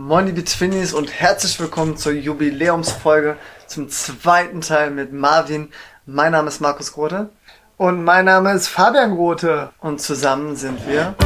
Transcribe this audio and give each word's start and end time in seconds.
Moin 0.00 0.26
liebe 0.26 0.44
Twinnies 0.44 0.92
und 0.92 1.10
herzlich 1.10 1.58
willkommen 1.58 1.96
zur 1.96 2.12
Jubiläumsfolge 2.12 3.36
zum 3.66 3.88
zweiten 3.88 4.60
Teil 4.60 4.92
mit 4.92 5.12
Marvin. 5.12 5.70
Mein 6.06 6.30
Name 6.30 6.46
ist 6.46 6.60
Markus 6.60 6.92
Grote. 6.92 7.30
Und 7.78 8.04
mein 8.04 8.26
Name 8.26 8.52
ist 8.52 8.68
Fabian 8.68 9.16
Grote. 9.16 9.72
Und 9.80 10.00
zusammen 10.00 10.54
sind 10.54 10.78
wir 10.86 11.16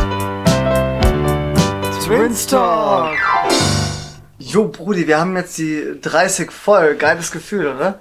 Twins 2.02 2.46
Talk. 2.46 3.14
Jo 4.38 4.68
Brudi, 4.68 5.06
wir 5.06 5.20
haben 5.20 5.36
jetzt 5.36 5.58
die 5.58 6.00
30 6.00 6.50
voll. 6.50 6.94
Geiles 6.94 7.30
Gefühl, 7.30 7.66
oder? 7.66 7.98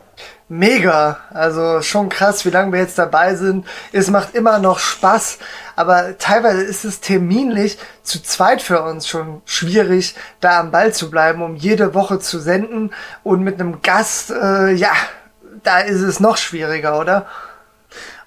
Mega. 0.53 1.21
Also 1.29 1.81
schon 1.81 2.09
krass, 2.09 2.43
wie 2.43 2.49
lange 2.49 2.73
wir 2.73 2.81
jetzt 2.81 2.97
dabei 2.97 3.35
sind. 3.35 3.65
Es 3.93 4.09
macht 4.09 4.35
immer 4.35 4.59
noch 4.59 4.79
Spaß, 4.79 5.39
aber 5.77 6.17
teilweise 6.17 6.61
ist 6.61 6.83
es 6.83 6.99
terminlich 6.99 7.77
zu 8.03 8.21
zweit 8.21 8.61
für 8.61 8.81
uns 8.81 9.07
schon 9.07 9.41
schwierig, 9.45 10.13
da 10.41 10.59
am 10.59 10.71
Ball 10.71 10.93
zu 10.93 11.09
bleiben, 11.09 11.41
um 11.41 11.55
jede 11.55 11.93
Woche 11.93 12.19
zu 12.19 12.37
senden. 12.37 12.91
Und 13.23 13.43
mit 13.43 13.61
einem 13.61 13.81
Gast, 13.81 14.31
äh, 14.31 14.73
ja, 14.73 14.91
da 15.63 15.79
ist 15.79 16.01
es 16.01 16.19
noch 16.19 16.35
schwieriger, 16.35 16.99
oder? 16.99 17.27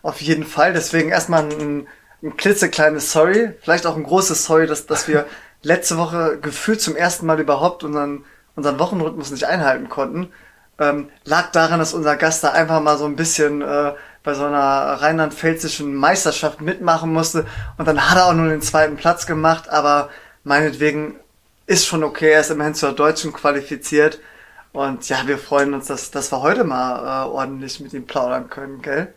Auf 0.00 0.22
jeden 0.22 0.46
Fall. 0.46 0.72
Deswegen 0.72 1.10
erstmal 1.10 1.42
ein, 1.42 1.86
ein 2.22 2.38
klitzekleines 2.38 3.12
Sorry, 3.12 3.52
vielleicht 3.60 3.84
auch 3.84 3.96
ein 3.96 4.04
großes 4.04 4.46
Sorry, 4.46 4.66
dass, 4.66 4.86
dass 4.86 5.08
wir 5.08 5.26
letzte 5.62 5.98
Woche 5.98 6.38
gefühlt 6.40 6.80
zum 6.80 6.96
ersten 6.96 7.26
Mal 7.26 7.38
überhaupt 7.38 7.84
unseren, 7.84 8.24
unseren 8.56 8.78
Wochenrhythmus 8.78 9.30
nicht 9.30 9.44
einhalten 9.44 9.90
konnten 9.90 10.32
ähm, 10.78 11.10
lag 11.24 11.50
daran, 11.52 11.78
dass 11.78 11.94
unser 11.94 12.16
Gast 12.16 12.44
da 12.44 12.50
einfach 12.50 12.80
mal 12.80 12.98
so 12.98 13.04
ein 13.04 13.16
bisschen 13.16 13.62
äh, 13.62 13.92
bei 14.22 14.34
so 14.34 14.44
einer 14.44 15.00
rheinland-pfälzischen 15.00 15.94
Meisterschaft 15.94 16.60
mitmachen 16.60 17.12
musste. 17.12 17.46
Und 17.76 17.86
dann 17.86 18.10
hat 18.10 18.16
er 18.16 18.26
auch 18.26 18.32
nur 18.32 18.48
den 18.48 18.62
zweiten 18.62 18.96
Platz 18.96 19.26
gemacht, 19.26 19.68
aber 19.68 20.08
meinetwegen 20.42 21.16
ist 21.66 21.86
schon 21.86 22.02
okay, 22.02 22.32
er 22.32 22.40
ist 22.40 22.50
immerhin 22.50 22.74
zur 22.74 22.92
Deutschen 22.92 23.32
qualifiziert. 23.32 24.18
Und 24.72 25.08
ja, 25.08 25.18
wir 25.26 25.38
freuen 25.38 25.72
uns, 25.74 25.86
dass, 25.86 26.10
dass 26.10 26.32
wir 26.32 26.42
heute 26.42 26.64
mal 26.64 27.26
äh, 27.26 27.28
ordentlich 27.28 27.78
mit 27.80 27.92
ihm 27.92 28.06
plaudern 28.06 28.50
können, 28.50 28.82
gell? 28.82 29.14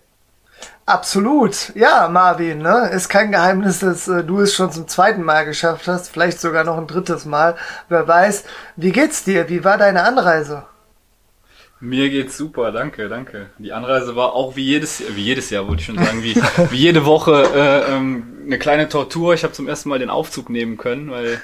Absolut. 0.85 1.73
Ja, 1.75 2.07
Marvin, 2.07 2.59
ne? 2.59 2.89
Ist 2.93 3.09
kein 3.09 3.31
Geheimnis, 3.31 3.79
dass 3.79 4.07
äh, 4.07 4.23
du 4.23 4.41
es 4.41 4.53
schon 4.53 4.71
zum 4.71 4.87
zweiten 4.87 5.23
Mal 5.23 5.45
geschafft 5.45 5.87
hast, 5.87 6.09
vielleicht 6.09 6.39
sogar 6.39 6.63
noch 6.63 6.77
ein 6.77 6.87
drittes 6.87 7.25
Mal. 7.25 7.55
Wer 7.89 8.07
weiß. 8.07 8.43
Wie 8.75 8.91
geht's 8.91 9.23
dir? 9.23 9.49
Wie 9.49 9.63
war 9.63 9.77
deine 9.77 10.03
Anreise? 10.03 10.63
Mir 11.79 12.09
geht's 12.09 12.37
super, 12.37 12.71
danke, 12.71 13.07
danke. 13.07 13.51
Die 13.59 13.71
Anreise 13.71 14.15
war 14.15 14.33
auch 14.33 14.55
wie 14.55 14.63
jedes, 14.63 15.03
wie 15.15 15.21
jedes 15.21 15.51
Jahr, 15.51 15.67
wollte 15.67 15.81
ich 15.81 15.85
schon 15.85 15.97
sagen, 15.97 16.23
wie, 16.23 16.35
wie 16.71 16.77
jede 16.77 17.05
Woche 17.05 17.43
äh, 17.53 17.93
ähm, 17.93 18.39
eine 18.45 18.57
kleine 18.57 18.89
Tortur. 18.89 19.35
Ich 19.35 19.43
habe 19.43 19.53
zum 19.53 19.67
ersten 19.67 19.89
Mal 19.89 19.99
den 19.99 20.09
Aufzug 20.09 20.49
nehmen 20.49 20.77
können, 20.77 21.11
weil 21.11 21.39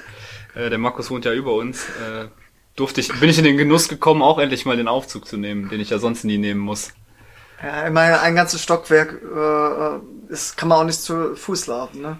äh, 0.54 0.70
der 0.70 0.78
Markus 0.78 1.10
wohnt 1.10 1.24
ja 1.24 1.32
über 1.32 1.54
uns. 1.54 1.84
Äh, 1.84 2.26
durfte 2.74 3.00
ich, 3.00 3.08
bin 3.20 3.30
ich 3.30 3.38
in 3.38 3.44
den 3.44 3.56
Genuss 3.56 3.88
gekommen, 3.88 4.22
auch 4.22 4.38
endlich 4.38 4.66
mal 4.66 4.76
den 4.76 4.88
Aufzug 4.88 5.26
zu 5.26 5.36
nehmen, 5.36 5.68
den 5.68 5.80
ich 5.80 5.90
ja 5.90 5.98
sonst 5.98 6.24
nie 6.24 6.38
nehmen 6.38 6.60
muss. 6.60 6.92
Ja, 7.62 7.86
immerhin 7.86 8.14
ein 8.14 8.34
ganzes 8.34 8.60
Stockwerk 8.60 9.20
äh, 9.22 10.32
ist, 10.32 10.56
kann 10.56 10.68
man 10.68 10.78
auch 10.78 10.84
nicht 10.84 11.00
zu 11.00 11.36
Fuß 11.36 11.68
laufen, 11.68 12.02
ne? 12.02 12.18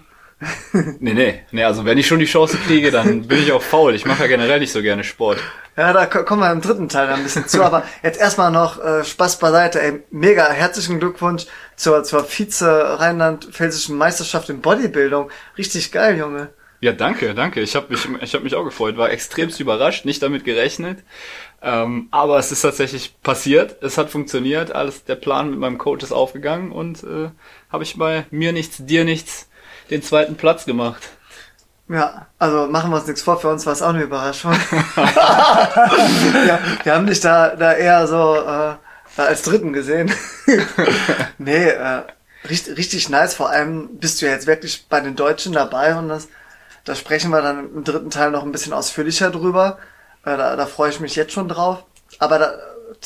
nee, 0.99 1.13
nee, 1.13 1.41
nee, 1.51 1.63
also 1.63 1.85
wenn 1.85 1.97
ich 1.97 2.07
schon 2.07 2.19
die 2.19 2.25
Chance 2.25 2.57
kriege, 2.65 2.91
dann 2.91 3.27
bin 3.27 3.39
ich 3.39 3.51
auch 3.51 3.61
faul. 3.61 3.95
Ich 3.95 4.05
mache 4.05 4.23
ja 4.23 4.27
generell 4.27 4.59
nicht 4.59 4.71
so 4.71 4.81
gerne 4.81 5.03
Sport. 5.03 5.39
Ja, 5.77 5.91
da 5.91 6.05
kommen 6.05 6.41
wir 6.41 6.51
im 6.51 6.61
dritten 6.61 6.87
Teil 6.87 7.09
ein 7.09 7.23
bisschen 7.23 7.47
zu, 7.47 7.63
aber 7.63 7.83
jetzt 8.01 8.19
erstmal 8.19 8.51
noch 8.51 8.83
äh, 8.83 9.03
Spaß 9.03 9.39
beiseite. 9.39 9.81
Ey, 9.81 10.03
mega 10.11 10.49
herzlichen 10.49 10.99
Glückwunsch 10.99 11.45
zur, 11.75 12.03
zur 12.03 12.23
Vize-Rheinland-Pfälzischen 12.23 13.97
Meisterschaft 13.97 14.49
in 14.49 14.61
Bodybuilding. 14.61 15.29
Richtig 15.57 15.91
geil, 15.91 16.17
Junge. 16.17 16.49
Ja, 16.81 16.91
danke, 16.91 17.33
danke. 17.33 17.61
Ich 17.61 17.75
habe 17.75 17.87
mich, 17.89 18.07
ich 18.21 18.33
hab 18.35 18.43
mich 18.43 18.55
auch 18.55 18.63
gefreut, 18.63 18.97
war 18.97 19.09
extremst 19.09 19.59
überrascht, 19.59 20.05
nicht 20.05 20.21
damit 20.21 20.45
gerechnet. 20.45 20.99
Ähm, 21.61 22.09
aber 22.11 22.37
es 22.37 22.51
ist 22.51 22.61
tatsächlich 22.61 23.15
passiert, 23.23 23.81
es 23.81 23.97
hat 23.97 24.11
funktioniert, 24.11 24.71
alles 24.71 25.03
der 25.03 25.15
Plan 25.15 25.49
mit 25.49 25.57
meinem 25.57 25.79
Coach 25.79 26.03
ist 26.03 26.11
aufgegangen 26.11 26.71
und 26.71 27.03
äh, 27.03 27.29
habe 27.71 27.83
ich 27.83 27.97
bei 27.97 28.25
mir 28.29 28.51
nichts, 28.51 28.85
dir 28.85 29.03
nichts 29.03 29.49
den 29.89 30.01
zweiten 30.01 30.35
Platz 30.35 30.65
gemacht. 30.65 31.01
Ja, 31.87 32.27
also 32.39 32.65
machen 32.65 32.89
wir 32.89 32.97
uns 32.97 33.05
nichts 33.05 33.21
vor, 33.21 33.39
für 33.39 33.49
uns 33.49 33.65
war 33.65 33.73
es 33.73 33.83
auch 33.83 33.89
eine 33.89 34.01
Überraschung. 34.01 34.53
ja, 34.95 36.59
wir 36.83 36.93
haben 36.93 37.05
dich 37.05 37.19
da, 37.19 37.55
da 37.55 37.73
eher 37.73 38.07
so 38.07 38.37
äh, 38.37 39.21
als 39.21 39.43
Dritten 39.43 39.71
gesehen. 39.71 40.11
nee, 41.37 41.69
äh, 41.69 42.01
richtig, 42.49 42.77
richtig 42.77 43.09
nice. 43.09 43.35
Vor 43.35 43.51
allem 43.51 43.99
bist 43.99 44.21
du 44.21 44.25
ja 44.25 44.31
jetzt 44.31 44.47
wirklich 44.47 44.87
bei 44.89 44.99
den 44.99 45.15
Deutschen 45.15 45.53
dabei 45.53 45.95
und 45.95 46.09
das, 46.09 46.27
da 46.85 46.95
sprechen 46.95 47.29
wir 47.29 47.43
dann 47.43 47.71
im 47.75 47.83
dritten 47.83 48.09
Teil 48.09 48.31
noch 48.31 48.43
ein 48.43 48.51
bisschen 48.51 48.73
ausführlicher 48.73 49.29
drüber. 49.29 49.77
Äh, 50.25 50.37
da, 50.37 50.55
da 50.55 50.65
freue 50.65 50.89
ich 50.89 50.99
mich 50.99 51.15
jetzt 51.15 51.33
schon 51.33 51.47
drauf. 51.47 51.83
Aber 52.17 52.39
da, 52.39 52.53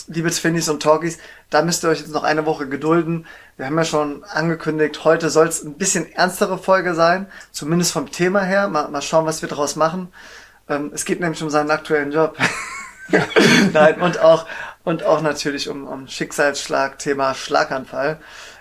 liebe 0.08 0.32
Twinnies 0.32 0.70
und 0.70 0.82
Talkies, 0.82 1.18
da 1.50 1.62
müsst 1.62 1.84
ihr 1.84 1.90
euch 1.90 2.00
jetzt 2.00 2.14
noch 2.14 2.24
eine 2.24 2.46
Woche 2.46 2.68
gedulden. 2.68 3.26
Wir 3.58 3.66
haben 3.66 3.78
ja 3.78 3.86
schon 3.86 4.24
angekündigt, 4.24 5.04
heute 5.04 5.30
soll 5.30 5.48
es 5.48 5.64
ein 5.64 5.74
bisschen 5.74 6.12
ernstere 6.14 6.58
Folge 6.58 6.96
sein, 6.96 7.28
zumindest 7.52 7.92
vom 7.92 8.12
Thema 8.12 8.42
her. 8.42 8.68
Mal, 8.68 8.90
mal 8.90 9.02
schauen, 9.02 9.26
was 9.26 9.42
wir 9.42 9.50
daraus 9.50 9.76
machen. 9.76 10.12
Ähm, 10.70 10.92
es 10.94 11.06
geht 11.06 11.20
nämlich 11.20 11.42
um 11.44 11.50
seinen 11.50 11.72
aktuellen 11.72 12.12
Job. 12.12 12.38
Nein, 13.74 14.02
und 14.02 14.20
auch, 14.20 14.46
und 14.84 15.04
auch 15.04 15.22
natürlich 15.22 15.68
um, 15.68 15.88
um 15.88 16.08
Schicksalsschlag, 16.08 17.00
Thema 17.00 17.34
Schlaganfall. 17.34 18.20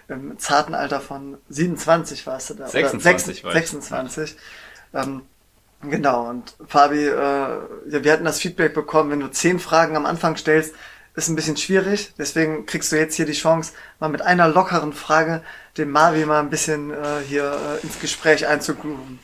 Im 0.09 0.39
zarten 0.39 0.75
Alter 0.75 1.01
von 1.01 1.37
27 1.51 2.27
warst 2.27 2.51
du 2.51 2.55
da. 2.55 2.67
26 2.67 3.45
oder 3.45 3.53
6, 3.53 3.71
26. 3.71 4.37
Ähm, 4.95 5.23
genau, 5.83 6.29
und 6.31 6.55
Fabi, 6.67 7.07
äh, 7.07 7.11
ja, 7.11 7.59
wir 8.05 8.13
hatten 8.13 8.25
das 8.25 8.41
Feedback 8.41 8.73
bekommen, 8.73 9.11
wenn 9.11 9.21
du 9.21 9.31
zehn 9.31 9.59
Fragen 9.59 9.97
am 9.97 10.07
Anfang 10.07 10.37
stellst, 10.37 10.75
ist 11.19 11.29
ein 11.29 11.37
bisschen 11.37 11.57
schwierig. 11.57 12.15
Deswegen 12.17 12.65
kriegst 12.65 12.91
du 12.93 12.97
jetzt 12.97 13.17
hier 13.17 13.27
die 13.27 13.33
Chance, 13.33 13.73
mal 13.99 14.09
mit 14.09 14.23
einer 14.23 14.49
lockeren 14.49 14.93
Frage 14.93 15.43
den 15.77 15.91
Marvi 15.91 16.25
mal 16.25 16.41
ein 16.41 16.51
bisschen 16.51 16.91
äh, 16.91 17.21
hier 17.27 17.53
äh, 17.53 17.85
ins 17.85 18.01
Gespräch 18.01 18.47
einzugrooven. 18.47 19.19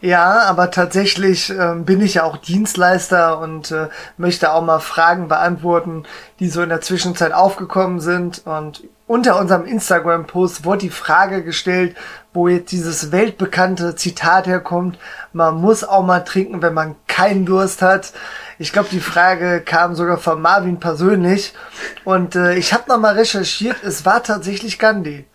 Ja, 0.00 0.40
aber 0.42 0.70
tatsächlich 0.70 1.50
äh, 1.50 1.74
bin 1.76 2.00
ich 2.00 2.14
ja 2.14 2.24
auch 2.24 2.36
Dienstleister 2.36 3.38
und 3.38 3.70
äh, 3.70 3.88
möchte 4.16 4.52
auch 4.52 4.62
mal 4.62 4.80
Fragen 4.80 5.28
beantworten, 5.28 6.04
die 6.40 6.48
so 6.48 6.62
in 6.62 6.68
der 6.68 6.80
Zwischenzeit 6.80 7.32
aufgekommen 7.32 8.00
sind. 8.00 8.42
Und 8.44 8.82
unter 9.06 9.38
unserem 9.38 9.66
Instagram-Post 9.66 10.64
wurde 10.64 10.78
die 10.78 10.90
Frage 10.90 11.44
gestellt, 11.44 11.96
wo 12.32 12.48
jetzt 12.48 12.72
dieses 12.72 13.12
weltbekannte 13.12 13.96
Zitat 13.96 14.46
herkommt, 14.46 14.98
man 15.32 15.56
muss 15.56 15.84
auch 15.84 16.04
mal 16.04 16.20
trinken, 16.20 16.62
wenn 16.62 16.74
man 16.74 16.96
keinen 17.06 17.44
Durst 17.44 17.82
hat. 17.82 18.12
Ich 18.58 18.72
glaube, 18.72 18.88
die 18.90 19.00
Frage 19.00 19.60
kam 19.60 19.94
sogar 19.94 20.18
von 20.18 20.40
Marvin 20.40 20.80
persönlich. 20.80 21.54
Und 22.04 22.34
äh, 22.34 22.54
ich 22.54 22.72
habe 22.72 22.88
nochmal 22.88 23.14
recherchiert, 23.14 23.82
es 23.84 24.06
war 24.06 24.22
tatsächlich 24.22 24.78
Gandhi. 24.78 25.26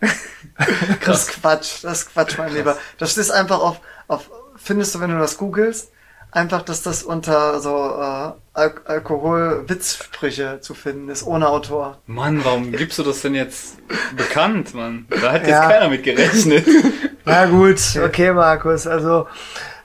das 1.04 1.28
ist 1.28 1.40
Quatsch, 1.40 1.84
das 1.84 2.02
ist 2.02 2.12
Quatsch, 2.12 2.36
mein 2.36 2.52
Lieber. 2.52 2.76
Das 2.98 3.16
ist 3.16 3.30
einfach 3.30 3.60
auf, 3.60 3.80
auf, 4.06 4.30
findest 4.56 4.94
du, 4.94 5.00
wenn 5.00 5.10
du 5.10 5.18
das 5.18 5.38
googelst, 5.38 5.91
einfach, 6.32 6.62
dass 6.62 6.82
das 6.82 7.02
unter 7.02 7.60
so 7.60 7.70
äh, 7.70 8.32
Al 8.54 8.74
Alkohol-Witzsprüche 8.84 10.58
zu 10.60 10.74
finden 10.74 11.08
ist, 11.08 11.22
ohne 11.22 11.48
Autor. 11.48 11.98
Mann, 12.06 12.44
warum 12.44 12.72
gibst 12.72 12.98
du 12.98 13.02
das 13.02 13.22
denn 13.22 13.34
jetzt 13.34 13.76
bekannt, 14.16 14.74
Mann? 14.74 15.06
Da 15.08 15.32
hat 15.32 15.42
jetzt 15.42 15.50
ja. 15.50 15.68
keiner 15.68 15.88
mit 15.88 16.02
gerechnet. 16.02 16.66
Na 17.24 17.46
gut, 17.46 17.80
okay, 18.02 18.32
Markus. 18.32 18.86
Also 18.86 19.26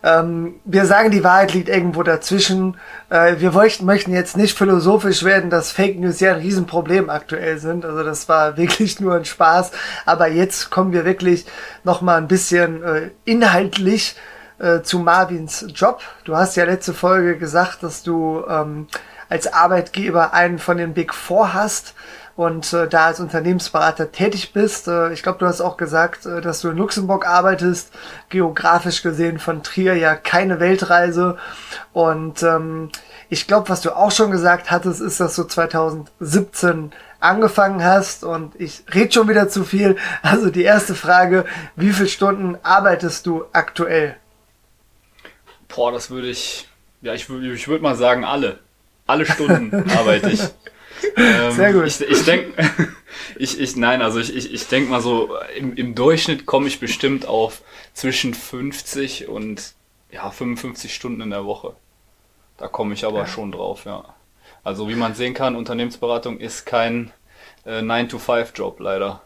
ähm, 0.03 0.55
wir 0.63 0.85
sagen, 0.85 1.11
die 1.11 1.23
Wahrheit 1.23 1.53
liegt 1.53 1.69
irgendwo 1.69 2.03
dazwischen. 2.03 2.77
Äh, 3.09 3.35
wir 3.39 3.51
möchten, 3.51 3.85
möchten 3.85 4.13
jetzt 4.13 4.37
nicht 4.37 4.57
philosophisch 4.57 5.23
werden, 5.23 5.49
dass 5.49 5.71
Fake 5.71 5.99
News 5.99 6.19
ja 6.19 6.33
ein 6.33 6.41
Riesenproblem 6.41 7.09
aktuell 7.09 7.57
sind. 7.57 7.83
Also 7.85 8.03
das 8.03 8.29
war 8.29 8.57
wirklich 8.57 8.99
nur 8.99 9.15
ein 9.15 9.25
Spaß. 9.25 9.71
Aber 10.05 10.27
jetzt 10.27 10.69
kommen 10.69 10.93
wir 10.93 11.05
wirklich 11.05 11.45
noch 11.83 12.01
mal 12.01 12.17
ein 12.17 12.27
bisschen 12.27 12.83
äh, 12.83 13.09
inhaltlich 13.25 14.15
äh, 14.59 14.81
zu 14.81 14.99
Marvins 14.99 15.65
Job. 15.73 16.01
Du 16.23 16.35
hast 16.35 16.55
ja 16.55 16.65
letzte 16.65 16.93
Folge 16.93 17.37
gesagt, 17.37 17.83
dass 17.83 18.03
du 18.03 18.43
ähm, 18.47 18.87
als 19.29 19.51
Arbeitgeber 19.51 20.33
einen 20.33 20.59
von 20.59 20.77
den 20.77 20.93
Big 20.93 21.13
Four 21.13 21.53
hast 21.53 21.93
und 22.37 22.71
äh, 22.71 22.87
da 22.87 23.07
als 23.07 23.19
Unternehmensberater 23.19 24.11
tätig 24.11 24.53
bist. 24.53 24.87
Äh, 24.87 25.11
ich 25.11 25.23
glaube, 25.23 25.39
du 25.39 25.47
hast 25.47 25.59
auch 25.59 25.75
gesagt, 25.75 26.25
äh, 26.25 26.39
dass 26.39 26.61
du 26.61 26.69
in 26.69 26.77
Luxemburg 26.77 27.27
arbeitest, 27.27 27.91
geografisch 28.29 29.01
gesehen 29.01 29.39
von 29.39 29.63
Trier 29.63 29.95
ja 29.95 30.15
keine 30.15 30.59
Weltreise. 30.59 31.37
Und 31.93 32.43
ähm, 32.43 32.89
ich 33.29 33.47
glaube, 33.47 33.69
was 33.69 33.81
du 33.81 33.91
auch 33.91 34.11
schon 34.11 34.31
gesagt 34.31 34.69
hattest, 34.69 35.01
ist, 35.01 35.19
dass 35.19 35.35
du 35.35 35.43
2017 35.43 36.91
angefangen 37.19 37.83
hast 37.83 38.23
und 38.23 38.53
ich 38.61 38.83
rede 38.93 39.11
schon 39.11 39.27
wieder 39.27 39.49
zu 39.49 39.63
viel. 39.63 39.97
Also 40.21 40.51
die 40.51 40.63
erste 40.63 40.93
Frage, 40.93 41.45
wie 41.75 41.91
viele 41.91 42.07
Stunden 42.07 42.57
arbeitest 42.61 43.25
du 43.25 43.45
aktuell? 43.51 44.15
Boah, 45.67 45.91
das 45.91 46.09
würde 46.09 46.29
ich, 46.29 46.67
ja, 47.01 47.13
ich, 47.13 47.29
ich 47.29 47.67
würde 47.67 47.83
mal 47.83 47.95
sagen, 47.95 48.23
alle. 48.23 48.59
Alle 49.05 49.25
Stunden 49.25 49.89
arbeite 49.97 50.29
ich. 50.29 50.41
Ähm, 51.15 51.51
Sehr 51.51 51.73
gut. 51.73 51.85
Ich, 51.85 52.01
ich 52.01 52.25
denke, 52.25 52.53
ich, 53.37 53.59
ich, 53.59 53.75
nein, 53.75 54.01
also 54.01 54.19
ich, 54.19 54.35
ich, 54.35 54.53
ich 54.53 54.67
denke 54.67 54.89
mal 54.89 55.01
so, 55.01 55.37
im, 55.55 55.75
im 55.75 55.95
Durchschnitt 55.95 56.45
komme 56.45 56.67
ich 56.67 56.79
bestimmt 56.79 57.25
auf 57.25 57.61
zwischen 57.93 58.33
50 58.33 59.27
und 59.27 59.73
ja, 60.11 60.29
55 60.29 60.93
Stunden 60.93 61.21
in 61.21 61.29
der 61.29 61.45
Woche. 61.45 61.75
Da 62.57 62.67
komme 62.67 62.93
ich 62.93 63.05
aber 63.05 63.19
ja. 63.19 63.27
schon 63.27 63.51
drauf, 63.51 63.85
ja. 63.85 64.03
Also 64.63 64.89
wie 64.89 64.95
man 64.95 65.13
sehen 65.13 65.33
kann, 65.33 65.55
Unternehmensberatung 65.55 66.39
ist 66.39 66.65
kein 66.65 67.11
äh, 67.65 67.79
9-to-5-Job 67.79 68.79
leider. 68.79 69.21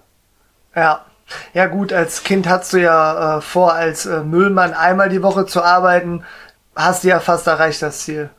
Ja. 0.75 1.05
Ja 1.53 1.67
gut, 1.67 1.93
als 1.93 2.23
Kind 2.23 2.47
hast 2.47 2.73
du 2.73 2.77
ja 2.77 3.37
äh, 3.37 3.41
vor, 3.41 3.73
als 3.73 4.05
äh, 4.05 4.23
Müllmann 4.23 4.73
einmal 4.73 5.09
die 5.09 5.23
Woche 5.23 5.45
zu 5.45 5.63
arbeiten. 5.63 6.23
Hast 6.75 7.03
du 7.03 7.09
ja 7.09 7.19
fast 7.19 7.47
erreicht 7.47 7.81
das 7.81 7.99
Ziel. 7.99 8.29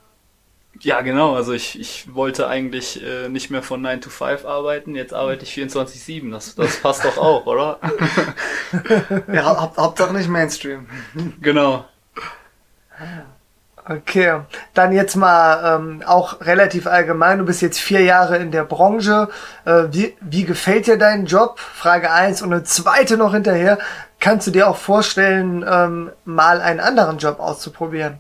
Ja, 0.81 1.01
genau. 1.03 1.35
Also 1.35 1.53
ich, 1.53 1.79
ich 1.79 2.13
wollte 2.15 2.49
eigentlich 2.49 3.03
äh, 3.05 3.29
nicht 3.29 3.51
mehr 3.51 3.63
von 3.63 3.81
9 3.83 4.01
to 4.01 4.11
5 4.11 4.45
arbeiten. 4.45 4.95
Jetzt 4.95 5.15
arbeite 5.15 5.45
ich 5.45 5.53
24-7. 5.55 6.31
Das, 6.31 6.55
das 6.55 6.81
passt 6.81 7.05
doch 7.05 7.19
auch, 7.19 7.47
oder? 7.47 7.79
ja, 9.33 9.61
haupt, 9.61 9.77
Hauptsache 9.77 10.13
nicht 10.13 10.29
Mainstream. 10.29 10.89
Genau. 11.41 11.85
Okay, 13.89 14.41
dann 14.75 14.93
jetzt 14.93 15.17
mal 15.17 15.77
ähm, 15.77 16.03
auch 16.07 16.41
relativ 16.41 16.87
allgemein. 16.87 17.39
Du 17.39 17.45
bist 17.45 17.63
jetzt 17.63 17.81
vier 17.81 18.03
Jahre 18.03 18.37
in 18.37 18.53
der 18.53 18.65
Branche. 18.65 19.29
Äh, 19.65 19.85
wie, 19.91 20.17
wie 20.21 20.45
gefällt 20.45 20.87
dir 20.87 20.97
dein 20.97 21.27
Job? 21.27 21.59
Frage 21.59 22.13
eins 22.13 22.43
Und 22.43 22.53
eine 22.53 22.63
zweite 22.63 23.17
noch 23.17 23.35
hinterher. 23.35 23.79
Kannst 24.21 24.47
du 24.47 24.53
dir 24.53 24.69
auch 24.69 24.77
vorstellen, 24.77 25.65
ähm, 25.69 26.13
mal 26.25 26.61
einen 26.61 26.79
anderen 26.79 27.19
Job 27.19 27.41
auszuprobieren? 27.41 28.19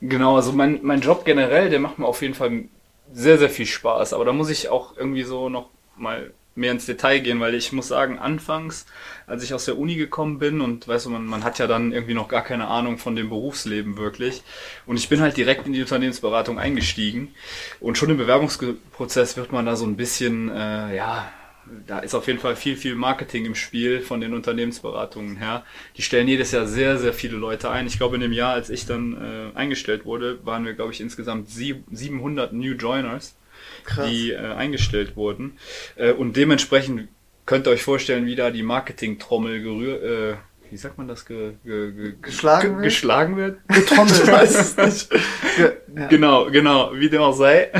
Genau, 0.00 0.34
also 0.34 0.50
mein, 0.50 0.80
mein 0.82 1.00
Job 1.00 1.24
generell, 1.24 1.70
der 1.70 1.78
macht 1.78 2.00
mir 2.00 2.06
auf 2.06 2.22
jeden 2.22 2.34
Fall 2.34 2.64
sehr, 3.12 3.38
sehr 3.38 3.50
viel 3.50 3.66
Spaß. 3.66 4.14
Aber 4.14 4.24
da 4.24 4.32
muss 4.32 4.50
ich 4.50 4.68
auch 4.68 4.96
irgendwie 4.96 5.22
so 5.22 5.48
noch 5.48 5.68
mal 5.96 6.32
mehr 6.54 6.72
ins 6.72 6.86
Detail 6.86 7.20
gehen, 7.20 7.40
weil 7.40 7.54
ich 7.54 7.72
muss 7.72 7.88
sagen, 7.88 8.18
anfangs, 8.18 8.86
als 9.26 9.42
ich 9.42 9.54
aus 9.54 9.64
der 9.64 9.78
Uni 9.78 9.96
gekommen 9.96 10.38
bin 10.38 10.60
und 10.60 10.86
weißt 10.86 11.06
du, 11.06 11.10
man, 11.10 11.24
man 11.26 11.44
hat 11.44 11.58
ja 11.58 11.66
dann 11.66 11.92
irgendwie 11.92 12.14
noch 12.14 12.28
gar 12.28 12.42
keine 12.42 12.68
Ahnung 12.68 12.98
von 12.98 13.16
dem 13.16 13.28
Berufsleben 13.28 13.96
wirklich. 13.96 14.42
Und 14.86 14.96
ich 14.96 15.08
bin 15.08 15.20
halt 15.20 15.36
direkt 15.36 15.66
in 15.66 15.72
die 15.72 15.80
Unternehmensberatung 15.80 16.58
eingestiegen. 16.58 17.34
Und 17.80 17.96
schon 17.96 18.10
im 18.10 18.18
Bewerbungsprozess 18.18 19.36
wird 19.36 19.52
man 19.52 19.66
da 19.66 19.76
so 19.76 19.86
ein 19.86 19.96
bisschen, 19.96 20.50
äh, 20.50 20.96
ja, 20.96 21.32
da 21.86 22.00
ist 22.00 22.14
auf 22.14 22.26
jeden 22.26 22.38
Fall 22.38 22.56
viel, 22.56 22.76
viel 22.76 22.94
Marketing 22.94 23.46
im 23.46 23.54
Spiel 23.54 24.00
von 24.00 24.20
den 24.20 24.34
Unternehmensberatungen 24.34 25.36
her. 25.36 25.64
Die 25.96 26.02
stellen 26.02 26.28
jedes 26.28 26.52
Jahr 26.52 26.66
sehr, 26.66 26.98
sehr 26.98 27.12
viele 27.12 27.36
Leute 27.36 27.70
ein. 27.70 27.86
Ich 27.86 27.96
glaube, 27.96 28.16
in 28.16 28.20
dem 28.20 28.32
Jahr, 28.32 28.52
als 28.52 28.70
ich 28.70 28.86
dann 28.86 29.14
äh, 29.54 29.56
eingestellt 29.56 30.04
wurde, 30.04 30.44
waren 30.44 30.64
wir, 30.64 30.74
glaube 30.74 30.92
ich, 30.92 31.00
insgesamt 31.00 31.48
sieb 31.48 31.84
700 31.90 32.52
New 32.52 32.74
Joiners, 32.74 33.36
Krass. 33.84 34.08
die 34.08 34.32
äh, 34.32 34.38
eingestellt 34.38 35.16
wurden. 35.16 35.58
Äh, 35.96 36.12
und 36.12 36.36
dementsprechend 36.36 37.08
könnt 37.46 37.66
ihr 37.66 37.70
euch 37.70 37.82
vorstellen, 37.82 38.26
wie 38.26 38.36
da 38.36 38.50
die 38.50 38.62
Marketing-Trommel 38.62 39.62
gerührt, 39.62 40.02
äh, 40.02 40.36
wie 40.70 40.78
sagt 40.78 40.96
man 40.96 41.06
das, 41.06 41.26
ge, 41.26 41.52
ge, 41.64 41.92
ge, 41.92 42.14
geschlagen, 42.22 42.76
wird? 42.76 42.84
geschlagen 42.84 43.36
wird? 43.36 43.58
Getrommelt. 43.68 44.20
ich 44.22 44.26
weiß 44.26 44.76
es 44.78 45.10
nicht. 45.10 45.22
ja. 45.96 46.06
Genau, 46.06 46.50
genau, 46.50 46.92
wie 46.94 47.10
dem 47.10 47.20
auch 47.20 47.36
sei 47.36 47.70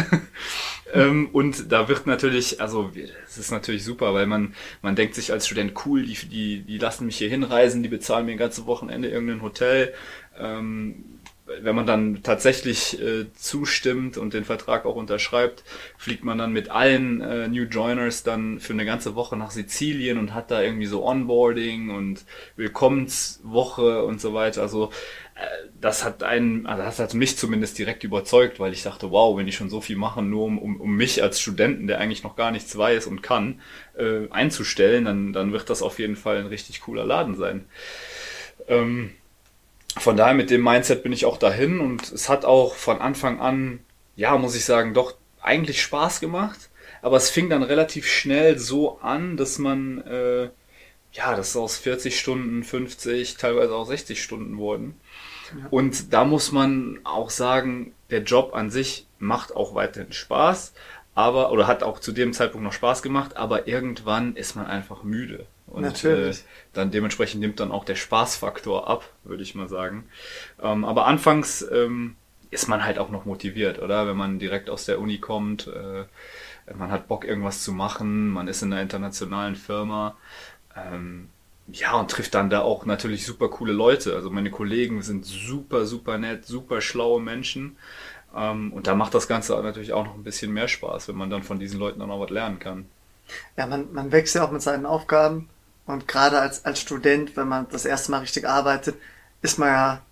ähm, 0.93 1.31
und 1.33 1.73
da 1.73 1.89
wird 1.89 2.07
natürlich, 2.07 2.61
also 2.61 2.93
es 3.27 3.39
ist 3.39 3.51
natürlich 3.51 3.83
super, 3.83 4.13
weil 4.13 4.27
man, 4.27 4.55
man 4.83 4.95
denkt 4.95 5.15
sich 5.15 5.33
als 5.33 5.47
Student, 5.47 5.73
cool, 5.87 6.03
die, 6.03 6.19
die, 6.29 6.61
die 6.61 6.79
lassen 6.79 7.07
mich 7.07 7.17
hier 7.17 7.31
hinreisen, 7.31 7.83
die 7.83 7.89
bezahlen 7.89 8.27
mir 8.27 8.33
ein 8.33 8.39
ganzes 8.39 8.67
Wochenende 8.67 9.09
irgendein 9.09 9.41
Hotel. 9.41 9.95
Ähm, 10.39 11.12
wenn 11.61 11.75
man 11.75 11.87
dann 11.87 12.23
tatsächlich 12.23 13.01
äh, 13.01 13.33
zustimmt 13.35 14.17
und 14.17 14.35
den 14.35 14.45
Vertrag 14.45 14.85
auch 14.87 14.97
unterschreibt, 14.97 15.65
fliegt 15.99 16.25
man 16.25 16.39
dann 16.39 16.53
mit 16.53 16.71
allen 16.71 17.21
äh, 17.21 17.49
New 17.49 17.65
Joiners 17.65 18.23
dann 18.23 18.61
für 18.61 18.73
eine 18.73 18.85
ganze 18.85 19.15
Woche 19.15 19.37
nach 19.37 19.51
Sizilien 19.51 20.19
und 20.19 20.35
hat 20.35 20.51
da 20.51 20.63
irgendwie 20.63 20.87
so 20.87 21.05
Onboarding 21.05 21.91
und 21.91 22.25
Willkommenswoche 22.57 24.05
und 24.05 24.21
so 24.21 24.35
weiter. 24.35 24.63
Also 24.63 24.91
äh, 25.35 25.41
das 25.81 26.05
hat 26.05 26.23
einen, 26.23 26.67
also 26.67 26.83
das 26.83 26.99
hat 26.99 27.15
mich 27.15 27.37
zumindest 27.37 27.79
direkt 27.79 28.05
überzeugt, 28.05 28.61
weil 28.61 28.73
ich 28.73 28.83
dachte, 28.83 29.11
wow, 29.11 29.37
wenn 29.37 29.47
die 29.47 29.53
schon 29.53 29.71
so 29.71 29.81
viel 29.81 29.97
machen, 29.97 30.31
nur 30.31 30.45
um, 30.45 30.59
um, 30.59 30.81
um 30.81 30.97
mich 30.97 31.23
als 31.23 31.41
Studenten, 31.41 31.87
der 31.87 31.99
eigentlich 31.99 32.23
noch 32.23 32.37
gar 32.37 32.51
nichts 32.51 32.77
weiß 32.77 33.07
und 33.07 33.23
kann, 33.23 33.61
äh, 33.97 34.29
einzustellen, 34.31 35.05
dann, 35.05 35.33
dann 35.33 35.53
wird 35.53 35.71
das 35.71 35.83
auf 35.83 35.99
jeden 35.99 36.17
Fall 36.17 36.39
ein 36.39 36.47
richtig 36.47 36.81
cooler 36.83 37.05
Laden 37.05 37.35
sein. 37.35 37.67
Ähm, 38.69 39.11
von 39.99 40.17
daher 40.17 40.35
mit 40.35 40.51
dem 40.51 40.63
Mindset 40.63 41.03
bin 41.03 41.13
ich 41.13 41.27
auch 41.27 41.37
dahin 41.37 41.81
und 41.81 42.11
es 42.13 42.29
hat 42.29 42.45
auch 42.45 42.75
von 42.75 43.01
Anfang 43.01 43.41
an, 43.41 43.81
ja, 44.17 44.37
muss 44.39 44.57
ich 44.57 44.65
sagen, 44.65 44.95
doch 44.95 45.15
eigentlich 45.41 45.83
Spaß 45.83 46.21
gemacht. 46.21 46.71
Aber 47.03 47.17
es 47.17 47.31
fing 47.31 47.51
dann 47.51 47.65
relativ 47.65 48.07
schnell 48.07 48.59
so 48.59 49.01
an, 49.01 49.37
dass 49.37 49.59
man, 49.59 50.03
äh, 50.03 50.51
ja, 51.13 51.37
dass 51.37 51.57
aus 51.57 51.77
40 51.77 52.19
Stunden 52.19 52.63
50, 52.63 53.37
teilweise 53.37 53.75
auch 53.75 53.87
60 53.87 54.23
Stunden 54.23 54.57
wurden. 54.57 54.95
Ja. 55.51 55.67
Und 55.71 56.13
da 56.13 56.25
muss 56.25 56.53
man 56.53 57.01
auch 57.05 57.31
sagen, 57.31 57.93
der 58.11 58.23
Job 58.23 58.55
an 58.55 58.71
sich 58.71 59.07
macht 59.19 59.55
auch 59.55 59.75
weiterhin 59.75 60.13
Spaß, 60.13 60.73
aber, 61.15 61.51
oder 61.51 61.67
hat 61.67 61.83
auch 61.83 61.99
zu 61.99 62.13
dem 62.13 62.33
Zeitpunkt 62.33 62.65
noch 62.65 62.73
Spaß 62.73 63.03
gemacht, 63.03 63.37
aber 63.37 63.69
irgendwann 63.69 64.37
ist 64.37 64.55
man 64.55 64.67
einfach 64.67 65.03
müde. 65.03 65.47
Und 65.73 65.83
Natürlich. 65.83 66.41
Äh, 66.41 66.45
dann 66.75 66.91
dementsprechend 66.91 67.41
nimmt 67.41 67.61
dann 67.61 67.73
auch 67.73 67.85
der 67.85 67.95
Spaßfaktor 67.95 68.89
ab, 68.89 69.09
würde 69.25 69.43
ich 69.43 69.55
mal 69.55 69.69
sagen. 69.69 70.05
Ähm, 70.63 70.85
aber 70.85 71.07
anfangs 71.07 71.63
ähm, 71.73 72.17
ist 72.51 72.69
man 72.69 72.85
halt 72.85 72.99
auch 72.99 73.11
noch 73.11 73.25
motiviert, 73.25 73.81
oder? 73.81 74.07
Wenn 74.07 74.17
man 74.17 74.39
direkt 74.39 74.69
aus 74.69 74.85
der 74.85 75.01
Uni 75.01 75.19
kommt, 75.19 75.67
äh, 75.69 76.05
man 76.75 76.91
hat 76.91 77.09
Bock 77.09 77.25
irgendwas 77.25 77.63
zu 77.63 77.73
machen, 77.73 78.29
man 78.29 78.49
ist 78.49 78.63
in 78.63 78.73
einer 78.73 78.83
internationalen 78.83 79.57
Firma. 79.57 80.17
Ähm, 80.77 81.29
ja, 81.69 81.95
und 81.95 82.11
trifft 82.11 82.35
dann 82.35 82.51
da 82.51 82.61
auch 82.61 82.85
natürlich 82.85 83.25
super 83.25 83.49
coole 83.49 83.73
Leute. 83.73 84.15
Also 84.15 84.31
meine 84.31 84.51
Kollegen 84.51 85.01
sind 85.01 85.25
super, 85.25 85.87
super 85.87 86.19
nett, 86.19 86.45
super 86.45 86.83
schlaue 86.83 87.21
Menschen. 87.21 87.77
Ähm, 88.37 88.73
und 88.75 88.87
da 88.87 88.95
macht 88.95 89.15
das 89.15 89.27
Ganze 89.27 89.55
natürlich 89.63 89.95
auch 89.95 90.05
noch 90.05 90.15
ein 90.15 90.25
bisschen 90.25 90.53
mehr 90.53 90.69
Spaß, 90.69 91.09
wenn 91.09 91.17
man 91.17 91.31
dann 91.31 91.43
von 91.43 91.59
diesen 91.59 91.81
Leuten 91.81 92.03
auch 92.03 92.07
noch 92.07 92.21
was 92.21 92.31
lernen 92.31 92.59
kann. 92.59 92.87
Ja, 93.57 93.67
man, 93.67 93.93
man 93.93 94.13
wächst 94.13 94.35
ja 94.35 94.45
auch 94.45 94.51
mit 94.51 94.61
seinen 94.61 94.85
Aufgaben 94.85 95.49
und 95.87 96.07
gerade 96.09 96.39
als, 96.39 96.65
als 96.65 96.81
Student, 96.81 97.37
wenn 97.37 97.49
man 97.49 97.67
das 97.71 97.85
erste 97.85 98.11
Mal 98.11 98.19
richtig 98.19 98.49
arbeitet, 98.49 98.97
ist 99.43 99.59
man 99.59 99.69
ja, 99.69 100.03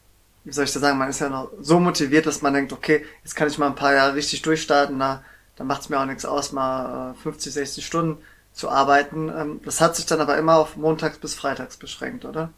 wie 0.44 0.52
soll 0.52 0.64
ich 0.64 0.72
das 0.72 0.82
sagen, 0.82 0.99
man 0.99 1.11
ist 1.11 1.20
ja 1.20 1.28
noch 1.28 1.50
so 1.61 1.78
motiviert, 1.78 2.26
dass 2.26 2.43
man 2.43 2.55
denkt, 2.55 2.72
okay, 2.72 3.05
jetzt 3.22 3.37
kann 3.37 3.49
ich 3.49 3.58
mal 3.58 3.69
ein 3.69 3.75
paar 3.75 3.94
Jahre 3.94 4.14
richtig 4.14 4.43
durchstarten, 4.43 4.99
na, 4.99 5.25
dann 5.56 5.67
macht 5.67 5.82
es 5.82 5.88
mir 5.88 6.00
auch 6.00 6.06
nichts 6.06 6.25
aus, 6.25 6.52
mal 6.52 7.14
50, 7.22 7.50
äh, 7.50 7.52
60 7.52 7.87
Stunden 7.87 8.22
zu 8.52 8.69
arbeiten. 8.69 9.28
Ähm, 9.28 9.61
das 9.64 9.81
hat 9.81 9.96
sich 9.96 10.06
dann 10.06 10.20
aber 10.20 10.38
immer 10.38 10.56
auf 10.56 10.76
montags 10.76 11.19
bis 11.19 11.34
freitags 11.34 11.76
beschränkt, 11.76 12.25
oder? 12.25 12.50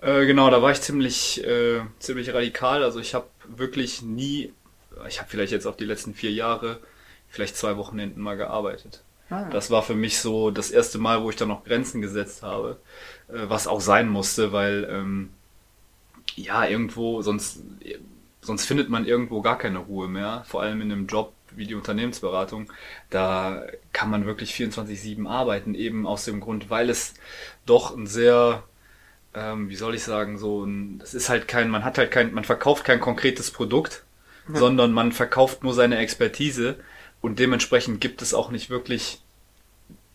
Äh, 0.00 0.26
genau, 0.26 0.50
da 0.50 0.62
war 0.62 0.70
ich 0.70 0.80
ziemlich, 0.82 1.42
äh, 1.44 1.80
ziemlich 1.98 2.32
radikal. 2.32 2.82
Also 2.82 3.00
ich 3.00 3.14
habe 3.14 3.26
wirklich 3.44 4.02
nie, 4.02 4.52
ich 5.08 5.18
habe 5.18 5.28
vielleicht 5.30 5.52
jetzt 5.52 5.66
auf 5.66 5.76
die 5.76 5.84
letzten 5.84 6.14
vier 6.14 6.30
Jahre 6.30 6.78
vielleicht 7.28 7.56
zwei 7.56 7.76
Wochenenden 7.76 8.20
mal 8.20 8.36
gearbeitet. 8.36 9.02
Ah. 9.30 9.48
Das 9.50 9.70
war 9.70 9.82
für 9.82 9.94
mich 9.94 10.18
so 10.18 10.50
das 10.50 10.70
erste 10.70 10.98
Mal, 10.98 11.22
wo 11.22 11.30
ich 11.30 11.36
dann 11.36 11.48
noch 11.48 11.64
Grenzen 11.64 12.00
gesetzt 12.00 12.42
habe, 12.42 12.78
äh, 13.28 13.48
was 13.48 13.66
auch 13.66 13.80
sein 13.80 14.08
musste, 14.08 14.52
weil 14.52 14.88
ähm, 14.90 15.30
ja 16.36 16.66
irgendwo 16.66 17.22
sonst 17.22 17.60
sonst 18.40 18.66
findet 18.66 18.88
man 18.88 19.06
irgendwo 19.06 19.42
gar 19.42 19.58
keine 19.58 19.78
Ruhe 19.78 20.08
mehr, 20.08 20.44
vor 20.46 20.62
allem 20.62 20.80
in 20.80 20.92
einem 20.92 21.06
Job 21.06 21.32
wie 21.50 21.66
die 21.66 21.74
Unternehmensberatung. 21.74 22.72
Da 23.10 23.64
kann 23.92 24.10
man 24.10 24.26
wirklich 24.26 24.54
24/7 24.54 25.26
arbeiten, 25.26 25.74
eben 25.74 26.06
aus 26.06 26.24
dem 26.24 26.40
Grund, 26.40 26.70
weil 26.70 26.90
es 26.90 27.14
doch 27.64 27.96
ein 27.96 28.06
sehr 28.06 28.62
ähm, 29.36 29.68
wie 29.68 29.76
soll 29.76 29.94
ich 29.94 30.02
sagen, 30.02 30.38
so 30.38 30.64
ein, 30.64 30.98
das 30.98 31.14
ist 31.14 31.28
halt 31.28 31.46
kein, 31.46 31.68
man 31.68 31.84
hat 31.84 31.98
halt 31.98 32.10
kein, 32.10 32.32
man 32.32 32.44
verkauft 32.44 32.84
kein 32.84 33.00
konkretes 33.00 33.50
Produkt, 33.50 34.02
ja. 34.48 34.58
sondern 34.58 34.92
man 34.92 35.12
verkauft 35.12 35.62
nur 35.62 35.74
seine 35.74 35.98
Expertise 35.98 36.76
und 37.26 37.40
dementsprechend 37.40 38.00
gibt 38.00 38.22
es 38.22 38.34
auch 38.34 38.52
nicht 38.52 38.70
wirklich 38.70 39.20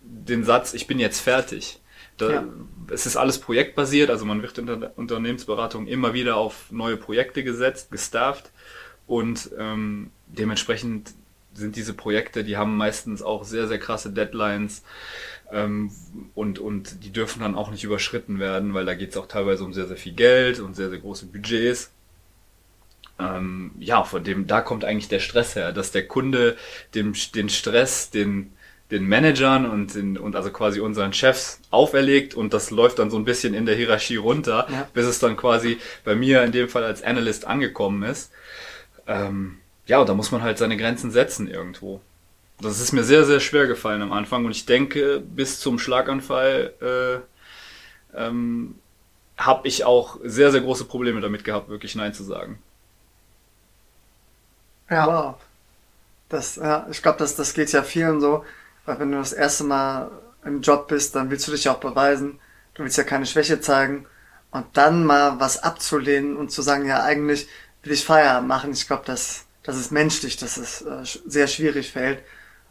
den 0.01 0.45
Satz, 0.45 0.73
ich 0.73 0.87
bin 0.87 0.97
jetzt 0.97 1.19
fertig. 1.19 1.81
Da, 2.15 2.31
ja. 2.31 2.47
Es 2.89 3.05
ist 3.05 3.17
alles 3.17 3.37
projektbasiert, 3.37 4.09
also 4.09 4.23
man 4.23 4.41
wird 4.41 4.57
in 4.57 4.65
der 4.65 4.97
Unternehmensberatung 4.97 5.87
immer 5.87 6.13
wieder 6.13 6.37
auf 6.37 6.71
neue 6.71 6.95
Projekte 6.95 7.43
gesetzt, 7.43 7.91
gestafft 7.91 8.51
und 9.07 9.49
ähm, 9.59 10.11
dementsprechend 10.27 11.11
sind 11.53 11.75
diese 11.75 11.93
Projekte, 11.93 12.45
die 12.45 12.55
haben 12.55 12.77
meistens 12.77 13.21
auch 13.21 13.43
sehr, 13.43 13.67
sehr 13.67 13.79
krasse 13.79 14.11
Deadlines 14.11 14.81
ähm, 15.51 15.91
und, 16.33 16.59
und 16.59 17.03
die 17.03 17.11
dürfen 17.11 17.41
dann 17.41 17.55
auch 17.55 17.71
nicht 17.71 17.83
überschritten 17.83 18.39
werden, 18.39 18.73
weil 18.73 18.85
da 18.85 18.93
geht 18.93 19.09
es 19.09 19.17
auch 19.17 19.27
teilweise 19.27 19.65
um 19.65 19.73
sehr, 19.73 19.87
sehr 19.87 19.97
viel 19.97 20.13
Geld 20.13 20.61
und 20.61 20.77
sehr, 20.77 20.89
sehr 20.89 20.99
große 20.99 21.25
Budgets 21.25 21.91
ähm, 23.21 23.71
ja, 23.79 24.03
von 24.03 24.23
dem, 24.23 24.47
da 24.47 24.61
kommt 24.61 24.83
eigentlich 24.83 25.07
der 25.07 25.19
Stress 25.19 25.55
her, 25.55 25.71
dass 25.71 25.91
der 25.91 26.07
Kunde 26.07 26.57
dem, 26.95 27.13
den 27.35 27.49
Stress, 27.49 28.09
den, 28.09 28.53
den 28.89 29.05
Managern 29.05 29.69
und, 29.69 29.95
den, 29.95 30.17
und 30.17 30.35
also 30.35 30.51
quasi 30.51 30.79
unseren 30.79 31.13
Chefs 31.13 31.61
auferlegt 31.69 32.33
und 32.33 32.53
das 32.53 32.71
läuft 32.71 32.99
dann 32.99 33.09
so 33.09 33.17
ein 33.17 33.25
bisschen 33.25 33.53
in 33.53 33.65
der 33.65 33.75
Hierarchie 33.75 34.17
runter, 34.17 34.67
ja. 34.69 34.87
bis 34.93 35.05
es 35.05 35.19
dann 35.19 35.37
quasi 35.37 35.77
bei 36.03 36.15
mir 36.15 36.43
in 36.43 36.51
dem 36.51 36.67
Fall 36.67 36.83
als 36.83 37.03
Analyst 37.03 37.45
angekommen 37.45 38.03
ist. 38.03 38.31
Ähm, 39.07 39.57
ja, 39.85 39.99
und 39.99 40.09
da 40.09 40.13
muss 40.13 40.31
man 40.31 40.41
halt 40.41 40.57
seine 40.57 40.77
Grenzen 40.77 41.11
setzen 41.11 41.49
irgendwo. 41.49 42.01
Das 42.59 42.79
ist 42.79 42.91
mir 42.91 43.03
sehr, 43.03 43.25
sehr 43.25 43.39
schwer 43.39 43.65
gefallen 43.65 44.01
am 44.01 44.11
Anfang 44.11 44.45
und 44.45 44.51
ich 44.51 44.65
denke, 44.65 45.19
bis 45.19 45.59
zum 45.59 45.79
Schlaganfall 45.79 46.73
äh, 48.15 48.17
ähm, 48.17 48.75
habe 49.37 49.67
ich 49.67 49.85
auch 49.85 50.19
sehr, 50.23 50.51
sehr 50.51 50.61
große 50.61 50.85
Probleme 50.85 51.21
damit 51.21 51.43
gehabt, 51.43 51.69
wirklich 51.69 51.95
Nein 51.95 52.13
zu 52.13 52.23
sagen. 52.23 52.59
Ja. 54.91 55.07
Wow. 55.07 55.35
Das, 56.29 56.57
ja, 56.57 56.85
ich 56.91 57.01
glaube, 57.01 57.17
das, 57.17 57.35
das 57.35 57.53
geht 57.53 57.71
ja 57.71 57.83
vielen 57.83 58.21
so, 58.21 58.45
weil 58.85 58.99
wenn 58.99 59.11
du 59.11 59.17
das 59.17 59.33
erste 59.33 59.63
Mal 59.63 60.11
im 60.45 60.61
Job 60.61 60.87
bist, 60.87 61.15
dann 61.15 61.29
willst 61.29 61.47
du 61.47 61.51
dich 61.51 61.63
ja 61.63 61.73
auch 61.73 61.79
beweisen. 61.79 62.39
Du 62.73 62.83
willst 62.83 62.97
ja 62.97 63.03
keine 63.03 63.25
Schwäche 63.25 63.59
zeigen. 63.59 64.05
Und 64.51 64.65
dann 64.73 65.05
mal 65.05 65.39
was 65.39 65.63
abzulehnen 65.63 66.35
und 66.35 66.51
zu 66.51 66.61
sagen, 66.61 66.85
ja, 66.85 67.03
eigentlich 67.03 67.47
will 67.83 67.93
ich 67.93 68.05
Feierabend 68.05 68.47
machen. 68.47 68.71
Ich 68.71 68.87
glaube, 68.87 69.03
das, 69.05 69.45
das 69.63 69.77
ist 69.77 69.91
menschlich, 69.91 70.37
dass 70.37 70.57
es 70.57 70.81
äh, 70.81 71.03
sehr 71.25 71.47
schwierig 71.47 71.91
fällt. 71.91 72.23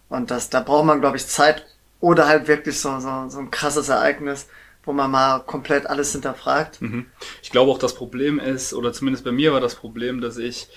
Und 0.08 0.30
das, 0.30 0.50
da 0.50 0.60
braucht 0.60 0.84
man, 0.84 1.00
glaube 1.00 1.16
ich, 1.16 1.26
Zeit 1.26 1.66
oder 2.00 2.26
halt 2.26 2.48
wirklich 2.48 2.78
so, 2.78 2.98
so, 3.00 3.28
so 3.28 3.38
ein 3.38 3.50
krasses 3.50 3.88
Ereignis, 3.88 4.48
wo 4.84 4.92
man 4.92 5.10
mal 5.10 5.40
komplett 5.40 5.86
alles 5.86 6.12
hinterfragt. 6.12 6.80
Mhm. 6.82 7.06
Ich 7.42 7.50
glaube 7.50 7.70
auch, 7.70 7.78
das 7.78 7.94
Problem 7.94 8.38
ist, 8.38 8.74
oder 8.74 8.92
zumindest 8.92 9.24
bei 9.24 9.32
mir 9.32 9.52
war 9.52 9.60
das 9.60 9.74
Problem, 9.74 10.20
dass 10.20 10.36
ich 10.36 10.68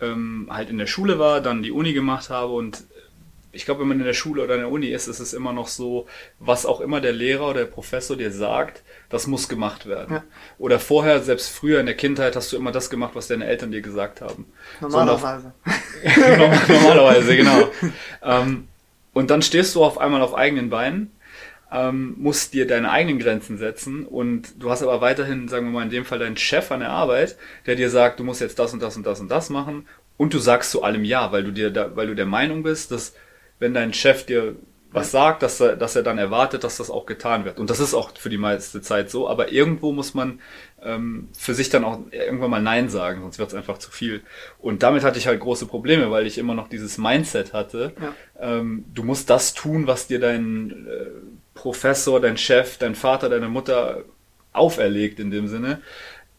ähm, 0.00 0.48
halt 0.50 0.70
in 0.70 0.78
der 0.78 0.86
Schule 0.86 1.18
war, 1.18 1.40
dann 1.40 1.62
die 1.62 1.72
Uni 1.72 1.92
gemacht 1.92 2.30
habe 2.30 2.52
und 2.52 2.84
ich 3.52 3.64
glaube, 3.64 3.80
wenn 3.80 3.88
man 3.88 3.98
in 3.98 4.06
der 4.06 4.12
Schule 4.12 4.44
oder 4.44 4.54
in 4.54 4.60
der 4.60 4.70
Uni 4.70 4.88
ist, 4.88 5.08
ist 5.08 5.20
es 5.20 5.32
immer 5.32 5.52
noch 5.52 5.68
so, 5.68 6.06
was 6.38 6.66
auch 6.66 6.80
immer 6.80 7.00
der 7.00 7.12
Lehrer 7.12 7.48
oder 7.48 7.60
der 7.60 7.66
Professor 7.66 8.16
dir 8.16 8.30
sagt, 8.30 8.82
das 9.08 9.26
muss 9.26 9.48
gemacht 9.48 9.86
werden. 9.86 10.16
Ja. 10.16 10.24
Oder 10.58 10.78
vorher, 10.78 11.22
selbst 11.22 11.48
früher 11.48 11.80
in 11.80 11.86
der 11.86 11.96
Kindheit, 11.96 12.36
hast 12.36 12.52
du 12.52 12.56
immer 12.56 12.72
das 12.72 12.90
gemacht, 12.90 13.12
was 13.14 13.26
deine 13.26 13.46
Eltern 13.46 13.72
dir 13.72 13.80
gesagt 13.80 14.20
haben. 14.20 14.46
Normalerweise. 14.80 15.52
Auf, 15.64 16.68
normalerweise, 16.68 17.36
genau. 17.36 17.68
ähm, 18.22 18.68
und 19.14 19.30
dann 19.30 19.42
stehst 19.42 19.74
du 19.74 19.82
auf 19.82 19.98
einmal 19.98 20.20
auf 20.20 20.34
eigenen 20.34 20.68
Beinen, 20.68 21.10
ähm, 21.72 22.14
musst 22.18 22.54
dir 22.54 22.66
deine 22.66 22.90
eigenen 22.90 23.18
Grenzen 23.18 23.58
setzen 23.58 24.06
und 24.06 24.62
du 24.62 24.70
hast 24.70 24.82
aber 24.82 25.00
weiterhin, 25.00 25.48
sagen 25.48 25.66
wir 25.66 25.72
mal 25.72 25.82
in 25.82 25.90
dem 25.90 26.04
Fall, 26.04 26.18
deinen 26.18 26.36
Chef 26.36 26.70
an 26.70 26.80
der 26.80 26.90
Arbeit, 26.90 27.36
der 27.66 27.74
dir 27.74 27.90
sagt, 27.90 28.20
du 28.20 28.24
musst 28.24 28.40
jetzt 28.40 28.58
das 28.58 28.72
und 28.72 28.82
das 28.82 28.96
und 28.96 29.06
das 29.06 29.20
und 29.20 29.30
das 29.30 29.50
machen 29.50 29.86
und 30.16 30.34
du 30.34 30.38
sagst 30.38 30.70
zu 30.70 30.82
allem 30.82 31.04
Ja, 31.04 31.32
weil 31.32 31.44
du 31.44 31.52
dir 31.52 31.70
da, 31.70 31.94
weil 31.96 32.06
du 32.06 32.14
der 32.14 32.26
Meinung 32.26 32.62
bist, 32.62 32.90
dass 32.90 33.14
wenn 33.58 33.74
dein 33.74 33.92
Chef 33.92 34.24
dir 34.24 34.56
was 34.90 35.10
sagt, 35.10 35.42
dass 35.42 35.60
er, 35.60 35.76
dass 35.76 35.96
er 35.96 36.02
dann 36.02 36.16
erwartet, 36.16 36.64
dass 36.64 36.78
das 36.78 36.90
auch 36.90 37.04
getan 37.04 37.44
wird. 37.44 37.58
Und 37.58 37.68
das 37.68 37.78
ist 37.78 37.92
auch 37.92 38.16
für 38.16 38.30
die 38.30 38.38
meiste 38.38 38.80
Zeit 38.80 39.10
so, 39.10 39.28
aber 39.28 39.52
irgendwo 39.52 39.92
muss 39.92 40.14
man 40.14 40.40
ähm, 40.82 41.28
für 41.36 41.52
sich 41.52 41.68
dann 41.68 41.84
auch 41.84 42.00
irgendwann 42.10 42.50
mal 42.50 42.62
Nein 42.62 42.88
sagen, 42.88 43.20
sonst 43.20 43.38
wird 43.38 43.50
es 43.50 43.54
einfach 43.54 43.78
zu 43.78 43.90
viel. 43.90 44.22
Und 44.58 44.82
damit 44.82 45.04
hatte 45.04 45.18
ich 45.18 45.26
halt 45.26 45.40
große 45.40 45.66
Probleme, 45.66 46.10
weil 46.10 46.26
ich 46.26 46.38
immer 46.38 46.54
noch 46.54 46.68
dieses 46.68 46.96
Mindset 46.96 47.52
hatte. 47.52 47.92
Ja. 48.00 48.14
Ähm, 48.40 48.86
du 48.94 49.02
musst 49.02 49.28
das 49.28 49.52
tun, 49.52 49.86
was 49.86 50.06
dir 50.06 50.20
dein 50.20 50.86
äh, 50.88 51.10
Professor, 51.58 52.20
dein 52.20 52.36
Chef, 52.36 52.78
dein 52.78 52.94
Vater, 52.94 53.28
deine 53.28 53.48
Mutter 53.48 54.04
auferlegt 54.52 55.18
in 55.18 55.32
dem 55.32 55.48
Sinne. 55.48 55.82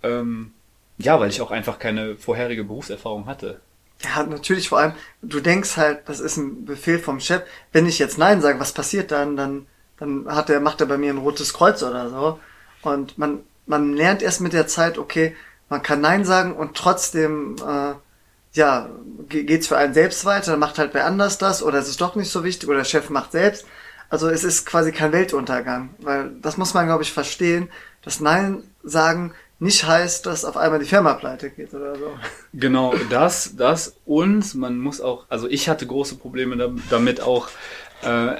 Ähm, 0.01 0.53
ja, 0.97 1.19
weil 1.19 1.29
ich 1.29 1.41
auch 1.41 1.51
einfach 1.51 1.77
keine 1.77 2.15
vorherige 2.15 2.63
Berufserfahrung 2.63 3.25
hatte. 3.25 3.59
Ja, 4.01 4.23
natürlich 4.23 4.69
vor 4.69 4.79
allem, 4.79 4.93
du 5.21 5.41
denkst 5.41 5.75
halt, 5.75 6.07
das 6.07 6.21
ist 6.21 6.37
ein 6.37 6.65
Befehl 6.65 6.99
vom 6.99 7.19
Chef. 7.19 7.41
Wenn 7.73 7.85
ich 7.85 7.99
jetzt 7.99 8.17
Nein 8.17 8.41
sage, 8.41 8.61
was 8.61 8.71
passiert 8.71 9.11
dann? 9.11 9.35
Dann, 9.35 9.65
dann 9.97 10.25
hat 10.33 10.49
er, 10.49 10.61
macht 10.61 10.79
er 10.79 10.87
bei 10.87 10.97
mir 10.97 11.11
ein 11.11 11.17
rotes 11.17 11.53
Kreuz 11.53 11.83
oder 11.83 12.09
so. 12.09 12.39
Und 12.81 13.17
man, 13.17 13.41
man 13.65 13.93
lernt 13.93 14.21
erst 14.21 14.39
mit 14.39 14.53
der 14.53 14.67
Zeit, 14.67 14.97
okay, 14.97 15.35
man 15.67 15.83
kann 15.83 15.99
Nein 15.99 16.23
sagen 16.23 16.55
und 16.55 16.77
trotzdem, 16.77 17.57
äh, 17.57 17.93
ja, 18.53 18.89
geht's 19.27 19.67
für 19.67 19.77
einen 19.77 19.93
selbst 19.93 20.23
weiter, 20.23 20.55
macht 20.55 20.79
halt 20.79 20.93
wer 20.93 21.05
anders 21.05 21.37
das 21.37 21.61
oder 21.61 21.77
es 21.77 21.89
ist 21.89 21.99
doch 21.99 22.15
nicht 22.15 22.31
so 22.31 22.45
wichtig 22.45 22.69
oder 22.69 22.79
der 22.79 22.85
Chef 22.85 23.09
macht 23.09 23.33
selbst. 23.33 23.65
Also 24.09 24.29
es 24.29 24.43
ist 24.43 24.65
quasi 24.65 24.91
kein 24.91 25.11
Weltuntergang, 25.11 25.89
weil 25.99 26.31
das 26.41 26.57
muss 26.57 26.73
man, 26.73 26.87
glaube 26.87 27.03
ich, 27.03 27.11
verstehen. 27.11 27.69
Das 28.01 28.19
Nein 28.19 28.63
sagen 28.83 29.33
nicht 29.59 29.85
heißt, 29.85 30.25
dass 30.25 30.45
auf 30.45 30.55
einmal 30.55 30.79
die 30.79 30.85
Firma 30.85 31.13
pleite 31.15 31.49
geht 31.49 31.73
oder 31.73 31.95
so. 31.95 32.17
Genau, 32.53 32.93
das, 33.09 33.55
das 33.57 33.97
und 34.05 34.55
man 34.55 34.79
muss 34.79 35.01
auch, 35.01 35.25
also 35.29 35.47
ich 35.49 35.67
hatte 35.67 35.85
große 35.85 36.15
Probleme 36.15 36.73
damit 36.89 37.21
auch 37.21 37.49
äh, 38.01 38.37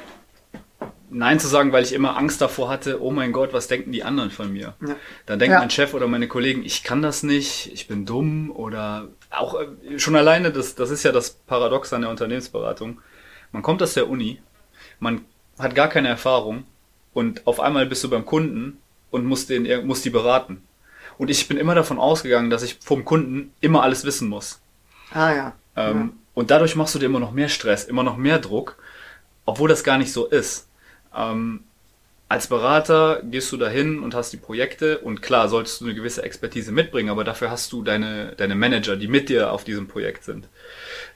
Nein 1.11 1.39
zu 1.39 1.47
sagen, 1.47 1.71
weil 1.71 1.83
ich 1.83 1.93
immer 1.93 2.17
Angst 2.17 2.39
davor 2.39 2.69
hatte, 2.69 3.01
oh 3.03 3.11
mein 3.11 3.31
Gott, 3.31 3.51
was 3.51 3.67
denken 3.67 3.91
die 3.91 4.03
anderen 4.03 4.31
von 4.31 4.53
mir? 4.53 4.75
Ja. 4.85 4.95
Dann 5.25 5.39
denkt 5.39 5.53
ja. 5.53 5.59
mein 5.59 5.71
Chef 5.71 5.93
oder 5.93 6.07
meine 6.07 6.27
Kollegen, 6.27 6.63
ich 6.63 6.83
kann 6.83 7.01
das 7.01 7.23
nicht, 7.23 7.71
ich 7.73 7.88
bin 7.88 8.05
dumm 8.05 8.51
oder 8.51 9.09
auch 9.29 9.59
äh, 9.59 9.99
schon 9.99 10.15
alleine, 10.15 10.51
das, 10.51 10.75
das 10.75 10.89
ist 10.89 11.03
ja 11.03 11.11
das 11.11 11.31
Paradox 11.31 11.91
an 11.93 12.01
der 12.01 12.11
Unternehmensberatung. 12.11 13.01
Man 13.51 13.61
kommt 13.61 13.81
aus 13.81 13.95
der 13.95 14.07
Uni, 14.07 14.39
man 14.99 15.25
hat 15.59 15.75
gar 15.75 15.89
keine 15.89 16.07
Erfahrung 16.07 16.63
und 17.13 17.45
auf 17.45 17.59
einmal 17.59 17.85
bist 17.85 18.03
du 18.03 18.09
beim 18.09 18.25
Kunden 18.25 18.79
und 19.11 19.25
musst, 19.25 19.49
den, 19.49 19.85
musst 19.85 20.05
die 20.05 20.09
beraten. 20.09 20.63
Und 21.17 21.29
ich 21.29 21.47
bin 21.47 21.57
immer 21.57 21.75
davon 21.75 21.99
ausgegangen, 21.99 22.49
dass 22.49 22.63
ich 22.63 22.77
vom 22.81 23.03
Kunden 23.03 23.53
immer 23.59 23.83
alles 23.83 24.05
wissen 24.05 24.29
muss. 24.29 24.61
Ah 25.11 25.33
ja. 25.33 25.53
Ähm, 25.75 25.97
ja. 25.97 26.09
Und 26.33 26.51
dadurch 26.51 26.75
machst 26.75 26.95
du 26.95 26.99
dir 26.99 27.07
immer 27.07 27.19
noch 27.19 27.33
mehr 27.33 27.49
Stress, 27.49 27.83
immer 27.83 28.03
noch 28.03 28.15
mehr 28.15 28.39
Druck, 28.39 28.77
obwohl 29.45 29.67
das 29.67 29.83
gar 29.83 29.97
nicht 29.97 30.13
so 30.13 30.27
ist. 30.27 30.69
Ähm, 31.15 31.65
als 32.29 32.47
Berater 32.47 33.21
gehst 33.23 33.51
du 33.51 33.57
dahin 33.57 33.99
und 33.99 34.13
hast 34.13 34.31
die 34.31 34.37
Projekte 34.37 34.99
und 34.99 35.21
klar 35.21 35.49
solltest 35.49 35.81
du 35.81 35.85
eine 35.85 35.95
gewisse 35.95 36.21
Expertise 36.21 36.71
mitbringen, 36.71 37.09
aber 37.09 37.23
dafür 37.23 37.49
hast 37.49 37.73
du 37.73 37.81
deine, 37.81 38.33
deine 38.37 38.53
Manager, 38.55 38.95
die 38.95 39.07
mit 39.07 39.29
dir 39.29 39.51
auf 39.51 39.63
diesem 39.63 39.87
Projekt 39.87 40.23
sind 40.23 40.47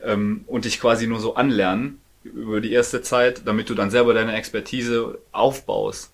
ähm, 0.03 0.43
und 0.47 0.65
dich 0.65 0.81
quasi 0.81 1.05
nur 1.05 1.19
so 1.19 1.35
anlernen 1.35 2.01
über 2.24 2.62
die 2.62 2.72
erste 2.72 3.01
Zeit, 3.01 3.44
damit 3.46 3.70
du 3.70 3.75
dann 3.75 3.92
selber 3.92 4.13
deine 4.13 4.36
Expertise 4.36 5.20
aufbaust. 5.32 6.12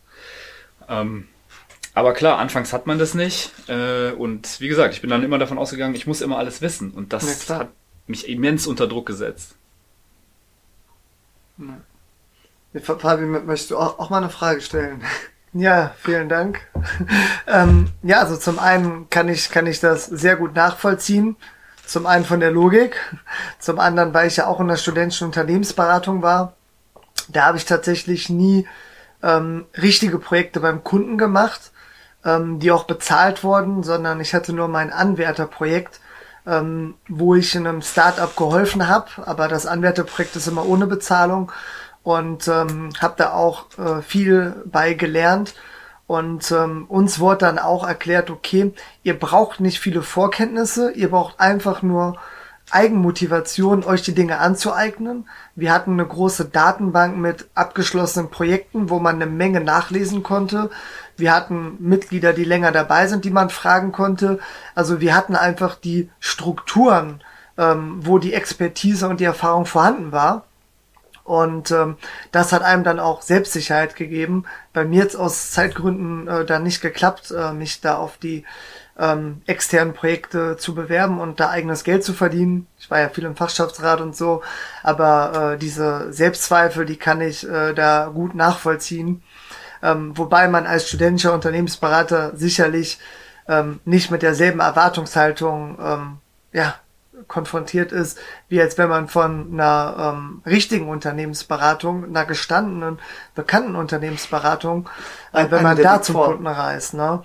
Ähm, 0.88 1.28
aber 1.94 2.14
klar, 2.14 2.38
anfangs 2.38 2.74
hat 2.74 2.88
man 2.88 3.00
das 3.00 3.14
nicht. 3.14 3.52
Äh, 3.68 4.12
und 4.12 4.60
wie 4.60 4.68
gesagt, 4.68 4.94
ich 4.94 5.02
bin 5.02 5.10
dann 5.10 5.24
immer 5.24 5.38
davon 5.38 5.58
ausgegangen, 5.58 5.96
ich 5.96 6.08
muss 6.08 6.22
immer 6.22 6.38
alles 6.38 6.62
wissen. 6.62 6.92
Und 6.92 7.14
das 7.14 7.50
hat 7.50 7.70
mich 8.08 8.28
immens 8.30 8.68
unter 8.68 8.88
Druck 8.88 9.06
gesetzt. 9.06 9.56
Fabi, 12.82 13.26
möchtest 13.26 13.72
du 13.72 13.78
auch, 13.78 14.00
auch 14.00 14.10
mal 14.10 14.18
eine 14.18 14.30
Frage 14.30 14.62
stellen? 14.62 15.04
Ja, 15.52 15.96
vielen 15.98 16.30
Dank. 16.30 16.60
ähm, 17.48 17.90
ja, 18.04 18.20
also 18.20 18.38
zum 18.38 18.60
einen 18.60 19.10
kann 19.10 19.28
ich, 19.30 19.50
kann 19.50 19.66
ich 19.66 19.80
das 19.80 20.06
sehr 20.06 20.36
gut 20.36 20.54
nachvollziehen. 20.54 21.38
Zum 21.90 22.06
einen 22.06 22.24
von 22.24 22.40
der 22.40 22.52
Logik, 22.52 22.98
zum 23.58 23.80
anderen, 23.80 24.14
weil 24.14 24.28
ich 24.28 24.38
ja 24.38 24.46
auch 24.46 24.60
in 24.60 24.68
der 24.68 24.76
studentischen 24.76 25.26
Unternehmensberatung 25.26 26.22
war. 26.22 26.54
Da 27.30 27.46
habe 27.46 27.58
ich 27.58 27.66
tatsächlich 27.66 28.30
nie 28.30 28.68
ähm, 29.24 29.66
richtige 29.76 30.20
Projekte 30.20 30.60
beim 30.60 30.84
Kunden 30.84 31.18
gemacht, 31.18 31.72
ähm, 32.24 32.60
die 32.60 32.72
auch 32.72 32.84
bezahlt 32.84 33.44
wurden, 33.44 33.82
sondern 33.82 34.22
ich 34.22 34.36
hatte 34.36 34.54
nur 34.54 34.68
mein 34.68 34.94
Anwärterprojekt, 34.94 36.00
ähm, 36.46 36.94
wo 37.08 37.34
ich 37.34 37.56
in 37.56 37.66
einem 37.66 37.82
Startup 37.82 38.36
geholfen 38.36 38.88
habe, 38.88 39.10
aber 39.26 39.48
das 39.48 39.66
Anwärterprojekt 39.66 40.36
ist 40.36 40.46
immer 40.46 40.68
ohne 40.68 40.86
Bezahlung 40.86 41.52
und 42.04 42.48
ähm, 42.48 42.92
habe 43.02 43.16
da 43.18 43.34
auch 43.34 43.66
äh, 43.80 44.04
viel 44.04 44.62
bei 44.66 44.94
gelernt. 44.94 45.56
Und 46.10 46.52
ähm, 46.52 46.86
uns 46.88 47.20
wurde 47.20 47.46
dann 47.46 47.60
auch 47.60 47.88
erklärt, 47.88 48.32
okay, 48.32 48.74
ihr 49.04 49.20
braucht 49.20 49.60
nicht 49.60 49.80
viele 49.80 50.02
Vorkenntnisse, 50.02 50.90
ihr 50.90 51.12
braucht 51.12 51.40
einfach 51.40 51.84
nur 51.84 52.18
Eigenmotivation, 52.72 53.84
euch 53.84 54.02
die 54.02 54.16
Dinge 54.16 54.40
anzueignen. 54.40 55.30
Wir 55.54 55.72
hatten 55.72 55.92
eine 55.92 56.08
große 56.08 56.46
Datenbank 56.46 57.16
mit 57.16 57.48
abgeschlossenen 57.54 58.32
Projekten, 58.32 58.90
wo 58.90 58.98
man 58.98 59.18
eine 59.18 59.28
Menge 59.28 59.62
nachlesen 59.62 60.24
konnte. 60.24 60.72
Wir 61.16 61.32
hatten 61.32 61.78
Mitglieder, 61.78 62.34
die 62.34 62.44
länger 62.44 62.72
dabei 62.72 63.06
sind, 63.06 63.24
die 63.24 63.30
man 63.30 63.52
fragen 63.52 63.92
konnte. 63.92 64.40
Also 64.74 65.02
wir 65.02 65.16
hatten 65.16 65.36
einfach 65.36 65.76
die 65.76 66.10
Strukturen, 66.20 67.22
ähm, 67.56 68.00
wo 68.00 68.18
die 68.18 68.34
Expertise 68.34 69.08
und 69.08 69.20
die 69.20 69.26
Erfahrung 69.26 69.68
vorhanden 69.68 70.12
war. 70.12 70.46
Und 71.30 71.70
ähm, 71.70 71.98
das 72.32 72.52
hat 72.52 72.64
einem 72.64 72.84
dann 72.84 73.00
auch 73.00 73.22
Selbstsicherheit 73.22 73.96
gegeben. 73.96 74.46
Bei 74.74 74.84
mir 74.84 75.04
jetzt 75.04 75.16
aus 75.16 75.52
Zeitgründen 75.52 76.28
äh, 76.28 76.44
da 76.44 76.58
nicht 76.58 76.82
geklappt, 76.82 77.30
äh, 77.30 77.54
mich 77.54 77.82
da 77.82 77.98
auf 77.98 78.18
die 78.18 78.46
ähm, 78.98 79.44
externen 79.46 79.94
Projekte 79.94 80.58
zu 80.58 80.74
bewerben 80.74 81.20
und 81.20 81.40
da 81.40 81.52
eigenes 81.52 81.84
Geld 81.84 82.04
zu 82.04 82.14
verdienen. 82.14 82.66
Ich 82.80 82.90
war 82.90 83.00
ja 83.00 83.10
viel 83.10 83.26
im 83.26 83.36
Fachschaftsrat 83.36 84.02
und 84.02 84.16
so, 84.16 84.42
aber 84.82 85.54
äh, 85.54 85.58
diese 85.60 86.12
Selbstzweifel, 86.12 86.88
die 86.88 86.98
kann 86.98 87.22
ich 87.22 87.48
äh, 87.48 87.74
da 87.74 88.10
gut 88.12 88.34
nachvollziehen. 88.34 89.22
Ähm, 89.84 90.18
wobei 90.18 90.48
man 90.48 90.66
als 90.66 90.88
studentischer 90.88 91.36
Unternehmensberater 91.36 92.36
sicherlich 92.36 92.98
ähm, 93.48 93.82
nicht 93.86 94.10
mit 94.10 94.24
derselben 94.24 94.62
Erwartungshaltung 94.62 95.78
ähm, 95.80 96.18
ja, 96.54 96.74
konfrontiert 97.28 97.92
ist, 97.92 98.18
wie 98.48 98.62
als 98.62 98.78
wenn 98.78 98.90
man 98.90 99.08
von 99.08 99.54
einer 99.54 100.16
ähm, 100.16 100.42
richtigen 100.46 100.88
Unternehmensberatung, 100.88 102.06
einer 102.06 102.26
gestandenen, 102.26 103.00
bekannten 103.36 103.76
Unternehmensberatung, 103.76 104.90
äh, 105.34 105.46
wenn 105.50 105.64
man 105.64 105.78
da 105.78 106.02
zum 106.02 106.16
Kunden 106.16 106.48
reist. 106.48 106.94
Ne? 106.94 107.24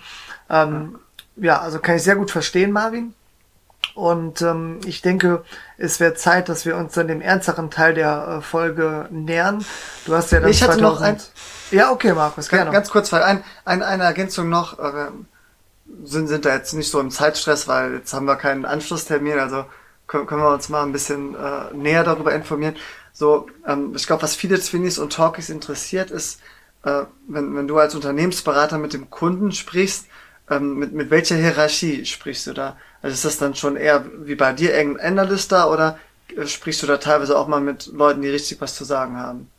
Ähm, 0.50 0.98
ja, 1.36 1.60
also 1.60 1.78
kann 1.78 1.96
ich 1.96 2.02
sehr 2.02 2.16
gut 2.16 2.30
verstehen, 2.30 2.72
Marvin. 2.72 3.14
Und 3.94 4.42
ähm, 4.42 4.80
ich 4.86 5.02
denke, 5.02 5.44
es 5.76 6.00
wird 6.00 6.18
Zeit, 6.18 6.48
dass 6.48 6.66
wir 6.66 6.76
uns 6.76 6.94
dann 6.94 7.06
dem 7.06 7.20
ernsteren 7.20 7.70
Teil 7.70 7.94
der 7.94 8.38
äh, 8.38 8.40
Folge 8.40 9.06
nähern. 9.10 9.64
Du 10.06 10.14
hast 10.14 10.32
ja 10.32 10.40
dann 10.40 10.50
Ich 10.50 10.62
hatte 10.62 10.78
2000... 10.78 10.82
noch 10.82 11.00
ein... 11.00 11.16
Ja, 11.70 11.92
okay, 11.92 12.12
Markus, 12.12 12.48
gerne. 12.48 12.70
Ganz 12.70 12.90
kurz, 12.90 13.12
weil 13.12 13.22
ein, 13.22 13.44
ein, 13.64 13.82
eine 13.82 14.04
Ergänzung 14.04 14.48
noch. 14.48 14.78
Äh, 14.78 15.08
sind, 16.02 16.28
sind 16.28 16.44
da 16.44 16.54
jetzt 16.54 16.72
nicht 16.72 16.90
so 16.90 16.98
im 16.98 17.10
Zeitstress, 17.10 17.68
weil 17.68 17.94
jetzt 17.94 18.12
haben 18.12 18.26
wir 18.26 18.36
keinen 18.36 18.64
Anschlusstermin. 18.64 19.38
Also 19.38 19.66
können, 20.14 20.26
können 20.26 20.42
wir 20.42 20.52
uns 20.52 20.68
mal 20.68 20.84
ein 20.84 20.92
bisschen 20.92 21.34
äh, 21.34 21.74
näher 21.74 22.04
darüber 22.04 22.32
informieren. 22.32 22.76
So, 23.12 23.48
ähm, 23.66 23.92
ich 23.96 24.06
glaube, 24.06 24.22
was 24.22 24.36
viele 24.36 24.60
Twinnies 24.60 24.98
und 24.98 25.12
Talkies 25.12 25.50
interessiert, 25.50 26.10
ist, 26.10 26.40
äh, 26.84 27.02
wenn, 27.26 27.56
wenn 27.56 27.66
du 27.66 27.78
als 27.78 27.94
Unternehmensberater 27.94 28.78
mit 28.78 28.92
dem 28.92 29.10
Kunden 29.10 29.50
sprichst, 29.50 30.06
ähm, 30.48 30.78
mit, 30.78 30.92
mit 30.92 31.10
welcher 31.10 31.36
Hierarchie 31.36 32.04
sprichst 32.04 32.46
du 32.46 32.52
da? 32.52 32.76
Also 33.02 33.14
ist 33.14 33.24
das 33.24 33.38
dann 33.38 33.54
schon 33.54 33.76
eher 33.76 34.04
wie 34.24 34.36
bei 34.36 34.52
dir 34.52 34.74
irgendein 34.74 35.18
Analyst 35.18 35.50
da 35.50 35.66
oder 35.66 35.98
äh, 36.36 36.46
sprichst 36.46 36.82
du 36.82 36.86
da 36.86 36.98
teilweise 36.98 37.36
auch 37.36 37.48
mal 37.48 37.60
mit 37.60 37.86
Leuten, 37.86 38.22
die 38.22 38.28
richtig 38.28 38.60
was 38.60 38.76
zu 38.76 38.84
sagen 38.84 39.16
haben? 39.16 39.50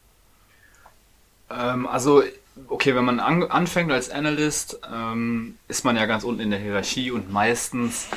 Ähm, 1.50 1.85
also, 1.85 2.24
okay, 2.69 2.95
wenn 2.95 3.05
man 3.05 3.19
an, 3.19 3.43
anfängt 3.43 3.91
als 3.91 4.09
Analyst, 4.09 4.79
ähm, 4.93 5.57
ist 5.67 5.83
man 5.83 5.97
ja 5.97 6.05
ganz 6.05 6.24
unten 6.24 6.41
in 6.41 6.51
der 6.51 6.59
Hierarchie 6.59 7.12
und 7.12 7.31
meistens 7.31 8.07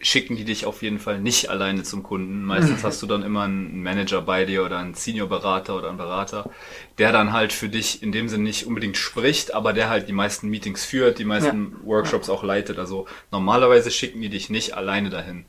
schicken 0.00 0.36
die 0.36 0.44
dich 0.44 0.64
auf 0.64 0.82
jeden 0.82 0.98
Fall 0.98 1.20
nicht 1.20 1.50
alleine 1.50 1.82
zum 1.82 2.02
Kunden. 2.02 2.42
Meistens 2.42 2.82
hast 2.84 3.02
du 3.02 3.06
dann 3.06 3.22
immer 3.22 3.42
einen 3.42 3.82
Manager 3.82 4.22
bei 4.22 4.46
dir 4.46 4.64
oder 4.64 4.78
einen 4.78 4.94
Senior-Berater 4.94 5.76
oder 5.76 5.88
einen 5.88 5.98
Berater, 5.98 6.50
der 6.98 7.12
dann 7.12 7.32
halt 7.32 7.52
für 7.52 7.68
dich 7.68 8.02
in 8.02 8.10
dem 8.10 8.28
Sinne 8.28 8.44
nicht 8.44 8.66
unbedingt 8.66 8.96
spricht, 8.96 9.54
aber 9.54 9.74
der 9.74 9.90
halt 9.90 10.08
die 10.08 10.14
meisten 10.14 10.48
Meetings 10.48 10.84
führt, 10.84 11.18
die 11.18 11.26
meisten 11.26 11.72
ja. 11.72 11.86
Workshops 11.86 12.30
auch 12.30 12.42
leitet. 12.42 12.78
Also 12.78 13.06
normalerweise 13.30 13.90
schicken 13.90 14.22
die 14.22 14.30
dich 14.30 14.48
nicht 14.48 14.74
alleine 14.74 15.10
dahin. 15.10 15.44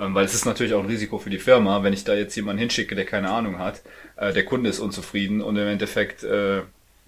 Ähm, 0.00 0.14
weil 0.14 0.24
es 0.24 0.34
ist 0.34 0.46
natürlich 0.46 0.74
auch 0.74 0.80
ein 0.80 0.86
Risiko 0.90 1.18
für 1.18 1.30
die 1.30 1.38
Firma, 1.38 1.84
wenn 1.84 1.92
ich 1.92 2.02
da 2.02 2.14
jetzt 2.14 2.34
jemanden 2.34 2.60
hinschicke, 2.60 2.96
der 2.96 3.04
keine 3.04 3.30
Ahnung 3.30 3.58
hat, 3.58 3.82
äh, 4.16 4.32
der 4.32 4.44
Kunde 4.44 4.68
ist 4.68 4.80
unzufrieden 4.80 5.42
und 5.42 5.56
im 5.56 5.68
Endeffekt 5.68 6.24
äh, 6.24 6.62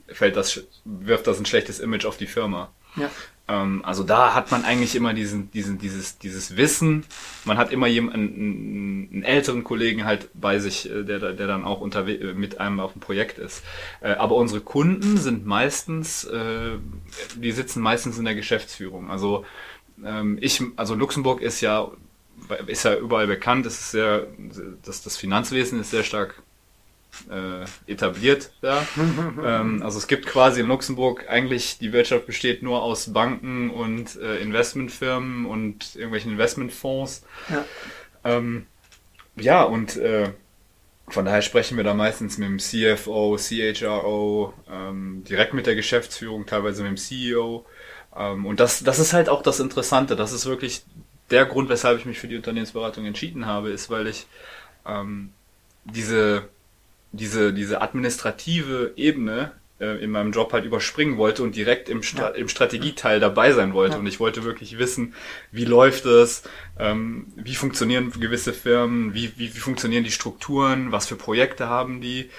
fällt 0.07 0.37
das, 0.37 0.63
wirft 0.85 1.27
das 1.27 1.41
ein 1.41 1.47
schlechtes 1.47 1.81
Image 1.81 2.05
auf 2.05 2.19
die 2.19 2.27
Firma. 2.27 2.71
Ja. 2.97 3.11
Ähm, 3.47 3.85
also 3.85 4.03
da 4.05 4.35
hat 4.35 4.51
man 4.51 4.65
eigentlich 4.65 4.97
immer 4.97 5.13
diesen, 5.13 5.51
diesen, 5.51 5.79
dieses, 5.79 6.19
dieses 6.19 6.57
Wissen. 6.57 7.05
Man 7.45 7.59
hat 7.59 7.73
immer 7.73 7.87
jemanden, 7.87 8.21
einen, 8.21 9.09
einen 9.13 9.23
älteren 9.23 9.65
Kollegen 9.65 10.05
halt 10.05 10.31
bei 10.35 10.59
sich, 10.59 10.91
äh, 10.91 11.05
der, 11.05 11.19
der 11.19 11.47
dann 11.47 11.65
auch 11.65 11.81
unterwe 11.81 12.15
äh, 12.15 12.35
mit 12.35 12.61
einem 12.61 12.81
auf 12.81 12.93
dem 12.93 13.01
Projekt 13.01 13.39
ist. 13.39 13.63
Äh, 14.01 14.13
aber 14.13 14.37
unsere 14.37 14.61
Kunden 14.61 15.17
sind 15.19 15.47
meistens, 15.47 16.27
die 17.37 17.53
sitzen 17.53 17.83
meistens 17.83 18.19
in 18.19 18.25
der 18.25 18.35
Geschäftsführung. 18.35 19.11
Also 19.11 19.45
ähm, 20.05 20.39
ich, 20.41 20.63
also 20.77 20.95
Luxemburg 20.95 21.41
ist 21.41 21.61
ja, 21.61 21.91
ist 22.67 22.85
ja 22.85 22.97
überall 22.97 23.27
bekannt. 23.27 23.67
Es 23.67 23.79
ist 23.79 23.91
sehr, 23.91 24.27
das, 24.83 25.03
das 25.03 25.17
Finanzwesen 25.17 25.81
ist 25.81 25.91
sehr 25.91 26.03
stark 26.03 26.43
äh, 27.31 27.65
etabliert 27.91 28.53
da. 28.61 28.87
ähm, 29.45 29.83
also 29.83 29.99
es 29.99 30.07
gibt 30.07 30.27
quasi 30.27 30.61
in 30.61 30.69
Luxemburg 30.69 31.27
eigentlich, 31.29 31.79
die 31.79 31.93
Wirtschaft 31.93 32.27
besteht 32.27 32.63
nur 32.63 32.83
aus 32.83 33.13
Banken 33.13 33.71
und 33.71 34.17
äh, 34.17 34.39
Investmentfirmen 34.39 35.47
und 35.47 35.95
irgendwelchen 35.95 36.33
Investmentfonds. 36.33 37.25
Ja, 37.49 37.65
ähm, 38.25 38.67
ja 39.37 39.63
und 39.63 39.97
äh, 39.97 40.33
von 41.09 41.25
daher 41.25 41.43
sprechen 41.43 41.77
wir 41.77 41.85
da 41.85 41.95
meistens 41.95 42.39
mit 42.39 42.49
dem 42.49 42.59
CFO, 42.59 43.37
CHRO, 43.37 44.55
ähm, 44.71 45.23
direkt 45.29 45.53
mit 45.53 45.67
der 45.67 45.75
Geschäftsführung, 45.75 46.47
teilweise 46.47 46.83
mit 46.83 46.93
dem 46.93 46.97
CEO. 46.97 47.67
Ähm, 48.17 48.47
und 48.47 48.61
das, 48.61 48.83
das 48.83 48.99
ist 48.99 49.13
halt 49.13 49.29
auch 49.29 49.43
das 49.43 49.61
Interessante. 49.61 50.17
Das 50.17 50.33
ist 50.33 50.47
wirklich 50.47 50.85
der 51.31 51.45
Grund, 51.45 51.69
weshalb 51.69 51.99
ich 51.99 52.07
mich 52.07 52.19
für 52.19 52.29
die 52.29 52.37
Unternehmensberatung 52.37 53.05
entschieden 53.05 53.47
habe, 53.47 53.71
ist, 53.71 53.91
weil 53.91 54.07
ich 54.07 54.27
ähm, 54.87 55.33
diese 55.85 56.49
diese, 57.17 57.53
diese 57.53 57.81
administrative 57.81 58.93
Ebene 58.97 59.53
äh, 59.81 60.03
in 60.03 60.11
meinem 60.11 60.33
Job 60.33 60.53
halt 60.53 60.65
überspringen 60.65 61.17
wollte 61.17 61.43
und 61.43 61.57
direkt 61.57 61.89
im, 61.89 62.03
Stra 62.03 62.31
ja. 62.31 62.35
im 62.35 62.49
Strategieteil 62.49 63.21
dabei 63.21 63.53
sein 63.53 63.75
wollte. 63.75 63.95
Ja. 63.95 64.01
Und 64.01 64.07
ich 64.07 64.21
wollte 64.21 64.45
wirklich 64.45 64.79
wissen, 64.79 65.15
wie 65.51 65.65
läuft 65.65 66.07
es, 66.07 66.45
ähm, 66.79 67.27
wie 67.37 67.55
funktionieren 67.55 68.13
gewisse 68.19 68.53
Firmen, 68.53 69.15
wie, 69.15 69.33
wie, 69.37 69.55
wie 69.55 69.59
funktionieren 69.59 70.05
die 70.05 70.11
Strukturen, 70.11 70.93
was 70.93 71.07
für 71.07 71.17
Projekte 71.17 71.69
haben 71.69 72.01
die, 72.01 72.31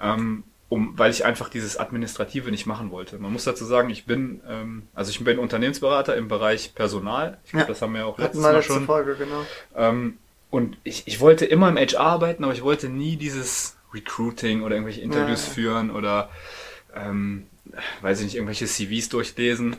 ähm, 0.00 0.44
um, 0.68 0.98
weil 0.98 1.10
ich 1.10 1.24
einfach 1.24 1.48
dieses 1.48 1.76
Administrative 1.76 2.50
nicht 2.50 2.66
machen 2.66 2.90
wollte. 2.90 3.18
Man 3.18 3.32
muss 3.32 3.44
dazu 3.44 3.64
sagen, 3.64 3.90
ich 3.90 4.06
bin, 4.06 4.40
ähm, 4.48 4.88
also 4.94 5.10
ich 5.10 5.22
bin 5.22 5.38
Unternehmensberater 5.38 6.16
im 6.16 6.28
Bereich 6.28 6.74
Personal. 6.74 7.38
Ich 7.44 7.50
glaube, 7.50 7.64
ja. 7.64 7.68
das 7.68 7.82
haben 7.82 7.94
wir 7.94 8.06
auch 8.06 8.18
letztes 8.18 8.40
Mal 8.40 8.62
schon. 8.62 8.86
Folge, 8.86 9.14
genau. 9.16 9.44
Ähm, 9.76 10.18
und 10.50 10.78
ich, 10.84 11.02
ich 11.06 11.18
wollte 11.20 11.44
immer 11.44 11.68
im 11.68 11.76
HR 11.76 12.00
arbeiten, 12.00 12.44
aber 12.44 12.52
ich 12.52 12.62
wollte 12.62 12.88
nie 12.88 13.16
dieses 13.16 13.76
Recruiting 13.94 14.62
oder 14.62 14.74
irgendwelche 14.74 15.00
Interviews 15.00 15.46
ja. 15.46 15.52
führen 15.52 15.90
oder 15.90 16.30
ähm, 16.94 17.46
weiß 18.02 18.18
ich 18.20 18.26
nicht, 18.26 18.34
irgendwelche 18.34 18.66
CVs 18.66 19.08
durchlesen. 19.08 19.76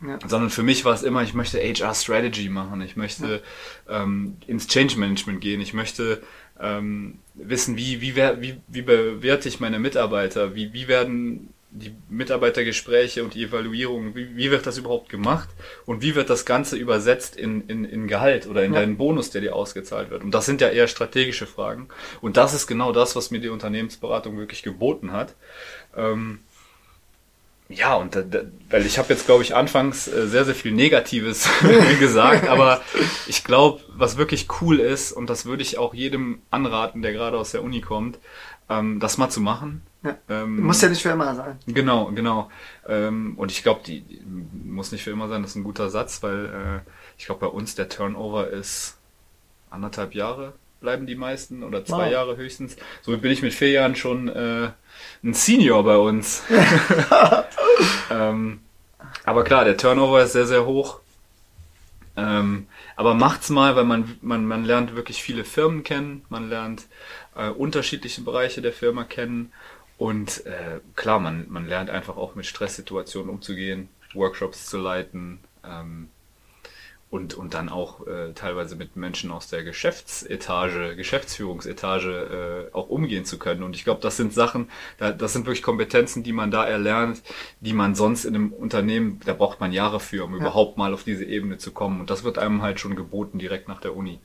Ja. 0.00 0.18
Sondern 0.26 0.50
für 0.50 0.62
mich 0.62 0.84
war 0.84 0.94
es 0.94 1.02
immer, 1.02 1.22
ich 1.22 1.34
möchte 1.34 1.58
HR 1.58 1.92
Strategy 1.92 2.48
machen, 2.48 2.80
ich 2.82 2.96
möchte 2.96 3.42
ja. 3.88 4.02
ähm, 4.02 4.36
ins 4.46 4.68
Change 4.68 4.96
Management 4.96 5.40
gehen, 5.40 5.60
ich 5.60 5.74
möchte 5.74 6.22
ähm, 6.60 7.18
wissen, 7.34 7.76
wie, 7.76 8.00
wie, 8.00 8.14
wie, 8.14 8.60
wie 8.68 8.82
bewerte 8.82 9.48
ich 9.48 9.58
meine 9.58 9.80
Mitarbeiter, 9.80 10.54
wie, 10.54 10.72
wie 10.72 10.86
werden 10.86 11.52
die 11.70 11.94
Mitarbeitergespräche 12.08 13.22
und 13.22 13.34
die 13.34 13.44
Evaluierung, 13.44 14.14
wie, 14.14 14.36
wie 14.36 14.50
wird 14.50 14.66
das 14.66 14.78
überhaupt 14.78 15.08
gemacht 15.08 15.48
und 15.84 16.00
wie 16.00 16.14
wird 16.14 16.30
das 16.30 16.46
Ganze 16.46 16.76
übersetzt 16.76 17.36
in, 17.36 17.68
in, 17.68 17.84
in 17.84 18.08
Gehalt 18.08 18.46
oder 18.46 18.64
in 18.64 18.72
ja. 18.72 18.80
deinen 18.80 18.96
Bonus, 18.96 19.30
der 19.30 19.42
dir 19.42 19.54
ausgezahlt 19.54 20.10
wird. 20.10 20.24
Und 20.24 20.32
das 20.32 20.46
sind 20.46 20.60
ja 20.60 20.68
eher 20.68 20.88
strategische 20.88 21.46
Fragen. 21.46 21.88
Und 22.20 22.36
das 22.36 22.54
ist 22.54 22.66
genau 22.66 22.92
das, 22.92 23.16
was 23.16 23.30
mir 23.30 23.40
die 23.40 23.50
Unternehmensberatung 23.50 24.38
wirklich 24.38 24.62
geboten 24.62 25.12
hat. 25.12 25.34
Ähm, 25.94 26.40
ja, 27.70 27.96
und 27.96 28.16
da, 28.16 28.22
da, 28.22 28.40
weil 28.70 28.86
ich 28.86 28.98
habe 28.98 29.12
jetzt, 29.12 29.26
glaube 29.26 29.42
ich, 29.42 29.54
anfangs 29.54 30.08
äh, 30.08 30.26
sehr, 30.26 30.46
sehr 30.46 30.54
viel 30.54 30.72
Negatives 30.72 31.46
gesagt, 32.00 32.48
aber 32.48 32.80
ich 33.26 33.44
glaube, 33.44 33.82
was 33.88 34.16
wirklich 34.16 34.46
cool 34.62 34.80
ist, 34.80 35.12
und 35.12 35.28
das 35.28 35.44
würde 35.44 35.62
ich 35.62 35.76
auch 35.76 35.92
jedem 35.92 36.40
anraten, 36.50 37.02
der 37.02 37.12
gerade 37.12 37.36
aus 37.36 37.50
der 37.50 37.62
Uni 37.62 37.82
kommt, 37.82 38.18
ähm, 38.68 39.00
das 39.00 39.18
mal 39.18 39.30
zu 39.30 39.40
machen 39.40 39.82
ja. 40.04 40.16
Ähm, 40.28 40.60
muss 40.60 40.80
ja 40.80 40.88
nicht 40.88 41.02
für 41.02 41.10
immer 41.10 41.34
sein. 41.34 41.58
Genau, 41.66 42.06
genau. 42.12 42.50
Ähm, 42.86 43.34
und 43.36 43.50
ich 43.50 43.62
glaube, 43.62 43.80
die, 43.84 44.00
die, 44.02 44.22
muss 44.64 44.92
nicht 44.92 45.02
für 45.02 45.10
immer 45.10 45.28
sein, 45.28 45.42
das 45.42 45.52
ist 45.52 45.56
ein 45.56 45.64
guter 45.64 45.90
Satz, 45.90 46.22
weil 46.22 46.46
äh, 46.46 46.90
ich 47.18 47.26
glaube, 47.26 47.40
bei 47.40 47.52
uns 47.52 47.74
der 47.74 47.88
Turnover 47.88 48.48
ist 48.48 48.96
anderthalb 49.70 50.14
Jahre 50.14 50.52
bleiben 50.80 51.06
die 51.06 51.16
meisten 51.16 51.64
oder 51.64 51.84
zwei 51.84 52.04
wow. 52.04 52.12
Jahre 52.12 52.36
höchstens. 52.36 52.76
So 53.02 53.16
bin 53.18 53.32
ich 53.32 53.42
mit 53.42 53.52
vier 53.52 53.70
Jahren 53.70 53.96
schon 53.96 54.28
äh, 54.28 54.70
ein 55.24 55.34
Senior 55.34 55.82
bei 55.82 55.96
uns. 55.96 56.44
ähm, 58.10 58.60
aber 59.24 59.42
klar, 59.42 59.64
der 59.64 59.76
Turnover 59.76 60.22
ist 60.22 60.32
sehr, 60.32 60.46
sehr 60.46 60.66
hoch. 60.66 61.00
Ähm, 62.16 62.66
aber 62.96 63.14
macht's 63.14 63.50
mal, 63.50 63.76
weil 63.76 63.84
man, 63.84 64.18
man, 64.22 64.44
man 64.44 64.64
lernt 64.64 64.94
wirklich 64.96 65.22
viele 65.22 65.44
Firmen 65.44 65.84
kennen, 65.84 66.24
man 66.28 66.48
lernt 66.48 66.86
äh, 67.38 67.48
unterschiedliche 67.48 68.20
Bereiche 68.20 68.60
der 68.60 68.72
Firma 68.72 69.04
kennen 69.04 69.52
und 69.98 70.46
äh, 70.46 70.80
klar, 70.94 71.18
man, 71.18 71.46
man 71.48 71.66
lernt 71.66 71.90
einfach 71.90 72.16
auch 72.16 72.36
mit 72.36 72.46
Stresssituationen 72.46 73.28
umzugehen, 73.28 73.88
Workshops 74.14 74.66
zu 74.66 74.78
leiten 74.78 75.40
ähm, 75.64 76.08
und, 77.10 77.34
und 77.34 77.54
dann 77.54 77.68
auch 77.68 78.06
äh, 78.06 78.32
teilweise 78.32 78.76
mit 78.76 78.94
Menschen 78.94 79.32
aus 79.32 79.48
der 79.48 79.64
Geschäftsetage, 79.64 80.94
Geschäftsführungsetage 80.94 82.68
äh, 82.70 82.74
auch 82.74 82.88
umgehen 82.88 83.24
zu 83.24 83.40
können. 83.40 83.64
Und 83.64 83.74
ich 83.74 83.82
glaube, 83.82 84.00
das 84.00 84.16
sind 84.16 84.32
Sachen, 84.32 84.70
da, 84.98 85.10
das 85.10 85.32
sind 85.32 85.46
wirklich 85.46 85.64
Kompetenzen, 85.64 86.22
die 86.22 86.32
man 86.32 86.52
da 86.52 86.64
erlernt, 86.64 87.22
die 87.60 87.72
man 87.72 87.96
sonst 87.96 88.24
in 88.24 88.36
einem 88.36 88.52
Unternehmen, 88.52 89.20
da 89.24 89.34
braucht 89.34 89.58
man 89.58 89.72
Jahre 89.72 89.98
für, 89.98 90.24
um 90.24 90.32
ja. 90.32 90.38
überhaupt 90.38 90.78
mal 90.78 90.94
auf 90.94 91.02
diese 91.02 91.24
Ebene 91.24 91.58
zu 91.58 91.72
kommen. 91.72 92.00
Und 92.00 92.10
das 92.10 92.22
wird 92.22 92.38
einem 92.38 92.62
halt 92.62 92.78
schon 92.78 92.94
geboten 92.94 93.40
direkt 93.40 93.66
nach 93.66 93.80
der 93.80 93.96
Uni. 93.96 94.20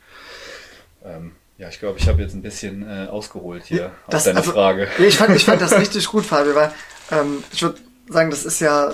Ähm, 1.04 1.32
ja, 1.58 1.70
ich 1.70 1.80
glaube, 1.80 2.00
ich 2.00 2.08
habe 2.08 2.22
jetzt 2.22 2.34
ein 2.34 2.42
bisschen 2.42 2.88
äh, 2.88 3.08
ausgeholt 3.08 3.64
hier 3.66 3.92
das, 4.10 4.22
auf 4.22 4.26
deine 4.26 4.40
also, 4.40 4.52
Frage. 4.52 4.88
Ich 5.00 5.18
fand, 5.18 5.36
ich 5.36 5.46
fand 5.46 5.62
das 5.62 5.72
richtig 5.78 6.08
gut, 6.08 6.26
Fabio, 6.26 6.56
weil 6.56 6.72
ähm, 7.12 7.44
ich 7.52 7.62
würde 7.62 7.80
sagen, 8.10 8.32
das 8.32 8.46
ist 8.46 8.60
ja 8.60 8.92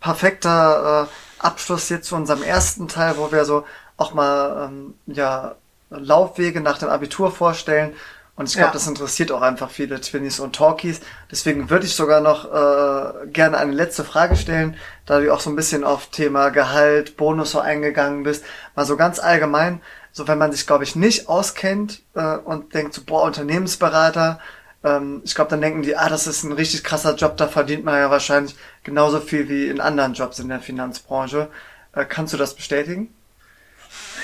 perfekter 0.00 1.08
äh, 1.08 1.44
Abschluss 1.44 1.88
jetzt 1.88 2.08
zu 2.08 2.16
unserem 2.16 2.42
ersten 2.42 2.88
Teil, 2.88 3.16
wo 3.16 3.30
wir 3.30 3.44
so 3.44 3.64
auch 3.96 4.14
mal 4.14 4.68
ähm, 4.68 4.94
ja 5.06 5.54
Laufwege 5.90 6.60
nach 6.60 6.78
dem 6.78 6.88
Abitur 6.88 7.30
vorstellen. 7.30 7.94
Und 8.36 8.48
ich 8.48 8.56
glaube, 8.56 8.68
ja. 8.68 8.72
das 8.72 8.88
interessiert 8.88 9.30
auch 9.30 9.42
einfach 9.42 9.70
viele 9.70 10.00
Twinnies 10.00 10.40
und 10.40 10.56
Talkies. 10.56 11.00
Deswegen 11.30 11.70
würde 11.70 11.86
ich 11.86 11.94
sogar 11.94 12.20
noch 12.20 12.46
äh, 12.46 13.28
gerne 13.28 13.58
eine 13.58 13.72
letzte 13.72 14.02
Frage 14.02 14.34
stellen, 14.34 14.76
da 15.06 15.20
du 15.20 15.32
auch 15.32 15.38
so 15.38 15.50
ein 15.50 15.56
bisschen 15.56 15.84
auf 15.84 16.06
Thema 16.06 16.48
Gehalt, 16.48 17.16
Bonus 17.16 17.52
so 17.52 17.60
eingegangen 17.60 18.24
bist. 18.24 18.44
Mal 18.74 18.86
so 18.86 18.96
ganz 18.96 19.20
allgemein, 19.20 19.80
so 20.14 20.28
wenn 20.28 20.38
man 20.38 20.52
sich, 20.52 20.66
glaube 20.66 20.84
ich, 20.84 20.94
nicht 20.94 21.28
auskennt 21.28 22.00
äh, 22.14 22.36
und 22.36 22.72
denkt 22.72 22.94
so, 22.94 23.02
boah, 23.04 23.24
Unternehmensberater, 23.24 24.38
ähm, 24.84 25.22
ich 25.24 25.34
glaube, 25.34 25.50
dann 25.50 25.60
denken 25.60 25.82
die, 25.82 25.96
ah, 25.96 26.08
das 26.08 26.28
ist 26.28 26.44
ein 26.44 26.52
richtig 26.52 26.84
krasser 26.84 27.16
Job, 27.16 27.36
da 27.36 27.48
verdient 27.48 27.84
man 27.84 27.96
ja 27.96 28.10
wahrscheinlich 28.10 28.54
genauso 28.84 29.20
viel 29.20 29.48
wie 29.48 29.66
in 29.66 29.80
anderen 29.80 30.14
Jobs 30.14 30.38
in 30.38 30.48
der 30.48 30.60
Finanzbranche. 30.60 31.48
Äh, 31.92 32.04
kannst 32.04 32.32
du 32.32 32.36
das 32.36 32.54
bestätigen? 32.54 33.12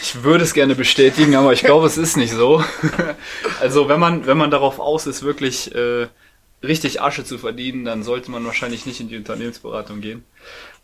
Ich 0.00 0.22
würde 0.22 0.44
es 0.44 0.54
gerne 0.54 0.76
bestätigen, 0.76 1.34
aber 1.34 1.52
ich 1.52 1.62
glaube, 1.62 1.88
es 1.88 1.98
ist 1.98 2.16
nicht 2.16 2.32
so. 2.32 2.64
also 3.60 3.88
wenn 3.88 3.98
man, 3.98 4.26
wenn 4.26 4.38
man 4.38 4.52
darauf 4.52 4.78
aus 4.78 5.08
ist, 5.08 5.24
wirklich 5.24 5.74
äh, 5.74 6.06
richtig 6.62 7.02
Asche 7.02 7.24
zu 7.24 7.36
verdienen, 7.36 7.84
dann 7.84 8.04
sollte 8.04 8.30
man 8.30 8.44
wahrscheinlich 8.44 8.86
nicht 8.86 9.00
in 9.00 9.08
die 9.08 9.16
Unternehmensberatung 9.16 10.00
gehen. 10.00 10.24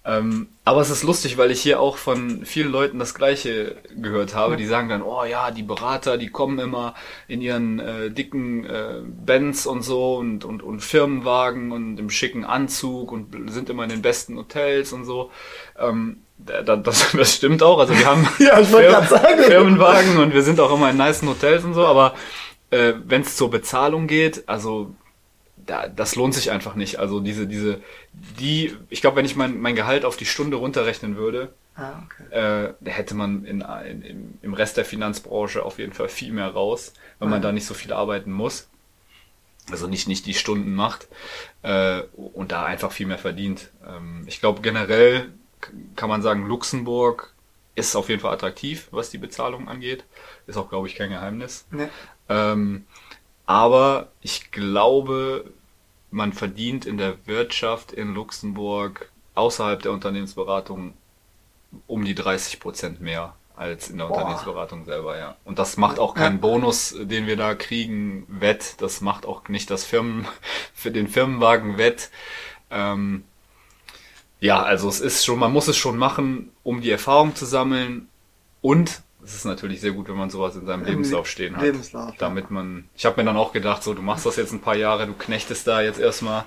Ähm, 0.07 0.47
aber 0.65 0.81
es 0.81 0.91
ist 0.91 1.03
lustig, 1.03 1.37
weil 1.37 1.51
ich 1.51 1.61
hier 1.61 1.81
auch 1.81 1.97
von 1.97 2.47
vielen 2.47 2.71
Leuten 2.71 3.01
das 3.01 3.13
Gleiche 3.13 3.77
gehört 3.97 4.37
habe. 4.37 4.57
Die 4.57 4.67
sagen 4.67 4.89
dann, 4.89 5.03
oh 5.03 5.25
ja, 5.25 5.51
die 5.51 5.65
Berater, 5.65 6.17
die 6.17 6.29
kommen 6.29 6.61
immer 6.61 6.95
in 7.27 7.41
ihren 7.43 7.81
äh, 7.81 8.11
dicken 8.11 8.65
äh, 8.65 9.01
Benz 9.05 9.67
und 9.67 9.83
so 9.83 10.15
und, 10.17 10.45
und, 10.45 10.63
und 10.63 10.81
Firmenwagen 10.81 11.73
und 11.73 11.99
im 11.99 12.09
schicken 12.09 12.45
Anzug 12.45 13.11
und 13.11 13.51
sind 13.51 13.69
immer 13.69 13.83
in 13.83 13.91
den 13.91 14.03
besten 14.03 14.37
Hotels 14.37 14.93
und 14.93 15.05
so. 15.05 15.33
Ähm, 15.77 16.19
das, 16.39 17.13
das 17.17 17.35
stimmt 17.35 17.65
auch. 17.65 17.81
Also 17.81 17.99
wir 17.99 18.07
haben 18.07 18.29
ja, 18.39 18.63
Firmen, 18.63 19.45
Firmenwagen 19.45 20.19
und 20.19 20.33
wir 20.33 20.43
sind 20.45 20.61
auch 20.61 20.73
immer 20.73 20.91
in 20.91 20.99
nice 20.99 21.23
Hotels 21.23 21.65
und 21.65 21.75
so, 21.75 21.85
aber 21.85 22.15
äh, 22.71 22.93
wenn 23.05 23.23
es 23.23 23.37
zur 23.37 23.51
Bezahlung 23.51 24.07
geht, 24.07 24.49
also 24.49 24.95
da, 25.67 25.89
das 25.89 26.17
lohnt 26.17 26.35
sich 26.35 26.51
einfach 26.51 26.75
nicht. 26.75 26.99
Also 26.99 27.21
diese, 27.21 27.47
diese, 27.47 27.81
die, 28.13 28.77
ich 28.89 29.01
glaube, 29.01 29.17
wenn 29.17 29.25
ich 29.25 29.37
mein, 29.37 29.61
mein 29.61 29.75
Gehalt 29.75 30.05
auf 30.05 30.17
die 30.17 30.27
Stunde 30.27 30.57
runterrechnen 30.57 31.17
würde, 31.17 31.53
ah, 31.75 32.03
okay. 32.05 32.75
äh, 32.85 32.91
hätte 32.91 33.15
man 33.15 33.45
in, 33.45 33.61
in, 33.61 34.39
im, 34.43 34.55
Rest 34.55 34.77
der 34.77 34.85
Finanzbranche 34.85 35.65
auf 35.65 35.79
jeden 35.79 35.93
Fall 35.93 36.09
viel 36.09 36.33
mehr 36.33 36.49
raus, 36.49 36.95
wenn 37.19 37.29
man 37.29 37.43
da 37.43 37.53
nicht 37.53 37.67
so 37.67 37.75
viel 37.75 37.93
arbeiten 37.93 38.33
muss. 38.33 38.69
Also 39.71 39.89
nicht, 39.89 40.07
nicht 40.07 40.27
die 40.27 40.35
Stunden 40.35 40.75
macht 40.75 41.09
äh, 41.63 42.03
und 42.15 42.53
da 42.53 42.65
einfach 42.65 42.93
viel 42.93 43.07
mehr 43.07 43.19
verdient. 43.19 43.71
Ähm, 43.85 44.23
ich 44.27 44.41
glaube 44.41 44.63
generell 44.63 45.33
kann 45.97 46.09
man 46.09 46.23
sagen, 46.23 46.47
Luxemburg 46.47 47.35
ist 47.75 47.97
auf 47.97 48.09
jeden 48.09 48.21
Fall 48.21 48.33
attraktiv, 48.33 48.89
was 48.93 49.11
die 49.11 49.19
Bezahlung 49.19 49.69
angeht. 49.69 50.05
Ist 50.47 50.57
auch, 50.57 50.69
glaube 50.69 50.87
ich, 50.87 50.95
kein 50.95 51.11
Geheimnis. 51.11 51.67
Nee. 51.71 51.89
Ähm, 52.29 52.87
aber 53.47 54.09
ich 54.21 54.51
glaube, 54.51 55.53
man 56.11 56.33
verdient 56.33 56.85
in 56.85 56.99
der 56.99 57.27
Wirtschaft 57.27 57.93
in 57.93 58.15
Luxemburg 58.15 59.11
außerhalb 59.35 59.81
der 59.83 59.93
Unternehmensberatung 59.93 60.95
um 61.87 62.05
die 62.05 62.15
30 62.15 62.61
Prozent 62.61 63.01
mehr 63.01 63.35
als 63.55 63.89
in 63.89 63.99
der 63.99 64.07
Boah. 64.07 64.17
Unternehmensberatung 64.17 64.85
selber, 64.85 65.19
ja. 65.19 65.37
Und 65.45 65.59
das 65.59 65.77
macht 65.77 65.99
auch 65.99 66.15
keinen 66.15 66.41
Bonus, 66.41 66.95
den 66.99 67.27
wir 67.27 67.37
da 67.37 67.55
kriegen, 67.55 68.27
wett. 68.29 68.75
Das 68.81 69.01
macht 69.01 69.25
auch 69.25 69.49
nicht 69.49 69.71
das 69.71 69.85
Firmen, 69.85 70.27
für 70.75 70.91
den 70.91 71.09
Firmenwagen 71.09 71.79
wett. 71.79 72.11
Ähm, 72.71 73.25
ja, 74.41 74.63
also 74.63 74.89
es 74.89 75.01
ist 75.01 75.25
schon, 75.25 75.39
man 75.39 75.53
muss 75.53 75.69
es 75.69 75.77
schon 75.77 75.97
machen, 75.97 76.53
um 76.63 76.83
die 76.83 76.91
Erfahrung 76.91 77.35
zu 77.35 77.47
sammeln 77.47 78.09
und 78.61 79.03
es 79.27 79.35
ist 79.35 79.45
natürlich 79.45 79.81
sehr 79.81 79.91
gut, 79.91 80.09
wenn 80.09 80.17
man 80.17 80.31
sowas 80.31 80.55
in 80.55 80.67
seinem 80.67 80.85
Lebenslauf 80.85 81.27
stehen 81.27 81.57
hat. 81.57 81.65
Lebenslauf. 81.65 82.15
Damit 82.19 82.51
man, 82.51 82.89
ich 82.95 83.05
habe 83.05 83.21
mir 83.21 83.27
dann 83.27 83.37
auch 83.37 83.53
gedacht, 83.53 83.83
so, 83.83 83.93
du 83.93 84.03
machst 84.03 84.25
das 84.25 84.37
jetzt 84.37 84.53
ein 84.53 84.61
paar 84.61 84.77
Jahre, 84.77 85.07
du 85.07 85.15
knechtest 85.15 85.67
da 85.67 85.81
jetzt 85.81 85.99
erstmal 85.99 86.45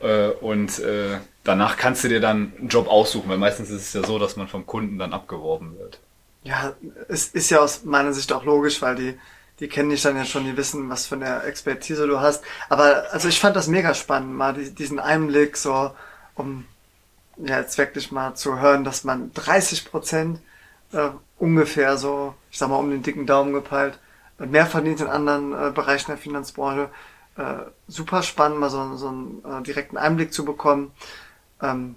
äh, 0.00 0.28
und 0.28 0.80
äh, 0.80 1.18
danach 1.44 1.76
kannst 1.76 2.02
du 2.02 2.08
dir 2.08 2.20
dann 2.20 2.52
einen 2.58 2.68
Job 2.68 2.88
aussuchen, 2.88 3.28
weil 3.28 3.38
meistens 3.38 3.70
ist 3.70 3.82
es 3.82 3.92
ja 3.92 4.04
so, 4.04 4.18
dass 4.18 4.36
man 4.36 4.48
vom 4.48 4.66
Kunden 4.66 4.98
dann 4.98 5.12
abgeworben 5.12 5.78
wird. 5.78 6.00
Ja, 6.42 6.74
es 7.08 7.28
ist 7.28 7.50
ja 7.50 7.60
aus 7.60 7.84
meiner 7.84 8.12
Sicht 8.12 8.32
auch 8.32 8.44
logisch, 8.44 8.82
weil 8.82 8.96
die, 8.96 9.18
die 9.60 9.68
kennen 9.68 9.90
dich 9.90 10.02
dann 10.02 10.16
ja 10.16 10.24
schon, 10.24 10.44
die 10.44 10.56
wissen, 10.56 10.90
was 10.90 11.06
für 11.06 11.14
eine 11.14 11.44
Expertise 11.44 12.08
du 12.08 12.20
hast. 12.20 12.42
Aber 12.68 13.04
also 13.12 13.28
ich 13.28 13.38
fand 13.38 13.54
das 13.54 13.68
mega 13.68 13.94
spannend, 13.94 14.34
mal 14.34 14.52
diesen 14.52 14.98
Einblick 14.98 15.56
so, 15.56 15.92
um 16.34 16.66
ja 17.36 17.60
jetzt 17.60 17.78
wirklich 17.78 18.10
mal 18.10 18.34
zu 18.34 18.58
hören, 18.58 18.82
dass 18.82 19.04
man 19.04 19.32
30 19.34 19.84
Prozent 19.84 20.40
äh, 20.92 21.10
ungefähr 21.38 21.96
so, 21.96 22.34
ich 22.50 22.58
sag 22.58 22.68
mal, 22.68 22.76
um 22.76 22.90
den 22.90 23.02
dicken 23.02 23.26
Daumen 23.26 23.52
gepeilt, 23.52 23.98
mehr 24.38 24.66
verdient 24.66 25.00
in 25.00 25.06
anderen 25.06 25.52
äh, 25.52 25.70
Bereichen 25.70 26.10
der 26.10 26.18
Finanzbranche. 26.18 26.90
Äh, 27.36 27.70
super 27.88 28.22
spannend, 28.22 28.60
mal 28.60 28.70
so, 28.70 28.96
so 28.96 29.08
einen 29.08 29.42
äh, 29.44 29.62
direkten 29.62 29.96
Einblick 29.96 30.32
zu 30.32 30.44
bekommen. 30.44 30.92
Ähm, 31.62 31.96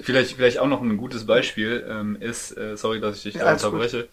vielleicht, 0.00 0.36
vielleicht 0.36 0.58
auch 0.58 0.68
noch 0.68 0.80
ein 0.80 0.96
gutes 0.96 1.26
Beispiel 1.26 1.86
ähm, 1.88 2.16
ist, 2.20 2.56
äh, 2.56 2.76
sorry, 2.76 3.00
dass 3.00 3.16
ich 3.18 3.22
dich 3.24 3.34
da 3.34 3.52
unterbreche. 3.52 4.08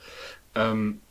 Ähm, 0.55 1.01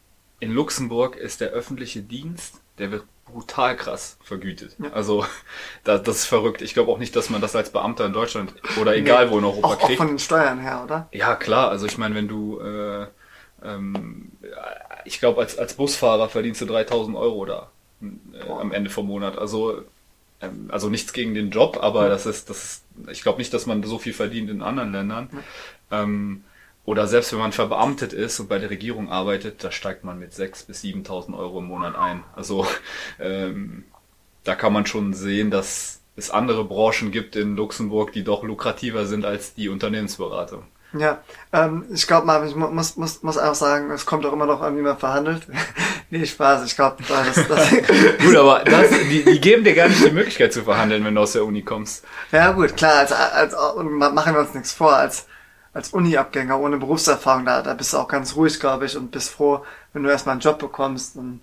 in 0.41 0.53
Luxemburg 0.53 1.17
ist 1.17 1.41
der 1.41 1.51
öffentliche 1.51 2.03
Dienst, 2.03 2.61
der 2.79 2.91
wird 2.91 3.05
brutal 3.25 3.77
krass 3.77 4.19
vergütet. 4.23 4.77
Ja. 4.83 4.91
Also 4.91 5.25
das, 5.85 6.03
das 6.03 6.17
ist 6.17 6.27
verrückt. 6.27 6.63
Ich 6.63 6.75
glaube 6.75 6.91
auch 6.91 6.99
nicht, 6.99 7.15
dass 7.15 7.31
man 7.31 7.41
das 7.41 7.57
als 7.57 7.71
Beamter 7.71 8.07
in 8.07 8.13
Deutschland 8.13 8.55
oder 8.81 8.97
egal 8.97 9.27
nee, 9.27 9.33
wo 9.33 9.39
in 9.39 9.45
Europa 9.45 9.69
auch, 9.69 9.79
kriegt. 9.79 9.93
Auch 9.93 10.05
von 10.05 10.09
den 10.09 10.19
Steuern 10.19 10.59
her, 10.59 10.83
oder? 10.85 11.09
Ja, 11.13 11.37
klar. 11.37 11.71
Also 11.71 11.87
ich 11.87 11.99
meine, 11.99 12.15
wenn 12.15 12.29
du 12.29 12.61
äh, 12.61 13.07
ähm, 13.65 14.33
ich 15.05 15.19
glaube, 15.19 15.41
als, 15.41 15.59
als 15.59 15.75
Busfahrer 15.75 16.29
verdienst 16.29 16.61
du 16.61 16.67
3000 16.67 17.17
Euro 17.17 17.45
da 17.45 17.71
äh, 18.01 18.51
am 18.51 18.73
Ende 18.73 18.91
vom 18.91 19.07
Monat. 19.07 19.39
Also, 19.39 19.83
ähm, 20.41 20.69
also 20.71 20.89
nichts 20.89 21.13
gegen 21.13 21.35
den 21.35 21.51
Job, 21.51 21.79
aber 21.81 22.09
das 22.09 22.27
ist, 22.27 22.51
das 22.51 22.65
ist, 22.65 22.85
ich 23.11 23.23
glaube 23.23 23.39
nicht, 23.39 23.53
dass 23.55 23.67
man 23.67 23.83
so 23.83 23.99
viel 23.99 24.13
verdient 24.13 24.51
in 24.51 24.63
anderen 24.63 24.93
Ländern. 24.93 25.31
Ähm, 25.91 26.45
oder 26.85 27.07
selbst 27.07 27.33
wenn 27.33 27.39
man 27.39 27.53
verbeamtet 27.53 28.13
ist 28.13 28.41
und 28.41 28.49
bei 28.49 28.59
der 28.59 28.71
Regierung 28.71 29.09
arbeitet, 29.09 29.63
da 29.63 29.71
steigt 29.71 30.03
man 30.03 30.19
mit 30.19 30.33
6.000 30.33 30.67
bis 30.67 30.83
7.000 30.83 31.39
Euro 31.39 31.61
im 31.61 31.67
Monat 31.67 31.95
ein. 31.95 32.25
Also 32.35 32.67
ähm, 33.21 33.85
da 34.43 34.57
kann 34.57 34.73
man 34.73 34.87
schon 34.87 35.15
sehen, 35.15 35.51
dass 35.51 36.01
es 36.17 36.31
andere 36.31 36.65
Branchen 36.65 37.13
gibt 37.13 37.37
in 37.37 37.57
Luxemburg, 37.57 38.13
die 38.13 38.25
doch 38.25 38.43
lukrativer 38.43 39.07
sind 39.07 39.25
als 39.25 39.55
die 39.55 39.69
Unternehmensberatung. 39.69 40.65
Ja, 40.95 41.23
ähm, 41.53 41.87
ich 41.93 42.07
glaube 42.07 42.27
mal, 42.27 42.47
ich 42.47 42.55
muss, 42.55 42.97
muss, 42.97 43.23
muss 43.23 43.39
auch 43.39 43.55
sagen, 43.55 43.91
es 43.91 44.05
kommt 44.05 44.27
auch 44.27 44.33
immer 44.33 44.47
noch 44.47 44.61
an, 44.61 44.77
wie 44.77 44.83
man 44.83 44.99
verhandelt. 44.99 45.47
nee, 46.11 46.27
Spaß, 46.27 46.65
ich 46.67 46.77
glaube, 46.77 47.03
das, 47.09 47.35
das 47.49 47.71
Gut, 48.19 48.37
aber 48.37 48.61
das, 48.65 48.91
die, 49.11 49.25
die 49.25 49.41
geben 49.41 49.65
dir 49.65 49.75
gar 49.75 49.89
nicht 49.89 50.05
die 50.05 50.11
Möglichkeit 50.11 50.53
zu 50.53 50.63
verhandeln, 50.65 51.05
wenn 51.05 51.15
du 51.15 51.23
aus 51.23 51.33
der 51.33 51.45
Uni 51.45 51.63
kommst. 51.63 52.05
Ja 52.31 52.53
gut, 52.53 52.77
klar, 52.77 52.99
als, 52.99 53.13
als, 53.13 53.55
machen 53.55 54.35
wir 54.35 54.41
uns 54.41 54.55
nichts 54.55 54.73
vor, 54.73 54.95
als, 54.95 55.27
als 55.73 55.89
Uni-Abgänger 55.91 56.59
ohne 56.59 56.77
Berufserfahrung, 56.77 57.47
da, 57.47 57.63
da 57.63 57.73
bist 57.73 57.95
du 57.95 57.99
auch 57.99 58.09
ganz 58.09 58.37
ruhig, 58.37 58.61
glaube 58.61 58.85
ich, 58.85 58.97
und 58.97 59.11
bist 59.11 59.31
froh, 59.31 59.65
wenn 59.95 60.03
du 60.03 60.11
erstmal 60.11 60.35
einen 60.35 60.41
Job 60.41 60.59
bekommst 60.59 61.17
und 61.17 61.41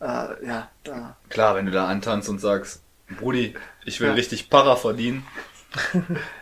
äh, 0.00 0.46
ja, 0.46 0.68
da. 0.84 1.16
Klar, 1.30 1.54
wenn 1.54 1.66
du 1.66 1.72
da 1.72 1.86
antanzt 1.86 2.28
und 2.28 2.40
sagst, 2.40 2.82
Brudi, 3.08 3.54
ich 3.84 4.00
will 4.00 4.08
ja. 4.08 4.14
richtig 4.14 4.50
Para 4.50 4.76
verdienen, 4.76 5.24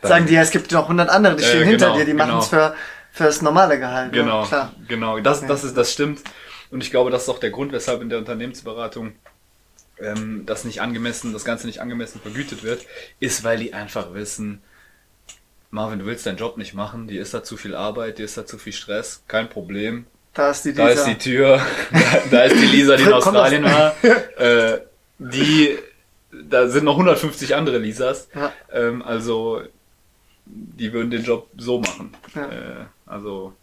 Sagen 0.03 0.27
die 0.27 0.35
ja, 0.35 0.43
es 0.43 0.51
gibt 0.51 0.73
noch 0.73 0.89
hundert 0.89 1.11
andere, 1.11 1.37
die 1.37 1.45
stehen 1.45 1.63
äh, 1.63 1.71
genau, 1.71 1.71
hinter 1.71 1.93
dir, 1.93 2.05
die 2.05 2.13
genau. 2.13 2.27
machen 2.27 2.39
es 2.41 2.49
für, 2.49 2.75
für 3.13 3.25
das 3.25 3.43
normale 3.43 3.79
Gehalt. 3.79 4.13
Ne? 4.13 4.19
Genau, 4.19 4.45
ja, 4.45 4.73
genau. 4.89 5.21
Das, 5.21 5.47
das, 5.47 5.65
ist, 5.65 5.77
das 5.77 5.93
stimmt. 5.93 6.21
Und 6.71 6.83
ich 6.83 6.91
glaube, 6.91 7.11
das 7.11 7.25
ist 7.25 7.29
auch 7.29 7.39
der 7.39 7.51
Grund, 7.51 7.73
weshalb 7.73 8.03
in 8.03 8.09
der 8.09 8.19
Unternehmensberatung 8.19 9.13
ähm, 9.99 10.45
das 10.47 10.65
nicht 10.65 10.81
angemessen, 10.81 11.33
das 11.33 11.45
Ganze 11.45 11.67
nicht 11.67 11.81
angemessen 11.81 12.21
vergütet 12.21 12.63
wird, 12.63 12.87
ist, 13.19 13.45
weil 13.45 13.59
die 13.59 13.75
einfach 13.75 14.15
wissen, 14.15 14.63
Marvin, 15.71 16.01
du 16.01 16.07
willst 16.07 16.27
deinen 16.27 16.39
Job 16.39 16.57
nicht 16.57 16.75
machen, 16.75 17.07
dir 17.07 17.23
ist 17.23 17.33
da 17.35 17.45
zu 17.45 17.57
viel 17.57 17.75
Arbeit, 17.75 18.19
dir 18.19 18.25
ist 18.25 18.37
da 18.37 18.45
zu 18.45 18.59
viel 18.59 18.73
Stress, 18.73 19.23
kein 19.29 19.49
Problem. 19.49 20.07
Da 20.35 20.51
ist 20.51 20.65
die 20.65 20.71
Lisa. 20.71 20.85
Da 20.85 20.91
ist 20.91 21.05
die 21.05 21.19
Tür, 21.19 21.61
da, 21.93 22.23
da 22.31 22.43
ist 22.45 22.57
die 22.57 22.67
Lisa, 22.67 22.97
die 22.97 23.05
in 23.05 23.13
Australien 23.13 23.65
war. 23.65 23.95
Äh, 24.41 24.81
die 25.19 25.79
da 26.51 26.69
sind 26.69 26.85
noch 26.85 26.95
150 26.95 27.55
andere 27.55 27.79
Lisas. 27.79 28.29
Ja. 28.35 28.53
Ähm, 28.73 29.03
also 29.03 29.63
die 30.45 30.93
würden 30.93 31.11
den 31.11 31.25
Job 31.25 31.49
so 31.57 31.81
machen. 31.81 32.13
Ja. 32.35 32.49
Äh, 32.49 32.85
also 33.07 33.55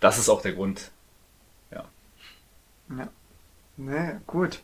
das 0.00 0.18
ist 0.18 0.28
auch 0.28 0.42
der 0.42 0.52
Grund. 0.52 0.90
Ja. 1.70 1.84
Ja. 2.96 3.08
Nee, 3.76 4.16
gut. 4.26 4.62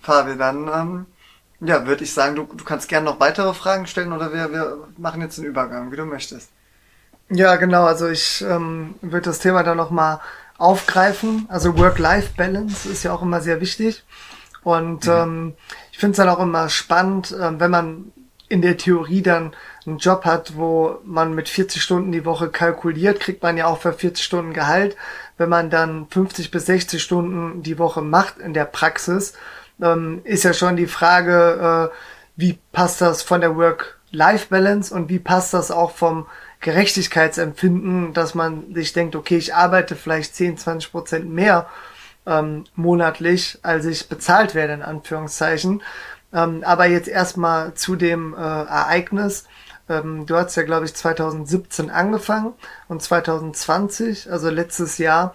Fabi, 0.00 0.36
dann 0.36 0.68
ähm, 0.68 1.06
ja, 1.60 1.86
würde 1.86 2.04
ich 2.04 2.14
sagen, 2.14 2.36
du, 2.36 2.44
du 2.44 2.64
kannst 2.64 2.88
gerne 2.88 3.06
noch 3.06 3.20
weitere 3.20 3.52
Fragen 3.52 3.86
stellen 3.86 4.12
oder 4.12 4.32
wir, 4.32 4.52
wir 4.52 4.88
machen 4.96 5.20
jetzt 5.20 5.38
einen 5.38 5.48
Übergang, 5.48 5.90
wie 5.90 5.96
du 5.96 6.04
möchtest. 6.04 6.50
Ja, 7.30 7.56
genau. 7.56 7.84
Also 7.84 8.08
ich 8.08 8.42
ähm, 8.42 8.94
würde 9.02 9.26
das 9.26 9.40
Thema 9.40 9.62
dann 9.62 9.76
nochmal 9.76 10.20
aufgreifen. 10.56 11.46
Also 11.48 11.76
Work-Life-Balance 11.76 12.88
ist 12.88 13.02
ja 13.02 13.12
auch 13.12 13.22
immer 13.22 13.40
sehr 13.40 13.60
wichtig. 13.60 14.04
Und 14.62 15.06
mhm. 15.06 15.12
ähm, 15.12 15.54
ich 15.98 16.00
finde 16.00 16.12
es 16.12 16.18
dann 16.18 16.28
auch 16.28 16.38
immer 16.38 16.68
spannend, 16.68 17.32
äh, 17.32 17.58
wenn 17.58 17.72
man 17.72 18.12
in 18.48 18.62
der 18.62 18.76
Theorie 18.76 19.20
dann 19.20 19.52
einen 19.84 19.98
Job 19.98 20.24
hat, 20.24 20.56
wo 20.56 21.00
man 21.04 21.34
mit 21.34 21.48
40 21.48 21.82
Stunden 21.82 22.12
die 22.12 22.24
Woche 22.24 22.50
kalkuliert, 22.50 23.18
kriegt 23.18 23.42
man 23.42 23.56
ja 23.56 23.66
auch 23.66 23.80
für 23.80 23.92
40 23.92 24.24
Stunden 24.24 24.52
Gehalt. 24.52 24.96
Wenn 25.38 25.48
man 25.48 25.70
dann 25.70 26.06
50 26.08 26.52
bis 26.52 26.66
60 26.66 27.02
Stunden 27.02 27.64
die 27.64 27.80
Woche 27.80 28.00
macht 28.00 28.38
in 28.38 28.54
der 28.54 28.66
Praxis, 28.66 29.32
ähm, 29.82 30.20
ist 30.22 30.44
ja 30.44 30.52
schon 30.52 30.76
die 30.76 30.86
Frage, 30.86 31.90
äh, 31.90 31.96
wie 32.36 32.60
passt 32.70 33.00
das 33.00 33.22
von 33.22 33.40
der 33.40 33.56
Work-Life-Balance 33.56 34.94
und 34.94 35.08
wie 35.08 35.18
passt 35.18 35.52
das 35.52 35.72
auch 35.72 35.90
vom 35.90 36.28
Gerechtigkeitsempfinden, 36.60 38.12
dass 38.12 38.36
man 38.36 38.72
sich 38.72 38.92
denkt, 38.92 39.16
okay, 39.16 39.36
ich 39.36 39.52
arbeite 39.52 39.96
vielleicht 39.96 40.36
10, 40.36 40.58
20 40.58 40.92
Prozent 40.92 41.28
mehr 41.28 41.66
ähm, 42.28 42.64
monatlich, 42.74 43.58
als 43.62 43.86
ich 43.86 44.08
bezahlt 44.08 44.54
werde, 44.54 44.74
in 44.74 44.82
Anführungszeichen. 44.82 45.82
Ähm, 46.32 46.62
aber 46.64 46.86
jetzt 46.86 47.08
erstmal 47.08 47.74
zu 47.74 47.96
dem 47.96 48.34
äh, 48.34 48.36
Ereignis. 48.36 49.46
Ähm, 49.88 50.26
du 50.26 50.36
hast 50.36 50.54
ja, 50.56 50.62
glaube 50.62 50.84
ich, 50.84 50.94
2017 50.94 51.90
angefangen 51.90 52.52
und 52.88 53.02
2020, 53.02 54.30
also 54.30 54.50
letztes 54.50 54.98
Jahr, 54.98 55.34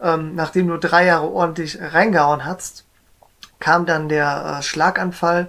ähm, 0.00 0.34
nachdem 0.34 0.68
du 0.68 0.76
drei 0.76 1.06
Jahre 1.06 1.30
ordentlich 1.30 1.78
reingehauen 1.80 2.44
hast, 2.44 2.84
kam 3.58 3.86
dann 3.86 4.10
der 4.10 4.58
äh, 4.58 4.62
Schlaganfall. 4.62 5.48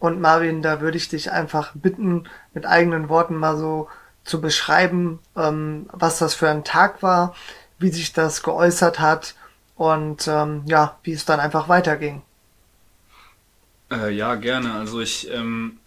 Und 0.00 0.20
Marvin, 0.20 0.60
da 0.60 0.80
würde 0.80 0.96
ich 0.96 1.08
dich 1.08 1.30
einfach 1.30 1.72
bitten, 1.74 2.24
mit 2.52 2.66
eigenen 2.66 3.08
Worten 3.08 3.36
mal 3.36 3.56
so 3.56 3.88
zu 4.24 4.40
beschreiben, 4.40 5.20
ähm, 5.36 5.86
was 5.92 6.18
das 6.18 6.34
für 6.34 6.50
ein 6.50 6.64
Tag 6.64 7.02
war, 7.02 7.34
wie 7.78 7.90
sich 7.90 8.12
das 8.12 8.42
geäußert 8.42 8.98
hat 8.98 9.34
und 9.76 10.28
ähm, 10.28 10.62
ja, 10.66 10.98
wie 11.02 11.12
es 11.12 11.24
dann 11.24 11.40
einfach 11.40 11.68
weiterging. 11.68 12.22
Äh, 13.90 14.10
ja, 14.10 14.34
gerne. 14.36 14.72
Also 14.74 15.00
ich 15.00 15.30
ähm, 15.30 15.78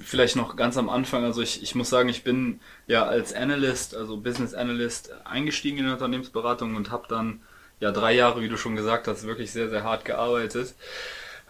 vielleicht 0.00 0.36
noch 0.36 0.56
ganz 0.56 0.76
am 0.76 0.88
Anfang, 0.88 1.24
also 1.24 1.42
ich, 1.42 1.62
ich 1.62 1.74
muss 1.74 1.90
sagen, 1.90 2.08
ich 2.08 2.24
bin 2.24 2.60
ja 2.86 3.04
als 3.04 3.32
Analyst, 3.32 3.96
also 3.96 4.16
Business 4.16 4.54
Analyst 4.54 5.12
eingestiegen 5.24 5.78
in 5.78 5.86
die 5.86 5.92
Unternehmensberatung 5.92 6.74
und 6.74 6.90
habe 6.90 7.06
dann 7.08 7.40
ja 7.80 7.92
drei 7.92 8.12
Jahre, 8.14 8.40
wie 8.40 8.48
du 8.48 8.56
schon 8.56 8.76
gesagt 8.76 9.08
hast, 9.08 9.26
wirklich 9.26 9.52
sehr, 9.52 9.68
sehr 9.68 9.84
hart 9.84 10.04
gearbeitet. 10.04 10.74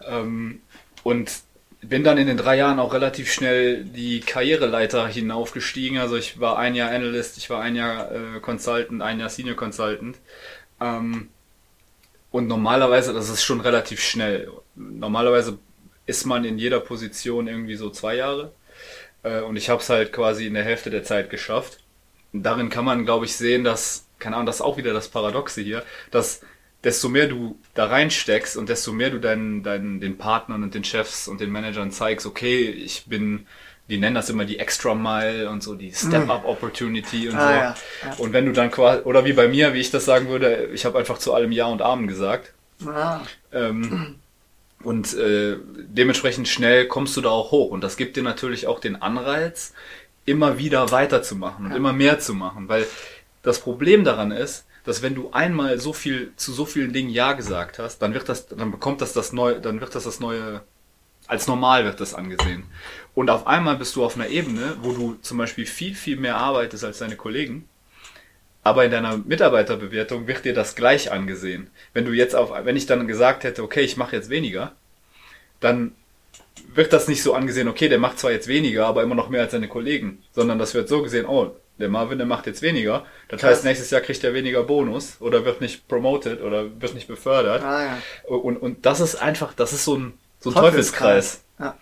Ähm, 0.05 0.61
und 1.03 1.31
bin 1.81 2.03
dann 2.03 2.17
in 2.17 2.27
den 2.27 2.37
drei 2.37 2.57
Jahren 2.57 2.79
auch 2.79 2.93
relativ 2.93 3.31
schnell 3.31 3.83
die 3.83 4.19
Karriereleiter 4.19 5.07
hinaufgestiegen. 5.07 5.99
Also 5.99 6.15
ich 6.15 6.39
war 6.39 6.57
ein 6.57 6.75
Jahr 6.75 6.89
Analyst, 6.89 7.37
ich 7.37 7.49
war 7.49 7.61
ein 7.61 7.75
Jahr 7.75 8.11
äh, 8.11 8.39
Consultant, 8.39 9.01
ein 9.01 9.19
Jahr 9.19 9.29
Senior 9.29 9.55
Consultant. 9.55 10.17
Ähm, 10.81 11.29
und 12.35 12.47
normalerweise, 12.47 13.13
das 13.13 13.29
ist 13.29 13.45
schon 13.45 13.61
relativ 13.61 14.01
schnell. 14.03 14.51
Normalerweise 14.75 15.57
ist 16.05 16.25
man 16.25 16.43
in 16.43 16.57
jeder 16.57 16.81
Position 16.81 17.47
irgendwie 17.47 17.77
so 17.77 17.89
zwei 17.89 18.15
Jahre. 18.15 18.51
Äh, 19.23 19.39
und 19.39 19.55
ich 19.55 19.69
habe 19.69 19.81
es 19.81 19.87
halt 19.87 20.11
quasi 20.11 20.45
in 20.45 20.53
der 20.53 20.65
Hälfte 20.65 20.89
der 20.89 21.05
Zeit 21.05 21.29
geschafft. 21.29 21.79
Darin 22.33 22.69
kann 22.69 22.83
man, 22.83 23.05
glaube 23.05 23.23
ich, 23.23 23.37
sehen, 23.37 23.63
dass, 23.63 24.09
keine 24.19 24.35
Ahnung, 24.35 24.47
das 24.47 24.57
ist 24.57 24.63
auch 24.63 24.75
wieder 24.75 24.91
das 24.91 25.07
Paradoxe 25.07 25.61
hier, 25.61 25.81
dass 26.11 26.41
desto 26.83 27.07
mehr 27.07 27.27
du 27.27 27.57
da 27.73 27.85
reinsteckst 27.85 28.57
und 28.57 28.67
desto 28.67 28.91
mehr 28.91 29.11
du 29.11 29.19
deinen, 29.19 29.63
deinen, 29.63 30.01
den 30.01 30.17
Partnern 30.17 30.61
und 30.61 30.75
den 30.75 30.83
Chefs 30.83 31.29
und 31.29 31.39
den 31.39 31.53
Managern 31.53 31.91
zeigst, 31.91 32.25
okay, 32.25 32.67
ich 32.69 33.05
bin, 33.05 33.47
die 33.89 33.97
nennen 33.97 34.15
das 34.15 34.29
immer 34.29 34.45
die 34.45 34.59
Extra 34.59 34.95
Mile 34.95 35.49
und 35.49 35.61
so, 35.61 35.75
die 35.75 35.91
Step-Up-Opportunity 35.91 37.29
und 37.29 37.35
ah, 37.35 37.47
so. 37.47 37.53
Ja, 37.53 37.75
ja. 38.03 38.15
Und 38.17 38.33
wenn 38.33 38.45
du 38.45 38.51
dann 38.51 38.71
quasi, 38.71 39.03
oder 39.03 39.25
wie 39.25 39.33
bei 39.33 39.47
mir, 39.47 39.73
wie 39.73 39.79
ich 39.79 39.91
das 39.91 40.05
sagen 40.05 40.27
würde, 40.27 40.69
ich 40.73 40.85
habe 40.85 40.97
einfach 40.97 41.19
zu 41.19 41.33
allem 41.33 41.51
Ja 41.51 41.67
und 41.67 41.81
Amen 41.81 42.07
gesagt. 42.07 42.53
Ah. 42.85 43.21
Ähm, 43.51 44.15
und 44.83 45.15
äh, 45.15 45.57
dementsprechend 45.65 46.47
schnell 46.47 46.87
kommst 46.87 47.15
du 47.17 47.21
da 47.21 47.29
auch 47.29 47.51
hoch. 47.51 47.71
Und 47.71 47.81
das 47.81 47.97
gibt 47.97 48.17
dir 48.17 48.23
natürlich 48.23 48.67
auch 48.67 48.79
den 48.79 49.01
Anreiz, 49.01 49.73
immer 50.25 50.57
wieder 50.57 50.91
weiterzumachen 50.91 51.65
und 51.65 51.71
ja. 51.71 51.77
immer 51.77 51.93
mehr 51.93 52.19
zu 52.19 52.33
machen. 52.33 52.67
Weil 52.67 52.85
das 53.43 53.59
Problem 53.59 54.03
daran 54.03 54.31
ist, 54.31 54.65
dass 54.83 55.01
wenn 55.01 55.15
du 55.15 55.31
einmal 55.31 55.79
so 55.79 55.93
viel 55.93 56.31
zu 56.35 56.53
so 56.53 56.65
vielen 56.65 56.93
Dingen 56.93 57.09
Ja 57.09 57.33
gesagt 57.33 57.79
hast, 57.79 57.99
dann 57.99 58.13
wird 58.13 58.29
das, 58.29 58.47
dann 58.47 58.71
bekommt 58.71 59.01
das 59.01 59.13
das 59.13 59.33
neue, 59.33 59.59
dann 59.59 59.81
wird 59.81 59.95
das 59.95 60.03
das 60.03 60.19
neue, 60.19 60.61
als 61.27 61.47
normal 61.47 61.85
wird 61.85 61.99
das 61.99 62.13
angesehen. 62.13 62.63
Und 63.13 63.29
auf 63.29 63.47
einmal 63.47 63.77
bist 63.77 63.95
du 63.95 64.03
auf 64.03 64.15
einer 64.15 64.27
Ebene, 64.27 64.77
wo 64.81 64.91
du 64.91 65.17
zum 65.21 65.37
Beispiel 65.37 65.65
viel, 65.65 65.95
viel 65.95 66.17
mehr 66.17 66.37
arbeitest 66.37 66.83
als 66.83 66.99
deine 66.99 67.15
Kollegen 67.15 67.67
aber 68.65 68.83
in 68.83 68.89
deiner 68.89 69.17
Mitarbeiterbewertung 69.17 70.25
wird 70.25 70.43
dir 70.43 70.55
das 70.55 70.75
gleich 70.75 71.11
angesehen. 71.11 71.69
Wenn 71.93 72.03
du 72.03 72.13
jetzt 72.13 72.35
auf, 72.35 72.51
wenn 72.65 72.75
ich 72.75 72.87
dann 72.87 73.07
gesagt 73.07 73.43
hätte, 73.43 73.61
okay, 73.61 73.81
ich 73.81 73.95
mache 73.95 74.15
jetzt 74.15 74.31
weniger, 74.31 74.71
dann 75.59 75.91
wird 76.73 76.91
das 76.91 77.07
nicht 77.07 77.21
so 77.21 77.35
angesehen, 77.35 77.67
okay, 77.67 77.89
der 77.89 77.99
macht 77.99 78.17
zwar 78.17 78.31
jetzt 78.31 78.47
weniger, 78.47 78.87
aber 78.87 79.03
immer 79.03 79.13
noch 79.13 79.29
mehr 79.29 79.41
als 79.41 79.51
seine 79.51 79.67
Kollegen, 79.67 80.23
sondern 80.31 80.57
das 80.57 80.73
wird 80.73 80.89
so 80.89 81.03
gesehen, 81.03 81.27
oh, 81.27 81.55
der 81.77 81.89
Marvin, 81.89 82.17
der 82.17 82.25
macht 82.25 82.47
jetzt 82.47 82.63
weniger. 82.63 83.05
Das 83.27 83.41
Krass. 83.41 83.51
heißt, 83.51 83.65
nächstes 83.65 83.91
Jahr 83.91 84.01
kriegt 84.01 84.23
er 84.23 84.33
weniger 84.33 84.63
Bonus 84.63 85.17
oder 85.19 85.45
wird 85.45 85.61
nicht 85.61 85.87
promoted 85.87 86.41
oder 86.41 86.81
wird 86.81 86.95
nicht 86.95 87.07
befördert. 87.07 87.61
Ah, 87.61 87.83
ja. 87.83 87.97
und, 88.35 88.57
und 88.57 88.87
das 88.87 88.99
ist 88.99 89.15
einfach, 89.15 89.53
das 89.53 89.73
ist 89.73 89.85
so 89.85 89.95
ein, 89.95 90.13
so 90.51 90.59
ein 90.59 90.63
Teufelskreis. 90.63 91.43
Ja. 91.59 91.77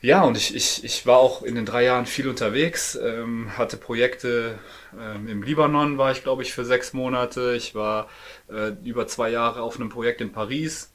Ja, 0.00 0.22
und 0.22 0.36
ich, 0.36 0.54
ich, 0.54 0.84
ich 0.84 1.06
war 1.06 1.16
auch 1.16 1.42
in 1.42 1.54
den 1.54 1.64
drei 1.64 1.84
Jahren 1.84 2.04
viel 2.04 2.28
unterwegs, 2.28 2.94
ähm, 2.94 3.56
hatte 3.56 3.78
Projekte 3.78 4.58
ähm, 5.00 5.28
im 5.28 5.42
Libanon, 5.42 5.96
war 5.96 6.12
ich 6.12 6.22
glaube 6.22 6.42
ich 6.42 6.52
für 6.52 6.66
sechs 6.66 6.92
Monate. 6.92 7.54
Ich 7.56 7.74
war 7.74 8.10
äh, 8.50 8.72
über 8.84 9.06
zwei 9.06 9.30
Jahre 9.30 9.62
auf 9.62 9.76
einem 9.76 9.88
Projekt 9.88 10.20
in 10.20 10.30
Paris. 10.30 10.90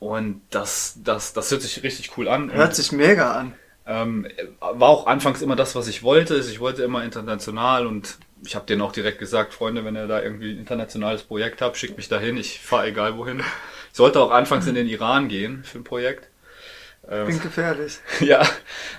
Und 0.00 0.40
das, 0.50 0.98
das, 1.04 1.32
das 1.32 1.52
hört 1.52 1.62
sich 1.62 1.84
richtig 1.84 2.18
cool 2.18 2.26
an. 2.26 2.52
Hört 2.52 2.74
sich 2.74 2.90
mega 2.90 3.34
an. 3.34 3.54
Ähm, 3.86 4.26
war 4.58 4.88
auch 4.88 5.06
anfangs 5.06 5.40
immer 5.40 5.54
das, 5.54 5.76
was 5.76 5.86
ich 5.86 6.02
wollte. 6.02 6.36
Ich 6.36 6.58
wollte 6.58 6.82
immer 6.82 7.04
international 7.04 7.86
und 7.86 8.18
ich 8.44 8.56
habe 8.56 8.66
denen 8.66 8.82
auch 8.82 8.90
direkt 8.90 9.20
gesagt, 9.20 9.54
Freunde, 9.54 9.84
wenn 9.84 9.94
ihr 9.94 10.08
da 10.08 10.20
irgendwie 10.20 10.50
ein 10.50 10.58
internationales 10.58 11.22
Projekt 11.22 11.62
habt, 11.62 11.76
schickt 11.76 11.96
mich 11.96 12.08
dahin. 12.08 12.36
Ich 12.36 12.58
fahre 12.58 12.88
egal 12.88 13.16
wohin. 13.16 13.44
Ich 13.92 13.98
sollte 13.98 14.20
auch 14.20 14.30
anfangs 14.30 14.66
in 14.66 14.74
den 14.74 14.88
Iran 14.88 15.28
gehen 15.28 15.64
für 15.64 15.78
ein 15.78 15.84
Projekt. 15.84 16.30
Ähm, 17.08 17.26
Klingt 17.26 17.42
gefährlich. 17.42 18.00
Ja, 18.20 18.42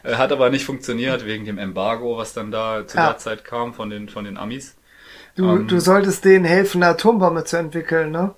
äh, 0.03 0.15
hat 0.15 0.32
aber 0.32 0.51
nicht 0.51 0.65
funktioniert 0.65 1.25
wegen 1.25 1.45
dem 1.45 1.58
Embargo, 1.58 2.17
was 2.17 2.34
dann 2.34 2.51
da 2.51 2.86
zu 2.86 2.97
ja. 2.97 3.08
der 3.08 3.17
Zeit 3.17 3.43
kam 3.43 3.73
von 3.73 3.89
den, 3.89 4.08
von 4.08 4.25
den 4.25 4.38
Amis. 4.38 4.75
Du, 5.36 5.49
ähm, 5.49 5.67
du 5.67 5.79
solltest 5.79 6.25
denen 6.25 6.45
helfen, 6.45 6.84
eine 6.84 6.91
Atombombe 6.91 7.43
zu 7.43 7.58
entwickeln, 7.58 8.12
ne? 8.12 8.36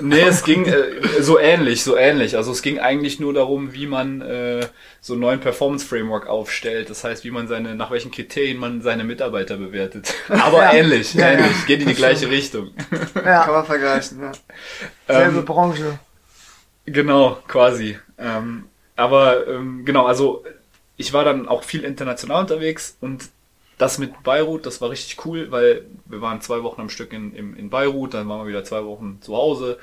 Nee, 0.00 0.22
es 0.22 0.44
ging 0.44 0.66
äh, 0.66 1.20
so 1.20 1.38
ähnlich, 1.38 1.82
so 1.82 1.96
ähnlich. 1.96 2.36
Also 2.36 2.52
es 2.52 2.62
ging 2.62 2.78
eigentlich 2.78 3.20
nur 3.20 3.32
darum, 3.32 3.72
wie 3.72 3.86
man 3.86 4.20
äh, 4.20 4.66
so 5.00 5.14
einen 5.14 5.22
neuen 5.22 5.40
Performance 5.40 5.86
Framework 5.86 6.26
aufstellt. 6.26 6.90
Das 6.90 7.04
heißt, 7.04 7.24
wie 7.24 7.30
man 7.30 7.48
seine, 7.48 7.74
nach 7.74 7.90
welchen 7.90 8.10
Kriterien 8.10 8.58
man 8.58 8.82
seine 8.82 9.04
Mitarbeiter 9.04 9.56
bewertet. 9.56 10.14
Aber 10.28 10.62
ja. 10.62 10.72
ähnlich, 10.74 11.14
ja, 11.14 11.30
ähnlich. 11.30 11.52
Ja. 11.60 11.66
Geht 11.66 11.82
in 11.82 11.88
die 11.88 11.94
gleiche 11.94 12.30
Richtung. 12.30 12.70
Ja. 13.14 13.44
Kann 13.44 13.54
man 13.54 13.66
vergleichen, 13.66 14.20
ja. 14.20 14.32
Selbe 15.06 15.38
ähm, 15.38 15.44
Branche. 15.44 15.98
Genau, 16.86 17.38
quasi. 17.46 17.98
Ähm, 18.18 18.64
aber 18.96 19.46
ähm, 19.46 19.84
genau, 19.84 20.06
also 20.06 20.44
ich 20.96 21.12
war 21.12 21.24
dann 21.24 21.48
auch 21.48 21.64
viel 21.64 21.84
international 21.84 22.42
unterwegs 22.42 22.96
und 23.00 23.30
das 23.80 23.98
mit 23.98 24.22
Beirut, 24.22 24.66
das 24.66 24.80
war 24.80 24.90
richtig 24.90 25.24
cool, 25.24 25.50
weil 25.50 25.86
wir 26.04 26.20
waren 26.20 26.40
zwei 26.40 26.62
Wochen 26.62 26.80
am 26.80 26.88
Stück 26.88 27.12
in, 27.12 27.34
in, 27.34 27.56
in 27.56 27.70
Beirut, 27.70 28.14
dann 28.14 28.28
waren 28.28 28.40
wir 28.40 28.48
wieder 28.48 28.64
zwei 28.64 28.84
Wochen 28.84 29.18
zu 29.20 29.34
Hause. 29.36 29.78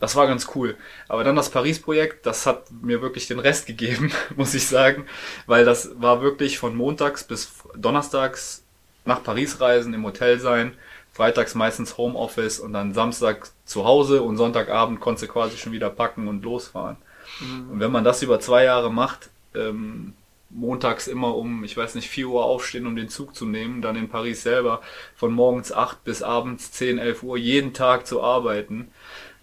Das 0.00 0.16
war 0.16 0.26
ganz 0.26 0.48
cool. 0.54 0.76
Aber 1.08 1.22
dann 1.22 1.36
das 1.36 1.50
Paris-Projekt, 1.50 2.26
das 2.26 2.46
hat 2.46 2.70
mir 2.70 3.02
wirklich 3.02 3.26
den 3.26 3.38
Rest 3.38 3.66
gegeben, 3.66 4.12
muss 4.36 4.54
ich 4.54 4.66
sagen, 4.66 5.06
weil 5.46 5.64
das 5.64 5.90
war 6.00 6.22
wirklich 6.22 6.58
von 6.58 6.74
montags 6.74 7.24
bis 7.24 7.52
donnerstags 7.76 8.64
nach 9.04 9.22
Paris 9.22 9.60
reisen, 9.60 9.94
im 9.94 10.04
Hotel 10.04 10.38
sein 10.38 10.74
freitags 11.12 11.54
meistens 11.54 11.98
Homeoffice 11.98 12.58
und 12.58 12.72
dann 12.72 12.94
Samstag 12.94 13.50
zu 13.64 13.84
Hause 13.84 14.22
und 14.22 14.36
Sonntagabend 14.36 15.00
konntest 15.00 15.28
du 15.28 15.32
quasi 15.32 15.58
schon 15.58 15.72
wieder 15.72 15.90
packen 15.90 16.26
und 16.26 16.42
losfahren. 16.42 16.96
Mhm. 17.40 17.70
Und 17.70 17.80
wenn 17.80 17.92
man 17.92 18.04
das 18.04 18.22
über 18.22 18.40
zwei 18.40 18.64
Jahre 18.64 18.90
macht, 18.90 19.28
ähm, 19.54 20.14
montags 20.52 21.08
immer 21.08 21.36
um, 21.36 21.64
ich 21.64 21.76
weiß 21.76 21.94
nicht, 21.94 22.08
4 22.08 22.28
Uhr 22.28 22.44
aufstehen, 22.44 22.86
um 22.86 22.96
den 22.96 23.08
Zug 23.08 23.34
zu 23.34 23.46
nehmen, 23.46 23.82
dann 23.82 23.96
in 23.96 24.08
Paris 24.08 24.42
selber 24.42 24.82
von 25.16 25.32
morgens 25.32 25.72
8 25.72 26.04
bis 26.04 26.22
abends 26.22 26.72
10, 26.72 26.98
11 26.98 27.22
Uhr 27.22 27.36
jeden 27.38 27.72
Tag 27.72 28.06
zu 28.06 28.22
arbeiten, 28.22 28.90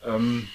ähm, 0.06 0.48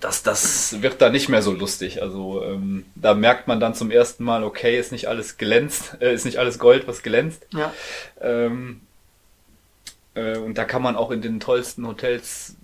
das, 0.00 0.22
das 0.22 0.82
wird 0.82 1.00
da 1.00 1.08
nicht 1.10 1.28
mehr 1.28 1.42
so 1.42 1.52
lustig. 1.52 2.02
Also 2.02 2.42
ähm, 2.44 2.84
da 2.94 3.14
merkt 3.14 3.48
man 3.48 3.60
dann 3.60 3.74
zum 3.74 3.90
ersten 3.90 4.24
Mal, 4.24 4.44
okay, 4.44 4.78
ist 4.78 4.92
nicht 4.92 5.08
alles 5.08 5.38
glänzt, 5.38 5.96
äh, 6.00 6.12
ist 6.12 6.24
nicht 6.24 6.38
alles 6.38 6.58
Gold, 6.58 6.86
was 6.86 7.02
glänzt. 7.02 7.46
Ja. 7.52 7.72
Ähm, 8.20 8.82
äh, 10.14 10.38
und 10.38 10.58
da 10.58 10.64
kann 10.64 10.82
man 10.82 10.96
auch 10.96 11.10
in 11.10 11.22
den 11.22 11.40
tollsten 11.40 11.86
Hotels 11.86 12.56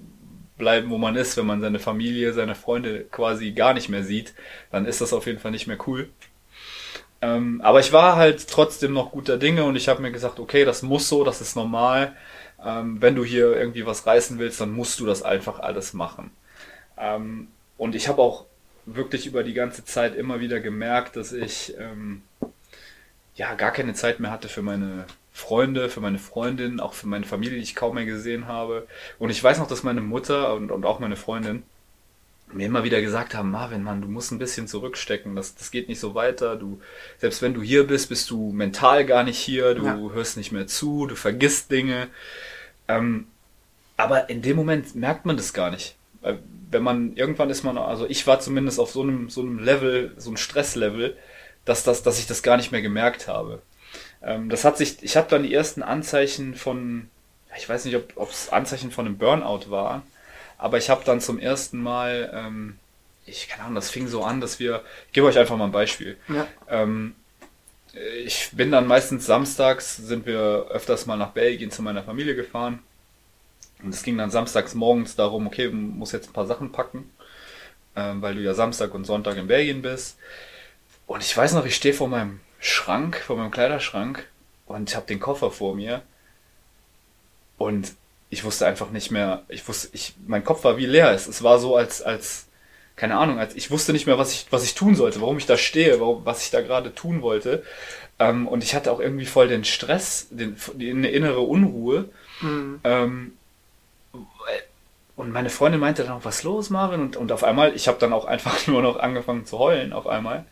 bleiben, 0.59 0.91
wo 0.91 0.99
man 0.99 1.17
ist, 1.17 1.37
wenn 1.37 1.47
man 1.47 1.61
seine 1.61 1.79
Familie, 1.79 2.33
seine 2.33 2.55
Freunde 2.55 3.05
quasi 3.11 3.53
gar 3.53 3.75
nicht 3.75 3.89
mehr 3.89 4.05
sieht, 4.05 4.35
dann 4.71 4.87
ist 4.87 5.01
das 5.01 5.13
auf 5.13 5.27
jeden 5.27 5.39
Fall 5.39 5.51
nicht 5.51 5.67
mehr 5.67 5.79
cool. 5.87 6.09
Ähm, 7.23 7.61
aber 7.63 7.79
ich 7.79 7.93
war 7.93 8.17
halt 8.17 8.49
trotzdem 8.49 8.93
noch 8.93 9.13
guter 9.13 9.39
Dinge 9.39 9.65
und 9.65 9.77
ich 9.77 9.89
habe 9.89 10.03
mir 10.03 10.11
gesagt, 10.11 10.41
okay, 10.41 10.65
das 10.65 10.83
muss 10.83 11.09
so, 11.09 11.23
das 11.23 11.41
ist 11.41 11.55
normal. 11.55 12.17
Ähm, 12.65 13.01
wenn 13.01 13.15
du 13.15 13.25
hier 13.25 13.57
irgendwie 13.57 13.87
was 13.87 14.07
reißen 14.07 14.39
willst, 14.41 14.61
dann 14.61 14.73
musst 14.73 14.99
du 14.99 15.07
das 15.07 15.23
einfach 15.23 15.61
alles 15.61 15.95
machen. 15.95 16.33
Ähm, 16.99 17.49
und 17.79 17.95
ich 17.95 18.09
habe 18.09 18.21
auch 18.21 18.45
wirklich 18.87 19.27
über 19.27 19.45
die 19.45 19.55
ganze 19.55 19.85
Zeit 19.85 20.17
immer 20.17 20.41
wieder 20.41 20.59
gemerkt, 20.59 21.15
dass 21.15 21.33
ich 21.33 21.75
ähm, 21.79 22.23
ja 23.37 23.55
gar 23.55 23.71
keine 23.71 23.95
Zeit 23.95 24.19
mehr 24.19 24.33
hatte 24.33 24.49
für 24.49 24.63
meine 24.63 25.07
Freunde, 25.33 25.89
für 25.89 26.01
meine 26.01 26.19
Freundin, 26.19 26.81
auch 26.81 26.93
für 26.93 27.07
meine 27.07 27.25
Familie, 27.25 27.57
die 27.57 27.63
ich 27.63 27.77
kaum 27.77 27.95
mehr 27.95 28.05
gesehen 28.05 28.49
habe. 28.49 28.89
Und 29.21 29.31
ich 29.31 29.43
weiß 29.43 29.59
noch, 29.59 29.69
dass 29.69 29.85
meine 29.85 30.01
Mutter 30.01 30.55
und, 30.55 30.73
und 30.73 30.85
auch 30.85 30.99
meine 30.99 31.17
Freundin 31.17 31.63
mir 32.55 32.67
immer 32.67 32.85
wieder 32.85 33.01
gesagt 33.01 33.35
haben, 33.35 33.51
Marvin, 33.51 33.83
Mann, 33.83 34.03
du 34.03 34.09
musst 34.09 34.33
ein 34.33 34.39
bisschen 34.39 34.69
zurückstecken, 34.69 35.37
das, 35.37 35.55
das 35.55 35.71
geht 35.71 35.89
nicht 35.89 36.01
so 36.01 36.15
weiter. 36.15 36.57
Du, 36.57 36.81
selbst 37.19 37.43
wenn 37.43 37.55
du 37.55 37.63
hier 37.63 37.87
bist, 37.87 38.09
bist 38.09 38.31
du 38.31 38.53
mental 38.53 39.05
gar 39.05 39.25
nicht 39.25 39.39
hier, 39.39 39.75
du 39.75 39.85
ja. 39.85 39.97
hörst 39.97 40.37
nicht 40.37 40.53
mehr 40.53 40.67
zu, 40.67 41.07
du 41.07 41.15
vergisst 41.15 41.71
Dinge. 41.71 42.09
Ähm, 42.89 43.27
aber 43.97 44.31
in 44.31 44.43
dem 44.43 44.57
Moment 44.57 44.95
merkt 44.95 45.27
man 45.27 45.37
das 45.37 45.53
gar 45.53 45.71
nicht. 45.71 45.97
Wenn 46.71 46.83
man, 46.83 47.17
irgendwann 47.17 47.51
ist 47.51 47.63
man, 47.63 47.77
also 47.79 48.07
ich 48.09 48.27
war 48.27 48.41
zumindest 48.41 48.81
auf 48.81 48.91
so 48.91 49.03
einem, 49.03 49.29
so 49.29 49.41
einem 49.41 49.59
Level, 49.59 50.13
so 50.17 50.31
einem 50.31 50.37
Stresslevel, 50.37 51.17
dass, 51.65 51.85
das, 51.85 52.03
dass 52.03 52.19
ich 52.19 52.27
das 52.27 52.43
gar 52.43 52.57
nicht 52.57 52.73
mehr 52.73 52.83
gemerkt 52.83 53.29
habe. 53.29 53.63
Ähm, 54.23 54.49
das 54.49 54.65
hat 54.65 54.79
sich, 54.79 55.03
ich 55.03 55.17
habe 55.17 55.29
dann 55.29 55.43
die 55.43 55.55
ersten 55.55 55.83
Anzeichen 55.83 56.55
von, 56.55 57.09
ich 57.57 57.69
weiß 57.69 57.85
nicht, 57.85 57.97
ob 58.17 58.31
es 58.31 58.49
Anzeichen 58.51 58.91
von 58.91 59.07
einem 59.07 59.19
Burnout 59.19 59.71
war, 59.71 60.03
aber 60.63 60.79
ich 60.79 60.89
habe 60.89 61.05
dann 61.05 61.21
zum 61.21 61.41
ersten 61.41 61.83
Mal, 61.83 62.31
ähm, 62.33 62.79
ich 63.27 63.49
keine 63.49 63.65
Ahnung, 63.65 63.75
das 63.75 63.91
fing 63.91 64.07
so 64.07 64.23
an, 64.23 64.41
dass 64.41 64.61
wir, 64.61 64.83
ich 65.09 65.13
gebe 65.13 65.27
euch 65.27 65.37
einfach 65.37 65.57
mal 65.57 65.65
ein 65.65 65.73
Beispiel. 65.73 66.17
Ja. 66.29 66.47
Ähm, 66.69 67.17
ich 68.25 68.51
bin 68.53 68.71
dann 68.71 68.87
meistens 68.87 69.27
samstags, 69.27 69.97
sind 69.97 70.25
wir 70.25 70.69
öfters 70.71 71.07
mal 71.07 71.17
nach 71.17 71.31
Belgien 71.31 71.73
zu 71.73 71.83
meiner 71.83 72.05
Familie 72.05 72.37
gefahren. 72.37 72.79
Und 73.83 73.93
es 73.93 74.05
ging 74.05 74.17
dann 74.17 74.31
samstags 74.31 74.75
morgens 74.75 75.17
darum, 75.17 75.49
okay, 75.49 75.67
du 75.67 75.73
musst 75.73 76.13
jetzt 76.13 76.31
ein 76.31 76.33
paar 76.33 76.47
Sachen 76.47 76.71
packen, 76.71 77.11
äh, 77.97 78.13
weil 78.15 78.37
du 78.37 78.41
ja 78.41 78.55
Samstag 78.55 78.95
und 78.95 79.05
Sonntag 79.05 79.37
in 79.39 79.49
Belgien 79.49 79.83
bist. 79.83 80.17
Und 81.09 81.25
ich 81.25 81.37
weiß 81.37 81.55
noch, 81.55 81.67
ich 81.67 81.75
stehe 81.75 81.93
vor 81.93 82.07
meinem 82.07 82.39
Schrank, 82.61 83.17
vor 83.17 83.37
meinem 83.37 83.51
Kleiderschrank 83.51 84.29
und 84.67 84.91
ich 84.91 84.95
habe 84.95 85.07
den 85.07 85.19
Koffer 85.19 85.51
vor 85.51 85.75
mir. 85.75 86.03
Und 87.59 87.95
ich 88.33 88.45
wusste 88.45 88.67
einfach 88.67 88.91
nicht 88.91 89.11
mehr, 89.11 89.43
ich 89.49 89.69
wusste, 89.69 89.91
ich, 89.93 90.15
mein 90.27 90.43
Kopf 90.43 90.65
war 90.65 90.79
wie 90.79 90.87
leer. 90.87 91.11
Es, 91.13 91.29
es 91.29 91.43
war 91.43 91.59
so, 91.59 91.77
als, 91.77 92.01
als, 92.01 92.47
keine 92.97 93.19
Ahnung, 93.19 93.39
als 93.39 93.55
ich 93.55 93.71
wusste 93.71 93.93
nicht 93.93 94.07
mehr, 94.07 94.17
was 94.17 94.33
ich, 94.33 94.47
was 94.51 94.65
ich 94.65 94.75
tun 94.75 94.95
sollte, 94.95 95.21
warum 95.21 95.37
ich 95.37 95.45
da 95.45 95.59
stehe, 95.59 96.01
warum, 96.01 96.25
was 96.25 96.43
ich 96.43 96.51
da 96.51 96.63
gerade 96.63 96.95
tun 96.95 97.21
wollte. 97.21 97.63
Ähm, 98.19 98.49
und 98.49 98.65
ich 98.65 98.75
hatte 98.75 98.91
auch 98.91 99.01
irgendwie 99.01 99.27
voll 99.27 99.49
den 99.49 99.65
Stress, 99.65 100.29
den, 100.31 100.57
die, 100.77 100.91
eine 100.91 101.11
innere 101.11 101.41
Unruhe. 101.41 102.09
Mhm. 102.41 102.81
Ähm, 102.85 103.33
und 105.15 105.31
meine 105.31 105.51
Freundin 105.51 105.81
meinte 105.81 106.03
dann 106.03 106.13
auch, 106.13 106.25
was 106.25 106.43
los, 106.43 106.71
Marvin? 106.71 107.03
Und, 107.03 107.17
und 107.19 107.33
auf 107.33 107.45
einmal, 107.45 107.77
ich 107.77 107.87
habe 107.87 107.99
dann 107.99 108.15
auch 108.15 108.25
einfach 108.25 108.67
nur 108.67 108.81
noch 108.81 108.99
angefangen 108.99 109.45
zu 109.45 109.59
heulen 109.59 109.93
auf 109.93 110.07
einmal. 110.07 110.47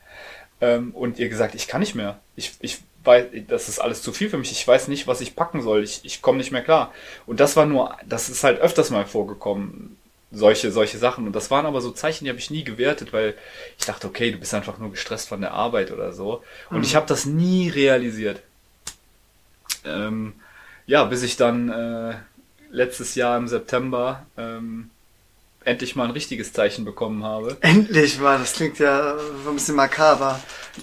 Ähm, 0.60 0.92
und 0.92 1.18
ihr 1.18 1.28
gesagt, 1.28 1.54
ich 1.54 1.68
kann 1.68 1.80
nicht 1.80 1.94
mehr. 1.94 2.20
Ich, 2.36 2.52
ich 2.60 2.78
weiß, 3.04 3.26
das 3.48 3.68
ist 3.68 3.78
alles 3.78 4.02
zu 4.02 4.12
viel 4.12 4.28
für 4.28 4.38
mich. 4.38 4.52
Ich 4.52 4.66
weiß 4.66 4.88
nicht, 4.88 5.06
was 5.06 5.20
ich 5.20 5.36
packen 5.36 5.62
soll. 5.62 5.82
Ich, 5.82 6.00
ich 6.04 6.22
komme 6.22 6.38
nicht 6.38 6.52
mehr 6.52 6.62
klar. 6.62 6.92
Und 7.26 7.40
das 7.40 7.56
war 7.56 7.66
nur, 7.66 7.96
das 8.06 8.28
ist 8.28 8.44
halt 8.44 8.60
öfters 8.60 8.90
mal 8.90 9.06
vorgekommen, 9.06 9.96
solche, 10.30 10.70
solche 10.70 10.98
Sachen. 10.98 11.26
Und 11.26 11.34
das 11.34 11.50
waren 11.50 11.66
aber 11.66 11.80
so 11.80 11.90
Zeichen, 11.90 12.24
die 12.24 12.30
habe 12.30 12.38
ich 12.38 12.50
nie 12.50 12.64
gewertet, 12.64 13.12
weil 13.12 13.34
ich 13.78 13.86
dachte, 13.86 14.06
okay, 14.06 14.30
du 14.30 14.38
bist 14.38 14.54
einfach 14.54 14.78
nur 14.78 14.90
gestresst 14.90 15.28
von 15.28 15.40
der 15.40 15.52
Arbeit 15.52 15.90
oder 15.90 16.12
so. 16.12 16.42
Und 16.68 16.78
mhm. 16.78 16.84
ich 16.84 16.94
habe 16.94 17.06
das 17.06 17.26
nie 17.26 17.68
realisiert. 17.68 18.42
Ähm, 19.84 20.34
ja, 20.86 21.04
bis 21.04 21.22
ich 21.22 21.36
dann 21.36 21.70
äh, 21.70 22.14
letztes 22.70 23.14
Jahr 23.14 23.36
im 23.38 23.48
September 23.48 24.26
ähm, 24.36 24.90
endlich 25.64 25.96
mal 25.96 26.04
ein 26.04 26.10
richtiges 26.10 26.52
Zeichen 26.52 26.84
bekommen 26.84 27.24
habe. 27.24 27.56
Endlich 27.60 28.18
mal, 28.18 28.38
das 28.38 28.54
klingt 28.54 28.78
ja 28.78 29.16
so 29.44 29.50
ein 29.50 29.54
bisschen 29.54 29.76
makaber. 29.76 30.40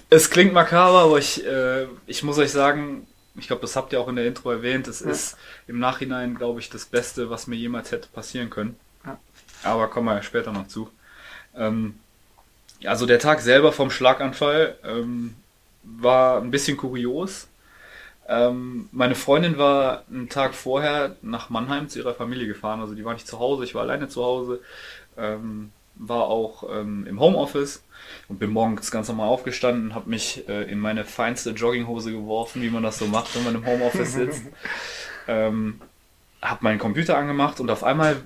Es 0.09 0.29
klingt 0.29 0.53
makaber, 0.53 0.99
aber 0.99 1.17
ich, 1.17 1.45
äh, 1.45 1.87
ich 2.05 2.23
muss 2.23 2.37
euch 2.37 2.51
sagen, 2.51 3.07
ich 3.35 3.47
glaube, 3.47 3.61
das 3.61 3.75
habt 3.75 3.93
ihr 3.93 3.99
auch 3.99 4.07
in 4.07 4.15
der 4.15 4.25
Intro 4.25 4.51
erwähnt, 4.51 4.87
es 4.87 5.01
ja. 5.01 5.09
ist 5.09 5.37
im 5.67 5.79
Nachhinein, 5.79 6.35
glaube 6.35 6.59
ich, 6.59 6.69
das 6.69 6.85
Beste, 6.85 7.29
was 7.29 7.47
mir 7.47 7.55
jemals 7.55 7.91
hätte 7.91 8.07
passieren 8.09 8.49
können. 8.49 8.75
Ja. 9.05 9.19
Aber 9.63 9.87
kommen 9.87 10.07
wir 10.07 10.21
später 10.23 10.51
noch 10.51 10.67
zu. 10.67 10.89
Ähm, 11.55 11.95
also 12.85 13.05
der 13.05 13.19
Tag 13.19 13.41
selber 13.41 13.71
vom 13.71 13.89
Schlaganfall 13.89 14.77
ähm, 14.83 15.35
war 15.83 16.41
ein 16.41 16.51
bisschen 16.51 16.77
kurios. 16.77 17.47
Ähm, 18.27 18.89
meine 18.91 19.15
Freundin 19.15 19.57
war 19.57 20.03
einen 20.11 20.29
Tag 20.29 20.53
vorher 20.53 21.15
nach 21.21 21.49
Mannheim 21.49 21.87
zu 21.87 21.99
ihrer 21.99 22.13
Familie 22.13 22.47
gefahren. 22.47 22.81
Also 22.81 22.93
die 22.93 23.05
war 23.05 23.13
nicht 23.13 23.27
zu 23.27 23.39
Hause, 23.39 23.63
ich 23.63 23.73
war 23.73 23.83
alleine 23.83 24.09
zu 24.09 24.23
Hause. 24.23 24.59
Ähm, 25.17 25.71
war 25.99 26.25
auch 26.25 26.63
ähm, 26.69 27.05
im 27.07 27.19
Homeoffice 27.19 27.83
und 28.27 28.39
bin 28.39 28.51
morgens 28.51 28.91
ganz 28.91 29.07
normal 29.07 29.29
aufgestanden, 29.29 29.95
habe 29.95 30.09
mich 30.09 30.47
äh, 30.47 30.63
in 30.63 30.79
meine 30.79 31.05
feinste 31.05 31.51
Jogginghose 31.51 32.11
geworfen, 32.11 32.61
wie 32.61 32.69
man 32.69 32.83
das 32.83 32.99
so 32.99 33.07
macht, 33.07 33.35
wenn 33.35 33.43
man 33.43 33.55
im 33.55 33.65
Homeoffice 33.65 34.13
sitzt. 34.13 34.43
ähm, 35.27 35.81
habe 36.41 36.63
meinen 36.63 36.79
Computer 36.79 37.17
angemacht 37.17 37.59
und 37.59 37.71
auf 37.71 37.83
einmal 37.83 38.17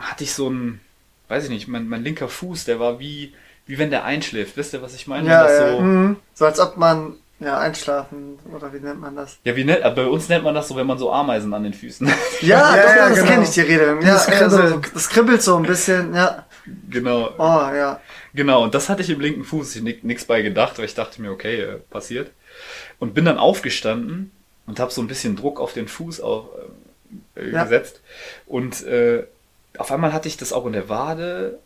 hatte 0.00 0.24
ich 0.24 0.32
so 0.32 0.48
ein, 0.48 0.80
weiß 1.28 1.44
ich 1.44 1.50
nicht, 1.50 1.68
mein, 1.68 1.88
mein 1.88 2.02
linker 2.02 2.28
Fuß, 2.28 2.64
der 2.64 2.80
war 2.80 2.98
wie, 2.98 3.34
wie 3.66 3.78
wenn 3.78 3.90
der 3.90 4.04
einschläft. 4.04 4.56
Wisst 4.56 4.72
ihr, 4.72 4.82
was 4.82 4.94
ich 4.94 5.06
meine? 5.06 5.28
Ja, 5.28 5.46
ja. 5.46 5.72
So, 5.72 5.80
mhm. 5.80 6.16
so 6.32 6.46
als 6.46 6.58
ob 6.58 6.78
man 6.78 7.16
ja, 7.42 7.58
einschlafen, 7.58 8.38
oder 8.54 8.72
wie 8.72 8.78
nennt 8.78 9.00
man 9.00 9.16
das? 9.16 9.38
Ja, 9.44 9.56
wie 9.56 9.64
nennt, 9.64 9.82
bei 9.94 10.06
uns 10.06 10.28
nennt 10.28 10.44
man 10.44 10.54
das 10.54 10.68
so, 10.68 10.76
wenn 10.76 10.86
man 10.86 10.98
so 10.98 11.12
Ameisen 11.12 11.52
an 11.54 11.64
den 11.64 11.74
Füßen 11.74 12.08
hat. 12.08 12.18
Ja, 12.40 12.76
ja, 12.76 12.82
doch, 12.82 12.96
ja, 12.96 13.08
das 13.08 13.18
genau. 13.18 13.30
kenne 13.30 13.44
ich 13.44 13.50
die 13.50 13.60
Rede. 13.60 13.98
Ja, 14.00 14.14
das, 14.14 14.26
kribbelt. 14.26 14.52
Also, 14.52 14.80
das 14.94 15.08
kribbelt 15.08 15.42
so 15.42 15.56
ein 15.56 15.62
bisschen, 15.62 16.14
ja. 16.14 16.46
Genau. 16.90 17.30
Oh, 17.38 17.74
ja. 17.74 18.00
Genau, 18.34 18.62
und 18.62 18.74
das 18.74 18.88
hatte 18.88 19.02
ich 19.02 19.10
im 19.10 19.20
linken 19.20 19.44
Fuß. 19.44 19.76
Ich 19.76 20.02
nichts 20.02 20.24
bei 20.24 20.42
gedacht, 20.42 20.78
weil 20.78 20.86
ich 20.86 20.94
dachte 20.94 21.20
mir, 21.20 21.30
okay, 21.30 21.60
äh, 21.60 21.74
passiert. 21.90 22.30
Und 22.98 23.14
bin 23.14 23.24
dann 23.24 23.38
aufgestanden 23.38 24.30
und 24.66 24.80
habe 24.80 24.92
so 24.92 25.00
ein 25.00 25.08
bisschen 25.08 25.36
Druck 25.36 25.60
auf 25.60 25.72
den 25.72 25.88
Fuß 25.88 26.20
auch, 26.20 26.50
äh, 27.36 27.50
ja. 27.50 27.64
gesetzt. 27.64 28.00
Und 28.46 28.84
äh, 28.84 29.24
auf 29.78 29.90
einmal 29.90 30.12
hatte 30.12 30.28
ich 30.28 30.36
das 30.36 30.52
auch 30.52 30.66
in 30.66 30.72
der 30.72 30.88
Wade, 30.88 31.58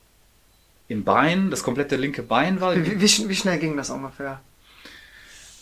im 0.89 1.05
Bein, 1.05 1.51
das 1.51 1.63
komplette 1.63 1.97
linke 1.97 2.23
Bein 2.23 2.61
war. 2.61 2.77
Wie, 2.77 3.01
wie, 3.01 3.29
wie 3.29 3.37
schnell 3.37 3.59
ging 3.59 3.77
das 3.77 3.91
ungefähr? 3.91 4.41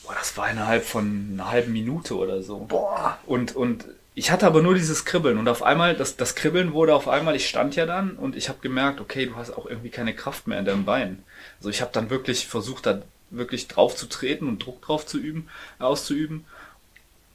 Boah, 0.04 0.14
das 0.14 0.36
war 0.36 0.50
innerhalb 0.50 0.84
von 0.84 1.30
einer 1.32 1.50
halben 1.50 1.72
Minute 1.72 2.16
oder 2.16 2.42
so. 2.42 2.58
Boah. 2.60 3.18
Und, 3.26 3.56
und 3.56 3.86
ich 4.14 4.30
hatte 4.30 4.46
aber 4.46 4.62
nur 4.62 4.74
dieses 4.74 5.04
Kribbeln 5.04 5.38
und 5.38 5.48
auf 5.48 5.62
einmal, 5.62 5.96
das, 5.96 6.16
das 6.16 6.34
Kribbeln 6.34 6.72
wurde 6.72 6.94
auf 6.94 7.08
einmal, 7.08 7.34
ich 7.34 7.48
stand 7.48 7.74
ja 7.74 7.84
dann 7.84 8.12
und 8.12 8.36
ich 8.36 8.48
habe 8.48 8.60
gemerkt, 8.60 9.00
okay, 9.00 9.26
du 9.26 9.34
hast 9.34 9.50
auch 9.50 9.66
irgendwie 9.66 9.90
keine 9.90 10.14
Kraft 10.14 10.46
mehr 10.46 10.58
in 10.58 10.64
deinem 10.64 10.84
Bein. 10.84 11.24
Also 11.58 11.70
ich 11.70 11.80
habe 11.80 11.90
dann 11.92 12.10
wirklich 12.10 12.46
versucht, 12.46 12.86
da 12.86 13.02
wirklich 13.30 13.66
drauf 13.66 13.96
zu 13.96 14.06
treten 14.06 14.46
und 14.46 14.64
Druck 14.64 14.82
drauf 14.82 15.06
zu 15.06 15.18
üben, 15.18 15.48
auszuüben. 15.78 16.44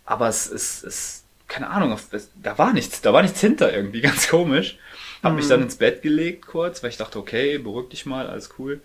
Aber 0.06 0.30
es 0.30 0.48
ist, 0.48 0.84
es, 0.84 1.24
keine 1.48 1.70
Ahnung, 1.70 1.98
es, 2.12 2.30
da 2.42 2.58
war 2.58 2.72
nichts, 2.72 3.02
da 3.02 3.12
war 3.12 3.24
nichts 3.24 3.42
hinter 3.42 3.74
irgendwie, 3.74 4.02
ganz 4.02 4.30
komisch. 4.30 4.78
Hab 5.22 5.34
mhm. 5.34 5.40
mich 5.40 5.48
dann 5.48 5.62
ins 5.62 5.76
Bett 5.76 6.02
gelegt 6.02 6.48
kurz, 6.48 6.82
weil 6.82 6.92
ich 6.92 6.98
dachte, 6.98 7.20
okay, 7.20 7.58
beruhig 7.58 7.90
dich 7.90 8.06
mal, 8.06 8.28
alles 8.28 8.52
cool. 8.58 8.80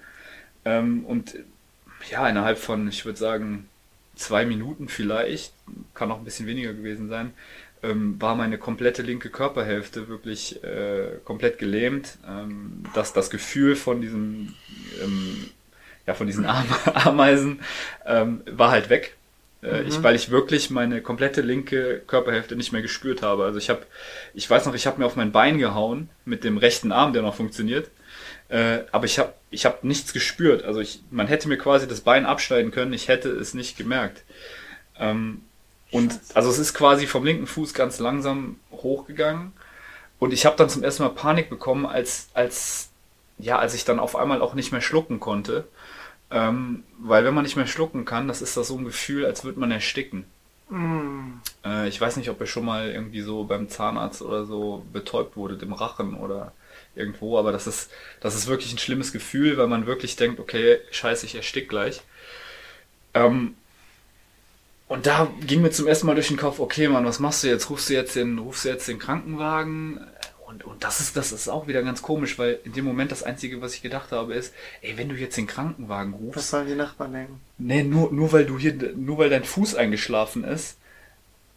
Ähm, 0.65 1.05
und 1.05 1.37
ja, 2.11 2.29
innerhalb 2.29 2.59
von, 2.59 2.89
ich 2.89 3.05
würde 3.05 3.19
sagen, 3.19 3.69
zwei 4.17 4.45
Minuten 4.45 4.89
vielleicht, 4.89 5.53
kann 5.95 6.11
auch 6.11 6.19
ein 6.19 6.25
bisschen 6.25 6.47
weniger 6.47 6.73
gewesen 6.73 7.09
sein, 7.09 7.33
ähm, 7.85 8.21
war 8.21 8.35
meine 8.35 8.59
komplette 8.59 9.03
linke 9.03 9.31
Körperhälfte 9.31 10.09
wirklich 10.09 10.63
äh, 10.65 11.19
komplett 11.25 11.59
gelähmt. 11.59 12.19
Ähm, 12.29 12.85
dass 12.95 13.13
das 13.13 13.31
Gefühl 13.31 13.77
von 13.77 14.01
diesem, 14.01 14.55
ähm, 15.03 15.51
ja, 16.07 16.15
von 16.15 16.27
diesen 16.27 16.47
Ameisen 16.95 17.61
ähm, 18.07 18.43
war 18.51 18.71
halt 18.71 18.91
weg. 18.91 19.15
Äh, 19.63 19.83
mhm. 19.83 19.89
ich, 19.89 20.03
weil 20.03 20.15
ich 20.15 20.31
wirklich 20.31 20.71
meine 20.71 21.01
komplette 21.01 21.41
linke 21.41 22.03
Körperhälfte 22.07 22.57
nicht 22.57 22.73
mehr 22.73 22.83
gespürt 22.83 23.23
habe. 23.23 23.45
Also 23.45 23.59
ich 23.59 23.71
habe, 23.71 23.83
ich 24.35 24.49
weiß 24.49 24.67
noch, 24.67 24.75
ich 24.75 24.87
habe 24.87 24.99
mir 24.99 25.07
auf 25.07 25.17
mein 25.17 25.33
Bein 25.33 25.59
gehauen 25.59 26.09
mit 26.25 26.45
dem 26.45 26.59
rechten 26.59 26.93
Arm, 26.93 27.13
der 27.13 27.23
noch 27.23 27.35
funktioniert. 27.35 27.91
Äh, 28.49 28.81
aber 28.93 29.07
ich 29.07 29.19
habe 29.19 29.33
ich 29.55 29.65
hab 29.65 29.85
nichts 29.85 30.13
gespürt. 30.13 30.65
Also 30.65 30.81
ich, 30.81 31.03
man 31.11 31.27
hätte 31.27 31.49
mir 31.49 31.57
quasi 31.57 31.89
das 31.89 32.01
Bein 32.01 32.27
abschneiden 32.27 32.71
können, 32.71 32.93
ich 32.93 33.09
hätte 33.09 33.31
es 33.31 33.55
nicht 33.55 33.77
gemerkt. 33.77 34.25
Ähm, 34.99 35.43
und 35.91 36.19
also 36.35 36.51
es 36.51 36.59
ist 36.59 36.75
quasi 36.75 37.07
vom 37.07 37.25
linken 37.25 37.47
Fuß 37.47 37.73
ganz 37.73 37.99
langsam 38.01 38.57
hochgegangen. 38.73 39.53
Und 40.19 40.33
ich 40.33 40.47
habe 40.47 40.57
dann 40.57 40.69
zum 40.69 40.83
ersten 40.83 41.03
Mal 41.03 41.11
Panik 41.11 41.49
bekommen, 41.49 41.87
als, 41.87 42.29
als, 42.35 42.91
ja, 43.39 43.59
als 43.59 43.75
ich 43.75 43.85
dann 43.85 44.01
auf 44.01 44.17
einmal 44.17 44.43
auch 44.43 44.55
nicht 44.55 44.73
mehr 44.73 44.81
schlucken 44.81 45.21
konnte. 45.21 45.69
Ähm, 46.31 46.83
weil 46.99 47.25
wenn 47.25 47.35
man 47.35 47.45
nicht 47.45 47.57
mehr 47.57 47.67
schlucken 47.67 48.05
kann, 48.05 48.29
das 48.29 48.43
ist 48.43 48.57
das 48.57 48.69
so 48.69 48.77
ein 48.77 48.85
Gefühl, 48.85 49.25
als 49.25 49.45
würde 49.45 49.61
man 49.61 49.71
ersticken. 49.71 50.25
Mm. 50.69 51.41
Äh, 51.65 51.89
ich 51.89 52.01
weiß 52.01 52.17
nicht, 52.17 52.31
ob 52.31 52.41
ihr 52.41 52.47
schon 52.47 52.65
mal 52.65 52.91
irgendwie 52.91 53.21
so 53.21 53.45
beim 53.45 53.69
Zahnarzt 53.69 54.23
oder 54.23 54.45
so 54.47 54.85
betäubt 54.93 55.37
wurde, 55.37 55.63
im 55.65 55.73
Rachen 55.73 56.15
oder 56.15 56.53
irgendwo, 56.97 57.39
aber 57.39 57.53
das 57.53 57.67
ist, 57.67 57.91
das 58.21 58.35
ist 58.35 58.47
wirklich 58.47 58.73
ein 58.73 58.79
schlimmes 58.79 59.13
Gefühl, 59.13 59.57
weil 59.57 59.67
man 59.67 59.87
wirklich 59.87 60.17
denkt, 60.17 60.41
okay, 60.41 60.79
scheiße, 60.91 61.27
ich 61.27 61.35
erstick 61.35 61.69
gleich. 61.69 62.03
Ähm, 63.15 63.55
und 64.89 65.07
da 65.07 65.33
ging 65.47 65.63
mir 65.63 65.71
zum 65.71 65.87
ersten 65.87 66.07
Mal 66.07 66.15
durch 66.15 66.29
den 66.29 66.37
Kopf, 66.37 66.61
okay, 66.61 66.89
Mann, 66.89 67.07
was 67.07 67.19
machst 67.19 67.43
du 67.43 67.49
jetzt? 67.49 67.71
Rufst 67.71 67.89
du 67.89 67.95
jetzt 67.95 68.17
den, 68.17 68.39
rufst 68.39 68.65
du 68.65 68.69
jetzt 68.69 68.87
den 68.87 68.99
Krankenwagen? 68.99 70.01
Und, 70.47 70.65
und 70.65 70.85
das 70.85 71.01
ist, 71.01 71.17
das 71.17 71.33
ist 71.33 71.49
auch 71.49 71.67
wieder 71.67 71.83
ganz 71.83 72.03
komisch, 72.03 72.39
weil 72.39 72.61
in 72.65 72.75
dem 72.75 72.85
Moment 72.85 73.11
das 73.11 73.23
Einzige, 73.23 73.61
was 73.61 73.75
ich 73.75 73.83
gedacht 73.83 74.13
habe, 74.13 74.35
ist, 74.35 74.53
ey, 74.83 74.97
wenn 74.97 75.09
du 75.09 75.17
jetzt 75.17 75.37
den 75.37 75.47
Krankenwagen 75.47 76.13
rufst. 76.13 76.37
Was 76.37 76.51
sollen 76.51 76.69
die 76.69 76.75
Nachbarn 76.75 77.13
denken? 77.13 77.41
Nee, 77.59 77.83
nur, 77.83 78.13
nur 78.13 78.33
weil 78.33 78.45
du 78.45 78.59
hier, 78.59 78.75
nur 78.95 79.19
weil 79.19 79.31
dein 79.31 79.45
Fuß 79.45 79.75
eingeschlafen 79.75 80.45
ist. 80.45 80.77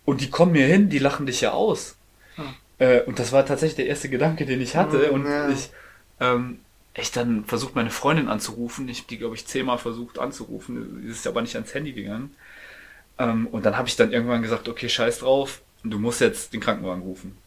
Und 0.05 0.21
die 0.21 0.29
kommen 0.29 0.53
mir 0.53 0.65
hin, 0.65 0.89
die 0.89 0.99
lachen 0.99 1.25
dich 1.25 1.41
ja 1.41 1.51
aus. 1.51 1.97
Äh, 2.79 3.01
und 3.01 3.19
das 3.19 3.31
war 3.31 3.45
tatsächlich 3.45 3.75
der 3.75 3.87
erste 3.87 4.09
Gedanke, 4.09 4.45
den 4.45 4.61
ich 4.61 4.75
hatte. 4.75 5.09
Mm, 5.09 5.13
und 5.13 5.25
ja. 5.25 5.49
ich, 5.49 5.69
ähm, 6.19 6.59
ich 6.95 7.11
dann 7.11 7.45
versucht, 7.45 7.75
meine 7.75 7.89
Freundin 7.89 8.27
anzurufen. 8.27 8.87
Ich 8.89 9.07
die, 9.07 9.17
glaube 9.17 9.35
ich, 9.35 9.47
zehnmal 9.47 9.77
versucht 9.77 10.19
anzurufen. 10.19 11.01
Sie 11.03 11.09
ist 11.09 11.27
aber 11.27 11.41
nicht 11.41 11.55
ans 11.55 11.73
Handy 11.73 11.93
gegangen. 11.93 12.35
Ähm, 13.19 13.47
und 13.47 13.65
dann 13.65 13.77
habe 13.77 13.87
ich 13.87 13.95
dann 13.95 14.11
irgendwann 14.11 14.41
gesagt, 14.41 14.69
okay, 14.69 14.89
scheiß 14.89 15.19
drauf, 15.19 15.61
du 15.83 15.99
musst 15.99 16.21
jetzt 16.21 16.53
den 16.53 16.61
Krankenwagen 16.61 17.03
rufen. 17.03 17.37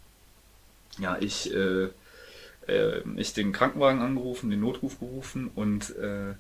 Ja, 0.99 1.17
ich, 1.21 1.55
äh, 1.55 1.89
äh, 2.67 3.03
ich 3.17 3.33
den 3.33 3.53
Krankenwagen 3.53 4.01
angerufen, 4.01 4.51
den 4.51 4.61
Notruf 4.61 4.99
gerufen 4.99 5.51
und 5.55 5.97
äh, 5.97 6.35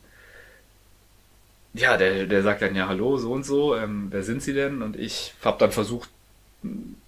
ja, 1.73 1.97
der, 1.97 2.27
der 2.27 2.43
sagt 2.43 2.63
dann 2.63 2.75
ja, 2.75 2.89
hallo, 2.89 3.17
so 3.17 3.33
und 3.33 3.45
so, 3.45 3.77
ähm, 3.77 4.09
wer 4.11 4.25
sind 4.25 4.43
Sie 4.43 4.53
denn? 4.53 4.83
Und 4.83 4.97
ich 4.97 5.35
habe 5.45 5.59
dann 5.59 5.71
versucht, 5.71 6.11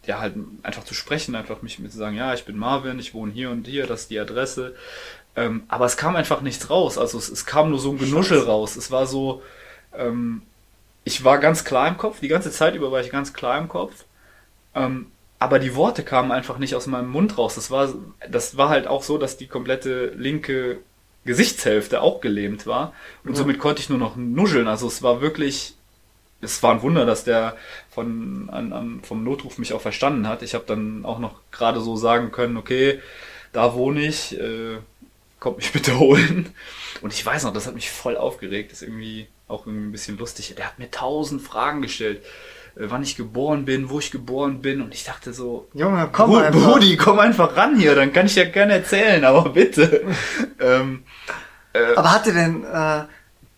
ja, 0.06 0.20
halt 0.20 0.34
einfach 0.62 0.84
zu 0.84 0.94
sprechen, 0.94 1.34
einfach 1.34 1.62
mich 1.62 1.76
zu 1.76 1.96
sagen, 1.96 2.16
ja, 2.16 2.34
ich 2.34 2.44
bin 2.44 2.56
Marvin, 2.56 2.98
ich 2.98 3.14
wohne 3.14 3.32
hier 3.32 3.50
und 3.50 3.66
hier, 3.66 3.86
das 3.86 4.02
ist 4.02 4.10
die 4.10 4.18
Adresse. 4.18 4.74
Ähm, 5.36 5.62
aber 5.68 5.86
es 5.86 5.96
kam 5.96 6.16
einfach 6.16 6.40
nichts 6.40 6.70
raus. 6.70 6.98
Also 6.98 7.18
es, 7.18 7.28
es 7.28 7.46
kam 7.46 7.70
nur 7.70 7.78
so 7.78 7.90
ein 7.90 7.98
Genuschel 7.98 8.40
raus. 8.40 8.76
Es 8.76 8.90
war 8.90 9.06
so, 9.06 9.42
ähm, 9.96 10.42
ich 11.04 11.24
war 11.24 11.38
ganz 11.38 11.64
klar 11.64 11.88
im 11.88 11.96
Kopf, 11.96 12.20
die 12.20 12.28
ganze 12.28 12.50
Zeit 12.50 12.74
über 12.74 12.92
war 12.92 13.00
ich 13.00 13.10
ganz 13.10 13.32
klar 13.32 13.58
im 13.58 13.68
Kopf. 13.68 14.04
Ähm, 14.74 15.06
aber 15.38 15.58
die 15.58 15.74
Worte 15.74 16.04
kamen 16.04 16.30
einfach 16.30 16.58
nicht 16.58 16.74
aus 16.74 16.86
meinem 16.86 17.10
Mund 17.10 17.36
raus. 17.36 17.54
Das 17.56 17.70
war, 17.70 17.92
das 18.30 18.56
war 18.56 18.68
halt 18.68 18.86
auch 18.86 19.02
so, 19.02 19.18
dass 19.18 19.36
die 19.36 19.48
komplette 19.48 20.12
linke 20.16 20.78
Gesichtshälfte 21.24 22.00
auch 22.00 22.20
gelähmt 22.20 22.66
war. 22.66 22.92
Und 23.24 23.30
ja. 23.30 23.36
somit 23.36 23.58
konnte 23.58 23.80
ich 23.80 23.88
nur 23.88 23.98
noch 23.98 24.16
nuscheln. 24.16 24.68
Also 24.68 24.86
es 24.86 25.02
war 25.02 25.20
wirklich, 25.20 25.74
es 26.42 26.62
war 26.62 26.72
ein 26.72 26.82
Wunder, 26.82 27.06
dass 27.06 27.24
der 27.24 27.56
von, 27.90 28.50
an, 28.50 28.72
an, 28.72 29.00
vom 29.02 29.24
Notruf 29.24 29.58
mich 29.58 29.72
auch 29.72 29.80
verstanden 29.80 30.28
hat. 30.28 30.42
Ich 30.42 30.54
habe 30.54 30.64
dann 30.66 31.04
auch 31.04 31.18
noch 31.18 31.40
gerade 31.50 31.80
so 31.80 31.96
sagen 31.96 32.32
können, 32.32 32.56
okay, 32.56 33.00
da 33.52 33.74
wohne 33.74 34.04
ich, 34.04 34.38
äh, 34.38 34.78
kommt 35.38 35.58
mich 35.58 35.72
bitte 35.72 35.98
holen. 35.98 36.52
Und 37.00 37.12
ich 37.12 37.24
weiß 37.24 37.44
noch, 37.44 37.52
das 37.52 37.66
hat 37.66 37.74
mich 37.74 37.90
voll 37.90 38.16
aufgeregt. 38.16 38.72
Das 38.72 38.82
ist 38.82 38.88
irgendwie 38.88 39.28
auch 39.48 39.66
irgendwie 39.66 39.88
ein 39.88 39.92
bisschen 39.92 40.18
lustig. 40.18 40.54
Der 40.56 40.66
hat 40.66 40.78
mir 40.78 40.90
tausend 40.90 41.42
Fragen 41.42 41.80
gestellt. 41.80 42.22
Äh, 42.74 42.86
wann 42.88 43.02
ich 43.02 43.16
geboren 43.16 43.64
bin, 43.64 43.90
wo 43.90 43.98
ich 43.98 44.10
geboren 44.10 44.60
bin. 44.62 44.82
Und 44.82 44.94
ich 44.94 45.04
dachte 45.04 45.32
so, 45.32 45.68
Junge, 45.74 46.08
komm 46.10 46.30
Bru 46.30 46.38
einfach. 46.38 46.72
Brudi, 46.72 46.96
komm 46.96 47.18
einfach 47.18 47.56
ran 47.56 47.76
hier, 47.76 47.94
dann 47.94 48.12
kann 48.12 48.26
ich 48.26 48.34
ja 48.34 48.44
gerne 48.44 48.74
erzählen, 48.74 49.24
aber 49.24 49.50
bitte. 49.50 50.04
ähm, 50.60 51.04
äh, 51.72 51.94
aber 51.94 52.12
hat 52.12 52.26
er 52.26 52.34
denn, 52.34 52.64
äh, 52.64 53.04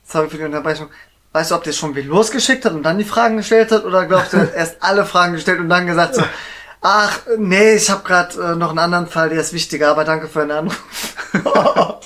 sorry 0.05 0.29
für 0.29 0.39
die 0.39 0.45
Unterbrechung, 0.45 0.89
weißt 1.35 1.51
du, 1.51 1.57
ob 1.57 1.65
der 1.65 1.73
schon 1.73 1.97
wieder 1.97 2.07
losgeschickt 2.07 2.65
hat 2.65 2.75
und 2.75 2.85
dann 2.85 2.97
die 2.97 3.05
Fragen 3.05 3.37
gestellt 3.37 3.73
hat 3.73 3.85
oder 3.85 4.07
glaubst 4.07 4.33
du, 4.33 4.37
er 4.37 4.43
hat 4.45 4.55
erst 4.57 4.77
alle 4.81 5.05
Fragen 5.05 5.33
gestellt 5.33 5.59
und 5.59 5.69
dann 5.69 5.87
gesagt 5.87 6.15
so, 6.15 6.23
ach, 6.81 7.23
nee, 7.37 7.75
ich 7.75 7.91
habe 7.91 8.05
gerade 8.05 8.41
äh, 8.41 8.55
noch 8.55 8.71
einen 8.71 8.79
anderen 8.79 9.09
Fall, 9.09 9.31
der 9.31 9.41
ist 9.41 9.53
wichtiger, 9.53 9.91
aber 9.91 10.05
danke 10.05 10.29
für 10.29 10.41
den 10.43 10.53
Anruf. 10.53 10.81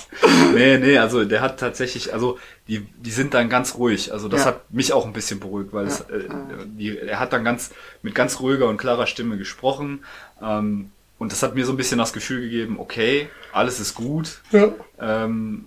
nee, 0.55 0.79
nee, 0.79 0.97
also 0.97 1.25
der 1.25 1.41
hat 1.41 1.59
tatsächlich, 1.59 2.11
also 2.11 2.39
die, 2.67 2.79
die 2.97 3.11
sind 3.11 3.35
dann 3.35 3.49
ganz 3.49 3.75
ruhig. 3.75 4.11
Also 4.11 4.29
das 4.29 4.41
ja. 4.41 4.47
hat 4.47 4.73
mich 4.73 4.93
auch 4.93 5.05
ein 5.05 5.13
bisschen 5.13 5.39
beruhigt, 5.39 5.73
weil 5.73 5.85
ja. 5.85 5.91
es, 5.91 5.99
äh, 6.01 6.27
die, 6.65 6.97
er 6.97 7.19
hat 7.19 7.31
dann 7.31 7.43
ganz 7.43 7.69
mit 8.01 8.15
ganz 8.15 8.39
ruhiger 8.39 8.67
und 8.67 8.77
klarer 8.77 9.05
Stimme 9.05 9.37
gesprochen. 9.37 10.03
Ähm, 10.41 10.89
und 11.19 11.31
das 11.31 11.43
hat 11.43 11.53
mir 11.53 11.67
so 11.67 11.73
ein 11.73 11.77
bisschen 11.77 11.99
das 11.99 12.13
Gefühl 12.13 12.41
gegeben, 12.41 12.79
okay, 12.79 13.29
alles 13.51 13.79
ist 13.79 13.93
gut, 13.93 14.41
ja. 14.51 14.69
ähm, 14.99 15.65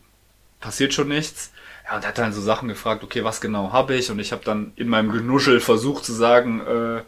passiert 0.58 0.94
schon 0.94 1.06
nichts. 1.06 1.52
Ja, 1.92 1.98
und 1.98 2.06
hat 2.06 2.16
dann 2.16 2.32
so 2.32 2.40
Sachen 2.40 2.68
gefragt, 2.68 3.04
okay, 3.04 3.22
was 3.22 3.42
genau 3.42 3.70
habe 3.70 3.94
ich? 3.94 4.10
Und 4.10 4.18
ich 4.18 4.32
habe 4.32 4.42
dann 4.42 4.72
in 4.76 4.88
meinem 4.88 5.12
Genuschel 5.12 5.60
versucht 5.60 6.06
zu 6.06 6.14
sagen, 6.14 6.62
äh, 6.66 7.02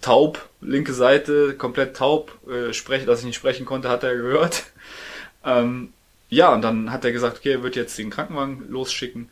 taub, 0.00 0.48
linke 0.62 0.94
Seite, 0.94 1.52
komplett 1.52 1.94
taub, 1.94 2.32
äh, 2.48 2.72
spreche, 2.72 3.04
dass 3.04 3.18
ich 3.18 3.26
nicht 3.26 3.36
sprechen 3.36 3.66
konnte, 3.66 3.90
hat 3.90 4.02
er 4.02 4.16
gehört. 4.16 4.64
Ähm, 5.46 5.92
ja, 6.30 6.54
und 6.54 6.62
dann 6.62 6.90
hat 6.90 7.04
er 7.04 7.12
gesagt, 7.12 7.36
okay, 7.36 7.52
er 7.52 7.62
wird 7.62 7.76
jetzt 7.76 7.98
den 7.98 8.08
Krankenwagen 8.08 8.66
losschicken. 8.70 9.28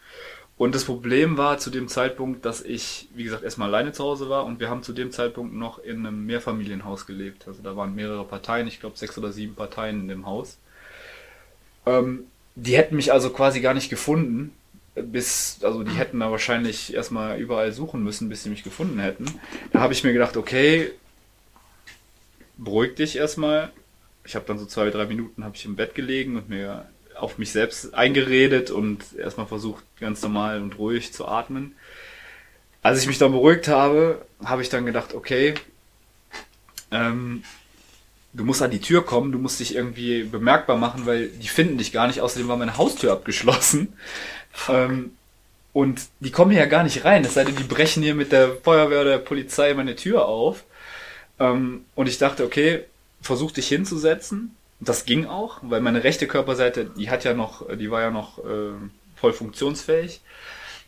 Und 0.59 0.74
das 0.74 0.84
Problem 0.84 1.38
war 1.38 1.57
zu 1.57 1.70
dem 1.70 1.88
Zeitpunkt, 1.88 2.45
dass 2.45 2.61
ich, 2.61 3.09
wie 3.14 3.24
gesagt, 3.24 3.45
erstmal 3.45 3.68
alleine 3.68 3.93
zu 3.93 4.05
Hause 4.05 4.28
war 4.28 4.45
und 4.45 4.61
wir 4.61 4.68
haben 4.68 4.82
zu 4.82 4.93
dem 4.93 5.11
Zeitpunkt 5.11 5.55
noch 5.55 5.78
in 5.78 6.07
einem 6.07 6.26
Mehrfamilienhaus 6.26 7.07
gelebt. 7.07 7.49
Also 7.49 7.62
da 7.62 7.76
waren 7.76 7.95
mehrere 7.95 8.26
Parteien, 8.26 8.66
ich 8.66 8.78
glaube 8.78 8.99
sechs 8.99 9.16
oder 9.16 9.32
sieben 9.32 9.55
Parteien 9.55 10.01
in 10.01 10.09
dem 10.09 10.26
Haus. 10.26 10.59
Ähm, 11.86 12.26
die 12.57 12.76
hätten 12.76 12.97
mich 12.97 13.11
also 13.11 13.30
quasi 13.30 13.62
gar 13.62 13.72
nicht 13.72 13.88
gefunden, 13.88 14.53
bis, 14.95 15.59
also 15.62 15.82
die 15.82 15.95
hätten 15.95 16.20
da 16.20 16.30
wahrscheinlich 16.30 16.93
erstmal 16.95 17.38
überall 17.38 17.72
suchen 17.72 18.03
müssen, 18.03 18.28
bis 18.28 18.43
sie 18.43 18.51
mich 18.51 18.62
gefunden 18.62 18.99
hätten. 18.99 19.26
Da 19.72 19.80
habe 19.80 19.93
ich 19.93 20.05
mir 20.05 20.12
gedacht, 20.12 20.36
okay, 20.36 20.90
beruhig 22.57 22.95
dich 22.95 23.16
erstmal, 23.16 23.72
ich 24.24 24.34
habe 24.34 24.45
dann 24.47 24.59
so 24.59 24.66
zwei, 24.66 24.90
drei 24.90 25.07
Minuten 25.07 25.45
habe 25.45 25.57
ich 25.57 25.64
im 25.64 25.76
Bett 25.76 25.95
gelegen 25.95 26.36
und 26.36 26.49
mir 26.49 26.86
auf 27.16 27.38
mich 27.38 27.53
selbst 27.53 27.95
eingeredet 27.95 28.70
und 28.70 29.05
erstmal 29.16 29.47
versucht, 29.47 29.84
ganz 29.99 30.22
normal 30.22 30.61
und 30.61 30.78
ruhig 30.78 31.12
zu 31.12 31.26
atmen. 31.26 31.74
Als 32.82 33.01
ich 33.01 33.07
mich 33.07 33.18
dann 33.18 33.32
beruhigt 33.32 33.68
habe, 33.68 34.24
habe 34.45 34.62
ich 34.62 34.68
dann 34.68 34.86
gedacht, 34.86 35.14
okay, 35.14 35.55
ähm, 36.90 37.45
du 38.32 38.45
musst 38.45 38.62
an 38.62 38.70
die 38.70 38.80
Tür 38.80 39.05
kommen, 39.05 39.32
du 39.32 39.38
musst 39.38 39.61
dich 39.61 39.74
irgendwie 39.74 40.24
bemerkbar 40.24 40.76
machen, 40.76 41.07
weil 41.07 41.28
die 41.28 41.49
finden 41.49 41.78
dich 41.78 41.93
gar 41.93 42.07
nicht. 42.07 42.20
Außerdem 42.20 42.49
war 42.49 42.57
meine 42.57 42.76
Haustür 42.76 43.12
abgeschlossen. 43.12 43.93
Ähm, 44.69 45.13
und 45.73 46.03
die 46.21 46.31
kommen 46.31 46.53
ja 46.53 46.67
gar 46.67 46.85
nicht 46.85 47.05
rein, 47.05 47.25
es 47.25 47.35
sei 47.35 47.45
denn, 47.45 47.57
die 47.57 47.63
brechen 47.63 48.03
hier 48.03 48.15
mit 48.15 48.33
der 48.33 48.57
Feuerwehr 48.57 49.01
oder 49.01 49.11
der 49.13 49.19
Polizei 49.19 49.73
meine 49.75 49.97
Tür 49.97 50.27
auf. 50.27 50.65
Ähm, 51.39 51.85
und 51.95 52.09
ich 52.09 52.19
dachte, 52.19 52.45
okay, 52.45 52.85
versucht 53.23 53.57
dich 53.57 53.69
hinzusetzen. 53.69 54.55
Das 54.81 55.05
ging 55.05 55.27
auch, 55.27 55.59
weil 55.63 55.81
meine 55.81 56.05
rechte 56.05 56.27
Körperseite, 56.27 56.85
die 56.85 57.09
hat 57.09 57.25
ja 57.25 57.35
noch, 57.35 57.67
die 57.77 57.91
war 57.91 58.03
ja 58.03 58.11
noch 58.11 58.39
äh, 58.39 58.73
voll 59.17 59.33
funktionsfähig. 59.33 60.21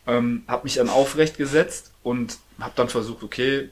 Ähm, 0.05 0.43
hab 0.47 0.65
mich 0.65 0.75
dann 0.75 0.89
aufrecht 0.89 1.37
gesetzt 1.37 1.91
und 2.03 2.37
hab 2.59 2.75
dann 2.75 2.89
versucht, 2.89 3.23
okay, 3.23 3.69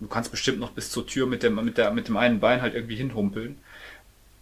du 0.00 0.06
kannst 0.06 0.30
bestimmt 0.30 0.58
noch 0.58 0.70
bis 0.70 0.90
zur 0.90 1.06
Tür 1.06 1.26
mit 1.26 1.42
dem, 1.42 1.62
mit 1.62 1.76
der, 1.76 1.90
mit 1.90 2.08
dem 2.08 2.16
einen 2.16 2.40
Bein 2.40 2.62
halt 2.62 2.74
irgendwie 2.74 2.96
hinhumpeln. 2.96 3.58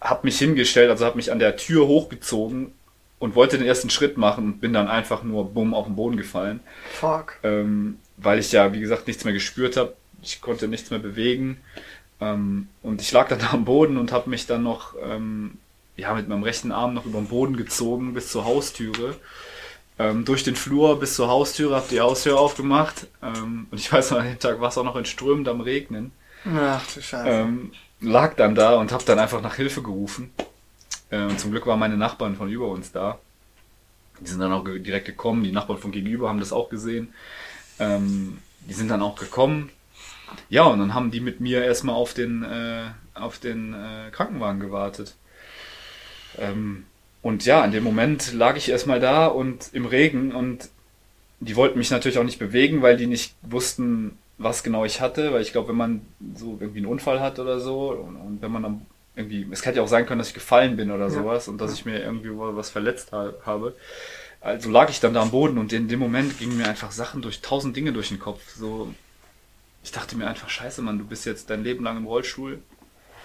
Hab 0.01 0.23
mich 0.23 0.39
hingestellt, 0.39 0.91
also 0.91 1.07
hab 1.07 1.17
mich 1.17 1.33
an 1.33 1.39
der 1.39 1.57
Tür 1.57 1.87
hochgezogen 1.89 2.73
und 3.25 3.35
wollte 3.35 3.57
den 3.57 3.67
ersten 3.67 3.89
Schritt 3.89 4.19
machen 4.19 4.45
und 4.45 4.61
bin 4.61 4.75
dann 4.75 4.87
einfach 4.87 5.23
nur 5.23 5.47
bumm 5.47 5.73
auf 5.73 5.87
den 5.87 5.97
Boden 5.97 6.19
gefallen. 6.19 6.61
Fuck. 6.93 7.39
Ähm, 7.43 7.97
weil 8.19 8.39
ich 8.39 8.53
ja, 8.53 8.75
wie 8.75 8.81
gesagt, 8.81 9.07
nichts 9.07 9.25
mehr 9.25 9.33
gespürt 9.33 9.79
habe. 9.79 9.95
Ich 10.23 10.43
konnte 10.43 10.69
nichts 10.69 10.91
mehr 10.91 10.99
bewegen. 10.99 11.57
Ähm, 12.21 12.69
und 12.83 13.01
ich 13.01 13.11
lag 13.13 13.29
dann 13.29 13.41
am 13.51 13.65
Boden 13.65 13.97
und 13.97 14.13
habe 14.13 14.29
mich 14.29 14.47
dann 14.47 14.63
noch 14.63 14.95
ähm, 15.03 15.53
ja, 15.97 16.13
mit 16.13 16.29
meinem 16.29 16.43
rechten 16.43 16.71
Arm 16.71 16.93
noch 16.93 17.07
über 17.07 17.19
den 17.19 17.29
Boden 17.29 17.57
gezogen 17.57 18.13
bis 18.13 18.29
zur 18.29 18.45
Haustüre. 18.45 19.17
Ähm, 19.99 20.27
durch 20.27 20.45
den 20.45 20.55
Flur 20.55 21.01
bis 21.01 21.15
zur 21.15 21.29
Haustüre, 21.29 21.77
habe 21.77 21.87
die 21.91 22.03
Haustür 22.03 22.39
aufgemacht. 22.39 23.07
Ähm, 23.23 23.69
und 23.71 23.81
ich 23.81 23.91
weiß 23.91 24.11
noch, 24.11 24.19
an 24.19 24.27
dem 24.27 24.39
Tag 24.39 24.61
war 24.61 24.69
es 24.69 24.77
auch 24.77 24.85
noch 24.85 24.97
in 24.97 25.07
Strömend 25.07 25.49
am 25.49 25.63
Regnen. 25.63 26.13
Ach 26.45 26.85
du 26.93 27.01
Scheiße. 27.01 27.27
Ähm, 27.27 27.73
lag 28.03 28.35
dann 28.35 28.55
da 28.55 28.77
und 28.77 28.93
habe 28.93 29.05
dann 29.05 29.19
einfach 29.19 29.41
nach 29.41 29.55
Hilfe 29.55 29.81
gerufen. 29.81 30.31
Äh, 31.15 31.25
und 31.25 31.39
zum 31.39 31.51
Glück 31.51 31.67
waren 31.67 31.79
meine 31.79 31.97
Nachbarn 31.97 32.37
von 32.37 32.49
über 32.49 32.69
uns 32.69 32.93
da. 32.93 33.19
Die 34.21 34.29
sind 34.29 34.41
dann 34.41 34.53
auch 34.53 34.65
direkt 34.65 35.07
gekommen. 35.07 35.45
Die 35.45 35.53
Nachbarn 35.53 35.79
von 35.79 35.93
gegenüber 35.93 36.29
haben 36.29 36.41
das 36.41 36.53
auch 36.53 36.69
gesehen. 36.69 37.13
Ähm, 37.79 38.39
die 38.69 38.75
sind 38.75 38.89
dann 38.89 39.03
auch 39.03 39.17
gekommen, 39.17 39.71
ja, 40.49 40.65
und 40.65 40.79
dann 40.79 40.95
haben 40.95 41.11
die 41.11 41.21
mit 41.21 41.41
mir 41.41 41.65
erstmal 41.65 41.95
auf 41.95 42.15
den, 42.15 42.43
äh, 42.43 42.87
auf 43.15 43.39
den 43.39 43.75
äh, 43.75 44.11
Krankenwagen 44.11 44.61
gewartet. 44.61 45.15
Ähm, 46.39 46.87
und 47.23 47.45
ja, 47.45 47.65
in 47.65 47.73
dem 47.73 47.85
Moment 47.85 48.33
lag 48.33 48.57
ich 48.57 48.69
erstmal 48.69 49.01
da 49.01 49.27
und 49.27 49.71
im 49.73 49.87
Regen 49.87 50.33
und 50.33 50.69
die 51.41 51.57
wollten 51.57 51.79
mich 51.79 51.91
natürlich 51.91 52.19
auch 52.19 52.25
nicht 52.25 52.39
bewegen, 52.39 52.83
weil 52.83 52.97
die 52.97 53.07
nicht 53.07 53.35
wussten, 53.43 54.19
was 54.39 54.63
genau 54.63 54.85
ich 54.85 55.01
hatte, 55.01 55.33
weil 55.33 55.43
ich 55.43 55.53
glaube, 55.53 55.69
wenn 55.69 55.77
man 55.77 56.01
so 56.35 56.57
irgendwie 56.61 56.79
einen 56.79 56.87
Unfall 56.87 57.21
hat 57.21 57.39
oder 57.39 57.61
so 57.61 57.93
und, 57.93 58.17
und 58.17 58.43
wenn 58.43 58.53
man 58.53 58.63
dann 58.63 58.87
irgendwie, 59.17 59.47
es 59.51 59.65
hätte 59.65 59.79
ja 59.79 59.83
auch 59.83 59.89
sein 59.89 60.07
können, 60.07 60.19
dass 60.19 60.29
ich 60.29 60.35
gefallen 60.35 60.77
bin 60.77 60.91
oder 60.91 61.05
ja. 61.05 61.11
sowas 61.11 61.49
und 61.49 61.59
dass 61.61 61.73
ich 61.73 61.85
mir 61.85 62.03
irgendwie 62.03 62.31
was 62.33 62.71
verletzt 62.71 63.13
ha 63.13 63.33
habe. 63.45 63.75
Also 64.41 64.69
lag 64.71 64.91
ich 64.91 65.01
dann 65.01 65.15
da 65.15 65.23
am 65.23 65.31
Boden 65.31 65.57
und 65.57 65.73
in 65.73 65.89
dem 65.89 66.01
Moment 66.01 66.39
gingen 66.39 66.57
mir 66.57 66.69
einfach 66.69 66.93
Sachen 66.93 67.23
durch 67.23 67.41
tausend 67.41 67.77
Dinge 67.77 67.93
durch 67.93 68.09
den 68.09 68.19
Kopf. 68.19 68.43
So, 68.55 68.93
ich 69.83 69.93
dachte 69.93 70.17
mir 70.17 70.27
einfach, 70.27 70.49
scheiße, 70.49 70.83
Mann, 70.83 70.99
du 70.99 71.05
bist 71.05 71.25
jetzt 71.25 71.49
dein 71.49 71.65
Leben 71.65 71.85
lang 71.85 71.97
im 71.97 72.07
Rollstuhl. 72.07 72.61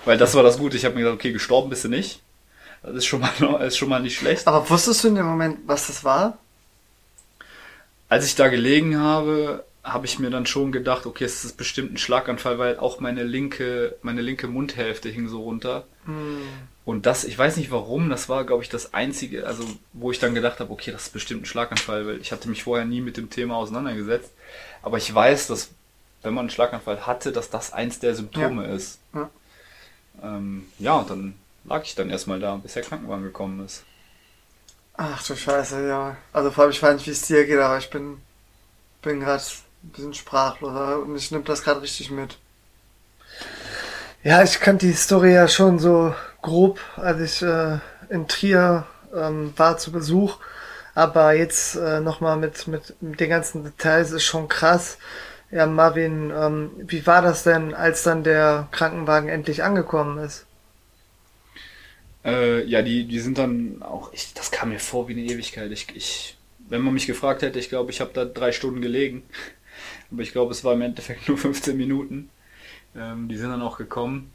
Weil 0.05 0.17
das 0.17 0.33
war 0.35 0.43
das 0.43 0.57
Gute. 0.57 0.77
Ich 0.77 0.85
habe 0.85 0.95
mir 0.95 1.01
gedacht, 1.01 1.15
okay, 1.15 1.33
gestorben 1.33 1.69
bist 1.69 1.83
du 1.83 1.89
nicht. 1.89 2.21
Das 2.83 2.95
ist 2.95 3.05
schon 3.05 3.19
mal, 3.19 3.61
ist 3.61 3.77
schon 3.77 3.89
mal 3.89 4.01
nicht 4.01 4.17
schlecht. 4.17 4.47
Aber 4.47 4.69
wusstest 4.69 5.03
du 5.03 5.09
in 5.09 5.15
dem 5.15 5.25
Moment, 5.25 5.59
was 5.65 5.87
das 5.87 6.03
war? 6.03 6.37
Als 8.07 8.25
ich 8.25 8.35
da 8.35 8.47
gelegen 8.47 8.97
habe, 8.97 9.65
habe 9.93 10.05
ich 10.05 10.19
mir 10.19 10.29
dann 10.29 10.45
schon 10.45 10.71
gedacht, 10.71 11.05
okay, 11.05 11.23
es 11.23 11.45
ist 11.45 11.57
bestimmt 11.57 11.93
ein 11.93 11.97
Schlaganfall, 11.97 12.59
weil 12.59 12.77
auch 12.77 12.99
meine 12.99 13.23
linke, 13.23 13.95
meine 14.01 14.21
linke 14.21 14.47
Mundhälfte 14.47 15.09
hing 15.09 15.27
so 15.27 15.43
runter. 15.43 15.85
Hm. 16.05 16.41
Und 16.85 17.05
das, 17.05 17.23
ich 17.23 17.37
weiß 17.37 17.57
nicht 17.57 17.71
warum, 17.71 18.09
das 18.09 18.29
war, 18.29 18.45
glaube 18.45 18.63
ich, 18.63 18.69
das 18.69 18.93
einzige, 18.93 19.45
also 19.45 19.63
wo 19.93 20.11
ich 20.11 20.19
dann 20.19 20.33
gedacht 20.33 20.59
habe, 20.59 20.71
okay, 20.71 20.91
das 20.91 21.03
ist 21.03 21.13
bestimmt 21.13 21.43
ein 21.43 21.45
Schlaganfall, 21.45 22.07
weil 22.07 22.19
ich 22.19 22.31
hatte 22.31 22.49
mich 22.49 22.63
vorher 22.63 22.85
nie 22.85 23.01
mit 23.01 23.17
dem 23.17 23.29
Thema 23.29 23.57
auseinandergesetzt. 23.57 24.31
Aber 24.81 24.97
ich 24.97 25.13
weiß, 25.13 25.47
dass 25.47 25.69
wenn 26.21 26.33
man 26.33 26.43
einen 26.43 26.49
Schlaganfall 26.49 27.05
hatte, 27.05 27.31
dass 27.31 27.49
das 27.49 27.73
eins 27.73 27.99
der 27.99 28.15
Symptome 28.15 28.67
ja. 28.67 28.73
ist. 28.73 28.99
Ja. 29.13 29.29
Ähm, 30.23 30.65
ja, 30.79 30.95
und 30.95 31.09
dann 31.09 31.35
lag 31.65 31.83
ich 31.83 31.95
dann 31.95 32.09
erstmal 32.09 32.39
da, 32.39 32.55
bis 32.55 32.73
der 32.73 32.83
Krankenwagen 32.83 33.23
gekommen 33.23 33.63
ist. 33.65 33.83
Ach 34.95 35.23
du 35.25 35.35
Scheiße, 35.35 35.87
ja. 35.87 36.17
Also 36.33 36.51
vor 36.51 36.63
allem, 36.63 36.71
ich 36.71 36.83
weiß 36.83 36.95
nicht, 36.95 37.07
wie 37.07 37.11
es 37.11 37.21
dir 37.21 37.45
geht, 37.45 37.59
aber 37.59 37.77
ich 37.77 37.89
bin, 37.89 38.19
bin 39.01 39.21
gerade 39.21 39.41
ein 39.83 39.89
bisschen 39.89 40.13
sprachlos 40.13 41.03
und 41.03 41.15
ich 41.15 41.31
nehme 41.31 41.43
das 41.43 41.63
gerade 41.63 41.81
richtig 41.81 42.11
mit. 42.11 42.37
Ja, 44.23 44.43
ich 44.43 44.59
kannte 44.59 44.85
die 44.85 44.93
Story 44.93 45.33
ja 45.33 45.47
schon 45.47 45.79
so 45.79 46.13
grob, 46.41 46.79
als 46.97 47.21
ich 47.21 47.41
äh, 47.41 47.79
in 48.09 48.27
Trier 48.27 48.85
ähm, 49.15 49.53
war 49.55 49.77
zu 49.77 49.91
Besuch. 49.91 50.37
Aber 50.95 51.33
jetzt 51.33 51.75
äh, 51.75 52.01
nochmal 52.01 52.35
mit, 52.35 52.67
mit, 52.67 53.01
mit 53.01 53.19
den 53.19 53.29
ganzen 53.29 53.63
Details 53.63 54.11
ist 54.11 54.23
schon 54.23 54.49
krass. 54.49 54.97
Ja, 55.51 55.65
Marvin, 55.65 56.31
ähm, 56.35 56.71
wie 56.77 57.07
war 57.07 57.21
das 57.21 57.43
denn, 57.43 57.73
als 57.73 58.03
dann 58.03 58.23
der 58.23 58.67
Krankenwagen 58.71 59.29
endlich 59.29 59.63
angekommen 59.63 60.17
ist? 60.19 60.45
Äh, 62.25 62.65
ja, 62.65 62.81
die, 62.81 63.05
die 63.05 63.19
sind 63.19 63.37
dann 63.37 63.81
auch, 63.81 64.11
ich, 64.13 64.33
das 64.33 64.51
kam 64.51 64.69
mir 64.69 64.79
vor 64.79 65.07
wie 65.07 65.13
eine 65.13 65.21
Ewigkeit. 65.21 65.71
Ich, 65.71 65.87
ich, 65.95 66.37
wenn 66.67 66.81
man 66.81 66.93
mich 66.93 67.07
gefragt 67.07 67.41
hätte, 67.41 67.57
ich 67.57 67.69
glaube, 67.69 67.91
ich 67.91 68.01
habe 68.01 68.11
da 68.13 68.25
drei 68.25 68.51
Stunden 68.51 68.81
gelegen. 68.81 69.23
Aber 70.11 70.21
ich 70.21 70.31
glaube, 70.31 70.51
es 70.51 70.63
war 70.63 70.73
im 70.73 70.81
Endeffekt 70.81 71.27
nur 71.27 71.37
15 71.37 71.75
Minuten. 71.77 72.29
Ähm, 72.95 73.27
die 73.27 73.37
sind 73.37 73.49
dann 73.49 73.61
auch 73.61 73.77
gekommen, 73.77 74.31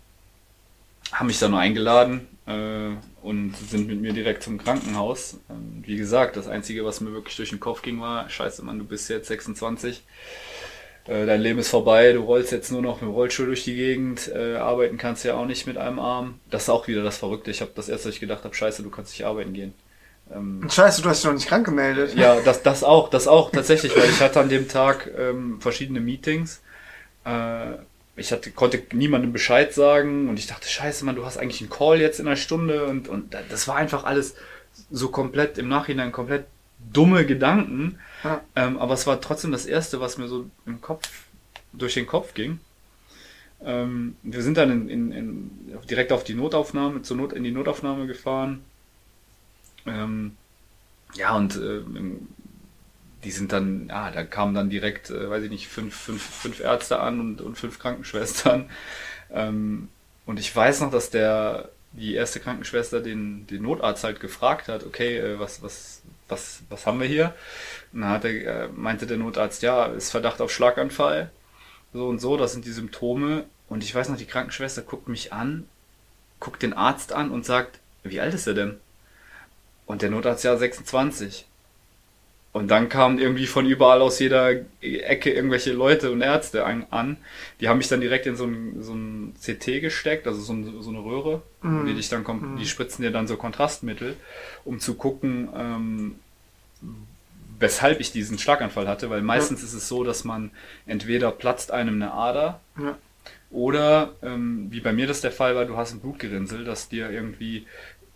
haben 1.12 1.26
mich 1.26 1.38
dann 1.38 1.50
nur 1.50 1.60
eingeladen 1.60 2.28
äh, 2.46 2.90
und 3.22 3.56
sind 3.56 3.88
mit 3.88 4.00
mir 4.00 4.12
direkt 4.12 4.42
zum 4.42 4.58
Krankenhaus. 4.58 5.38
Ähm, 5.50 5.82
wie 5.84 5.96
gesagt, 5.96 6.36
das 6.36 6.46
Einzige, 6.46 6.84
was 6.84 7.00
mir 7.00 7.12
wirklich 7.12 7.36
durch 7.36 7.50
den 7.50 7.60
Kopf 7.60 7.82
ging, 7.82 8.00
war, 8.00 8.28
scheiße 8.30 8.62
Mann, 8.64 8.78
du 8.78 8.84
bist 8.84 9.10
jetzt 9.10 9.28
26 9.28 10.02
äh, 11.06 11.26
dein 11.26 11.40
Leben 11.40 11.58
ist 11.58 11.68
vorbei, 11.68 12.12
du 12.12 12.20
rollst 12.20 12.52
jetzt 12.52 12.72
nur 12.72 12.80
noch 12.80 13.00
mit 13.00 13.10
dem 13.10 13.14
Rollstuhl 13.14 13.46
durch 13.46 13.64
die 13.64 13.74
Gegend, 13.74 14.30
äh, 14.34 14.56
arbeiten 14.56 14.96
kannst 14.96 15.24
ja 15.24 15.34
auch 15.34 15.46
nicht 15.46 15.66
mit 15.66 15.76
einem 15.76 15.98
Arm. 15.98 16.40
Das 16.50 16.64
ist 16.64 16.68
auch 16.70 16.88
wieder 16.88 17.02
das 17.02 17.18
Verrückte. 17.18 17.50
Ich 17.50 17.60
habe 17.60 17.72
das 17.74 17.88
erste, 17.88 18.08
was 18.08 18.14
ich 18.14 18.20
gedacht 18.20 18.44
habe, 18.44 18.54
scheiße, 18.54 18.82
du 18.82 18.90
kannst 18.90 19.12
nicht 19.12 19.26
arbeiten 19.26 19.52
gehen. 19.52 19.74
Ähm, 20.32 20.68
scheiße, 20.70 21.02
du 21.02 21.08
hast 21.08 21.22
dich 21.22 21.26
noch 21.26 21.34
nicht 21.34 21.48
krank 21.48 21.66
gemeldet. 21.66 22.14
Ja, 22.14 22.40
das, 22.40 22.62
das 22.62 22.82
auch, 22.82 23.10
das 23.10 23.28
auch 23.28 23.50
tatsächlich, 23.50 23.96
weil 23.96 24.08
ich 24.08 24.20
hatte 24.20 24.40
an 24.40 24.48
dem 24.48 24.68
Tag 24.68 25.10
ähm, 25.16 25.60
verschiedene 25.60 26.00
Meetings. 26.00 26.62
Äh, 27.24 27.74
ich 28.16 28.32
hatte, 28.32 28.50
konnte 28.52 28.82
niemandem 28.92 29.32
Bescheid 29.32 29.74
sagen 29.74 30.28
und 30.28 30.38
ich 30.38 30.46
dachte, 30.46 30.68
scheiße, 30.68 31.04
Mann, 31.04 31.16
du 31.16 31.26
hast 31.26 31.36
eigentlich 31.36 31.60
einen 31.60 31.70
Call 31.70 32.00
jetzt 32.00 32.20
in 32.20 32.26
einer 32.26 32.36
Stunde 32.36 32.86
und, 32.86 33.08
und 33.08 33.36
das 33.50 33.66
war 33.66 33.76
einfach 33.76 34.04
alles 34.04 34.34
so 34.90 35.08
komplett 35.08 35.58
im 35.58 35.68
Nachhinein 35.68 36.12
komplett 36.12 36.46
dumme 36.92 37.26
Gedanken. 37.26 37.98
Ja. 38.22 38.40
Ähm, 38.56 38.78
aber 38.78 38.94
es 38.94 39.06
war 39.06 39.20
trotzdem 39.20 39.52
das 39.52 39.66
Erste, 39.66 40.00
was 40.00 40.18
mir 40.18 40.28
so 40.28 40.48
im 40.66 40.80
Kopf, 40.80 41.08
durch 41.72 41.94
den 41.94 42.06
Kopf 42.06 42.34
ging. 42.34 42.60
Ähm, 43.64 44.16
wir 44.22 44.42
sind 44.42 44.56
dann 44.56 44.70
in, 44.70 44.88
in, 44.88 45.12
in, 45.12 45.50
direkt 45.88 46.12
auf 46.12 46.24
die 46.24 46.34
Notaufnahme, 46.34 47.02
zur 47.02 47.16
Not, 47.16 47.32
in 47.32 47.44
die 47.44 47.50
Notaufnahme 47.50 48.06
gefahren. 48.06 48.64
Ähm, 49.86 50.36
ja, 51.14 51.34
und 51.36 51.56
äh, 51.56 51.82
die 53.24 53.30
sind 53.30 53.52
dann, 53.52 53.88
ja, 53.88 54.10
da 54.10 54.24
kamen 54.24 54.54
dann 54.54 54.70
direkt, 54.70 55.10
äh, 55.10 55.30
weiß 55.30 55.44
ich 55.44 55.50
nicht, 55.50 55.68
fünf, 55.68 55.94
fünf, 55.94 56.22
fünf 56.22 56.60
Ärzte 56.60 57.00
an 57.00 57.20
und, 57.20 57.40
und 57.40 57.56
fünf 57.56 57.78
Krankenschwestern. 57.78 58.68
Ähm, 59.32 59.88
und 60.26 60.38
ich 60.38 60.54
weiß 60.54 60.80
noch, 60.80 60.90
dass 60.90 61.10
der, 61.10 61.70
die 61.92 62.14
erste 62.14 62.40
Krankenschwester 62.40 63.00
den, 63.00 63.46
den 63.46 63.62
Notarzt 63.62 64.04
halt 64.04 64.20
gefragt 64.20 64.68
hat, 64.68 64.84
okay, 64.84 65.18
äh, 65.18 65.38
was, 65.38 65.62
was, 65.62 66.02
was, 66.28 66.60
was 66.68 66.86
haben 66.86 67.00
wir 67.00 67.06
hier? 67.06 67.34
Und 67.92 68.02
dann 68.02 68.10
hat 68.10 68.24
er, 68.24 68.64
äh, 68.64 68.68
meinte 68.68 69.06
der 69.06 69.16
Notarzt, 69.16 69.62
ja, 69.62 69.86
ist 69.86 70.10
Verdacht 70.10 70.40
auf 70.40 70.52
Schlaganfall. 70.52 71.30
So 71.92 72.08
und 72.08 72.20
so, 72.20 72.36
das 72.36 72.52
sind 72.52 72.64
die 72.64 72.72
Symptome. 72.72 73.44
Und 73.68 73.82
ich 73.82 73.94
weiß 73.94 74.08
noch, 74.08 74.16
die 74.16 74.26
Krankenschwester 74.26 74.82
guckt 74.82 75.08
mich 75.08 75.32
an, 75.32 75.66
guckt 76.40 76.62
den 76.62 76.74
Arzt 76.74 77.12
an 77.12 77.30
und 77.30 77.44
sagt, 77.44 77.80
wie 78.02 78.20
alt 78.20 78.34
ist 78.34 78.46
er 78.46 78.54
denn? 78.54 78.78
Und 79.86 80.02
der 80.02 80.10
Notarzt, 80.10 80.44
ja, 80.44 80.56
26. 80.56 81.46
Und 82.54 82.68
dann 82.68 82.88
kamen 82.88 83.18
irgendwie 83.18 83.48
von 83.48 83.66
überall 83.66 84.00
aus 84.00 84.20
jeder 84.20 84.52
Ecke 84.80 85.32
irgendwelche 85.32 85.72
Leute 85.72 86.12
und 86.12 86.20
Ärzte 86.20 86.64
an. 86.64 87.16
Die 87.60 87.68
haben 87.68 87.78
mich 87.78 87.88
dann 87.88 88.00
direkt 88.00 88.26
in 88.26 88.36
so 88.36 88.44
ein, 88.44 88.80
so 88.80 88.94
ein 88.94 89.34
CT 89.42 89.80
gesteckt, 89.80 90.28
also 90.28 90.40
so, 90.40 90.52
ein, 90.52 90.80
so 90.80 90.88
eine 90.88 91.00
Röhre. 91.00 91.42
Mm. 91.62 91.84
Die, 91.86 91.94
dich 91.94 92.08
dann 92.10 92.22
mm. 92.22 92.56
die 92.56 92.66
spritzen 92.66 93.02
dir 93.02 93.10
dann 93.10 93.26
so 93.26 93.36
Kontrastmittel, 93.36 94.16
um 94.64 94.78
zu 94.78 94.94
gucken, 94.94 95.48
ähm, 95.56 96.14
weshalb 97.58 97.98
ich 97.98 98.12
diesen 98.12 98.38
Schlaganfall 98.38 98.86
hatte. 98.86 99.10
Weil 99.10 99.22
meistens 99.22 99.62
ja. 99.62 99.66
ist 99.66 99.74
es 99.74 99.88
so, 99.88 100.04
dass 100.04 100.22
man 100.22 100.52
entweder 100.86 101.32
platzt 101.32 101.72
einem 101.72 101.96
eine 101.96 102.12
Ader 102.12 102.60
ja. 102.80 102.96
oder, 103.50 104.14
ähm, 104.22 104.68
wie 104.70 104.80
bei 104.80 104.92
mir 104.92 105.08
das 105.08 105.22
der 105.22 105.32
Fall 105.32 105.56
war, 105.56 105.64
du 105.64 105.76
hast 105.76 105.92
ein 105.92 105.98
Blutgerinnsel, 105.98 106.64
das 106.64 106.88
dir 106.88 107.10
irgendwie 107.10 107.66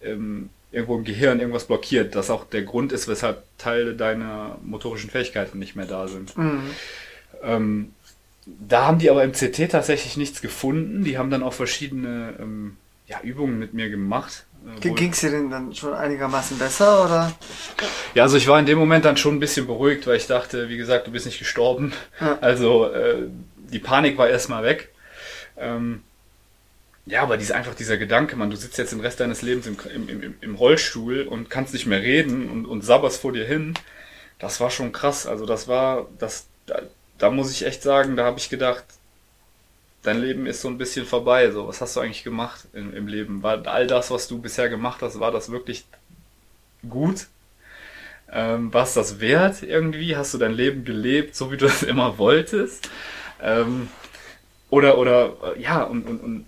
ähm, 0.01 0.51
irgendwo 0.71 0.97
im 0.97 1.05
Gehirn 1.05 1.41
irgendwas 1.41 1.65
blockiert, 1.65 2.15
das 2.15 2.31
auch 2.31 2.45
der 2.45 2.63
Grund 2.63 2.93
ist, 2.93 3.09
weshalb 3.09 3.45
Teile 3.59 3.95
deiner 3.95 4.59
motorischen 4.63 5.11
Fähigkeiten 5.11 5.59
nicht 5.59 5.77
mehr 5.77 5.87
da 5.87 6.09
sind. 6.09 6.37
Mhm. 6.37 6.71
Ähm, 7.43 7.93
da 8.47 8.87
haben 8.87 8.99
die 8.99 9.11
aber 9.11 9.25
im 9.25 9.33
CT 9.33 9.71
tatsächlich 9.71 10.17
nichts 10.17 10.41
gefunden. 10.41 11.05
Die 11.05 11.19
haben 11.19 11.31
dann 11.31 11.43
auch 11.43 11.53
verschiedene 11.53 12.35
ähm, 12.39 12.77
ja, 13.07 13.21
Übungen 13.23 13.59
mit 13.59 13.75
mir 13.75 13.91
gemacht. 13.91 14.47
Äh, 14.83 14.91
Ging 14.91 15.11
es 15.11 15.21
dir 15.21 15.31
denn 15.31 15.51
dann 15.51 15.75
schon 15.75 15.95
einigermaßen 15.95 16.59
besser 16.59 17.05
oder? 17.05 17.33
Ja, 18.15 18.25
also 18.25 18.37
ich 18.37 18.49
war 18.49 18.59
in 18.59 18.67
dem 18.67 18.79
Moment 18.79 19.05
dann 19.05 19.17
schon 19.17 19.37
ein 19.37 19.41
bisschen 19.41 19.67
beruhigt, 19.67 20.07
weil 20.07 20.17
ich 20.17 20.27
dachte, 20.27 20.69
wie 20.69 20.77
gesagt, 20.77 21.07
du 21.07 21.13
bist 21.13 21.27
nicht 21.27 21.39
gestorben. 21.39 21.93
Ja. 22.21 22.39
Also 22.41 22.87
äh, 22.87 23.29
die 23.57 23.79
Panik 23.79 24.19
war 24.19 24.29
erstmal 24.29 24.65
weg. 24.65 24.91
Ähm, 25.57 26.03
ja, 27.09 27.23
aber 27.23 27.37
diese, 27.39 27.55
einfach 27.55 27.75
dieser 27.75 27.97
Gedanke, 27.97 28.37
man, 28.37 28.51
du 28.51 28.57
sitzt 28.57 28.79
jetzt 28.79 28.93
den 28.93 29.01
Rest 29.01 29.21
deines 29.21 29.43
Lebens 29.43 29.67
im, 29.67 29.77
im, 29.95 30.09
im, 30.09 30.35
im 30.41 30.55
Rollstuhl 30.55 31.23
und 31.23 31.49
kannst 31.49 31.73
nicht 31.73 31.87
mehr 31.87 32.03
reden 32.03 32.51
und, 32.51 32.67
und 32.67 32.83
sabberst 32.83 33.21
vor 33.21 33.33
dir 33.33 33.47
hin, 33.47 33.75
das 34.39 34.61
war 34.61 34.71
schon 34.71 34.93
krass. 34.93 35.27
Also 35.27 35.47
das 35.47 35.69
war, 35.69 36.07
das, 36.19 36.47
da, 36.67 36.83
da 37.19 37.31
muss 37.31 37.51
ich 37.51 37.65
echt 37.65 37.83
sagen, 37.83 38.17
da 38.17 38.25
habe 38.25 38.39
ich 38.39 38.51
gedacht, 38.51 38.85
dein 40.03 40.21
Leben 40.21 40.47
ist 40.47 40.61
so 40.61 40.69
ein 40.69 40.79
bisschen 40.79 41.07
vorbei. 41.07 41.51
So, 41.51 41.67
was 41.67 41.81
hast 41.81 41.97
du 41.97 42.01
eigentlich 42.01 42.25
gemacht 42.25 42.67
im, 42.73 42.95
im 42.95 43.09
Leben? 43.09 43.43
War 43.43 43.67
all 43.67 43.87
das, 43.87 44.11
was 44.11 44.29
du 44.29 44.41
bisher 44.41 44.69
gemacht 44.69 45.01
hast, 45.01 45.19
war 45.19 45.33
das 45.33 45.51
wirklich 45.51 45.87
gut? 46.89 47.27
Ähm, 48.31 48.73
war 48.75 48.83
es 48.83 48.95
das 48.95 49.21
wert 49.21 49.63
irgendwie? 49.63 50.17
Hast 50.17 50.35
du 50.35 50.39
dein 50.39 50.53
Leben 50.53 50.85
gelebt, 50.85 51.35
so 51.35 51.51
wie 51.51 51.57
du 51.57 51.67
es 51.67 51.83
immer 51.83 52.19
wolltest? 52.19 52.91
Ähm, 53.43 53.89
oder, 54.71 54.99
oder, 54.99 55.57
ja, 55.59 55.83
und, 55.83 56.07
und, 56.07 56.21
und 56.21 56.47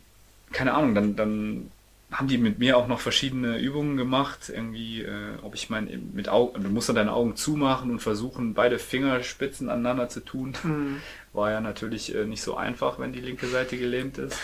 keine 0.53 0.75
Ahnung, 0.75 0.95
dann, 0.95 1.17
dann 1.17 1.71
haben 2.11 2.29
die 2.29 2.39
mit 2.39 2.59
mir 2.59 2.77
auch 2.77 2.89
noch 2.89 3.01
verschiedene 3.01 3.59
Übungen 3.59 3.97
gemacht. 3.97 4.49
Irgendwie, 4.49 5.03
äh, 5.03 5.37
ob 5.43 5.55
ich 5.55 5.71
mein, 5.71 6.11
mit 6.13 6.29
Augen, 6.29 6.63
du 6.63 6.69
musst 6.69 6.89
dann 6.89 6.97
deine 6.97 7.13
Augen 7.13 7.37
zumachen 7.37 7.91
und 7.91 8.01
versuchen, 8.01 8.55
beide 8.55 8.79
Fingerspitzen 8.79 9.69
aneinander 9.69 10.09
zu 10.09 10.21
tun. 10.21 10.55
Mhm. 10.63 10.97
War 11.33 11.53
ja 11.53 11.61
natürlich 11.61 12.15
äh, 12.15 12.25
nicht 12.25 12.43
so 12.43 12.57
einfach, 12.57 12.99
wenn 12.99 13.13
die 13.13 13.21
linke 13.21 13.47
Seite 13.47 13.77
gelähmt 13.77 14.19
ist. 14.19 14.39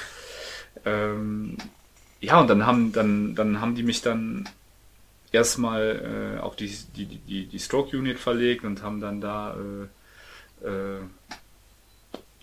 Ähm, 0.85 1.57
ja, 2.21 2.41
und 2.41 2.49
dann 2.49 2.67
haben, 2.67 2.93
dann, 2.93 3.35
dann 3.35 3.61
haben 3.61 3.75
die 3.75 3.83
mich 3.83 4.03
dann 4.03 4.49
erstmal 5.33 6.37
äh, 6.37 6.41
auf 6.41 6.55
die, 6.55 6.73
die, 6.97 7.07
die, 7.07 7.47
die 7.47 7.59
Stroke 7.59 7.97
Unit 7.97 8.19
verlegt 8.19 8.65
und 8.65 8.83
haben 8.83 9.01
dann 9.01 9.21
da 9.21 9.57
äh, 10.63 10.67
äh, 10.67 11.01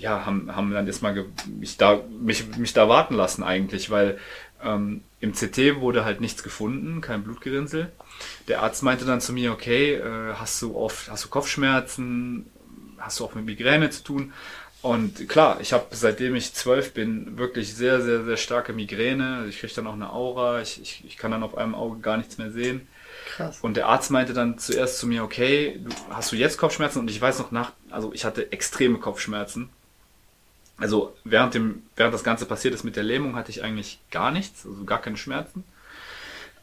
ja, 0.04 0.26
haben, 0.26 0.54
haben 0.54 0.72
dann 0.72 0.86
erstmal 0.86 1.26
mich 1.47 1.78
da, 1.78 2.01
mich, 2.20 2.58
mich 2.58 2.74
da 2.74 2.89
warten 2.89 3.16
lassen 3.16 3.41
eigentlich, 3.41 3.89
weil 3.89 4.20
ähm, 4.62 5.01
im 5.22 5.32
CT 5.32 5.80
wurde 5.80 6.04
halt 6.04 6.20
nichts 6.20 6.43
gefunden, 6.43 6.99
kein 6.99 7.24
Blutgerinnsel. 7.24 7.89
Der 8.49 8.62
Arzt 8.62 8.84
meinte 8.84 9.06
dann 9.06 9.22
zu 9.22 9.32
mir, 9.32 9.54
okay, 9.54 9.93
äh, 9.93 10.34
hast 10.34 10.62
du 10.62 10.76
oft, 10.76 11.10
hast 11.10 11.24
du 11.24 11.30
Kopfschmerzen, 11.30 12.45
hast 12.97 13.22
du 13.22 13.24
auch 13.24 13.34
mit 13.34 13.45
Migräne 13.45 13.91
zu 13.91 14.04
tun? 14.04 14.34
Und 14.82 15.30
klar, 15.30 15.60
ich 15.62 15.72
habe 15.72 15.86
seitdem 15.91 16.36
ich 16.36 16.54
zwölf 16.54 16.93
bin 16.93 17.38
wirklich 17.38 17.74
sehr, 17.74 18.01
sehr, 18.01 18.26
sehr 18.26 18.36
starke 18.36 18.74
Migräne. 18.74 19.45
Ich 19.47 19.60
kriege 19.60 19.74
dann 19.74 19.88
auch 19.88 19.93
eine 19.93 20.12
Aura, 20.12 20.60
ich, 20.62 20.82
ich, 20.82 21.04
ich 21.08 21.16
kann 21.16 21.32
dann 21.32 21.43
auf 21.43 21.58
einem 21.58 21.76
Auge 21.76 22.01
gar 22.01 22.18
nichts 22.18 22.38
mehr 22.38 22.51
sehen. 22.51 22.89
Krass. 23.38 23.60
Und 23.62 23.78
der 23.78 23.88
Arzt 23.88 24.12
meinte 24.12 24.34
dann 24.34 24.58
zuerst 24.58 24.97
zu 24.97 25.08
mir, 25.08 25.24
okay, 25.24 25.80
hast 26.10 26.34
du 26.34 26.36
jetzt 26.36 26.58
Kopfschmerzen? 26.58 26.99
Und 26.99 27.10
ich 27.10 27.22
weiß 27.22 27.39
noch 27.39 27.51
nach, 27.51 27.72
also 27.89 28.12
ich 28.12 28.26
hatte 28.26 28.51
extreme 28.51 28.97
Kopfschmerzen 28.97 29.70
also 30.78 31.15
während, 31.24 31.53
dem, 31.53 31.84
während 31.95 32.13
das 32.13 32.24
Ganze 32.24 32.45
passiert 32.45 32.74
ist 32.74 32.84
mit 32.84 32.95
der 32.95 33.03
Lähmung, 33.03 33.36
hatte 33.36 33.51
ich 33.51 33.63
eigentlich 33.63 33.99
gar 34.11 34.32
nichts, 34.32 34.65
also 34.65 34.84
gar 34.84 35.01
keine 35.01 35.17
Schmerzen. 35.17 35.63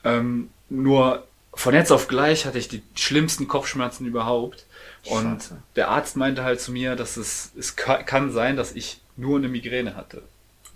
Ähm, 0.05 0.51
nur 0.69 1.27
von 1.55 1.75
jetzt 1.75 1.91
auf 1.91 2.09
gleich 2.09 2.47
hatte 2.47 2.59
ich 2.59 2.69
die 2.69 2.83
schlimmsten 2.95 3.49
Kopfschmerzen 3.49 4.07
überhaupt. 4.07 4.67
Und 5.07 5.43
Scheiße. 5.43 5.63
der 5.77 5.89
Arzt 5.89 6.17
meinte 6.17 6.45
halt 6.45 6.61
zu 6.61 6.73
mir, 6.73 6.97
dass 6.97 7.17
es, 7.17 7.53
es 7.59 7.77
kann 7.77 8.33
sein, 8.33 8.57
dass 8.57 8.73
ich 8.73 9.01
nur 9.17 9.39
eine 9.39 9.49
Migräne 9.49 9.97
hatte. 9.97 10.23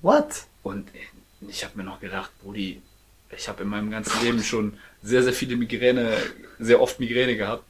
What? 0.03 0.45
Und 0.62 0.89
ich 1.49 1.64
habe 1.64 1.76
mir 1.76 1.85
noch 1.85 2.01
gedacht, 2.01 2.30
Brudi, 2.43 2.80
ich 3.37 3.49
habe 3.49 3.62
in 3.62 3.68
meinem 3.68 3.91
ganzen 3.91 4.22
Leben 4.22 4.43
schon 4.43 4.78
sehr, 5.03 5.22
sehr 5.22 5.32
viele 5.32 5.57
Migräne, 5.57 6.16
sehr 6.59 6.80
oft 6.80 7.01
Migräne 7.01 7.37
gehabt. 7.37 7.64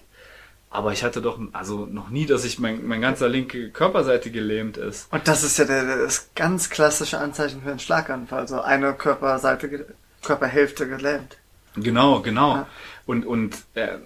Aber 0.75 0.93
ich 0.93 1.05
hatte 1.05 1.22
doch 1.22 1.39
also 1.53 1.87
noch 1.87 2.11
nie, 2.11 2.27
dass 2.27 2.45
ich 2.45 2.59
mein, 2.59 2.85
mein 2.85 3.01
ganzer 3.01 3.29
linke 3.29 3.70
Körperseite 3.70 4.33
gelähmt 4.33 4.77
ist. 4.77 5.07
Und 5.12 5.29
das 5.29 5.45
ist 5.45 5.57
ja 5.57 5.66
der, 5.66 5.99
das 5.99 6.31
ganz 6.35 6.68
klassische 6.68 7.16
Anzeichen 7.20 7.62
für 7.62 7.70
einen 7.70 7.79
Schlaganfall. 7.79 8.41
Also 8.41 8.61
eine 8.61 8.93
Körperseite, 8.93 9.87
Körperhälfte 10.20 10.89
gelähmt. 10.89 11.37
Genau, 11.77 12.22
genau. 12.22 12.57
Ja. 12.57 12.66
Und, 13.07 13.25
und 13.25 13.55
äh, 13.75 13.99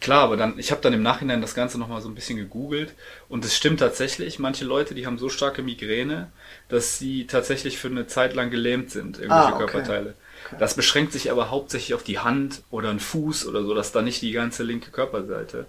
klar, 0.00 0.24
aber 0.24 0.36
dann, 0.36 0.58
ich 0.58 0.72
habe 0.72 0.80
dann 0.80 0.94
im 0.94 1.02
Nachhinein 1.02 1.40
das 1.40 1.54
Ganze 1.54 1.78
nochmal 1.78 2.00
so 2.00 2.08
ein 2.08 2.16
bisschen 2.16 2.36
gegoogelt 2.36 2.94
und 3.28 3.44
es 3.44 3.56
stimmt 3.56 3.78
tatsächlich, 3.78 4.40
manche 4.40 4.64
Leute, 4.64 4.96
die 4.96 5.06
haben 5.06 5.18
so 5.18 5.28
starke 5.28 5.62
Migräne, 5.62 6.32
dass 6.68 6.98
sie 6.98 7.28
tatsächlich 7.28 7.78
für 7.78 7.86
eine 7.86 8.08
Zeit 8.08 8.34
lang 8.34 8.50
gelähmt 8.50 8.90
sind, 8.90 9.20
irgendwelche 9.20 9.46
ah, 9.46 9.54
okay. 9.54 9.58
Körperteile. 9.58 10.14
Okay. 10.46 10.56
Das 10.58 10.74
beschränkt 10.74 11.12
sich 11.12 11.30
aber 11.30 11.52
hauptsächlich 11.52 11.94
auf 11.94 12.02
die 12.02 12.18
Hand 12.18 12.62
oder 12.72 12.90
einen 12.90 12.98
Fuß 12.98 13.46
oder 13.46 13.62
so, 13.62 13.74
dass 13.74 13.92
da 13.92 14.02
nicht 14.02 14.22
die 14.22 14.32
ganze 14.32 14.64
linke 14.64 14.90
Körperseite. 14.90 15.66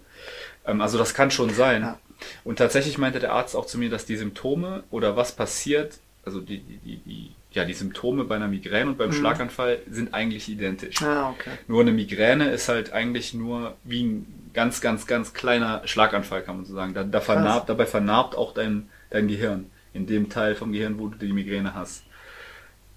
Ähm, 0.68 0.82
also 0.82 0.98
das 0.98 1.14
kann 1.14 1.32
schon 1.32 1.50
sein. 1.52 1.82
Ja. 1.82 2.00
Und 2.44 2.58
tatsächlich 2.58 2.98
meinte 2.98 3.20
der 3.20 3.34
Arzt 3.34 3.56
auch 3.56 3.66
zu 3.66 3.78
mir, 3.78 3.90
dass 3.90 4.06
die 4.06 4.18
Symptome 4.18 4.84
oder 4.92 5.16
was 5.16 5.32
passiert, 5.32 6.00
also 6.26 6.42
die, 6.42 6.60
die, 6.60 6.98
die, 6.98 7.32
ja, 7.52 7.64
die 7.64 7.74
Symptome 7.74 8.26
bei 8.26 8.36
einer 8.36 8.48
Migräne 8.48 8.90
und 8.90 8.98
beim 8.98 9.10
mhm. 9.10 9.14
Schlaganfall 9.14 9.80
sind 9.90 10.14
eigentlich 10.14 10.50
identisch. 10.50 11.02
Ah, 11.02 11.30
okay. 11.30 11.52
Nur 11.68 11.82
eine 11.82 11.92
Migräne 11.92 12.50
ist 12.52 12.70
halt 12.70 12.92
eigentlich 12.92 13.34
nur 13.34 13.76
wie 13.84 14.04
ein 14.04 14.50
ganz, 14.54 14.82
ganz, 14.82 15.08
ganz 15.08 15.34
kleiner 15.34 15.82
Schlaganfall, 15.86 16.42
kann 16.42 16.58
man 16.58 16.66
so 16.66 16.74
sagen. 16.74 16.94
Da, 16.94 17.04
da 17.04 17.22
vernarbt, 17.22 17.70
dabei 17.70 17.86
vernarbt 17.86 18.36
auch 18.36 18.54
dein, 18.54 18.90
dein 19.10 19.28
Gehirn. 19.28 19.70
In 19.94 20.06
dem 20.06 20.30
Teil 20.30 20.56
vom 20.56 20.74
Gehirn, 20.74 21.00
wo 21.00 21.08
du 21.08 21.18
die 21.18 21.34
Migräne 21.34 21.74
hast. 21.74 22.04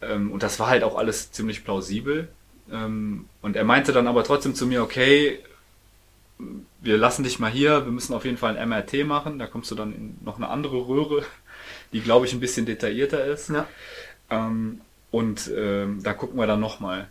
Ähm, 0.02 0.32
und 0.32 0.42
das 0.42 0.58
war 0.58 0.68
halt 0.68 0.82
auch 0.82 0.96
alles 0.96 1.32
ziemlich 1.32 1.64
plausibel. 1.64 2.28
Ähm, 2.70 3.26
und 3.42 3.56
er 3.56 3.64
meinte 3.64 3.92
dann 3.92 4.06
aber 4.06 4.24
trotzdem 4.24 4.54
zu 4.54 4.66
mir, 4.66 4.82
okay, 4.82 5.40
wir 6.80 6.98
lassen 6.98 7.22
dich 7.22 7.38
mal 7.38 7.50
hier, 7.50 7.84
wir 7.84 7.92
müssen 7.92 8.14
auf 8.14 8.24
jeden 8.24 8.36
Fall 8.36 8.56
ein 8.56 8.68
MRT 8.68 9.04
machen, 9.06 9.38
da 9.38 9.46
kommst 9.46 9.70
du 9.70 9.74
dann 9.74 9.94
in 9.94 10.18
noch 10.24 10.36
eine 10.36 10.48
andere 10.48 10.88
Röhre, 10.88 11.24
die 11.92 12.00
glaube 12.00 12.26
ich 12.26 12.32
ein 12.32 12.40
bisschen 12.40 12.66
detaillierter 12.66 13.24
ist. 13.24 13.50
Ja. 13.50 13.66
Ähm, 14.30 14.80
und 15.10 15.50
ähm, 15.56 16.02
da 16.02 16.12
gucken 16.12 16.38
wir 16.38 16.46
dann 16.46 16.60
nochmal. 16.60 17.08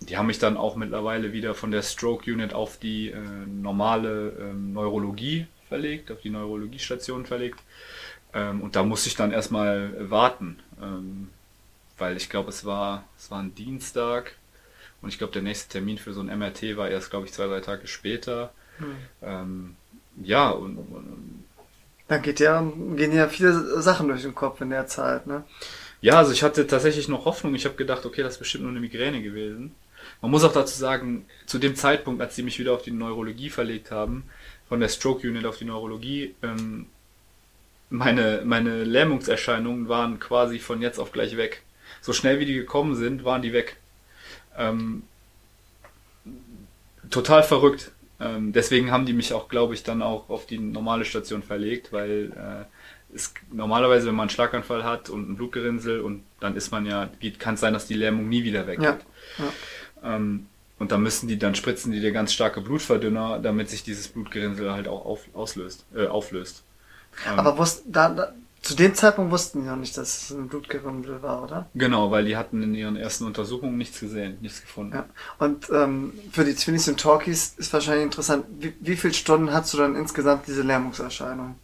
Die 0.00 0.16
haben 0.16 0.26
mich 0.26 0.38
dann 0.38 0.56
auch 0.56 0.76
mittlerweile 0.76 1.32
wieder 1.32 1.54
von 1.54 1.70
der 1.70 1.82
Stroke 1.82 2.30
Unit 2.30 2.54
auf 2.54 2.76
die 2.76 3.10
äh, 3.10 3.18
normale 3.46 4.32
ähm, 4.40 4.72
Neurologie 4.72 5.46
verlegt, 5.68 6.10
auf 6.10 6.20
die 6.20 6.30
Neurologiestation 6.30 7.24
verlegt. 7.24 7.60
Ähm, 8.34 8.60
und 8.60 8.76
da 8.76 8.82
musste 8.82 9.08
ich 9.08 9.14
dann 9.14 9.32
erstmal 9.32 10.10
warten, 10.10 10.58
ähm, 10.80 11.28
weil 11.98 12.16
ich 12.16 12.28
glaube, 12.28 12.50
es 12.50 12.64
war, 12.64 13.04
es 13.16 13.30
war 13.30 13.40
ein 13.40 13.54
Dienstag 13.54 14.34
und 15.02 15.08
ich 15.08 15.18
glaube, 15.18 15.32
der 15.32 15.42
nächste 15.42 15.68
Termin 15.68 15.98
für 15.98 16.12
so 16.12 16.20
ein 16.20 16.38
MRT 16.38 16.76
war 16.76 16.88
erst, 16.88 17.10
glaube 17.10 17.26
ich, 17.26 17.32
zwei, 17.32 17.46
drei 17.46 17.60
Tage 17.60 17.86
später. 17.86 18.52
Hm. 18.78 18.96
Ähm, 19.20 19.76
ja, 20.22 20.50
und, 20.50 20.78
und 20.78 21.44
Da 22.08 22.18
geht 22.18 22.40
ja, 22.40 22.62
gehen 22.96 23.12
ja 23.12 23.28
viele 23.28 23.82
Sachen 23.82 24.08
durch 24.08 24.22
den 24.22 24.34
Kopf 24.34 24.60
in 24.60 24.70
der 24.70 24.86
Zeit, 24.86 25.26
ne? 25.26 25.44
Ja, 26.00 26.18
also 26.18 26.32
ich 26.32 26.42
hatte 26.42 26.66
tatsächlich 26.66 27.08
noch 27.08 27.24
Hoffnung. 27.24 27.54
Ich 27.54 27.64
habe 27.64 27.76
gedacht, 27.76 28.06
okay, 28.06 28.22
das 28.22 28.34
ist 28.34 28.38
bestimmt 28.38 28.64
nur 28.64 28.72
eine 28.72 28.80
Migräne 28.80 29.22
gewesen. 29.22 29.74
Man 30.20 30.30
muss 30.30 30.42
auch 30.44 30.52
dazu 30.52 30.76
sagen, 30.76 31.26
zu 31.46 31.58
dem 31.58 31.76
Zeitpunkt, 31.76 32.20
als 32.20 32.34
sie 32.34 32.42
mich 32.42 32.58
wieder 32.58 32.72
auf 32.72 32.82
die 32.82 32.90
Neurologie 32.90 33.50
verlegt 33.50 33.90
haben, 33.90 34.24
von 34.68 34.80
der 34.80 34.88
Stroke 34.88 35.28
Unit 35.28 35.46
auf 35.46 35.58
die 35.58 35.64
Neurologie, 35.64 36.34
ähm, 36.42 36.86
meine, 37.88 38.42
meine 38.44 38.84
Lähmungserscheinungen 38.84 39.88
waren 39.88 40.18
quasi 40.18 40.58
von 40.58 40.80
jetzt 40.80 40.98
auf 40.98 41.12
gleich 41.12 41.36
weg. 41.36 41.62
So 42.00 42.12
schnell 42.12 42.40
wie 42.40 42.46
die 42.46 42.54
gekommen 42.54 42.94
sind, 42.96 43.24
waren 43.24 43.42
die 43.42 43.52
weg. 43.52 43.76
Ähm, 44.56 45.02
total 47.10 47.42
verrückt. 47.42 47.92
Ähm, 48.20 48.52
deswegen 48.52 48.90
haben 48.90 49.06
die 49.06 49.12
mich 49.12 49.32
auch, 49.32 49.48
glaube 49.48 49.74
ich, 49.74 49.82
dann 49.82 50.02
auch 50.02 50.28
auf 50.28 50.46
die 50.46 50.58
normale 50.58 51.04
Station 51.04 51.42
verlegt, 51.42 51.92
weil 51.92 52.32
äh, 52.36 53.14
es 53.14 53.34
normalerweise, 53.50 54.06
wenn 54.06 54.14
man 54.14 54.24
einen 54.24 54.30
Schlaganfall 54.30 54.84
hat 54.84 55.10
und 55.10 55.28
ein 55.28 55.36
Blutgerinnsel 55.36 56.00
und 56.00 56.22
dann 56.40 56.56
ist 56.56 56.70
man 56.70 56.86
ja, 56.86 57.10
kann 57.38 57.54
es 57.54 57.60
sein, 57.60 57.72
dass 57.72 57.86
die 57.86 57.94
Lähmung 57.94 58.28
nie 58.28 58.44
wieder 58.44 58.66
weggeht. 58.66 59.00
Ja. 59.38 59.44
ja. 60.02 60.16
Ähm, 60.16 60.46
und 60.78 60.90
da 60.90 60.98
müssen 60.98 61.28
die, 61.28 61.38
dann 61.38 61.54
spritzen 61.54 61.92
die 61.92 62.00
dir 62.00 62.12
ganz 62.12 62.32
starke 62.32 62.60
Blutverdünner, 62.60 63.38
damit 63.40 63.70
sich 63.70 63.84
dieses 63.84 64.08
Blutgerinnsel 64.08 64.72
halt 64.72 64.88
auch 64.88 65.04
auf, 65.04 65.20
auslöst, 65.32 65.84
äh, 65.94 66.06
auflöst. 66.06 66.64
Ähm, 67.28 67.38
Aber 67.38 67.58
wusst, 67.58 67.84
da, 67.86 68.08
da, 68.08 68.32
zu 68.62 68.74
dem 68.76 68.94
Zeitpunkt 68.94 69.32
wussten 69.32 69.62
die 69.62 69.66
noch 69.68 69.76
nicht, 69.76 69.96
dass 69.96 70.22
es 70.22 70.30
ein 70.30 70.48
Blutgerinnsel 70.48 71.20
war, 71.22 71.42
oder? 71.42 71.68
Genau, 71.74 72.10
weil 72.10 72.24
die 72.24 72.36
hatten 72.36 72.62
in 72.62 72.74
ihren 72.74 72.96
ersten 72.96 73.24
Untersuchungen 73.26 73.76
nichts 73.76 73.98
gesehen, 74.00 74.38
nichts 74.40 74.60
gefunden. 74.62 74.94
Ja. 74.94 75.04
Und 75.38 75.68
ähm, 75.70 76.12
für 76.32 76.44
die 76.44 76.54
Twinnies 76.54 76.88
und 76.88 77.00
Talkies 77.00 77.54
ist 77.56 77.72
wahrscheinlich 77.72 78.04
interessant, 78.04 78.46
wie, 78.60 78.72
wie 78.80 78.96
viele 78.96 79.14
Stunden 79.14 79.52
hast 79.52 79.72
du 79.74 79.78
dann 79.78 79.96
insgesamt 79.96 80.46
diese 80.46 80.62
Lähmungserscheinung? 80.62 81.56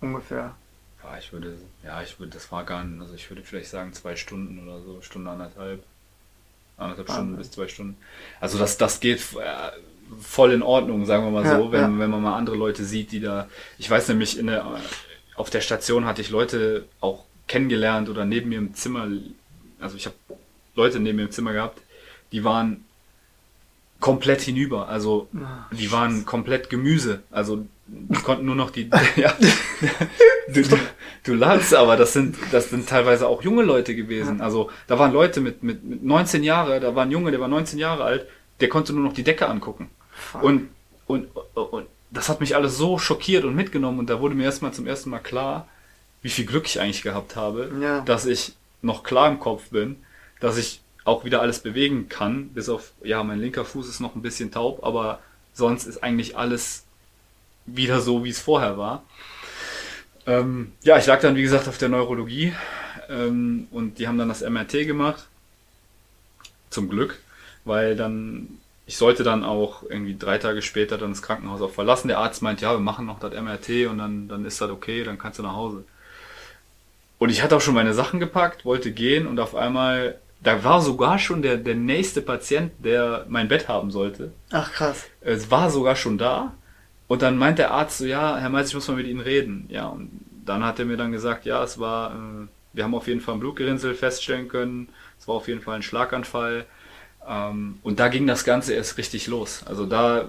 Ungefähr. 0.00 0.54
Ja, 1.02 1.18
ich 1.18 1.32
würde, 1.32 1.56
ja, 1.84 2.02
ich 2.02 2.18
würde, 2.20 2.32
das 2.32 2.50
war 2.52 2.64
gar 2.64 2.84
nicht, 2.84 3.00
also 3.00 3.14
ich 3.14 3.28
würde 3.28 3.42
vielleicht 3.42 3.70
sagen 3.70 3.92
zwei 3.92 4.14
Stunden 4.16 4.62
oder 4.62 4.80
so, 4.80 5.00
Stunde 5.02 5.30
anderthalb. 5.30 5.82
Anderthalb 6.76 7.10
Ah, 7.10 7.14
Stunden 7.14 7.36
bis 7.36 7.50
zwei 7.50 7.68
Stunden. 7.68 7.96
Also 8.40 8.58
das, 8.58 8.78
das 8.78 9.00
geht 9.00 9.20
äh, 9.20 9.70
voll 10.20 10.52
in 10.52 10.62
Ordnung, 10.62 11.04
sagen 11.06 11.24
wir 11.24 11.30
mal 11.30 11.44
Ja, 11.44 11.58
so, 11.58 11.72
wenn, 11.72 11.80
ja. 11.80 11.98
wenn 11.98 12.10
man 12.10 12.22
mal 12.22 12.36
andere 12.36 12.56
Leute 12.56 12.84
sieht, 12.84 13.12
die 13.12 13.20
da. 13.20 13.48
Ich 13.78 13.90
weiß 13.90 14.08
nämlich, 14.08 14.38
in 14.38 14.46
der, 14.46 14.64
auf 15.34 15.50
der 15.50 15.60
Station 15.60 16.04
hatte 16.04 16.20
ich 16.20 16.30
Leute 16.30 16.86
auch 17.00 17.24
kennengelernt 17.48 18.08
oder 18.08 18.24
neben 18.24 18.50
mir 18.50 18.58
im 18.58 18.74
Zimmer, 18.74 19.08
also 19.80 19.96
ich 19.96 20.06
habe 20.06 20.16
Leute 20.74 21.00
neben 21.00 21.16
mir 21.16 21.24
im 21.24 21.30
Zimmer 21.30 21.52
gehabt, 21.52 21.80
die 22.32 22.44
waren 22.44 22.84
komplett 24.00 24.42
hinüber. 24.42 24.88
Also 24.88 25.28
Ah, 25.34 25.66
die 25.70 25.90
waren 25.90 26.26
komplett 26.26 26.68
Gemüse. 26.68 27.22
Also 27.30 27.64
die 27.86 28.14
konnten 28.22 28.44
nur 28.44 28.54
noch 28.54 28.70
die. 28.70 28.90
ja. 29.16 29.32
du, 30.48 30.62
du, 30.62 30.76
du 31.24 31.34
lachst, 31.34 31.74
aber 31.74 31.96
das 31.96 32.12
sind, 32.12 32.36
das 32.50 32.68
sind 32.68 32.88
teilweise 32.88 33.26
auch 33.26 33.42
junge 33.42 33.62
Leute 33.62 33.94
gewesen. 33.94 34.42
Also 34.42 34.70
da 34.86 34.98
waren 34.98 35.12
Leute 35.12 35.40
mit, 35.40 35.62
mit, 35.62 35.82
mit 35.84 36.02
19 36.02 36.42
Jahre, 36.42 36.80
da 36.80 36.94
war 36.94 37.04
ein 37.04 37.10
Junge, 37.10 37.30
der 37.30 37.40
war 37.40 37.48
19 37.48 37.78
Jahre 37.78 38.04
alt, 38.04 38.26
der 38.60 38.68
konnte 38.68 38.92
nur 38.92 39.04
noch 39.04 39.14
die 39.14 39.24
Decke 39.24 39.48
angucken. 39.48 39.88
Fuck. 40.10 40.42
Und, 40.42 40.68
und, 41.06 41.28
und 41.54 41.86
das 42.12 42.28
hat 42.28 42.40
mich 42.40 42.54
alles 42.54 42.76
so 42.76 42.98
schockiert 42.98 43.44
und 43.44 43.54
mitgenommen 43.56 43.98
und 43.98 44.10
da 44.10 44.20
wurde 44.20 44.34
mir 44.34 44.44
erstmal 44.44 44.72
zum 44.72 44.86
ersten 44.86 45.10
Mal 45.10 45.18
klar, 45.20 45.66
wie 46.22 46.28
viel 46.30 46.46
Glück 46.46 46.66
ich 46.66 46.80
eigentlich 46.80 47.02
gehabt 47.02 47.34
habe, 47.36 47.70
Ja. 47.80 48.00
dass 48.02 48.26
ich 48.26 48.52
noch 48.82 49.02
klar 49.02 49.28
im 49.28 49.40
Kopf 49.40 49.70
bin, 49.70 49.96
dass 50.40 50.56
ich 50.56 50.80
auch 51.04 51.24
wieder 51.24 51.40
alles 51.40 51.60
bewegen 51.60 52.08
kann, 52.08 52.48
bis 52.50 52.68
auf, 52.68 52.92
ja, 53.02 53.22
mein 53.24 53.40
linker 53.40 53.64
Fuß 53.64 53.88
ist 53.88 54.00
noch 54.00 54.14
ein 54.14 54.22
bisschen 54.22 54.52
taub, 54.52 54.84
aber 54.84 55.20
sonst 55.52 55.84
ist 55.86 56.02
eigentlich 56.02 56.36
alles 56.36 56.84
wieder 57.66 58.00
so, 58.00 58.24
wie 58.24 58.30
es 58.30 58.40
vorher 58.40 58.78
war. 58.78 59.02
Ähm, 60.26 60.72
ja, 60.82 60.98
ich 60.98 61.06
lag 61.06 61.20
dann, 61.20 61.34
wie 61.34 61.42
gesagt, 61.42 61.66
auf 61.66 61.78
der 61.78 61.88
Neurologie 61.88 62.52
ähm, 63.08 63.66
und 63.72 63.98
die 63.98 64.06
haben 64.06 64.18
dann 64.18 64.28
das 64.28 64.42
MRT 64.42 64.86
gemacht. 64.86 65.26
Zum 66.70 66.88
Glück, 66.88 67.18
weil 67.64 67.96
dann, 67.96 68.58
ich 68.86 68.96
sollte 68.96 69.22
dann 69.22 69.44
auch 69.44 69.84
irgendwie 69.84 70.16
drei 70.16 70.38
Tage 70.38 70.60
später 70.60 70.98
dann 70.98 71.10
das 71.10 71.22
Krankenhaus 71.22 71.62
auch 71.62 71.70
verlassen. 71.70 72.08
Der 72.08 72.18
Arzt 72.18 72.42
meint, 72.42 72.60
ja, 72.60 72.72
wir 72.72 72.80
machen 72.80 73.06
noch 73.06 73.20
das 73.20 73.32
MRT 73.32 73.86
und 73.88 73.98
dann, 73.98 74.28
dann 74.28 74.44
ist 74.44 74.60
das 74.60 74.70
okay, 74.70 75.04
dann 75.04 75.18
kannst 75.18 75.38
du 75.38 75.42
nach 75.42 75.54
Hause. 75.54 75.84
Und 77.18 77.28
ich 77.28 77.42
hatte 77.42 77.56
auch 77.56 77.60
schon 77.60 77.74
meine 77.74 77.94
Sachen 77.94 78.18
gepackt, 78.18 78.64
wollte 78.64 78.90
gehen 78.90 79.28
und 79.28 79.38
auf 79.38 79.54
einmal, 79.54 80.18
da 80.42 80.64
war 80.64 80.80
sogar 80.80 81.20
schon 81.20 81.40
der, 81.40 81.56
der 81.56 81.76
nächste 81.76 82.20
Patient, 82.20 82.72
der 82.80 83.26
mein 83.28 83.46
Bett 83.46 83.68
haben 83.68 83.92
sollte. 83.92 84.32
Ach 84.50 84.72
krass. 84.72 85.08
Es 85.20 85.48
war 85.50 85.70
sogar 85.70 85.94
schon 85.94 86.18
da. 86.18 86.52
Und 87.06 87.22
dann 87.22 87.36
meint 87.36 87.58
der 87.58 87.70
Arzt 87.70 87.98
so, 87.98 88.06
ja, 88.06 88.38
Herr 88.38 88.48
Meis, 88.48 88.68
ich 88.68 88.74
muss 88.74 88.88
mal 88.88 88.96
mit 88.96 89.06
Ihnen 89.06 89.20
reden. 89.20 89.66
Ja, 89.68 89.86
und 89.86 90.10
dann 90.44 90.64
hat 90.64 90.80
er 90.80 90.84
mir 90.84 90.96
dann 90.96 91.12
gesagt, 91.12 91.44
ja, 91.44 91.62
es 91.62 91.78
war, 91.78 92.12
äh, 92.12 92.46
wir 92.72 92.82
haben 92.82 92.94
auf 92.94 93.06
jeden 93.06 93.20
Fall 93.20 93.34
ein 93.34 93.40
Blutgerinnsel 93.40 93.94
feststellen 93.94 94.48
können. 94.48 94.88
Es 95.20 95.28
war 95.28 95.36
auf 95.36 95.46
jeden 95.46 95.60
Fall 95.60 95.76
ein 95.76 95.82
Schlaganfall. 95.82 96.66
Ähm, 97.26 97.78
und 97.82 98.00
da 98.00 98.08
ging 98.08 98.26
das 98.26 98.44
Ganze 98.44 98.74
erst 98.74 98.98
richtig 98.98 99.26
los. 99.26 99.62
Also 99.66 99.86
da, 99.86 100.28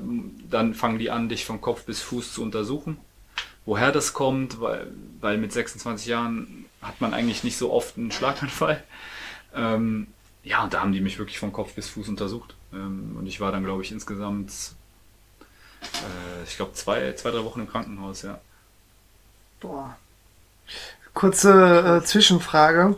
dann 0.49 0.73
fangen 0.73 0.99
die 0.99 1.09
an, 1.09 1.29
dich 1.29 1.45
von 1.45 1.61
Kopf 1.61 1.85
bis 1.85 2.01
Fuß 2.01 2.33
zu 2.33 2.43
untersuchen. 2.43 2.97
Woher 3.65 3.91
das 3.91 4.13
kommt, 4.13 4.59
weil, 4.59 4.87
weil 5.21 5.37
mit 5.37 5.53
26 5.53 6.07
Jahren 6.07 6.65
hat 6.81 6.99
man 7.01 7.13
eigentlich 7.13 7.43
nicht 7.43 7.57
so 7.57 7.71
oft 7.71 7.97
einen 7.97 8.11
Schlaganfall. 8.11 8.83
Ähm, 9.55 10.07
ja, 10.43 10.63
und 10.63 10.73
da 10.73 10.81
haben 10.81 10.91
die 10.91 11.01
mich 11.01 11.17
wirklich 11.17 11.39
von 11.39 11.53
Kopf 11.53 11.73
bis 11.73 11.87
Fuß 11.89 12.09
untersucht. 12.09 12.55
Ähm, 12.73 13.15
und 13.17 13.27
ich 13.27 13.39
war 13.39 13.51
dann, 13.51 13.63
glaube 13.63 13.81
ich, 13.81 13.91
insgesamt, 13.91 14.51
äh, 15.81 16.43
ich 16.45 16.57
glaube, 16.57 16.73
zwei, 16.73 17.13
zwei, 17.13 17.31
drei 17.31 17.43
Wochen 17.43 17.61
im 17.61 17.69
Krankenhaus, 17.69 18.23
ja. 18.23 18.39
Boah. 19.61 19.97
Kurze 21.13 22.01
äh, 22.01 22.05
Zwischenfrage. 22.05 22.97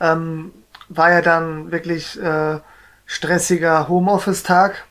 Ähm, 0.00 0.52
war 0.88 1.10
ja 1.10 1.22
dann 1.22 1.72
wirklich 1.72 2.20
äh, 2.20 2.60
stressiger 3.06 3.88
Homeoffice-Tag 3.88 4.84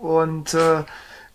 und 0.00 0.54
äh, 0.54 0.84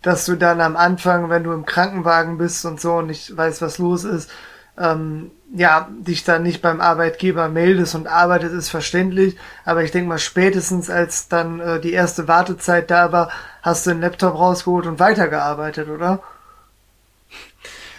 dass 0.02 0.24
du 0.26 0.36
dann 0.36 0.60
am 0.60 0.76
Anfang, 0.76 1.30
wenn 1.30 1.44
du 1.44 1.52
im 1.52 1.66
Krankenwagen 1.66 2.38
bist 2.38 2.64
und 2.64 2.80
so 2.80 2.94
und 2.94 3.08
nicht 3.08 3.36
weißt, 3.36 3.62
was 3.62 3.78
los 3.78 4.04
ist, 4.04 4.30
ähm, 4.78 5.30
ja, 5.54 5.88
dich 5.90 6.24
dann 6.24 6.42
nicht 6.42 6.62
beim 6.62 6.80
Arbeitgeber 6.80 7.48
meldest 7.48 7.94
und 7.94 8.06
arbeitest, 8.06 8.54
ist 8.54 8.68
verständlich. 8.68 9.36
Aber 9.64 9.82
ich 9.82 9.90
denke 9.90 10.08
mal, 10.08 10.18
spätestens 10.18 10.90
als 10.90 11.28
dann 11.28 11.60
äh, 11.60 11.80
die 11.80 11.92
erste 11.92 12.28
Wartezeit 12.28 12.90
da 12.90 13.12
war, 13.12 13.30
hast 13.62 13.86
du 13.86 13.90
den 13.90 14.00
Laptop 14.00 14.34
rausgeholt 14.34 14.86
und 14.86 15.00
weitergearbeitet, 15.00 15.88
oder? 15.88 16.22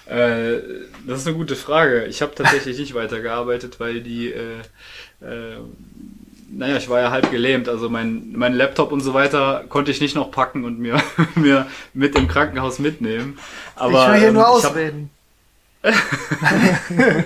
Äh, 0.09 0.59
das 1.07 1.19
ist 1.19 1.27
eine 1.27 1.35
gute 1.37 1.55
Frage. 1.55 2.05
Ich 2.05 2.21
habe 2.21 2.33
tatsächlich 2.35 2.79
nicht 2.79 2.93
weitergearbeitet, 2.95 3.79
weil 3.79 4.01
die, 4.01 4.31
äh, 4.31 4.59
äh, 5.21 5.57
naja, 6.51 6.77
ich 6.77 6.89
war 6.89 6.99
ja 6.99 7.11
halb 7.11 7.29
gelähmt. 7.29 7.69
Also 7.69 7.89
mein, 7.89 8.31
mein 8.33 8.53
Laptop 8.53 8.91
und 8.91 9.01
so 9.01 9.13
weiter 9.13 9.65
konnte 9.69 9.91
ich 9.91 10.01
nicht 10.01 10.15
noch 10.15 10.31
packen 10.31 10.65
und 10.65 10.79
mir, 10.79 10.99
mir 11.35 11.67
mit 11.93 12.15
im 12.15 12.27
Krankenhaus 12.27 12.79
mitnehmen. 12.79 13.37
Aber 13.75 14.05
ich 14.07 14.11
will 14.13 14.19
hier 14.19 14.27
ähm, 14.29 14.33
nur 14.33 14.43
ich 14.43 14.47
hab- 14.63 14.71
ausreden. 14.71 15.09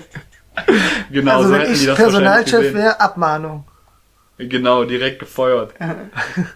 Genau, 1.10 1.38
also 1.38 1.48
so 1.48 1.54
wenn 1.56 1.62
hätten 1.62 1.74
die 1.74 1.86
ich 1.86 1.96
Personalchef 1.96 2.74
wäre, 2.74 3.00
Abmahnung. 3.00 3.64
Genau, 4.50 4.84
direkt 4.86 5.20
gefeuert. 5.20 5.74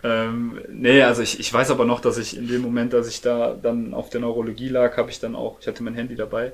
ähm, 0.03 0.59
nee, 0.69 1.01
also 1.01 1.21
ich, 1.21 1.39
ich 1.39 1.53
weiß 1.53 1.71
aber 1.71 1.85
noch, 1.85 1.99
dass 1.99 2.17
ich 2.17 2.37
in 2.37 2.47
dem 2.47 2.61
Moment, 2.61 2.93
dass 2.93 3.07
ich 3.07 3.21
da 3.21 3.55
dann 3.61 3.93
auf 3.93 4.09
der 4.09 4.21
Neurologie 4.21 4.69
lag, 4.69 4.97
habe 4.97 5.09
ich 5.09 5.19
dann 5.19 5.35
auch, 5.35 5.59
ich 5.59 5.67
hatte 5.67 5.83
mein 5.83 5.95
Handy 5.95 6.15
dabei. 6.15 6.53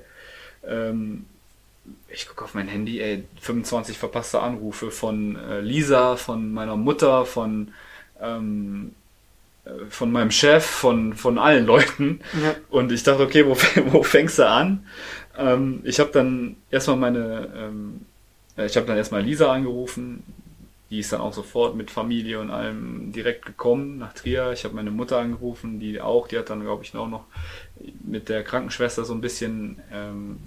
Ähm, 0.65 1.25
ich 2.07 2.27
gucke 2.27 2.45
auf 2.45 2.53
mein 2.53 2.67
Handy, 2.67 2.99
ey, 2.99 3.23
25 3.41 3.97
verpasste 3.97 4.39
Anrufe 4.39 4.91
von 4.91 5.35
äh, 5.35 5.59
Lisa, 5.61 6.15
von 6.15 6.53
meiner 6.53 6.77
Mutter, 6.77 7.25
von, 7.25 7.73
ähm, 8.21 8.93
äh, 9.65 9.71
von 9.89 10.11
meinem 10.11 10.31
Chef, 10.31 10.65
von, 10.65 11.13
von 11.13 11.37
allen 11.37 11.65
Leuten. 11.65 12.21
Ja. 12.41 12.55
Und 12.69 12.91
ich 12.91 13.03
dachte, 13.03 13.23
okay, 13.23 13.45
wo, 13.45 13.55
wo 13.91 14.03
fängst 14.03 14.39
du 14.39 14.47
an? 14.47 14.85
Ähm, 15.37 15.81
ich 15.83 15.99
habe 15.99 16.11
dann 16.11 16.55
erstmal 16.69 16.97
meine, 16.97 17.49
ähm, 17.55 18.05
äh, 18.57 18.65
ich 18.65 18.77
habe 18.77 18.85
dann 18.85 18.97
erstmal 18.97 19.21
Lisa 19.21 19.51
angerufen. 19.51 20.23
Die 20.93 20.99
ist 20.99 21.11
dann 21.11 21.21
auch 21.21 21.33
sofort 21.33 21.75
mit 21.75 21.89
Familie 21.89 22.39
und 22.39 22.51
allem 22.51 23.11
direkt 23.11 23.47
gekommen 23.47 23.97
nach 23.97 24.13
Trier. 24.13 24.51
Ich 24.51 24.63
habe 24.63 24.75
meine 24.75 24.91
Mutter 24.91 25.17
angerufen, 25.17 25.79
die 25.79 25.99
auch, 25.99 26.27
die 26.27 26.37
hat 26.37 26.51
dann, 26.51 26.61
glaube 26.61 26.83
ich, 26.83 26.95
auch 26.95 27.07
noch 27.07 27.25
mit 28.03 28.29
der 28.29 28.43
Krankenschwester 28.43 29.03
so 29.03 29.15
ein 29.15 29.19
bisschen 29.19 29.81
ähm, 29.91 30.37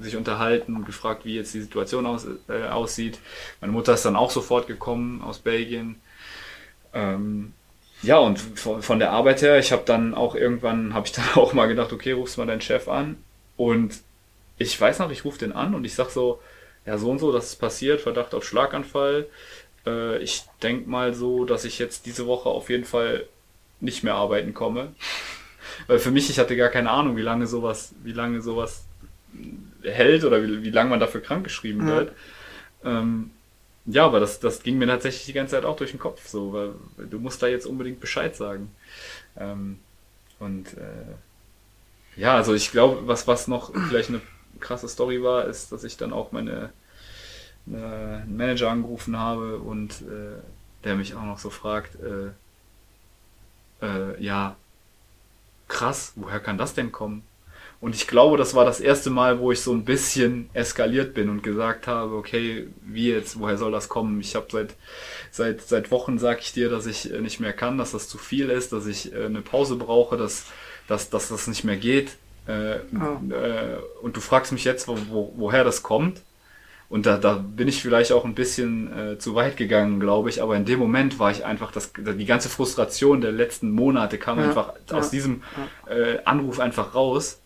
sich 0.00 0.14
unterhalten 0.14 0.76
und 0.76 0.86
gefragt, 0.86 1.24
wie 1.24 1.34
jetzt 1.34 1.52
die 1.52 1.62
Situation 1.62 2.06
aus, 2.06 2.28
äh, 2.48 2.68
aussieht. 2.68 3.18
Meine 3.60 3.72
Mutter 3.72 3.94
ist 3.94 4.04
dann 4.04 4.14
auch 4.14 4.30
sofort 4.30 4.68
gekommen 4.68 5.20
aus 5.20 5.40
Belgien. 5.40 5.96
Ähm, 6.94 7.52
ja, 8.02 8.18
und 8.18 8.38
von, 8.38 8.82
von 8.82 9.00
der 9.00 9.10
Arbeit 9.10 9.42
her, 9.42 9.58
ich 9.58 9.72
habe 9.72 9.82
dann 9.84 10.14
auch 10.14 10.36
irgendwann, 10.36 10.94
habe 10.94 11.08
ich 11.08 11.12
dann 11.12 11.34
auch 11.34 11.54
mal 11.54 11.66
gedacht, 11.66 11.92
okay, 11.92 12.12
rufst 12.12 12.38
mal 12.38 12.46
deinen 12.46 12.60
Chef 12.60 12.86
an. 12.86 13.16
Und 13.56 13.98
ich 14.58 14.80
weiß 14.80 15.00
noch, 15.00 15.10
ich 15.10 15.24
rufe 15.24 15.40
den 15.40 15.50
an 15.50 15.74
und 15.74 15.84
ich 15.84 15.94
sag 15.96 16.10
so, 16.10 16.40
ja, 16.86 16.98
so 16.98 17.10
und 17.10 17.18
so, 17.18 17.32
das 17.32 17.46
ist 17.46 17.56
passiert, 17.56 18.00
Verdacht 18.00 18.34
auf 18.34 18.44
Schlaganfall. 18.44 19.26
Äh, 19.86 20.18
ich 20.18 20.44
denk 20.62 20.86
mal 20.86 21.14
so, 21.14 21.44
dass 21.44 21.64
ich 21.64 21.78
jetzt 21.78 22.06
diese 22.06 22.26
Woche 22.26 22.48
auf 22.48 22.70
jeden 22.70 22.84
Fall 22.84 23.26
nicht 23.80 24.04
mehr 24.04 24.14
arbeiten 24.14 24.54
komme. 24.54 24.94
Weil 25.88 25.98
für 25.98 26.10
mich, 26.10 26.30
ich 26.30 26.38
hatte 26.38 26.56
gar 26.56 26.68
keine 26.68 26.90
Ahnung, 26.90 27.16
wie 27.16 27.22
lange 27.22 27.46
sowas, 27.46 27.94
wie 28.02 28.12
lange 28.12 28.40
sowas 28.40 28.84
hält 29.82 30.24
oder 30.24 30.42
wie, 30.42 30.62
wie 30.62 30.70
lange 30.70 30.90
man 30.90 31.00
dafür 31.00 31.20
krankgeschrieben 31.20 31.86
wird. 31.86 32.12
Ähm, 32.84 33.30
ja, 33.84 34.04
aber 34.04 34.20
das, 34.20 34.40
das 34.40 34.62
ging 34.62 34.78
mir 34.78 34.86
tatsächlich 34.86 35.26
die 35.26 35.32
ganze 35.32 35.52
Zeit 35.52 35.64
auch 35.64 35.76
durch 35.76 35.90
den 35.90 36.00
Kopf, 36.00 36.26
so, 36.26 36.52
weil, 36.52 36.70
weil 36.96 37.06
du 37.06 37.18
musst 37.18 37.42
da 37.42 37.46
jetzt 37.46 37.66
unbedingt 37.66 38.00
Bescheid 38.00 38.34
sagen. 38.34 38.70
Ähm, 39.36 39.78
und 40.38 40.74
äh, 40.74 42.20
ja, 42.20 42.36
also 42.36 42.54
ich 42.54 42.70
glaube, 42.70 43.06
was, 43.06 43.28
was 43.28 43.48
noch 43.48 43.72
vielleicht 43.88 44.08
eine 44.08 44.20
krasse 44.60 44.88
Story 44.88 45.22
war, 45.22 45.46
ist, 45.46 45.72
dass 45.72 45.84
ich 45.84 45.96
dann 45.96 46.12
auch 46.12 46.32
meine 46.32 46.70
eine, 47.66 48.22
einen 48.22 48.36
Manager 48.36 48.70
angerufen 48.70 49.18
habe 49.18 49.58
und 49.58 50.02
äh, 50.02 50.40
der 50.84 50.96
mich 50.96 51.14
auch 51.14 51.24
noch 51.24 51.38
so 51.38 51.50
fragt, 51.50 51.96
äh, 51.96 52.30
äh, 53.84 54.22
ja, 54.22 54.56
krass, 55.68 56.12
woher 56.16 56.40
kann 56.40 56.58
das 56.58 56.74
denn 56.74 56.92
kommen? 56.92 57.22
Und 57.80 57.94
ich 57.94 58.06
glaube, 58.06 58.38
das 58.38 58.54
war 58.54 58.64
das 58.64 58.80
erste 58.80 59.10
Mal, 59.10 59.38
wo 59.38 59.52
ich 59.52 59.60
so 59.60 59.72
ein 59.72 59.84
bisschen 59.84 60.48
eskaliert 60.54 61.12
bin 61.12 61.28
und 61.28 61.42
gesagt 61.42 61.86
habe, 61.86 62.14
okay, 62.14 62.68
wie 62.82 63.10
jetzt, 63.10 63.38
woher 63.38 63.58
soll 63.58 63.70
das 63.70 63.88
kommen? 63.90 64.18
Ich 64.20 64.34
habe 64.34 64.46
seit 64.50 64.74
seit 65.30 65.60
seit 65.60 65.90
Wochen 65.90 66.18
sage 66.18 66.40
ich 66.40 66.52
dir, 66.52 66.70
dass 66.70 66.86
ich 66.86 67.12
äh, 67.12 67.20
nicht 67.20 67.38
mehr 67.40 67.52
kann, 67.52 67.76
dass 67.78 67.92
das 67.92 68.08
zu 68.08 68.16
viel 68.16 68.48
ist, 68.48 68.72
dass 68.72 68.86
ich 68.86 69.12
äh, 69.12 69.26
eine 69.26 69.42
Pause 69.42 69.76
brauche, 69.76 70.16
dass 70.16 70.46
dass, 70.88 71.10
dass 71.10 71.28
das 71.28 71.48
nicht 71.48 71.64
mehr 71.64 71.76
geht. 71.76 72.16
Äh, 72.46 72.78
oh. 72.94 73.32
äh, 73.32 73.78
und 74.02 74.16
du 74.16 74.20
fragst 74.20 74.52
mich 74.52 74.64
jetzt, 74.64 74.88
wo, 74.88 74.96
wo, 75.08 75.32
woher 75.36 75.64
das 75.64 75.82
kommt. 75.82 76.22
Und 76.88 77.06
da, 77.06 77.18
da 77.18 77.34
bin 77.34 77.66
ich 77.66 77.82
vielleicht 77.82 78.12
auch 78.12 78.24
ein 78.24 78.36
bisschen 78.36 78.96
äh, 78.96 79.18
zu 79.18 79.34
weit 79.34 79.56
gegangen, 79.56 79.98
glaube 79.98 80.30
ich. 80.30 80.40
Aber 80.40 80.56
in 80.56 80.64
dem 80.64 80.78
Moment 80.78 81.18
war 81.18 81.32
ich 81.32 81.44
einfach, 81.44 81.72
das, 81.72 81.92
die 81.96 82.26
ganze 82.26 82.48
Frustration 82.48 83.20
der 83.20 83.32
letzten 83.32 83.72
Monate 83.72 84.18
kam 84.18 84.38
ja, 84.38 84.44
einfach 84.46 84.74
ja, 84.88 84.96
aus 84.96 85.10
diesem 85.10 85.42
ja. 85.88 85.94
äh, 85.94 86.20
Anruf 86.24 86.60
einfach 86.60 86.94
raus. 86.94 87.40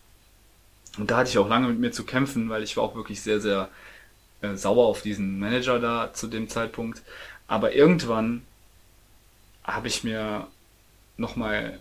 Und 0.97 1.09
da 1.09 1.17
hatte 1.17 1.29
ich 1.29 1.37
auch 1.37 1.49
lange 1.49 1.67
mit 1.69 1.79
mir 1.79 1.91
zu 1.91 2.03
kämpfen, 2.03 2.49
weil 2.49 2.61
ich 2.61 2.77
war 2.77 2.83
auch 2.83 2.95
wirklich 2.95 3.21
sehr, 3.21 3.39
sehr 3.39 3.69
äh, 4.41 4.55
sauer 4.55 4.85
auf 4.85 5.01
diesen 5.01 5.39
Manager 5.39 5.79
da 5.79 6.13
zu 6.13 6.27
dem 6.27 6.47
Zeitpunkt. 6.47 7.01
Aber 7.47 7.73
irgendwann 7.73 8.43
habe 9.63 9.87
ich 9.87 10.03
mir 10.03 10.47
nochmal, 11.17 11.79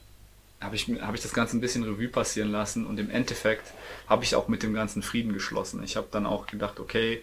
habe 0.60 0.76
ich, 0.76 0.88
hab 1.00 1.14
ich 1.14 1.22
das 1.22 1.32
Ganze 1.32 1.56
ein 1.56 1.60
bisschen 1.60 1.84
Revue 1.84 2.08
passieren 2.08 2.50
lassen 2.50 2.86
und 2.86 2.98
im 2.98 3.10
Endeffekt 3.10 3.72
habe 4.08 4.24
ich 4.24 4.34
auch 4.34 4.48
mit 4.48 4.62
dem 4.62 4.74
ganzen 4.74 5.02
Frieden 5.02 5.32
geschlossen. 5.32 5.82
Ich 5.82 5.96
habe 5.96 6.08
dann 6.10 6.26
auch 6.26 6.46
gedacht, 6.46 6.80
okay, 6.80 7.22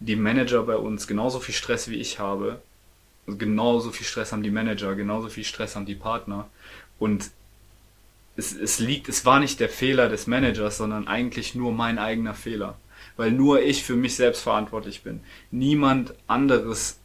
die 0.00 0.16
Manager 0.16 0.62
bei 0.64 0.76
uns 0.76 1.06
genauso 1.06 1.40
viel 1.40 1.54
Stress 1.54 1.88
wie 1.88 1.96
ich 1.96 2.18
habe, 2.18 2.60
genauso 3.26 3.90
viel 3.92 4.06
Stress 4.06 4.32
haben 4.32 4.42
die 4.42 4.50
Manager, 4.50 4.94
genauso 4.94 5.28
viel 5.28 5.44
Stress 5.44 5.76
haben 5.76 5.86
die 5.86 5.94
Partner 5.94 6.48
und 6.98 7.30
es, 8.36 8.54
es 8.54 8.78
liegt, 8.78 9.08
es 9.08 9.24
war 9.24 9.40
nicht 9.40 9.60
der 9.60 9.68
Fehler 9.68 10.08
des 10.08 10.26
Managers, 10.26 10.76
sondern 10.76 11.08
eigentlich 11.08 11.54
nur 11.54 11.72
mein 11.72 11.98
eigener 11.98 12.34
Fehler. 12.34 12.76
Weil 13.16 13.32
nur 13.32 13.62
ich 13.62 13.82
für 13.82 13.96
mich 13.96 14.14
selbst 14.14 14.42
verantwortlich 14.42 15.02
bin. 15.02 15.20
Niemand 15.50 16.12
anderes 16.26 16.98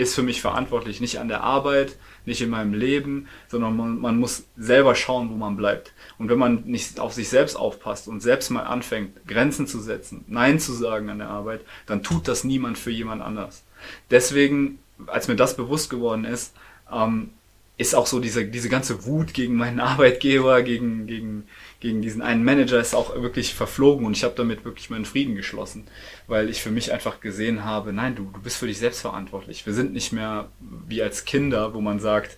ist 0.00 0.14
für 0.14 0.22
mich 0.22 0.40
verantwortlich. 0.40 1.00
Nicht 1.00 1.18
an 1.18 1.28
der 1.28 1.42
Arbeit, 1.42 1.96
nicht 2.24 2.40
in 2.40 2.50
meinem 2.50 2.74
Leben, 2.74 3.28
sondern 3.48 3.76
man, 3.76 3.98
man 3.98 4.18
muss 4.18 4.44
selber 4.56 4.94
schauen, 4.94 5.30
wo 5.30 5.34
man 5.34 5.56
bleibt. 5.56 5.92
Und 6.18 6.28
wenn 6.30 6.38
man 6.38 6.64
nicht 6.64 6.98
auf 6.98 7.12
sich 7.12 7.28
selbst 7.28 7.56
aufpasst 7.56 8.08
und 8.08 8.20
selbst 8.20 8.50
mal 8.50 8.62
anfängt, 8.62 9.26
Grenzen 9.26 9.66
zu 9.66 9.78
setzen, 9.78 10.24
Nein 10.26 10.58
zu 10.58 10.72
sagen 10.72 11.10
an 11.10 11.18
der 11.18 11.28
Arbeit, 11.28 11.60
dann 11.86 12.02
tut 12.02 12.28
das 12.28 12.44
niemand 12.44 12.78
für 12.78 12.90
jemand 12.90 13.22
anders. 13.22 13.62
Deswegen, 14.10 14.78
als 15.06 15.28
mir 15.28 15.36
das 15.36 15.56
bewusst 15.56 15.90
geworden 15.90 16.24
ist, 16.24 16.54
ähm, 16.90 17.30
ist 17.76 17.94
auch 17.94 18.06
so 18.06 18.20
diese, 18.20 18.44
diese 18.44 18.68
ganze 18.68 19.06
Wut 19.06 19.32
gegen 19.34 19.54
meinen 19.54 19.80
Arbeitgeber, 19.92 20.62
gegen, 20.62 21.06
gegen, 21.06 21.46
gegen 21.80 22.02
diesen 22.02 22.20
einen 22.20 22.44
Manager 22.44 22.78
ist 22.78 22.94
auch 22.94 23.14
wirklich 23.14 23.54
verflogen 23.54 24.04
und 24.04 24.16
ich 24.16 24.22
habe 24.22 24.34
damit 24.36 24.64
wirklich 24.64 24.90
meinen 24.90 25.06
Frieden 25.06 25.34
geschlossen, 25.34 25.86
weil 26.26 26.50
ich 26.50 26.62
für 26.62 26.70
mich 26.70 26.92
einfach 26.92 27.20
gesehen 27.20 27.64
habe, 27.64 27.92
nein, 27.94 28.14
du, 28.14 28.24
du 28.24 28.40
bist 28.40 28.58
für 28.58 28.66
dich 28.66 28.78
selbst 28.78 29.00
verantwortlich. 29.00 29.64
Wir 29.64 29.72
sind 29.72 29.94
nicht 29.94 30.12
mehr 30.12 30.48
wie 30.60 31.02
als 31.02 31.24
Kinder, 31.24 31.72
wo 31.72 31.80
man 31.80 31.98
sagt, 31.98 32.36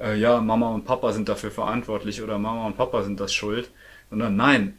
äh, 0.00 0.18
ja, 0.18 0.40
Mama 0.40 0.74
und 0.74 0.84
Papa 0.84 1.12
sind 1.12 1.28
dafür 1.28 1.52
verantwortlich 1.52 2.20
oder 2.20 2.38
Mama 2.38 2.66
und 2.66 2.76
Papa 2.76 3.04
sind 3.04 3.20
das 3.20 3.32
schuld, 3.32 3.70
sondern 4.10 4.34
nein, 4.34 4.76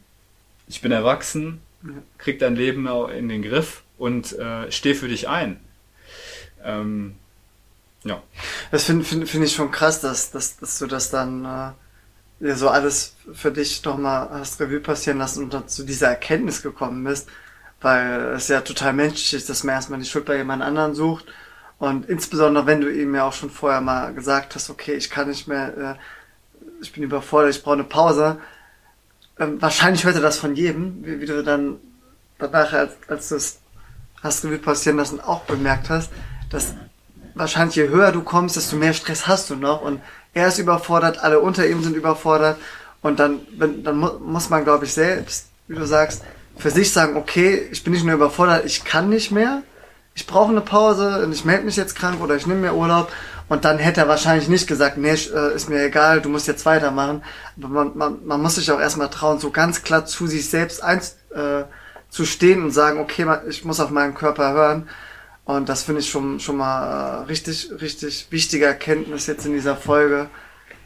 ich 0.68 0.82
bin 0.82 0.92
erwachsen, 0.92 1.60
krieg 2.18 2.38
dein 2.38 2.54
Leben 2.54 2.86
in 3.16 3.30
den 3.30 3.42
Griff 3.42 3.82
und 3.96 4.38
äh, 4.38 4.70
steh 4.70 4.94
für 4.94 5.08
dich 5.08 5.28
ein. 5.28 5.58
Ähm, 6.62 7.14
ja. 8.04 8.22
Das 8.70 8.84
finde 8.84 9.04
find, 9.04 9.28
find 9.28 9.44
ich 9.44 9.54
schon 9.54 9.70
krass, 9.70 10.00
dass, 10.00 10.30
dass, 10.30 10.58
dass 10.58 10.78
du 10.78 10.86
das 10.86 11.10
dann 11.10 11.44
äh, 11.44 11.70
so 12.42 12.68
alles 12.68 13.14
für 13.32 13.52
dich 13.52 13.84
nochmal 13.84 14.28
hast 14.30 14.60
Revue 14.60 14.80
passieren 14.80 15.18
lassen 15.18 15.44
und 15.44 15.54
dann 15.54 15.68
zu 15.68 15.84
dieser 15.84 16.08
Erkenntnis 16.08 16.62
gekommen 16.62 17.04
bist, 17.04 17.28
weil 17.80 18.34
es 18.34 18.48
ja 18.48 18.60
total 18.60 18.92
menschlich 18.92 19.34
ist, 19.34 19.48
dass 19.48 19.62
man 19.64 19.76
erstmal 19.76 20.00
die 20.00 20.06
Schuld 20.06 20.24
bei 20.24 20.36
jemand 20.36 20.62
anderen 20.62 20.94
sucht 20.94 21.26
und 21.78 22.08
insbesondere 22.08 22.66
wenn 22.66 22.80
du 22.80 22.88
ihm 22.88 23.14
ja 23.14 23.24
auch 23.24 23.32
schon 23.32 23.50
vorher 23.50 23.80
mal 23.80 24.12
gesagt 24.14 24.54
hast, 24.54 24.70
okay, 24.70 24.94
ich 24.94 25.10
kann 25.10 25.28
nicht 25.28 25.48
mehr, 25.48 25.76
äh, 25.76 25.94
ich 26.80 26.92
bin 26.92 27.02
überfordert, 27.02 27.50
ich 27.54 27.62
brauche 27.62 27.74
eine 27.74 27.84
Pause. 27.84 28.38
Ähm, 29.38 29.60
wahrscheinlich 29.60 30.04
hört 30.04 30.16
er 30.16 30.20
das 30.20 30.38
von 30.38 30.54
jedem, 30.54 31.04
wie, 31.04 31.20
wie 31.20 31.26
du 31.26 31.42
dann 31.42 31.78
danach, 32.38 32.72
als, 32.72 32.92
als 33.08 33.28
du 33.28 33.36
es 33.36 33.58
hast 34.22 34.44
Revue 34.44 34.58
passieren 34.58 34.96
lassen, 34.96 35.20
auch 35.20 35.42
bemerkt 35.42 35.90
hast, 35.90 36.12
dass 36.50 36.74
wahrscheinlich 37.34 37.76
je 37.76 37.88
höher 37.88 38.12
du 38.12 38.22
kommst, 38.22 38.56
desto 38.56 38.76
mehr 38.76 38.94
Stress 38.94 39.26
hast 39.26 39.50
du 39.50 39.56
noch 39.56 39.82
und 39.82 40.00
er 40.34 40.48
ist 40.48 40.58
überfordert, 40.58 41.22
alle 41.22 41.40
unter 41.40 41.66
ihm 41.66 41.82
sind 41.82 41.96
überfordert 41.96 42.58
und 43.02 43.18
dann, 43.18 43.40
wenn, 43.56 43.84
dann 43.84 43.96
mu 43.96 44.10
muss 44.20 44.50
man, 44.50 44.64
glaube 44.64 44.84
ich, 44.84 44.92
selbst, 44.92 45.46
wie 45.68 45.74
du 45.74 45.86
sagst, 45.86 46.22
für 46.56 46.70
sich 46.70 46.92
sagen, 46.92 47.16
okay, 47.16 47.68
ich 47.70 47.82
bin 47.82 47.92
nicht 47.92 48.04
nur 48.04 48.14
überfordert, 48.14 48.64
ich 48.64 48.84
kann 48.84 49.08
nicht 49.08 49.30
mehr, 49.30 49.62
ich 50.14 50.26
brauche 50.26 50.50
eine 50.50 50.60
Pause 50.60 51.24
und 51.24 51.32
ich 51.32 51.44
melde 51.44 51.64
mich 51.64 51.76
jetzt 51.76 51.96
krank 51.96 52.20
oder 52.20 52.36
ich 52.36 52.46
nehme 52.46 52.60
mir 52.60 52.74
Urlaub 52.74 53.10
und 53.48 53.64
dann 53.64 53.78
hätte 53.78 54.00
er 54.00 54.08
wahrscheinlich 54.08 54.48
nicht 54.48 54.66
gesagt, 54.66 54.96
nee, 54.96 55.10
äh, 55.10 55.54
ist 55.54 55.68
mir 55.68 55.84
egal, 55.84 56.20
du 56.20 56.28
musst 56.28 56.46
jetzt 56.46 56.64
weitermachen. 56.64 57.22
Aber 57.58 57.68
man, 57.68 57.96
man, 57.96 58.26
man 58.26 58.40
muss 58.40 58.54
sich 58.54 58.70
auch 58.70 58.80
erstmal 58.80 59.10
trauen, 59.10 59.38
so 59.38 59.50
ganz 59.50 59.82
klar 59.82 60.06
zu 60.06 60.26
sich 60.26 60.48
selbst 60.48 60.82
eins, 60.82 61.16
äh, 61.34 61.64
zu 62.08 62.24
stehen 62.24 62.62
und 62.62 62.70
sagen, 62.70 63.00
okay, 63.00 63.26
ich 63.48 63.64
muss 63.64 63.80
auf 63.80 63.90
meinen 63.90 64.14
Körper 64.14 64.52
hören. 64.52 64.88
Und 65.44 65.68
das 65.68 65.82
finde 65.82 66.00
ich 66.00 66.10
schon, 66.10 66.38
schon 66.40 66.56
mal 66.56 67.22
äh, 67.22 67.24
richtig, 67.24 67.70
richtig 67.80 68.28
wichtige 68.30 68.66
Erkenntnis 68.66 69.26
jetzt 69.26 69.44
in 69.44 69.52
dieser 69.52 69.76
Folge 69.76 70.30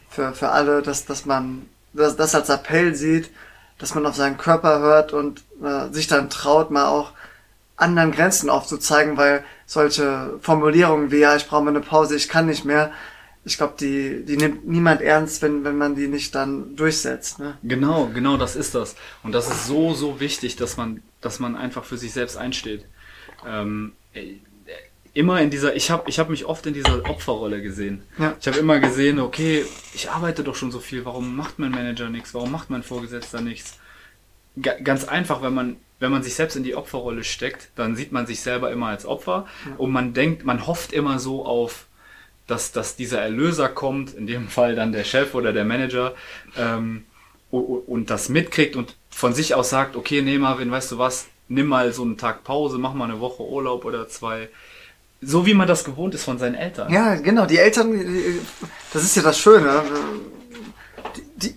für, 0.09 0.33
für 0.33 0.49
alle, 0.49 0.81
dass, 0.81 1.05
dass 1.05 1.25
man 1.25 1.67
das, 1.93 2.15
das 2.15 2.33
als 2.33 2.49
Appell 2.49 2.95
sieht, 2.95 3.29
dass 3.77 3.93
man 3.93 4.05
auf 4.05 4.15
seinen 4.15 4.37
Körper 4.37 4.79
hört 4.79 5.13
und 5.13 5.43
äh, 5.63 5.93
sich 5.93 6.07
dann 6.07 6.29
traut, 6.29 6.71
mal 6.71 6.87
auch 6.87 7.11
anderen 7.75 8.11
Grenzen 8.11 8.49
aufzuzeigen, 8.49 9.17
weil 9.17 9.43
solche 9.67 10.39
Formulierungen 10.41 11.11
wie, 11.11 11.19
ja, 11.19 11.35
ich 11.35 11.47
brauche 11.47 11.67
eine 11.67 11.81
Pause, 11.81 12.15
ich 12.15 12.27
kann 12.27 12.47
nicht 12.47 12.65
mehr, 12.65 12.91
ich 13.45 13.57
glaube, 13.57 13.75
die, 13.79 14.25
die 14.25 14.35
nimmt 14.35 14.67
niemand 14.67 15.01
ernst, 15.01 15.43
wenn, 15.43 15.63
wenn 15.63 15.77
man 15.77 15.95
die 15.95 16.07
nicht 16.07 16.33
dann 16.33 16.75
durchsetzt. 16.75 17.37
Ne? 17.37 17.57
Genau, 17.63 18.09
genau, 18.13 18.37
das 18.37 18.55
ist 18.55 18.73
das. 18.73 18.95
Und 19.21 19.33
das 19.33 19.47
ist 19.47 19.67
so, 19.67 19.93
so 19.93 20.19
wichtig, 20.19 20.55
dass 20.55 20.75
man, 20.75 21.03
dass 21.21 21.39
man 21.39 21.55
einfach 21.55 21.85
für 21.85 21.97
sich 21.97 22.11
selbst 22.11 22.35
einsteht. 22.35 22.85
Ähm, 23.47 23.93
immer 25.17 25.41
in 25.41 25.49
dieser, 25.49 25.75
ich 25.75 25.89
habe 25.89 26.07
ich 26.09 26.19
hab 26.19 26.29
mich 26.29 26.45
oft 26.45 26.65
in 26.67 26.75
dieser 26.75 27.03
Opferrolle 27.09 27.61
gesehen. 27.61 28.03
Ja. 28.19 28.35
Ich 28.39 28.47
habe 28.47 28.57
immer 28.57 28.79
gesehen, 28.79 29.19
okay, 29.19 29.65
ich 29.95 30.11
arbeite 30.11 30.43
doch 30.43 30.55
schon 30.55 30.71
so 30.71 30.79
viel, 30.79 31.05
warum 31.05 31.35
macht 31.35 31.57
mein 31.57 31.71
Manager 31.71 32.09
nichts, 32.09 32.35
warum 32.35 32.51
macht 32.51 32.69
mein 32.69 32.83
Vorgesetzter 32.83 33.41
nichts? 33.41 33.79
G 34.55 34.69
ganz 34.83 35.05
einfach, 35.05 35.41
wenn 35.41 35.55
man, 35.55 35.77
wenn 35.99 36.11
man 36.11 36.21
sich 36.21 36.35
selbst 36.35 36.55
in 36.55 36.63
die 36.63 36.75
Opferrolle 36.75 37.23
steckt, 37.23 37.69
dann 37.75 37.95
sieht 37.95 38.11
man 38.11 38.27
sich 38.27 38.41
selber 38.41 38.71
immer 38.71 38.87
als 38.87 39.07
Opfer 39.07 39.47
ja. 39.65 39.75
und 39.77 39.91
man 39.91 40.13
denkt, 40.13 40.45
man 40.45 40.67
hofft 40.67 40.93
immer 40.93 41.17
so 41.17 41.45
auf, 41.45 41.87
dass, 42.45 42.71
dass 42.71 42.95
dieser 42.95 43.19
Erlöser 43.19 43.69
kommt, 43.69 44.13
in 44.13 44.27
dem 44.27 44.47
Fall 44.47 44.75
dann 44.75 44.91
der 44.91 45.03
Chef 45.03 45.33
oder 45.33 45.51
der 45.51 45.65
Manager, 45.65 46.13
ähm, 46.57 47.05
und 47.49 48.09
das 48.09 48.29
mitkriegt 48.29 48.75
und 48.75 48.97
von 49.09 49.33
sich 49.33 49.55
aus 49.55 49.69
sagt, 49.69 49.95
okay, 49.95 50.21
nee, 50.21 50.37
Marvin, 50.37 50.69
weißt 50.69 50.91
du 50.91 50.97
was, 50.97 51.27
nimm 51.47 51.67
mal 51.67 51.93
so 51.93 52.03
einen 52.03 52.17
Tag 52.17 52.43
Pause, 52.43 52.77
mach 52.77 52.93
mal 52.93 53.05
eine 53.05 53.21
Woche 53.21 53.41
Urlaub 53.41 53.85
oder 53.85 54.09
zwei. 54.09 54.49
So 55.21 55.45
wie 55.45 55.53
man 55.53 55.67
das 55.67 55.83
gewohnt 55.83 56.13
ist 56.13 56.23
von 56.23 56.37
seinen 56.37 56.55
Eltern. 56.55 56.91
Ja, 56.91 57.15
genau, 57.15 57.45
die 57.45 57.57
Eltern, 57.57 57.99
das 58.93 59.03
ist 59.03 59.15
ja 59.15 59.23
das 59.23 59.39
Schöne. 59.39 59.83
Die, 61.37 61.55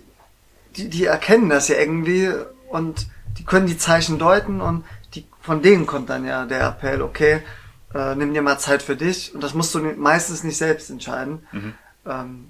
die, 0.75 0.89
die 0.89 1.05
erkennen 1.05 1.49
das 1.49 1.67
ja 1.67 1.75
irgendwie 1.75 2.29
und 2.69 3.07
die 3.37 3.43
können 3.43 3.67
die 3.67 3.77
Zeichen 3.77 4.17
deuten 4.17 4.61
und 4.61 4.83
die, 5.13 5.25
von 5.41 5.61
denen 5.61 5.85
kommt 5.85 6.09
dann 6.09 6.25
ja 6.25 6.45
der 6.45 6.67
Appell, 6.67 7.01
okay, 7.01 7.41
äh, 7.93 8.15
nimm 8.15 8.33
dir 8.33 8.41
mal 8.41 8.57
Zeit 8.57 8.81
für 8.81 8.95
dich 8.95 9.33
und 9.35 9.43
das 9.43 9.53
musst 9.53 9.75
du 9.75 9.79
meistens 9.79 10.43
nicht 10.43 10.57
selbst 10.57 10.89
entscheiden. 10.89 11.45
Mhm. 11.51 11.73
Ähm, 12.05 12.47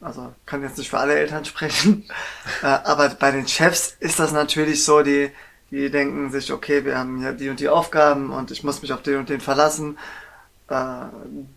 also 0.00 0.32
kann 0.46 0.62
jetzt 0.62 0.78
nicht 0.78 0.90
für 0.90 0.98
alle 0.98 1.14
Eltern 1.14 1.44
sprechen, 1.44 2.08
äh, 2.62 2.66
aber 2.66 3.08
bei 3.10 3.30
den 3.30 3.46
Chefs 3.46 3.96
ist 4.00 4.18
das 4.18 4.32
natürlich 4.32 4.84
so, 4.84 5.02
die, 5.02 5.30
die 5.70 5.90
denken 5.90 6.30
sich, 6.30 6.52
okay, 6.52 6.84
wir 6.84 6.98
haben 6.98 7.18
hier 7.18 7.32
die 7.32 7.50
und 7.50 7.60
die 7.60 7.68
Aufgaben 7.68 8.30
und 8.30 8.50
ich 8.50 8.64
muss 8.64 8.82
mich 8.82 8.92
auf 8.92 9.02
den 9.02 9.18
und 9.18 9.28
den 9.28 9.40
verlassen. 9.40 9.98
Äh, 10.70 11.06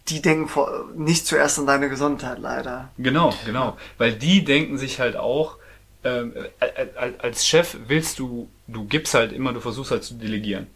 die 0.09 0.21
denken 0.21 0.47
vor, 0.47 0.89
nicht 0.95 1.27
zuerst 1.27 1.59
an 1.59 1.67
deine 1.67 1.87
Gesundheit, 1.87 2.39
leider. 2.39 2.89
Genau, 2.97 3.33
genau. 3.45 3.77
Weil 3.99 4.13
die 4.13 4.43
denken 4.43 4.79
sich 4.79 4.99
halt 4.99 5.15
auch, 5.15 5.57
ähm, 6.03 6.33
als 7.19 7.45
Chef 7.45 7.77
willst 7.87 8.17
du, 8.17 8.49
du 8.67 8.85
gibst 8.85 9.13
halt 9.13 9.31
immer, 9.31 9.53
du 9.53 9.59
versuchst 9.59 9.91
halt 9.91 10.03
zu 10.03 10.15
delegieren. 10.15 10.67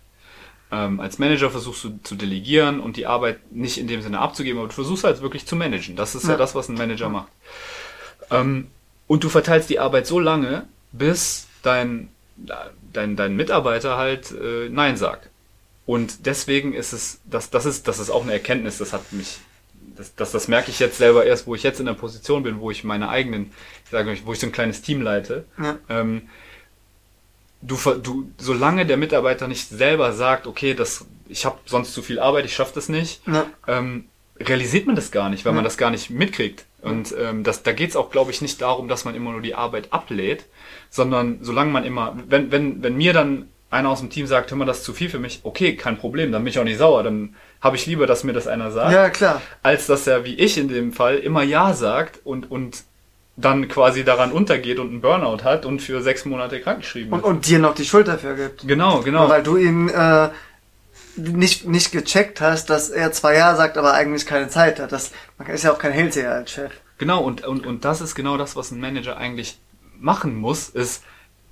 Ähm, 0.71 0.99
als 0.99 1.17
Manager 1.17 1.49
versuchst 1.49 1.83
du 1.83 1.99
zu 2.03 2.15
delegieren 2.15 2.79
und 2.79 2.95
die 2.95 3.07
Arbeit 3.07 3.51
nicht 3.51 3.79
in 3.79 3.87
dem 3.87 4.01
Sinne 4.01 4.19
abzugeben, 4.19 4.59
aber 4.59 4.67
du 4.67 4.75
versuchst 4.75 5.03
halt 5.03 5.21
wirklich 5.21 5.47
zu 5.47 5.55
managen. 5.55 5.95
Das 5.95 6.13
ist 6.13 6.25
ja, 6.25 6.31
ja 6.31 6.37
das, 6.37 6.53
was 6.53 6.69
ein 6.69 6.75
Manager 6.75 7.09
macht. 7.09 7.31
Ähm, 8.29 8.67
und 9.07 9.23
du 9.23 9.29
verteilst 9.29 9.69
die 9.69 9.79
Arbeit 9.79 10.05
so 10.05 10.19
lange, 10.19 10.67
bis 10.91 11.47
dein, 11.63 12.09
dein, 12.35 13.15
dein 13.15 13.35
Mitarbeiter 13.35 13.97
halt 13.97 14.31
äh, 14.31 14.69
Nein 14.69 14.95
sagt. 14.95 15.29
Und 15.87 16.25
deswegen 16.25 16.73
ist 16.73 16.91
es, 16.91 17.21
das, 17.23 17.49
das 17.49 17.65
ist, 17.65 17.87
das 17.87 17.97
ist 17.97 18.09
auch 18.09 18.21
eine 18.21 18.33
Erkenntnis, 18.33 18.77
das 18.77 18.91
hat 18.91 19.13
mich, 19.13 19.39
das, 19.95 20.13
das, 20.15 20.33
das 20.33 20.49
merke 20.49 20.69
ich 20.69 20.79
jetzt 20.79 20.97
selber 20.97 21.25
erst, 21.25 21.47
wo 21.47 21.55
ich 21.55 21.63
jetzt 21.63 21.79
in 21.79 21.85
der 21.85 21.93
Position 21.93 22.43
bin, 22.43 22.59
wo 22.59 22.69
ich 22.69 22.83
meine 22.83 23.07
eigenen, 23.07 23.53
ich 23.85 23.91
sage 23.91 24.11
nicht, 24.11 24.25
wo 24.25 24.33
ich 24.33 24.39
so 24.39 24.47
ein 24.47 24.51
kleines 24.51 24.81
Team 24.81 25.01
leite. 25.01 25.45
Ja. 25.57 25.79
Ähm, 25.87 26.23
du, 27.61 27.77
du, 28.03 28.29
solange 28.37 28.85
der 28.85 28.97
Mitarbeiter 28.97 29.47
nicht 29.47 29.69
selber 29.69 30.11
sagt, 30.11 30.45
okay, 30.45 30.73
das, 30.73 31.05
ich 31.29 31.45
habe 31.45 31.57
sonst 31.65 31.93
zu 31.93 32.01
viel 32.01 32.19
Arbeit, 32.19 32.43
ich 32.43 32.53
schaffe 32.53 32.73
das 32.75 32.89
nicht, 32.89 33.25
ja. 33.25 33.45
ähm, 33.65 34.09
realisiert 34.41 34.87
man 34.87 34.97
das 34.97 35.09
gar 35.11 35.29
nicht, 35.29 35.45
weil 35.45 35.53
ja. 35.53 35.55
man 35.55 35.63
das 35.63 35.77
gar 35.77 35.89
nicht 35.89 36.09
mitkriegt. 36.09 36.65
Und 36.81 37.15
ähm, 37.17 37.45
das, 37.45 37.63
da 37.63 37.71
geht 37.71 37.91
es 37.91 37.95
auch, 37.95 38.11
glaube 38.11 38.31
ich, 38.31 38.41
nicht 38.41 38.61
darum, 38.61 38.89
dass 38.89 39.05
man 39.05 39.15
immer 39.15 39.31
nur 39.31 39.41
die 39.41 39.55
Arbeit 39.55 39.93
ablädt, 39.93 40.47
sondern 40.89 41.39
solange 41.41 41.71
man 41.71 41.85
immer, 41.85 42.17
wenn, 42.27 42.51
wenn, 42.51 42.83
wenn 42.83 42.97
mir 42.97 43.13
dann 43.13 43.47
einer 43.69 43.89
aus 43.89 43.99
dem 43.99 44.09
Team 44.09 44.27
sagt, 44.27 44.51
hör 44.51 44.57
mal, 44.57 44.65
das 44.65 44.79
ist 44.79 44.85
zu 44.85 44.93
viel 44.93 45.09
für 45.09 45.19
mich, 45.19 45.41
okay, 45.43 45.75
kein 45.75 45.97
Problem, 45.97 46.31
dann 46.31 46.43
bin 46.43 46.51
ich 46.51 46.59
auch 46.59 46.63
nicht 46.63 46.77
sauer, 46.77 47.03
dann 47.03 47.35
habe 47.61 47.75
ich 47.75 47.85
lieber, 47.85 48.07
dass 48.07 48.23
mir 48.23 48.33
das 48.33 48.47
einer 48.47 48.71
sagt, 48.71 48.93
ja, 48.93 49.09
klar. 49.09 49.41
als 49.63 49.87
dass 49.87 50.07
er, 50.07 50.23
wie 50.23 50.35
ich 50.35 50.57
in 50.57 50.69
dem 50.69 50.93
Fall, 50.93 51.17
immer 51.17 51.43
Ja 51.43 51.73
sagt 51.73 52.19
und, 52.23 52.49
und 52.49 52.83
dann 53.35 53.67
quasi 53.67 54.03
daran 54.03 54.31
untergeht 54.31 54.79
und 54.79 54.89
einen 54.89 55.01
Burnout 55.01 55.43
hat 55.43 55.65
und 55.65 55.81
für 55.81 56.01
sechs 56.01 56.25
Monate 56.25 56.59
krankgeschrieben 56.59 57.13
und, 57.13 57.23
Und 57.23 57.47
dir 57.47 57.59
noch 57.59 57.75
die 57.75 57.85
Schuld 57.85 58.07
dafür 58.07 58.35
gibt. 58.35 58.67
Genau, 58.67 59.01
genau. 59.01 59.21
Nur 59.21 59.29
weil 59.29 59.43
du 59.43 59.57
ihn 59.57 59.89
äh, 59.89 60.29
nicht, 61.17 61.67
nicht 61.67 61.91
gecheckt 61.91 62.41
hast, 62.41 62.69
dass 62.69 62.89
er 62.89 63.11
zwar 63.11 63.33
Ja 63.33 63.55
sagt, 63.55 63.77
aber 63.77 63.93
eigentlich 63.93 64.25
keine 64.25 64.49
Zeit 64.49 64.79
hat. 64.79 64.91
Das 64.91 65.11
man 65.37 65.47
ist 65.49 65.63
ja 65.63 65.71
auch 65.71 65.77
kein 65.77 65.91
Hellseher 65.91 66.31
als 66.31 66.51
Chef. 66.51 66.71
Genau, 66.97 67.21
und, 67.21 67.45
und, 67.45 67.67
und 67.67 67.85
das 67.85 68.01
ist 68.01 68.15
genau 68.15 68.37
das, 68.37 68.55
was 68.55 68.71
ein 68.71 68.79
Manager 68.79 69.17
eigentlich 69.17 69.59
machen 69.99 70.35
muss, 70.35 70.69
ist, 70.69 71.03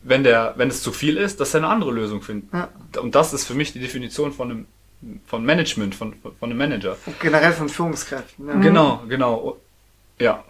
wenn 0.05 0.23
der, 0.23 0.53
wenn 0.55 0.69
es 0.69 0.81
zu 0.81 0.91
viel 0.91 1.17
ist, 1.17 1.39
dass 1.39 1.53
er 1.53 1.61
eine 1.61 1.67
andere 1.67 1.91
Lösung 1.91 2.21
findet. 2.21 2.53
Ja. 2.53 2.69
Und 3.01 3.15
das 3.15 3.33
ist 3.33 3.45
für 3.45 3.55
mich 3.55 3.73
die 3.73 3.79
Definition 3.79 4.31
von 4.31 4.51
einem 4.51 4.65
von 5.27 5.43
Management, 5.43 5.93
von, 5.93 6.15
von 6.21 6.49
einem 6.49 6.57
Manager. 6.57 6.95
Und 7.05 7.19
generell 7.19 7.51
von 7.51 7.69
Führungskräften. 7.69 8.47
Ja. 8.47 8.53
Genau, 8.55 9.03
genau. 9.07 9.57
Ja. 10.19 10.43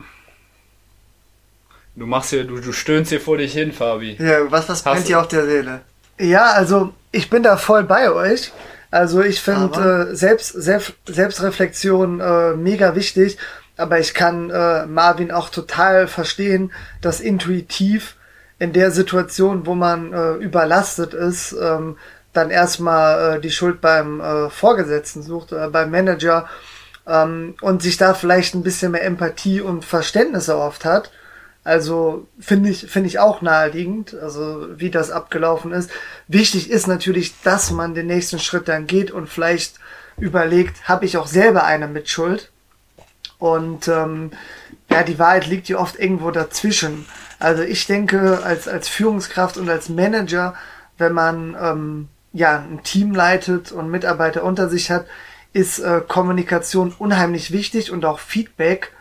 Du 1.96 2.06
machst 2.06 2.30
hier, 2.30 2.44
du, 2.44 2.60
du 2.60 2.72
stöhnst 2.72 3.10
hier 3.10 3.22
vor 3.22 3.38
dich 3.38 3.54
hin, 3.54 3.72
Fabi. 3.72 4.18
Ja, 4.20 4.50
was, 4.52 4.70
was 4.70 4.84
brennt 4.84 5.08
dir 5.08 5.20
auf 5.20 5.28
der 5.28 5.46
Seele? 5.46 5.82
Ja, 6.20 6.52
also 6.52 6.94
ich 7.12 7.30
bin 7.30 7.44
da 7.44 7.58
voll 7.58 7.84
bei 7.84 8.12
euch. 8.12 8.52
Also 8.92 9.22
ich 9.22 9.42
finde 9.42 10.10
äh, 10.12 10.16
Selbst, 10.16 10.50
Selbst, 10.50 10.94
Selbstreflexion 11.06 12.20
äh, 12.20 12.54
mega 12.54 12.96
wichtig, 12.96 13.38
aber 13.78 14.00
ich 14.00 14.14
kann 14.14 14.50
äh, 14.50 14.86
Marvin 14.86 15.32
auch 15.32 15.50
total 15.50 16.08
verstehen, 16.08 16.72
dass 17.02 17.20
intuitiv 17.20 18.15
in 18.60 18.74
der 18.74 18.92
Situation, 18.92 19.66
wo 19.66 19.76
man 19.76 20.14
äh, 20.14 20.34
überlastet 20.34 21.14
ist, 21.14 21.54
ähm, 21.54 21.98
dann 22.34 22.52
erstmal 22.52 23.38
äh, 23.38 23.42
die 23.42 23.52
Schuld 23.52 23.82
beim 23.82 24.22
äh, 24.22 24.50
Vorgesetzten 24.50 25.24
sucht, 25.24 25.52
äh, 25.52 25.68
beim 25.70 25.92
Manager 25.92 26.48
ähm, 27.08 27.56
und 27.62 27.82
sich 27.82 27.98
da 27.98 28.14
vielleicht 28.14 28.56
ein 28.56 28.64
bisschen 28.64 28.92
mehr 28.92 29.04
Empathie 29.04 29.62
und 29.62 29.86
Verständnis 29.86 30.48
erhofft 30.48 30.86
hat 30.86 31.12
also 31.66 32.28
finde 32.40 32.70
ich, 32.70 32.86
finde 32.92 33.08
ich 33.08 33.18
auch 33.18 33.42
naheliegend, 33.42 34.14
also 34.14 34.68
wie 34.80 34.92
das 34.92 35.10
abgelaufen 35.10 35.72
ist. 35.72 35.90
Wichtig 36.28 36.70
ist 36.70 36.86
natürlich, 36.86 37.42
dass 37.42 37.72
man 37.72 37.96
den 37.96 38.06
nächsten 38.06 38.38
Schritt 38.38 38.68
dann 38.68 38.86
geht 38.86 39.10
und 39.10 39.28
vielleicht 39.28 39.80
überlegt, 40.18 40.88
habe 40.88 41.06
ich 41.06 41.18
auch 41.18 41.26
selber 41.26 41.64
eine 41.64 41.88
Mitschuld? 41.88 42.52
Und 43.40 43.88
ähm, 43.88 44.30
ja, 44.92 45.02
die 45.02 45.18
Wahrheit 45.18 45.48
liegt 45.48 45.68
ja 45.68 45.80
oft 45.80 46.00
irgendwo 46.00 46.30
dazwischen. 46.30 47.08
Also 47.40 47.64
ich 47.64 47.88
denke, 47.88 48.42
als, 48.44 48.68
als 48.68 48.88
Führungskraft 48.88 49.58
und 49.58 49.70
als 49.70 49.90
Manager, 49.90 50.56
wenn 50.98 51.14
man 51.14 51.56
ähm, 51.60 52.08
ja 52.34 52.60
ein 52.60 52.84
Team 52.84 53.14
leitet 53.14 53.72
und 53.72 53.90
Mitarbeiter 53.90 54.44
unter 54.44 54.70
sich 54.70 54.92
hat, 54.92 55.06
ist 55.54 55.80
äh, 55.80 56.02
Kommunikation 56.08 56.94
unheimlich 56.98 57.52
wichtig 57.52 57.92
und 57.92 58.06
auch 58.06 58.20
Feedback 58.20 58.92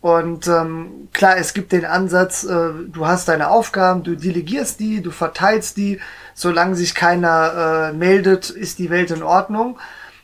und 0.00 0.48
ähm, 0.48 1.08
klar, 1.12 1.36
es 1.36 1.52
gibt 1.52 1.72
den 1.72 1.84
Ansatz, 1.84 2.44
äh, 2.44 2.70
du 2.86 3.06
hast 3.06 3.28
deine 3.28 3.50
Aufgaben, 3.50 4.02
du 4.02 4.16
delegierst 4.16 4.80
die, 4.80 5.02
du 5.02 5.10
verteilst 5.10 5.76
die, 5.76 6.00
solange 6.34 6.74
sich 6.74 6.94
keiner 6.94 7.90
äh, 7.90 7.96
meldet, 7.96 8.48
ist 8.48 8.78
die 8.78 8.88
Welt 8.88 9.10
in 9.10 9.22
Ordnung. 9.22 9.78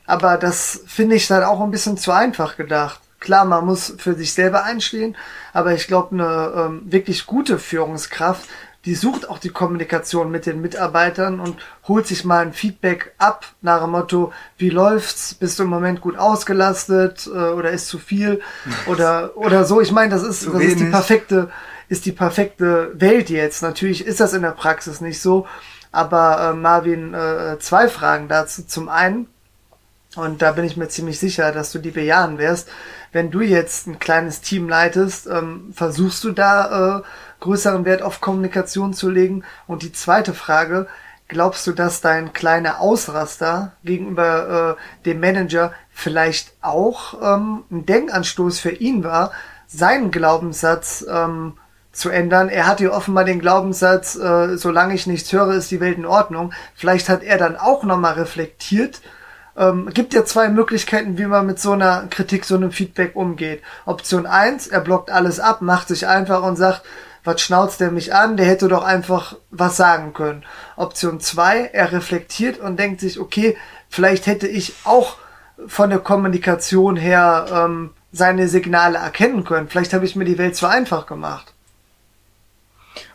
Aber 0.07 0.39
das 0.39 0.81
finde 0.87 1.17
ich 1.17 1.27
dann 1.27 1.45
auch 1.45 1.61
ein 1.61 1.71
bisschen 1.71 1.99
zu 1.99 2.13
einfach 2.13 2.57
gedacht. 2.57 3.01
Klar, 3.19 3.45
man 3.45 3.65
muss 3.65 3.95
für 3.99 4.15
sich 4.15 4.33
selber 4.35 4.65
einstehen, 4.65 5.17
aber 5.53 5.73
ich 5.73 5.87
glaube, 5.87 6.15
eine 6.15 6.53
ähm, 6.55 6.83
wirklich 6.85 7.27
gute 7.27 7.59
Führungskraft 7.59 8.49
die 8.87 8.95
sucht 8.95 9.29
auch 9.29 9.39
die 9.39 9.51
Kommunikation 9.51 10.31
mit 10.31 10.47
den 10.47 10.61
Mitarbeitern 10.61 11.41
und 11.41 11.57
holt 11.89 12.07
sich 12.07 12.25
mal 12.25 12.43
ein 12.43 12.53
Feedback 12.53 13.13
ab 13.19 13.45
nach 13.61 13.83
dem 13.83 13.91
Motto, 13.91 14.33
wie 14.59 14.71
läuft's? 14.71 15.35
Bist 15.35 15.59
du 15.59 15.65
im 15.65 15.69
Moment 15.69 16.01
gut 16.01 16.17
ausgelastet 16.17 17.27
äh, 17.27 17.31
oder 17.31 17.73
ist 17.73 17.89
zu 17.89 17.99
viel 17.99 18.41
oder 18.87 19.37
oder 19.37 19.65
so? 19.65 19.81
Ich 19.81 19.91
meine, 19.91 20.11
das 20.11 20.23
ist 20.23 20.47
das 20.47 20.63
ist 20.63 20.79
die 20.79 20.85
perfekte 20.85 21.51
ist 21.89 22.07
die 22.07 22.13
perfekte 22.13 22.93
Welt 22.95 23.29
jetzt. 23.29 23.61
Natürlich 23.63 24.07
ist 24.07 24.21
das 24.21 24.35
in 24.35 24.43
der 24.43 24.53
Praxis 24.53 25.01
nicht 25.01 25.21
so, 25.21 25.49
aber 25.91 26.51
äh, 26.53 26.55
Marvin 26.55 27.13
äh, 27.13 27.59
zwei 27.59 27.89
Fragen 27.89 28.29
dazu. 28.29 28.65
Zum 28.67 28.89
einen 28.89 29.27
und 30.15 30.43
da 30.43 30.53
bin 30.53 30.65
ich 30.65 30.77
mir 30.77 30.89
ziemlich 30.89 31.19
sicher, 31.19 31.53
dass 31.53 31.73
du 31.73 31.81
die 31.81 31.91
bejahen 31.91 32.39
wirst. 32.39 32.69
Wenn 33.17 33.31
du 33.31 33.41
jetzt 33.41 33.87
ein 33.87 33.99
kleines 33.99 34.43
Team 34.43 34.69
leitest, 34.69 35.27
ähm, 35.27 35.73
versuchst 35.73 36.23
du 36.23 36.33
da 36.33 36.99
äh, 36.99 37.03
größeren 37.41 37.87
Wert 37.87 38.03
auf 38.03 38.21
Kommunikation 38.21 38.93
zu 38.93 39.09
legen? 39.09 39.43
Und 39.67 39.83
die 39.83 39.93
zweite 39.93 40.35
Frage, 40.35 40.87
glaubst 41.27 41.67
du, 41.67 41.73
dass 41.73 42.03
dein 42.03 42.35
kleiner 42.35 42.79
Ausraster 42.79 43.73
gegenüber 43.85 44.77
äh, 44.77 45.05
dem 45.07 45.21
Manager 45.21 45.73
vielleicht 45.91 46.53
auch 46.61 47.15
ähm, 47.23 47.65
ein 47.71 47.87
Denkanstoß 47.87 48.59
für 48.59 48.73
ihn 48.73 49.03
war, 49.03 49.33
seinen 49.67 50.11
Glaubenssatz 50.11 51.03
ähm, 51.11 51.55
zu 51.93 52.11
ändern. 52.11 52.51
Er 52.51 52.67
hat 52.67 52.81
hier 52.81 52.93
offenbar 52.93 53.25
den 53.25 53.41
Glaubenssatz, 53.41 54.17
äh, 54.17 54.59
solange 54.59 54.93
ich 54.93 55.07
nichts 55.07 55.33
höre, 55.33 55.55
ist 55.55 55.71
die 55.71 55.81
Welt 55.81 55.97
in 55.97 56.05
Ordnung. 56.05 56.53
Vielleicht 56.75 57.09
hat 57.09 57.23
er 57.23 57.39
dann 57.39 57.57
auch 57.57 57.83
nochmal 57.83 58.13
reflektiert. 58.13 59.01
Ähm, 59.57 59.91
gibt 59.93 60.15
ja 60.15 60.25
zwei 60.25 60.49
Möglichkeiten, 60.49 61.19
wie 61.19 61.27
man 61.27 61.47
mit 61.47 61.59
so 61.59 61.73
einer 61.73 62.07
Kritik, 62.09 62.45
so 62.45 62.57
einem 62.57 62.73
Feedback 62.73 63.17
umgeht. 63.17 63.63
Option 63.85 64.27
eins: 64.27 64.67
er 64.67 64.81
blockt 64.81 65.11
alles 65.11 65.41
ab, 65.41 65.63
macht 65.63 65.89
sich 65.89 66.07
einfach 66.07 66.43
und 66.43 66.57
sagt, 66.57 66.83
was 67.27 67.41
schnauzt 67.41 67.81
der 67.81 67.91
mich 67.91 68.15
an, 68.15 68.37
der 68.37 68.47
hätte 68.47 68.69
doch 68.69 68.85
einfach 68.85 69.37
was 69.51 69.77
sagen 69.77 70.15
können. 70.15 70.45
Option 70.77 71.21
2, 71.21 71.71
er 71.73 71.93
reflektiert 71.93 72.59
und 72.59 72.79
denkt 72.79 73.01
sich, 73.01 73.19
okay, 73.19 73.57
vielleicht 73.89 74.27
hätte 74.27 74.47
ich 74.47 74.75
auch 74.85 75.17
von 75.67 75.91
der 75.91 75.99
Kommunikation 75.99 76.97
her 76.97 77.47
ähm, 77.53 77.91
seine 78.13 78.49
Signale 78.49 78.99
erkennen 78.99 79.45
können. 79.45 79.69
Vielleicht 79.69 79.93
habe 79.93 80.05
ich 80.05 80.17
mir 80.17 80.25
die 80.25 80.39
Welt 80.39 80.57
zu 80.57 80.67
einfach 80.67 81.07
gemacht. 81.07 81.56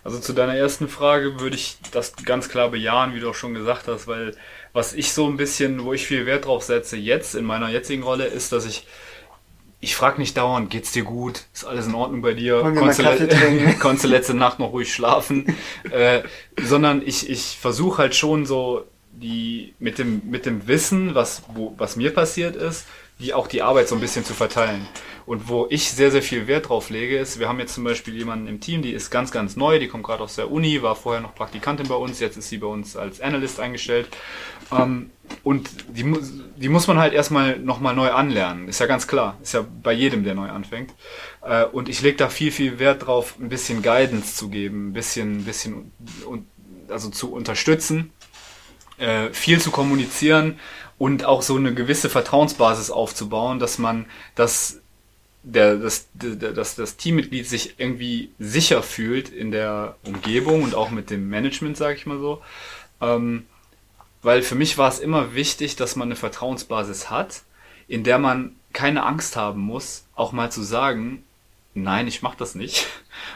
Also 0.04 0.20
zu 0.20 0.34
deiner 0.34 0.56
ersten 0.56 0.88
Frage 0.88 1.40
würde 1.40 1.56
ich 1.56 1.78
das 1.92 2.16
ganz 2.26 2.50
klar 2.50 2.70
bejahen, 2.70 3.14
wie 3.14 3.20
du 3.20 3.30
auch 3.30 3.36
schon 3.36 3.54
gesagt 3.54 3.88
hast, 3.88 4.08
weil 4.08 4.36
was 4.74 4.94
ich 4.94 5.14
so 5.14 5.28
ein 5.28 5.38
bisschen, 5.38 5.84
wo 5.84 5.94
ich 5.94 6.08
viel 6.08 6.26
Wert 6.26 6.46
drauf 6.46 6.64
setze 6.64 6.98
jetzt 6.98 7.36
in 7.36 7.46
meiner 7.46 7.70
jetzigen 7.70 8.04
Rolle, 8.04 8.26
ist, 8.26 8.52
dass 8.52 8.66
ich 8.66 8.88
ich 9.84 9.96
frage 9.96 10.22
nicht 10.22 10.38
dauernd, 10.38 10.70
geht's 10.70 10.92
dir 10.92 11.04
gut? 11.04 11.46
Ist 11.54 11.66
alles 11.66 11.88
in 11.88 11.96
Ordnung 11.96 12.22
bei 12.22 12.34
dir? 12.34 12.62
Konntest 13.80 14.04
du 14.04 14.08
letzte 14.08 14.36
Nacht 14.36 14.60
noch 14.60 14.72
ruhig 14.72 14.94
schlafen? 14.94 15.56
äh, 15.92 16.22
sondern 16.62 17.02
ich, 17.04 17.28
ich 17.28 17.58
versuche 17.60 17.98
halt 17.98 18.16
schon 18.16 18.46
so 18.46 18.86
die 19.12 19.74
mit 19.80 19.98
dem, 19.98 20.22
mit 20.30 20.46
dem 20.46 20.68
Wissen, 20.68 21.16
was, 21.16 21.42
wo, 21.54 21.74
was 21.78 21.96
mir 21.96 22.14
passiert 22.14 22.56
ist, 22.56 22.86
die 23.20 23.34
auch 23.34 23.48
die 23.48 23.64
Arbeit 23.64 23.88
so 23.88 23.96
ein 23.96 24.02
bisschen 24.02 24.24
zu 24.24 24.34
verteilen. 24.34 24.88
Und 25.26 25.48
wo 25.50 25.68
ich 25.70 25.92
sehr, 25.92 26.12
sehr 26.12 26.22
viel 26.22 26.48
Wert 26.48 26.70
drauf 26.70 26.90
lege, 26.90 27.18
ist, 27.18 27.40
wir 27.40 27.48
haben 27.48 27.60
jetzt 27.60 27.74
zum 27.74 27.84
Beispiel 27.84 28.16
jemanden 28.16 28.48
im 28.48 28.60
Team, 28.60 28.82
die 28.82 28.92
ist 28.92 29.12
ganz, 29.12 29.32
ganz 29.32 29.56
neu, 29.56 29.80
die 29.80 29.88
kommt 29.88 30.04
gerade 30.04 30.24
aus 30.24 30.36
der 30.36 30.52
Uni, 30.52 30.82
war 30.82 30.96
vorher 30.96 31.22
noch 31.22 31.36
Praktikantin 31.36 31.88
bei 31.88 31.96
uns, 31.96 32.20
jetzt 32.20 32.38
ist 32.38 32.50
sie 32.50 32.58
bei 32.58 32.68
uns 32.68 32.96
als 32.96 33.22
Analyst 33.22 33.60
eingestellt. 33.60 34.08
Ähm, 34.72 35.12
und 35.44 35.70
die, 35.90 36.14
die 36.58 36.70
muss 36.70 36.88
man 36.88 36.98
halt 36.98 37.14
erstmal 37.14 37.58
nochmal 37.60 37.96
neu 37.96 38.12
anlernen. 38.12 38.68
Ist 38.68 38.80
ja 38.80 38.86
ganz 38.86 39.08
klar. 39.08 39.38
Ist 39.42 39.54
ja 39.54 39.66
bei 39.84 39.94
jedem, 39.94 40.24
der 40.24 40.36
neu 40.36 40.50
anfängt. 40.50 40.94
Äh, 41.42 41.66
und 41.66 41.90
ich 41.90 42.02
lege 42.02 42.18
da 42.18 42.30
viel, 42.30 42.52
viel 42.52 42.80
Wert 42.80 43.06
drauf, 43.06 43.36
ein 43.40 43.50
bisschen 43.50 43.82
Guidance 43.82 44.36
zu 44.36 44.50
geben, 44.50 44.90
ein 44.90 44.94
bisschen, 44.94 45.40
ein 45.40 45.46
bisschen, 45.46 45.92
also 46.90 47.10
zu 47.10 47.32
unterstützen, 47.32 48.12
äh, 48.98 49.30
viel 49.32 49.62
zu 49.62 49.72
kommunizieren 49.72 50.60
und 50.98 51.26
auch 51.26 51.42
so 51.42 51.56
eine 51.56 51.74
gewisse 51.74 52.10
Vertrauensbasis 52.10 52.92
aufzubauen, 52.92 53.60
dass 53.60 53.80
man 53.80 54.06
das 54.36 54.81
der, 55.44 55.78
das, 55.78 56.08
das, 56.14 56.76
das 56.76 56.98
Teammitglied 56.98 57.48
sich 57.48 57.80
irgendwie 57.80 58.30
sicher 58.38 58.84
fühlt 58.84 59.30
in 59.30 59.52
der 59.52 59.96
Umgebung 60.04 60.64
und 60.64 60.76
auch 60.76 60.92
mit 60.92 61.10
dem 61.10 61.30
Management, 61.30 61.78
sage 61.78 61.96
ich 61.96 62.06
mal 62.06 62.20
so. 62.20 62.42
Ähm, 63.02 63.46
weil 64.22 64.44
für 64.44 64.56
mich 64.56 64.78
war 64.78 64.90
es 64.90 65.00
immer 65.00 65.34
wichtig, 65.34 65.76
dass 65.76 65.96
man 65.96 66.10
eine 66.10 66.16
Vertrauensbasis 66.16 67.10
hat, 67.10 67.42
in 67.88 68.04
der 68.04 68.20
man 68.20 68.56
keine 68.72 69.04
Angst 69.04 69.36
haben 69.36 69.62
muss, 69.62 70.06
auch 70.16 70.32
mal 70.32 70.52
zu 70.52 70.62
sagen, 70.62 71.24
nein, 71.74 72.08
ich 72.08 72.22
mache 72.22 72.38
das 72.38 72.56
nicht. 72.56 72.88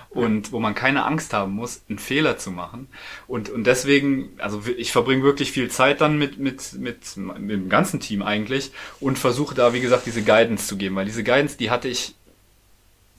Und 0.09 0.51
wo 0.51 0.59
man 0.59 0.75
keine 0.75 1.05
Angst 1.05 1.33
haben 1.33 1.53
muss, 1.53 1.81
einen 1.89 1.99
Fehler 1.99 2.37
zu 2.37 2.51
machen. 2.51 2.87
Und, 3.27 3.49
und 3.49 3.65
deswegen, 3.65 4.31
also 4.37 4.61
ich 4.77 4.91
verbringe 4.91 5.23
wirklich 5.23 5.51
viel 5.51 5.69
Zeit 5.69 6.01
dann 6.01 6.17
mit, 6.17 6.37
mit, 6.37 6.73
mit, 6.73 7.17
mit 7.17 7.51
dem 7.51 7.69
ganzen 7.69 7.99
Team 7.99 8.21
eigentlich 8.21 8.71
und 8.99 9.19
versuche 9.19 9.55
da, 9.55 9.73
wie 9.73 9.81
gesagt, 9.81 10.05
diese 10.05 10.23
Guidance 10.23 10.67
zu 10.67 10.77
geben. 10.77 10.95
Weil 10.95 11.05
diese 11.05 11.23
Guidance, 11.23 11.57
die 11.57 11.69
hatte 11.69 11.87
ich 11.87 12.15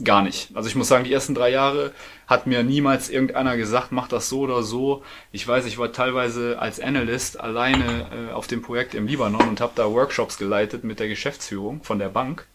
gar 0.04 0.22
nicht. 0.22 0.50
Also 0.54 0.68
ich 0.68 0.74
muss 0.74 0.88
sagen, 0.88 1.04
die 1.04 1.12
ersten 1.12 1.34
drei 1.34 1.50
Jahre 1.50 1.92
hat 2.26 2.46
mir 2.46 2.62
niemals 2.62 3.08
irgendeiner 3.08 3.56
gesagt, 3.56 3.92
mach 3.92 4.08
das 4.08 4.28
so 4.28 4.40
oder 4.40 4.62
so. 4.62 5.02
Ich 5.32 5.46
weiß, 5.46 5.64
ich 5.64 5.78
war 5.78 5.92
teilweise 5.92 6.58
als 6.58 6.80
Analyst 6.80 7.40
alleine 7.40 8.28
äh, 8.30 8.32
auf 8.32 8.46
dem 8.46 8.62
Projekt 8.62 8.94
im 8.94 9.06
Libanon 9.06 9.48
und 9.48 9.60
habe 9.60 9.72
da 9.74 9.90
Workshops 9.90 10.36
geleitet 10.36 10.84
mit 10.84 11.00
der 11.00 11.08
Geschäftsführung 11.08 11.82
von 11.82 11.98
der 11.98 12.08
Bank. 12.08 12.46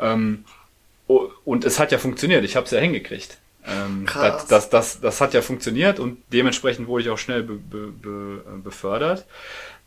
Ähm, 0.00 0.44
und 1.06 1.64
es 1.64 1.78
hat 1.78 1.92
ja 1.92 1.98
funktioniert. 1.98 2.44
Ich 2.44 2.56
habe 2.56 2.64
es 2.64 2.72
ja 2.72 2.80
hingekriegt. 2.80 3.38
Ähm, 3.66 4.06
das, 4.12 4.46
das, 4.46 4.70
das, 4.70 5.00
das 5.00 5.20
hat 5.20 5.34
ja 5.34 5.42
funktioniert 5.42 6.00
und 6.00 6.18
dementsprechend 6.32 6.88
wurde 6.88 7.04
ich 7.04 7.10
auch 7.10 7.18
schnell 7.18 7.42
be, 7.42 7.54
be, 7.54 7.88
be, 7.88 8.42
befördert. 8.62 9.24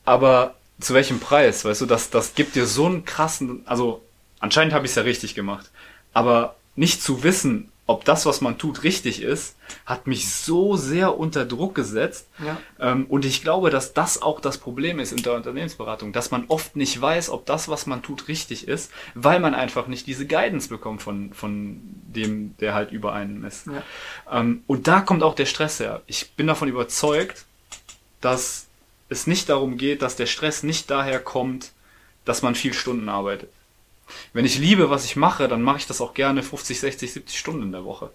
Aber 0.05 0.55
zu 0.79 0.93
welchem 0.93 1.19
Preis? 1.19 1.65
Weißt 1.65 1.81
du, 1.81 1.85
das, 1.85 2.09
das 2.09 2.35
gibt 2.35 2.55
dir 2.55 2.67
so 2.67 2.85
einen 2.85 3.05
krassen, 3.05 3.63
also 3.65 4.01
anscheinend 4.39 4.73
habe 4.73 4.85
ich 4.85 4.91
es 4.91 4.95
ja 4.95 5.03
richtig 5.03 5.35
gemacht. 5.35 5.69
Aber 6.13 6.55
nicht 6.75 7.01
zu 7.01 7.23
wissen, 7.23 7.71
ob 7.87 8.03
das, 8.03 8.25
was 8.25 8.41
man 8.41 8.57
tut, 8.57 8.83
richtig 8.83 9.21
ist, 9.21 9.55
hat 9.85 10.07
mich 10.07 10.33
so 10.33 10.75
sehr 10.75 11.17
unter 11.19 11.45
Druck 11.45 11.75
gesetzt. 11.75 12.27
Ja. 12.43 12.57
Ähm, 12.79 13.05
und 13.07 13.25
ich 13.25 13.43
glaube, 13.43 13.69
dass 13.69 13.93
das 13.93 14.21
auch 14.21 14.39
das 14.39 14.57
Problem 14.57 14.99
ist 14.99 15.11
in 15.11 15.21
der 15.21 15.33
Unternehmensberatung, 15.33 16.11
dass 16.11 16.31
man 16.31 16.45
oft 16.47 16.75
nicht 16.75 16.99
weiß, 16.99 17.29
ob 17.29 17.45
das, 17.45 17.69
was 17.69 17.85
man 17.85 18.01
tut, 18.01 18.27
richtig 18.27 18.67
ist, 18.67 18.91
weil 19.13 19.39
man 19.39 19.53
einfach 19.53 19.85
nicht 19.87 20.07
diese 20.07 20.25
Guidance 20.25 20.67
bekommt 20.67 21.03
von, 21.03 21.33
von 21.33 21.79
dem, 22.07 22.57
der 22.57 22.73
halt 22.73 22.91
über 22.91 23.13
einem 23.13 23.45
ist. 23.45 23.67
Ja. 23.67 23.83
Ähm, 24.39 24.63
und 24.65 24.87
da 24.87 25.01
kommt 25.01 25.21
auch 25.21 25.35
der 25.35 25.45
Stress 25.45 25.79
her. 25.79 26.01
Ich 26.07 26.31
bin 26.31 26.47
davon 26.47 26.67
überzeugt, 26.67 27.45
dass 28.19 28.65
es 29.09 29.27
nicht 29.27 29.49
darum 29.49 29.77
geht, 29.77 30.01
dass 30.01 30.15
der 30.15 30.25
Stress 30.25 30.63
nicht 30.63 30.89
daher 30.89 31.19
kommt, 31.19 31.71
dass 32.25 32.41
man 32.41 32.55
viel 32.55 32.73
Stunden 32.73 33.09
arbeitet. 33.09 33.49
Wenn 34.33 34.45
ich 34.45 34.57
liebe, 34.57 34.89
was 34.89 35.05
ich 35.05 35.15
mache, 35.15 35.47
dann 35.47 35.61
mache 35.61 35.77
ich 35.77 35.87
das 35.87 36.01
auch 36.01 36.13
gerne 36.13 36.43
50, 36.43 36.79
60, 36.79 37.13
70 37.13 37.39
Stunden 37.39 37.63
in 37.63 37.71
der 37.71 37.85
Woche. 37.85 38.11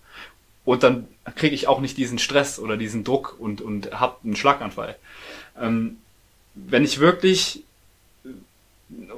Und 0.64 0.82
dann 0.82 1.08
kriege 1.36 1.54
ich 1.54 1.68
auch 1.68 1.80
nicht 1.80 1.96
diesen 1.96 2.18
Stress 2.18 2.58
oder 2.58 2.76
diesen 2.76 3.04
Druck 3.04 3.36
und, 3.38 3.60
und 3.60 3.98
habe 3.98 4.16
einen 4.22 4.36
Schlaganfall. 4.36 4.96
Ähm, 5.60 5.98
wenn 6.54 6.84
ich 6.84 6.98
wirklich, 6.98 7.64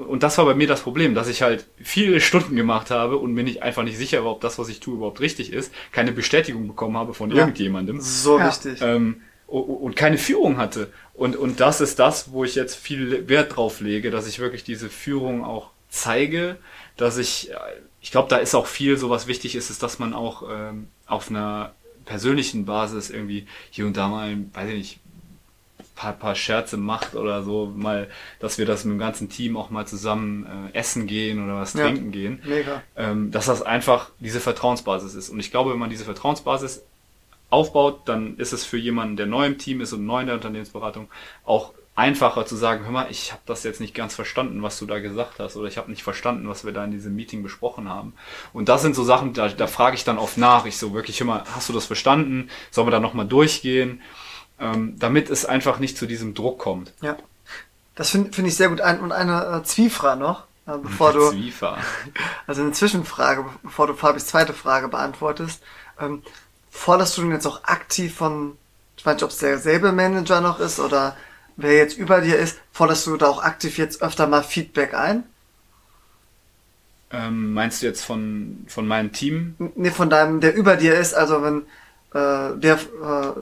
und 0.08 0.22
das 0.22 0.38
war 0.38 0.44
bei 0.44 0.54
mir 0.54 0.66
das 0.66 0.82
Problem, 0.82 1.14
dass 1.14 1.28
ich 1.28 1.42
halt 1.42 1.66
viele 1.82 2.20
Stunden 2.20 2.56
gemacht 2.56 2.90
habe 2.90 3.16
und 3.16 3.34
mir 3.34 3.42
nicht 3.42 3.62
einfach 3.62 3.82
nicht 3.82 3.98
sicher 3.98 4.24
war, 4.24 4.32
ob 4.32 4.40
das, 4.40 4.58
was 4.58 4.68
ich 4.68 4.80
tue, 4.80 4.94
überhaupt 4.94 5.20
richtig 5.20 5.52
ist, 5.52 5.72
keine 5.90 6.12
Bestätigung 6.12 6.68
bekommen 6.68 6.96
habe 6.96 7.14
von 7.14 7.30
ja, 7.30 7.38
irgendjemandem. 7.38 8.00
So 8.00 8.38
ja. 8.38 8.48
wichtig. 8.48 8.80
Ähm, 8.80 9.22
und 9.46 9.96
keine 9.96 10.16
Führung 10.16 10.56
hatte. 10.56 10.90
Und, 11.12 11.36
und 11.36 11.60
das 11.60 11.82
ist 11.82 11.98
das, 11.98 12.32
wo 12.32 12.42
ich 12.42 12.54
jetzt 12.54 12.74
viel 12.74 13.28
Wert 13.28 13.56
drauf 13.56 13.80
lege, 13.80 14.10
dass 14.10 14.26
ich 14.26 14.38
wirklich 14.38 14.64
diese 14.64 14.88
Führung 14.88 15.44
auch 15.44 15.71
zeige, 15.92 16.56
dass 16.96 17.18
ich, 17.18 17.50
ich 18.00 18.10
glaube, 18.10 18.28
da 18.28 18.36
ist 18.36 18.54
auch 18.54 18.66
viel, 18.66 18.96
so 18.96 19.10
was 19.10 19.26
wichtig 19.26 19.54
ist, 19.54 19.70
ist, 19.70 19.82
dass 19.82 19.98
man 19.98 20.14
auch 20.14 20.42
ähm, 20.50 20.88
auf 21.06 21.30
einer 21.30 21.72
persönlichen 22.04 22.64
Basis 22.64 23.10
irgendwie 23.10 23.46
hier 23.70 23.86
und 23.86 23.96
da 23.96 24.08
mal, 24.08 24.36
weiß 24.54 24.70
ich 24.70 24.76
nicht, 24.76 24.98
paar, 25.94 26.14
paar 26.14 26.34
Scherze 26.34 26.78
macht 26.78 27.14
oder 27.14 27.42
so, 27.42 27.72
mal, 27.76 28.08
dass 28.40 28.58
wir 28.58 28.64
das 28.64 28.84
mit 28.84 28.94
dem 28.94 28.98
ganzen 28.98 29.28
Team 29.28 29.56
auch 29.56 29.70
mal 29.70 29.86
zusammen 29.86 30.70
äh, 30.72 30.78
essen 30.78 31.06
gehen 31.06 31.44
oder 31.44 31.56
was 31.56 31.74
ja, 31.74 31.84
trinken 31.84 32.10
gehen. 32.10 32.40
Mega. 32.44 32.82
Ähm, 32.96 33.30
dass 33.30 33.46
das 33.46 33.62
einfach 33.62 34.10
diese 34.18 34.40
Vertrauensbasis 34.40 35.14
ist. 35.14 35.28
Und 35.28 35.38
ich 35.40 35.50
glaube, 35.50 35.72
wenn 35.72 35.78
man 35.78 35.90
diese 35.90 36.04
Vertrauensbasis 36.04 36.82
aufbaut, 37.50 38.00
dann 38.06 38.38
ist 38.38 38.52
es 38.52 38.64
für 38.64 38.78
jemanden, 38.78 39.16
der 39.16 39.26
neu 39.26 39.46
im 39.46 39.58
Team 39.58 39.82
ist 39.82 39.92
und 39.92 40.06
neu 40.06 40.22
in 40.22 40.26
der 40.26 40.36
Unternehmensberatung, 40.36 41.08
auch 41.44 41.74
einfacher 41.94 42.46
zu 42.46 42.56
sagen, 42.56 42.84
hör 42.84 42.90
mal, 42.90 43.10
ich 43.10 43.32
habe 43.32 43.42
das 43.44 43.64
jetzt 43.64 43.80
nicht 43.80 43.94
ganz 43.94 44.14
verstanden, 44.14 44.62
was 44.62 44.78
du 44.78 44.86
da 44.86 44.98
gesagt 44.98 45.38
hast, 45.38 45.56
oder 45.56 45.68
ich 45.68 45.76
habe 45.76 45.90
nicht 45.90 46.02
verstanden, 46.02 46.48
was 46.48 46.64
wir 46.64 46.72
da 46.72 46.84
in 46.84 46.90
diesem 46.90 47.14
Meeting 47.14 47.42
besprochen 47.42 47.88
haben. 47.88 48.14
Und 48.52 48.68
das 48.68 48.80
sind 48.82 48.96
so 48.96 49.04
Sachen, 49.04 49.34
da, 49.34 49.48
da 49.48 49.66
frage 49.66 49.96
ich 49.96 50.04
dann 50.04 50.18
oft 50.18 50.38
nach. 50.38 50.64
Ich 50.64 50.78
so 50.78 50.94
wirklich, 50.94 51.20
hör 51.20 51.26
mal, 51.26 51.44
hast 51.54 51.68
du 51.68 51.72
das 51.72 51.84
verstanden? 51.84 52.48
Sollen 52.70 52.86
wir 52.86 52.92
da 52.92 53.00
nochmal 53.00 53.26
durchgehen? 53.26 54.00
Ähm, 54.58 54.94
damit 54.98 55.28
es 55.28 55.44
einfach 55.44 55.78
nicht 55.80 55.98
zu 55.98 56.06
diesem 56.06 56.34
Druck 56.34 56.58
kommt. 56.58 56.92
Ja. 57.02 57.16
Das 57.94 58.10
finde 58.10 58.32
find 58.32 58.48
ich 58.48 58.56
sehr 58.56 58.68
gut. 58.68 58.80
Ein, 58.80 59.00
und 59.00 59.12
eine 59.12 59.60
äh, 59.60 59.62
Zwiefra 59.64 60.16
noch, 60.16 60.44
äh, 60.66 60.78
bevor 60.78 61.12
du. 61.12 61.30
Zwiefer. 61.30 61.78
Also 62.46 62.62
eine 62.62 62.72
Zwischenfrage, 62.72 63.44
bevor 63.62 63.86
du 63.86 63.94
Fabis 63.94 64.26
zweite 64.26 64.52
Frage 64.52 64.88
beantwortest. 64.88 65.62
Ähm, 66.00 66.22
forderst 66.70 67.16
du 67.16 67.22
denn 67.22 67.30
jetzt 67.30 67.46
auch 67.46 67.64
aktiv 67.64 68.14
von, 68.14 68.56
ich 68.96 69.06
weiß 69.06 69.14
nicht, 69.14 69.22
ob 69.22 69.30
es 69.30 69.38
derselbe 69.38 69.92
Manager 69.92 70.40
noch 70.40 70.58
ist 70.58 70.80
oder 70.80 71.16
wer 71.56 71.76
jetzt 71.76 71.96
über 71.96 72.20
dir 72.20 72.38
ist, 72.38 72.58
forderst 72.72 73.06
du 73.06 73.16
da 73.16 73.26
auch 73.26 73.42
aktiv 73.42 73.78
jetzt 73.78 74.02
öfter 74.02 74.26
mal 74.26 74.42
Feedback 74.42 74.94
ein? 74.94 75.24
Ähm, 77.12 77.52
meinst 77.52 77.82
du 77.82 77.86
jetzt 77.86 78.04
von, 78.04 78.64
von 78.68 78.86
meinem 78.86 79.12
Team? 79.12 79.54
Nee, 79.74 79.90
von 79.90 80.08
deinem, 80.08 80.40
der 80.40 80.54
über 80.54 80.76
dir 80.76 80.94
ist, 80.94 81.12
also 81.14 81.42
wenn 81.42 81.62
äh, 82.14 82.58
der, 82.58 82.74
äh, 82.74 83.40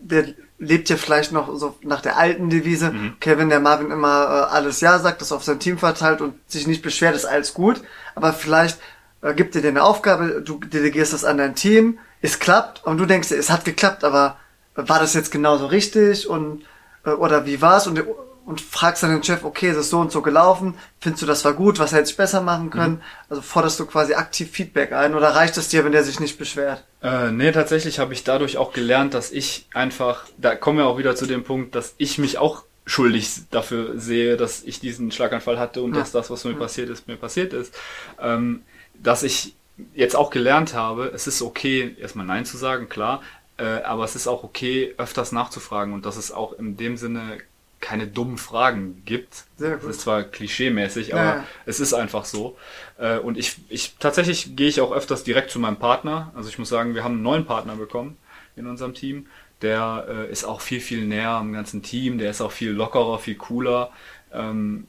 der 0.00 0.34
lebt 0.58 0.88
ja 0.88 0.96
vielleicht 0.96 1.32
noch 1.32 1.54
so 1.58 1.76
nach 1.82 2.00
der 2.00 2.16
alten 2.16 2.48
Devise, 2.48 2.92
mhm. 2.92 3.14
okay, 3.16 3.36
wenn 3.36 3.50
der 3.50 3.60
Marvin 3.60 3.90
immer 3.90 4.48
äh, 4.50 4.54
alles 4.54 4.80
Ja 4.80 4.98
sagt, 4.98 5.20
das 5.20 5.32
auf 5.32 5.44
sein 5.44 5.60
Team 5.60 5.76
verteilt 5.76 6.20
und 6.20 6.34
sich 6.46 6.66
nicht 6.66 6.82
beschwert, 6.82 7.14
ist 7.14 7.24
alles 7.26 7.52
gut, 7.52 7.82
aber 8.14 8.32
vielleicht 8.32 8.78
äh, 9.20 9.34
gibt 9.34 9.54
dir 9.54 9.66
eine 9.66 9.82
Aufgabe, 9.82 10.42
du 10.42 10.58
delegierst 10.58 11.12
das 11.12 11.24
an 11.24 11.38
dein 11.38 11.54
Team, 11.54 11.98
es 12.22 12.38
klappt 12.38 12.84
und 12.84 12.98
du 12.98 13.06
denkst, 13.06 13.30
es 13.32 13.50
hat 13.50 13.64
geklappt, 13.64 14.04
aber 14.04 14.38
war 14.74 15.00
das 15.00 15.14
jetzt 15.14 15.32
genauso 15.32 15.66
richtig 15.66 16.28
und 16.28 16.62
oder 17.04 17.46
wie 17.46 17.60
war's 17.60 17.86
und 17.86 18.02
und 18.44 18.60
fragst 18.60 19.02
dann 19.02 19.12
den 19.12 19.22
Chef, 19.22 19.44
okay, 19.44 19.70
ist 19.70 19.76
es 19.76 19.90
so 19.90 20.00
und 20.00 20.10
so 20.10 20.20
gelaufen, 20.20 20.74
findest 21.00 21.22
du 21.22 21.26
das 21.26 21.44
war 21.44 21.52
gut, 21.52 21.78
was 21.78 21.92
hätte 21.92 22.10
ich 22.10 22.16
besser 22.16 22.40
machen 22.40 22.70
können? 22.70 22.94
Mhm. 22.94 23.02
Also 23.28 23.42
forderst 23.42 23.78
du 23.78 23.86
quasi 23.86 24.14
aktiv 24.14 24.50
Feedback 24.50 24.92
ein 24.92 25.14
oder 25.14 25.28
reicht 25.28 25.56
es 25.56 25.68
dir, 25.68 25.84
wenn 25.84 25.92
der 25.92 26.02
sich 26.02 26.18
nicht 26.18 26.38
beschwert? 26.38 26.84
Äh, 27.02 27.30
nee, 27.30 27.52
tatsächlich 27.52 27.98
habe 27.98 28.12
ich 28.12 28.24
dadurch 28.24 28.56
auch 28.56 28.72
gelernt, 28.72 29.14
dass 29.14 29.30
ich 29.30 29.68
einfach, 29.74 30.26
da 30.38 30.56
kommen 30.56 30.78
wir 30.78 30.86
auch 30.86 30.98
wieder 30.98 31.14
zu 31.14 31.26
dem 31.26 31.44
Punkt, 31.44 31.74
dass 31.74 31.94
ich 31.98 32.18
mich 32.18 32.38
auch 32.38 32.64
schuldig 32.84 33.30
dafür 33.52 33.98
sehe, 33.98 34.36
dass 34.36 34.64
ich 34.64 34.80
diesen 34.80 35.12
Schlaganfall 35.12 35.58
hatte 35.58 35.82
und 35.82 35.94
ja. 35.94 36.00
dass 36.00 36.10
das, 36.10 36.30
was 36.30 36.44
mir 36.44 36.52
ja. 36.52 36.58
passiert 36.58 36.90
ist, 36.90 37.06
mir 37.06 37.16
passiert 37.16 37.52
ist. 37.52 37.72
Ähm, 38.20 38.62
dass 38.94 39.22
ich 39.22 39.54
jetzt 39.94 40.16
auch 40.16 40.30
gelernt 40.30 40.74
habe, 40.74 41.12
es 41.14 41.26
ist 41.28 41.42
okay, 41.42 41.96
erstmal 42.00 42.26
Nein 42.26 42.44
zu 42.44 42.56
sagen, 42.56 42.88
klar, 42.88 43.22
äh, 43.58 43.82
aber 43.82 44.04
es 44.04 44.16
ist 44.16 44.26
auch 44.26 44.44
okay, 44.44 44.94
öfters 44.98 45.32
nachzufragen 45.32 45.94
und 45.94 46.06
dass 46.06 46.16
es 46.16 46.32
auch 46.32 46.52
in 46.52 46.76
dem 46.76 46.96
Sinne 46.96 47.38
keine 47.82 48.06
dummen 48.06 48.38
Fragen 48.38 49.02
gibt. 49.04 49.44
Sehr 49.56 49.72
gut. 49.72 49.82
Das 49.82 49.96
ist 49.96 50.00
zwar 50.02 50.22
klischeemäßig, 50.22 51.14
aber 51.14 51.24
ja. 51.24 51.44
es 51.66 51.80
ist 51.80 51.92
einfach 51.92 52.24
so. 52.24 52.56
Äh, 52.96 53.18
und 53.18 53.36
ich, 53.36 53.56
ich 53.68 53.96
tatsächlich 53.98 54.56
gehe 54.56 54.68
ich 54.68 54.80
auch 54.80 54.92
öfters 54.92 55.24
direkt 55.24 55.50
zu 55.50 55.58
meinem 55.58 55.78
Partner. 55.78 56.32
Also 56.34 56.48
ich 56.48 56.58
muss 56.58 56.68
sagen, 56.68 56.94
wir 56.94 57.04
haben 57.04 57.14
einen 57.14 57.22
neuen 57.22 57.44
Partner 57.44 57.74
bekommen 57.74 58.16
in 58.56 58.66
unserem 58.66 58.94
Team. 58.94 59.26
Der 59.62 60.06
äh, 60.08 60.30
ist 60.30 60.44
auch 60.44 60.60
viel, 60.60 60.80
viel 60.80 61.04
näher 61.04 61.30
am 61.30 61.52
ganzen 61.52 61.82
Team, 61.82 62.18
der 62.18 62.30
ist 62.30 62.40
auch 62.40 62.52
viel 62.52 62.70
lockerer, 62.70 63.18
viel 63.18 63.34
cooler. 63.34 63.90
Ähm, 64.32 64.86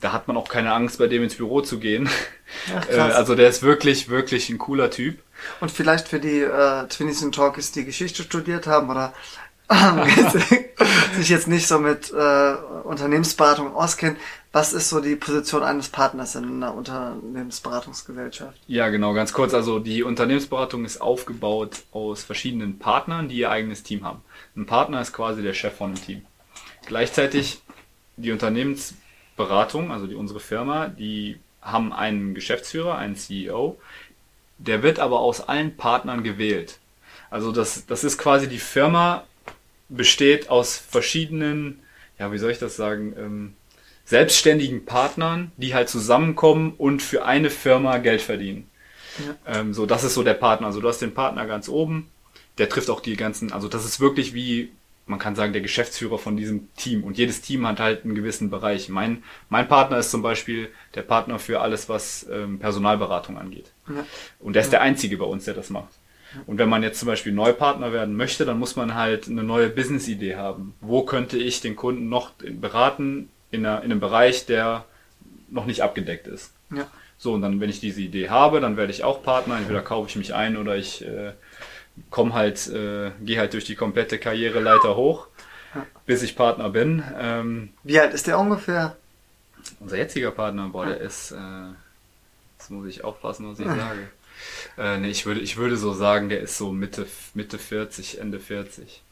da 0.00 0.12
hat 0.12 0.28
man 0.28 0.36
auch 0.36 0.48
keine 0.48 0.72
Angst, 0.72 0.98
bei 0.98 1.08
dem 1.08 1.22
ins 1.22 1.34
Büro 1.34 1.60
zu 1.60 1.78
gehen. 1.78 2.08
Ach, 2.74 2.88
Äh, 2.90 2.98
also 2.98 3.34
der 3.34 3.48
ist 3.48 3.62
wirklich, 3.62 4.08
wirklich 4.08 4.48
ein 4.48 4.58
cooler 4.58 4.90
Typ. 4.90 5.18
Und 5.60 5.70
vielleicht 5.70 6.08
für 6.08 6.20
die 6.20 6.40
äh, 6.40 6.86
Twinnies 6.88 7.22
and 7.22 7.34
Talkies, 7.34 7.72
die 7.72 7.84
Geschichte 7.84 8.22
studiert 8.22 8.66
haben 8.66 8.90
oder 8.90 9.12
sich 11.16 11.28
jetzt 11.28 11.46
nicht 11.46 11.66
so 11.66 11.78
mit 11.78 12.12
äh, 12.12 12.54
Unternehmensberatung 12.84 13.74
auskennen, 13.74 14.16
was 14.52 14.72
ist 14.72 14.88
so 14.88 15.00
die 15.00 15.14
Position 15.14 15.62
eines 15.62 15.88
Partners 15.88 16.34
in 16.34 16.44
einer 16.44 16.74
Unternehmensberatungsgesellschaft? 16.74 18.58
Ja, 18.66 18.88
genau, 18.88 19.14
ganz 19.14 19.32
kurz. 19.32 19.54
Also 19.54 19.78
die 19.78 20.02
Unternehmensberatung 20.02 20.84
ist 20.84 21.00
aufgebaut 21.00 21.82
aus 21.92 22.24
verschiedenen 22.24 22.78
Partnern, 22.80 23.28
die 23.28 23.36
ihr 23.36 23.50
eigenes 23.50 23.84
Team 23.84 24.04
haben. 24.04 24.22
Ein 24.56 24.66
Partner 24.66 25.00
ist 25.00 25.12
quasi 25.12 25.42
der 25.42 25.54
Chef 25.54 25.76
von 25.76 25.90
einem 25.90 26.02
Team. 26.02 26.22
Gleichzeitig 26.86 27.62
die 28.16 28.32
Unternehmensberatung, 28.32 29.92
also 29.92 30.08
die, 30.08 30.16
unsere 30.16 30.40
Firma, 30.40 30.88
die 30.88 31.38
haben 31.62 31.92
einen 31.92 32.34
Geschäftsführer, 32.34 32.96
einen 32.96 33.14
CEO, 33.14 33.78
der 34.66 34.82
wird 34.82 34.98
aber 34.98 35.20
aus 35.20 35.40
allen 35.40 35.76
Partnern 35.76 36.22
gewählt. 36.22 36.78
Also 37.30 37.52
das, 37.52 37.86
das 37.86 38.04
ist 38.04 38.18
quasi 38.18 38.48
die 38.48 38.58
Firma 38.58 39.24
besteht 39.88 40.50
aus 40.50 40.76
verschiedenen, 40.76 41.80
ja, 42.18 42.32
wie 42.32 42.38
soll 42.38 42.50
ich 42.50 42.58
das 42.58 42.76
sagen, 42.76 43.14
ähm, 43.18 43.54
selbstständigen 44.04 44.84
Partnern, 44.84 45.52
die 45.56 45.74
halt 45.74 45.88
zusammenkommen 45.88 46.74
und 46.76 47.02
für 47.02 47.24
eine 47.24 47.50
Firma 47.50 47.98
Geld 47.98 48.22
verdienen. 48.22 48.68
Ähm, 49.46 49.74
so, 49.74 49.86
das 49.86 50.04
ist 50.04 50.14
so 50.14 50.22
der 50.22 50.34
Partner. 50.34 50.68
Also 50.68 50.80
du 50.80 50.88
hast 50.88 51.00
den 51.00 51.14
Partner 51.14 51.46
ganz 51.46 51.68
oben, 51.68 52.08
der 52.58 52.68
trifft 52.68 52.90
auch 52.90 53.00
die 53.00 53.16
ganzen, 53.16 53.52
also 53.52 53.68
das 53.68 53.84
ist 53.84 54.00
wirklich 54.00 54.34
wie, 54.34 54.70
man 55.10 55.18
kann 55.18 55.34
sagen, 55.34 55.52
der 55.52 55.60
Geschäftsführer 55.60 56.18
von 56.18 56.36
diesem 56.36 56.72
Team. 56.74 57.02
Und 57.02 57.18
jedes 57.18 57.42
Team 57.42 57.66
hat 57.66 57.80
halt 57.80 58.04
einen 58.04 58.14
gewissen 58.14 58.48
Bereich. 58.48 58.88
Mein, 58.88 59.24
mein 59.48 59.66
Partner 59.66 59.98
ist 59.98 60.12
zum 60.12 60.22
Beispiel 60.22 60.70
der 60.94 61.02
Partner 61.02 61.40
für 61.40 61.60
alles, 61.60 61.88
was 61.88 62.26
ähm, 62.30 62.60
Personalberatung 62.60 63.36
angeht. 63.36 63.72
Ja. 63.88 64.06
Und 64.38 64.54
der 64.54 64.62
ist 64.62 64.72
der 64.72 64.82
Einzige 64.82 65.16
bei 65.16 65.24
uns, 65.24 65.44
der 65.44 65.54
das 65.54 65.68
macht. 65.68 65.90
Und 66.46 66.58
wenn 66.58 66.68
man 66.68 66.84
jetzt 66.84 67.00
zum 67.00 67.08
Beispiel 67.08 67.32
Neupartner 67.32 67.92
werden 67.92 68.16
möchte, 68.16 68.44
dann 68.44 68.60
muss 68.60 68.76
man 68.76 68.94
halt 68.94 69.26
eine 69.26 69.42
neue 69.42 69.68
Business-Idee 69.68 70.36
haben. 70.36 70.74
Wo 70.80 71.02
könnte 71.02 71.36
ich 71.36 71.60
den 71.60 71.74
Kunden 71.74 72.08
noch 72.08 72.30
beraten 72.30 73.30
in, 73.50 73.66
einer, 73.66 73.78
in 73.78 73.90
einem 73.90 73.98
Bereich, 73.98 74.46
der 74.46 74.84
noch 75.50 75.66
nicht 75.66 75.82
abgedeckt 75.82 76.28
ist? 76.28 76.54
Ja. 76.72 76.86
So, 77.18 77.32
und 77.32 77.42
dann, 77.42 77.60
wenn 77.60 77.68
ich 77.68 77.80
diese 77.80 78.00
Idee 78.00 78.30
habe, 78.30 78.60
dann 78.60 78.76
werde 78.76 78.92
ich 78.92 79.02
auch 79.02 79.24
Partner. 79.24 79.58
Entweder 79.58 79.82
kaufe 79.82 80.08
ich 80.08 80.14
mich 80.14 80.34
ein 80.34 80.56
oder 80.56 80.76
ich 80.76 81.04
äh, 81.04 81.32
komme 82.10 82.34
halt, 82.34 82.68
äh, 82.68 83.10
gehe 83.20 83.38
halt 83.38 83.52
durch 83.52 83.64
die 83.64 83.76
komplette 83.76 84.18
Karriereleiter 84.18 84.96
hoch, 84.96 85.26
bis 86.06 86.22
ich 86.22 86.36
Partner 86.36 86.70
bin. 86.70 87.02
Ähm, 87.18 87.70
Wie 87.82 88.00
alt 88.00 88.14
ist 88.14 88.26
der 88.26 88.38
ungefähr? 88.38 88.96
unser 89.78 89.96
jetziger 89.96 90.30
Partner, 90.30 90.68
boah, 90.68 90.86
der 90.86 91.00
ist, 91.00 91.32
äh, 91.32 91.36
jetzt 92.58 92.70
muss 92.70 92.86
ich 92.86 93.04
aufpassen, 93.04 93.50
was 93.50 93.60
ich 93.60 93.66
sage. 93.66 94.08
Äh, 94.78 94.98
nee, 94.98 95.10
ich 95.10 95.26
würde, 95.26 95.40
ich 95.40 95.58
würde 95.58 95.76
so 95.76 95.92
sagen, 95.92 96.30
der 96.30 96.40
ist 96.40 96.56
so 96.56 96.72
Mitte, 96.72 97.06
Mitte 97.34 97.58
40, 97.58 98.20
Ende 98.20 98.40
40. 98.40 99.02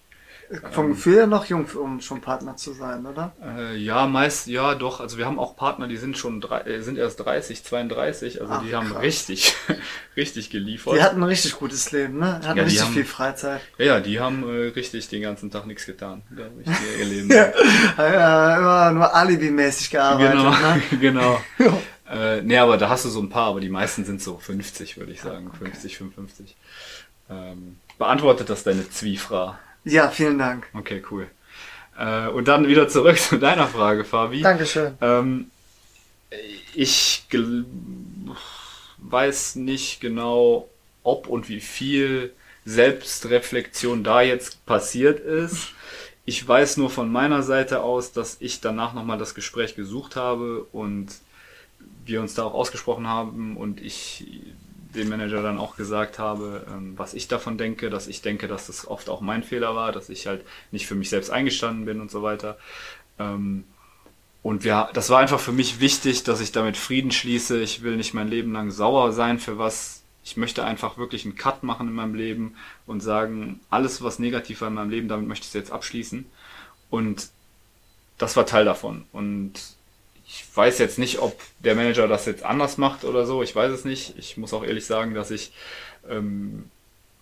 Vom 0.73 0.89
Gefühl 0.91 1.17
her 1.17 1.27
noch 1.27 1.45
jung, 1.45 1.67
um 1.77 2.01
schon 2.01 2.23
Partner 2.23 2.57
zu 2.57 2.73
sein, 2.73 3.05
oder? 3.05 3.33
Äh, 3.45 3.77
ja, 3.77 4.07
meist, 4.07 4.47
ja, 4.47 4.75
doch. 4.75 5.01
Also 5.01 5.19
wir 5.19 5.27
haben 5.27 5.39
auch 5.39 5.57
Partner, 5.57 5.89
die 5.89 5.99
sind 5.99 6.17
schon, 6.17 6.41
drei, 6.41 6.61
äh, 6.63 6.81
sind 6.81 6.97
erst 6.97 7.21
30, 7.21 7.63
32. 7.65 8.41
Also 8.41 8.53
Ach, 8.55 8.63
die 8.65 8.75
haben 8.75 8.89
krass. 8.89 9.03
richtig, 9.03 9.55
richtig 10.17 10.49
geliefert. 10.49 10.95
Die 10.97 11.03
hatten 11.03 11.21
ein 11.21 11.25
richtig 11.29 11.53
gutes 11.57 11.93
Leben, 11.93 12.19
ne? 12.19 12.35
Hatten 12.37 12.45
Ja, 12.47 12.55
die 12.55 12.61
richtig 12.61 12.83
haben- 12.83 12.93
viel 12.95 13.05
Freizeit. 13.05 13.61
Ja, 13.77 13.85
ja, 13.85 14.01
die 14.01 14.21
haben 14.21 14.43
äh, 14.49 14.69
richtig 14.69 15.09
den 15.09 15.21
ganzen 15.21 15.51
Tag 15.51 15.67
nichts 15.67 15.85
getan. 15.85 16.23
Ja, 16.37 16.45
ihr 16.99 17.05
Leben. 17.05 17.29
Ja, 17.31 17.53
äh, 17.99 18.59
immer 18.59 18.91
nur 18.93 19.15
Alibi-mäßig 19.15 19.91
gearbeitet, 19.91 20.33
Genau, 20.33 20.51
ne? 20.51 20.83
genau. 21.01 21.41
Ja. 21.59 21.79
Äh, 22.37 22.41
nee, 22.43 22.57
aber 22.57 22.79
da 22.79 22.89
hast 22.89 23.05
du 23.05 23.11
so 23.11 23.21
ein 23.21 23.29
paar, 23.29 23.49
aber 23.49 23.61
die 23.61 23.69
meisten 23.69 24.05
sind 24.07 24.23
so 24.23 24.39
50, 24.39 24.97
würde 24.97 25.13
ich 25.13 25.21
sagen. 25.21 25.51
50, 25.59 25.99
55. 25.99 26.57
Ähm, 27.29 27.77
beantwortet 27.99 28.49
das 28.49 28.65
deine 28.65 28.89
Zwiefra? 28.89 29.59
Ja, 29.85 30.09
vielen 30.09 30.39
Dank. 30.39 30.67
Okay, 30.75 31.03
cool. 31.11 31.29
Äh, 31.99 32.29
und 32.29 32.49
dann 32.49 32.69
wieder 32.69 32.89
zurück 32.89 33.19
zu 33.19 33.39
deiner 33.39 33.67
Frage, 33.67 34.05
Fabi. 34.05 34.43
Dankeschön. 34.43 34.97
Ähm, 35.01 35.51
ich 36.75 37.27
weiß 38.99 39.57
nicht 39.57 40.01
genau, 40.01 40.69
ob 41.03 41.27
und 41.27 41.49
wie 41.49 41.61
viel 41.61 42.33
Selbstreflexion 42.65 44.05
da 44.05 44.21
jetzt 44.21 44.65
passiert 44.67 45.21
ist. 45.21 45.73
Ich 46.25 46.47
weiß 46.47 46.77
nur 46.77 46.91
von 46.91 47.11
meiner 47.11 47.43
Seite 47.43 47.81
aus, 47.83 48.13
dass 48.13 48.37
ich 48.41 48.61
danach 48.61 48.93
nochmal 48.93 49.17
das 49.17 49.35
Gespräch 49.35 49.75
gesucht 49.75 50.17
habe 50.17 50.67
und 50.73 51.09
wir 52.05 52.21
uns 52.21 52.35
da 52.35 52.45
auch 52.45 52.55
ausgesprochen 52.55 53.07
haben 53.07 53.57
und 53.57 53.81
ich 53.81 54.27
dem 54.95 55.09
Manager 55.09 55.43
dann 55.43 55.59
auch 55.59 55.77
gesagt 55.77 56.19
habe, 56.19 56.67
ähm, 56.69 56.95
was 56.97 57.15
ich 57.15 57.29
davon 57.29 57.59
denke, 57.59 57.91
dass 57.91 58.09
ich 58.09 58.23
denke, 58.23 58.49
dass 58.49 58.69
das 58.69 58.87
oft 58.87 59.09
auch 59.09 59.21
mein 59.21 59.43
Fehler 59.43 59.75
war, 59.75 59.93
dass 59.93 60.09
ich 60.09 60.27
halt 60.27 60.45
nicht 60.71 60.87
für 60.87 60.95
mich 60.95 61.11
selbst 61.11 61.31
eingestanden 61.31 61.85
bin 61.85 62.01
und 62.01 62.11
so 62.11 62.23
weiter. 62.23 62.59
Ähm, 63.19 63.65
und 64.43 64.65
wir, 64.65 64.89
das 64.95 65.11
war 65.11 65.19
einfach 65.19 65.41
für 65.41 65.53
mich 65.53 65.81
wichtig, 65.81 66.23
dass 66.25 66.41
ich 66.41 66.53
damit 66.53 66.77
Frieden 66.77 67.11
schließe. 67.11 67.61
Ich 67.61 67.83
will 67.83 67.97
nicht 67.97 68.15
mein 68.15 68.29
Leben 68.29 68.53
lang 68.53 68.71
sauer 68.71 69.13
sein 69.13 69.39
für 69.39 69.59
was. 69.59 70.03
Ich 70.25 70.37
möchte 70.37 70.65
einfach 70.65 70.97
wirklich 70.97 71.25
einen 71.25 71.37
Cut 71.37 71.63
machen 71.63 71.89
in 71.89 71.95
meinem 71.95 72.15
Leben 72.15 72.55
und 72.87 73.01
sagen, 73.01 73.61
alles, 73.71 74.03
was 74.03 74.19
negativ 74.19 74.61
war 74.61 74.69
in 74.69 74.75
meinem 74.75 74.91
Leben, 74.91 75.09
damit 75.09 75.27
möchte 75.27 75.45
ich 75.45 75.49
es 75.49 75.55
jetzt 75.55 75.73
abschließen. 75.73 76.27
Und 76.91 77.29
das 78.17 78.37
war 78.37 78.47
Teil 78.47 78.65
davon. 78.65 79.05
Und 79.13 79.53
ich 80.29 80.45
weiß 80.55 80.79
jetzt 80.79 80.99
nicht, 80.99 81.21
ob 81.21 81.41
der 81.61 81.75
Manager 81.75 82.07
das 82.07 82.27
jetzt 82.27 82.45
anders 82.45 82.77
macht 82.77 83.05
oder 83.05 83.25
so. 83.25 83.43
Ich 83.43 83.57
weiß 83.57 83.73
es 83.73 83.85
nicht. 83.87 84.15
Ich 84.19 84.37
muss 84.37 84.53
auch 84.53 84.63
ehrlich 84.63 84.85
sagen, 84.85 85.15
dass 85.15 85.31
ich 85.31 85.53
ähm, 86.09 86.71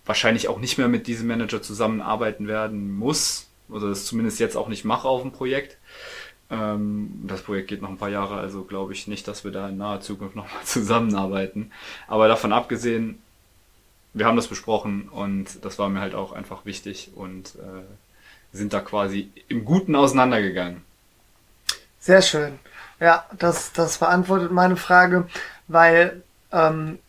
wahrscheinlich 0.05 0.49
auch 0.49 0.59
nicht 0.59 0.77
mehr 0.77 0.89
mit 0.89 1.07
diesem 1.07 1.27
Manager 1.27 1.61
zusammenarbeiten 1.61 2.47
werden 2.47 2.93
muss. 2.93 3.47
Oder 3.69 3.89
das 3.89 4.05
zumindest 4.05 4.39
jetzt 4.39 4.57
auch 4.57 4.67
nicht 4.67 4.83
mache 4.83 5.07
auf 5.07 5.21
dem 5.21 5.31
Projekt. 5.31 5.77
Ähm, 6.49 7.23
das 7.23 7.43
Projekt 7.43 7.69
geht 7.69 7.81
noch 7.81 7.89
ein 7.89 7.97
paar 7.97 8.09
Jahre, 8.09 8.35
also 8.35 8.63
glaube 8.63 8.93
ich 8.93 9.07
nicht, 9.07 9.27
dass 9.27 9.45
wir 9.45 9.51
da 9.51 9.69
in 9.69 9.77
naher 9.77 10.01
Zukunft 10.01 10.35
nochmal 10.37 10.63
zusammenarbeiten. 10.63 11.71
Aber 12.07 12.27
davon 12.27 12.51
abgesehen, 12.51 13.21
wir 14.13 14.25
haben 14.25 14.35
das 14.35 14.47
besprochen 14.47 15.07
und 15.09 15.63
das 15.63 15.79
war 15.79 15.87
mir 15.87 16.01
halt 16.01 16.15
auch 16.15 16.33
einfach 16.33 16.65
wichtig 16.65 17.11
und 17.15 17.55
äh, 17.55 18.55
sind 18.55 18.73
da 18.73 18.81
quasi 18.81 19.29
im 19.47 19.63
Guten 19.63 19.95
auseinandergegangen. 19.95 20.81
Sehr 21.99 22.21
schön. 22.21 22.59
Ja, 22.99 23.25
das, 23.37 23.73
das 23.73 23.99
beantwortet 23.99 24.51
meine 24.51 24.75
Frage, 24.75 25.27
weil 25.67 26.23
ähm, 26.51 26.99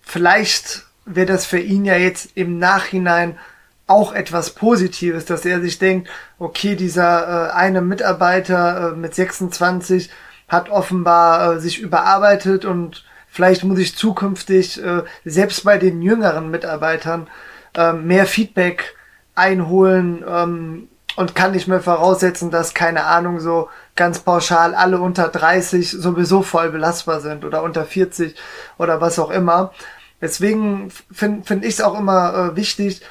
vielleicht 0.00 0.84
wäre 1.04 1.26
das 1.26 1.46
für 1.46 1.58
ihn 1.58 1.84
ja 1.84 1.96
jetzt 1.96 2.30
im 2.36 2.58
Nachhinein 2.58 3.38
auch 3.86 4.12
etwas 4.12 4.50
Positives, 4.50 5.26
dass 5.26 5.44
er 5.44 5.60
sich 5.60 5.78
denkt, 5.78 6.08
okay, 6.38 6.74
dieser 6.74 7.50
äh, 7.50 7.52
eine 7.52 7.82
Mitarbeiter 7.82 8.92
äh, 8.92 8.96
mit 8.96 9.14
26 9.14 10.10
hat 10.48 10.70
offenbar 10.70 11.54
äh, 11.54 11.60
sich 11.60 11.80
überarbeitet 11.80 12.64
und 12.64 13.04
vielleicht 13.28 13.62
muss 13.62 13.78
ich 13.78 13.96
zukünftig 13.96 14.82
äh, 14.82 15.02
selbst 15.24 15.64
bei 15.64 15.78
den 15.78 16.02
jüngeren 16.02 16.50
Mitarbeitern 16.50 17.28
äh, 17.76 17.92
mehr 17.92 18.26
Feedback 18.26 18.96
einholen 19.34 20.24
ähm, 20.26 20.88
und 21.16 21.34
kann 21.34 21.52
nicht 21.52 21.66
mehr 21.66 21.80
voraussetzen, 21.80 22.50
dass, 22.50 22.74
keine 22.74 23.04
Ahnung, 23.04 23.40
so 23.40 23.68
ganz 23.96 24.20
pauschal 24.20 24.74
alle 24.74 25.00
unter 25.00 25.28
30 25.28 25.90
sowieso 25.90 26.42
voll 26.42 26.70
belastbar 26.70 27.20
sind 27.20 27.44
oder 27.44 27.62
unter 27.62 27.84
40 27.84 28.36
oder 28.78 29.00
was 29.00 29.18
auch 29.18 29.30
immer. 29.30 29.72
Deswegen 30.20 30.90
finde 31.10 31.44
find 31.44 31.64
ich 31.64 31.74
es 31.74 31.80
auch 31.80 31.98
immer 31.98 32.52
äh, 32.52 32.56
wichtig, 32.56 33.02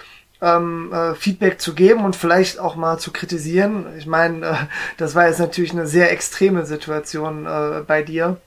ähm, 0.41 0.91
äh, 0.93 1.15
Feedback 1.15 1.59
zu 1.59 1.73
geben 1.73 2.05
und 2.05 2.15
vielleicht 2.15 2.59
auch 2.59 2.75
mal 2.75 2.97
zu 2.97 3.11
kritisieren. 3.11 3.85
Ich 3.97 4.05
meine, 4.05 4.45
äh, 4.45 4.55
das 4.97 5.15
war 5.15 5.27
jetzt 5.27 5.39
natürlich 5.39 5.71
eine 5.71 5.87
sehr 5.87 6.11
extreme 6.11 6.65
Situation 6.65 7.45
äh, 7.45 7.81
bei 7.85 8.03
dir 8.03 8.37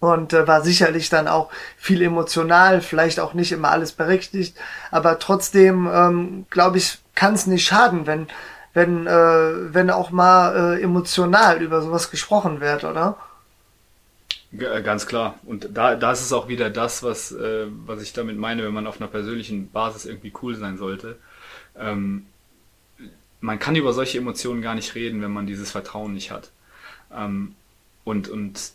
und 0.00 0.32
äh, 0.32 0.46
war 0.46 0.62
sicherlich 0.62 1.08
dann 1.08 1.28
auch 1.28 1.50
viel 1.76 2.02
emotional, 2.02 2.80
vielleicht 2.80 3.20
auch 3.20 3.34
nicht 3.34 3.52
immer 3.52 3.70
alles 3.70 3.92
berechtigt, 3.92 4.56
aber 4.90 5.18
trotzdem 5.18 5.88
ähm, 5.92 6.46
glaube 6.50 6.78
ich, 6.78 6.98
kann 7.14 7.34
es 7.34 7.46
nicht 7.46 7.66
schaden, 7.66 8.06
wenn 8.06 8.28
wenn 8.76 9.06
äh, 9.06 9.74
wenn 9.74 9.90
auch 9.90 10.10
mal 10.10 10.76
äh, 10.76 10.82
emotional 10.82 11.62
über 11.62 11.80
sowas 11.80 12.10
gesprochen 12.10 12.60
wird, 12.60 12.84
oder? 12.84 13.16
Äh, 14.52 14.82
Ganz 14.82 15.06
klar. 15.06 15.38
Und 15.46 15.70
da, 15.72 15.94
da 15.96 16.12
ist 16.12 16.20
es 16.20 16.32
auch 16.32 16.48
wieder 16.48 16.68
das, 16.68 17.02
was, 17.02 17.32
äh, 17.32 17.66
was 17.86 18.02
ich 18.02 18.12
damit 18.12 18.36
meine, 18.36 18.64
wenn 18.64 18.74
man 18.74 18.86
auf 18.86 19.00
einer 19.00 19.08
persönlichen 19.08 19.70
Basis 19.70 20.04
irgendwie 20.04 20.32
cool 20.42 20.56
sein 20.56 20.76
sollte. 20.76 21.18
Ähm, 21.74 22.26
man 23.40 23.58
kann 23.58 23.76
über 23.76 23.94
solche 23.94 24.18
Emotionen 24.18 24.60
gar 24.60 24.74
nicht 24.74 24.94
reden, 24.94 25.22
wenn 25.22 25.32
man 25.32 25.46
dieses 25.46 25.70
Vertrauen 25.70 26.12
nicht 26.12 26.30
hat. 26.30 26.50
Ähm, 27.14 27.54
und, 28.04 28.28
und 28.28 28.72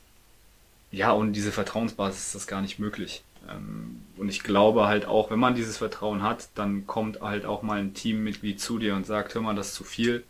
ja, 0.92 1.12
und 1.12 1.34
diese 1.34 1.52
Vertrauensbasis 1.52 2.28
ist 2.28 2.36
das 2.36 2.48
gar 2.48 2.62
nicht 2.62 2.80
möglich. 2.80 3.24
Ähm, 3.50 4.02
und 4.18 4.30
ich 4.30 4.44
glaube 4.44 4.88
halt 4.88 5.06
auch, 5.06 5.32
wenn 5.32 5.40
man 5.40 5.56
dieses 5.56 5.78
Vertrauen 5.78 6.22
hat, 6.22 6.50
dann 6.56 6.86
kommt 6.88 7.22
halt 7.22 7.46
auch 7.46 7.62
mal 7.62 7.80
ein 7.80 7.94
Teammitglied 7.94 8.60
zu 8.60 8.78
dir 8.78 8.96
und 8.96 9.06
sagt, 9.06 9.34
hör 9.34 9.42
mal, 9.42 9.56
das 9.56 9.70
ist 9.70 9.76
zu 9.76 9.84
viel, 9.84 10.24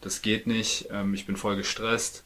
das 0.00 0.22
geht 0.22 0.46
nicht, 0.46 0.88
ähm, 0.90 1.14
ich 1.14 1.26
bin 1.26 1.36
voll 1.36 1.56
gestresst 1.56 2.24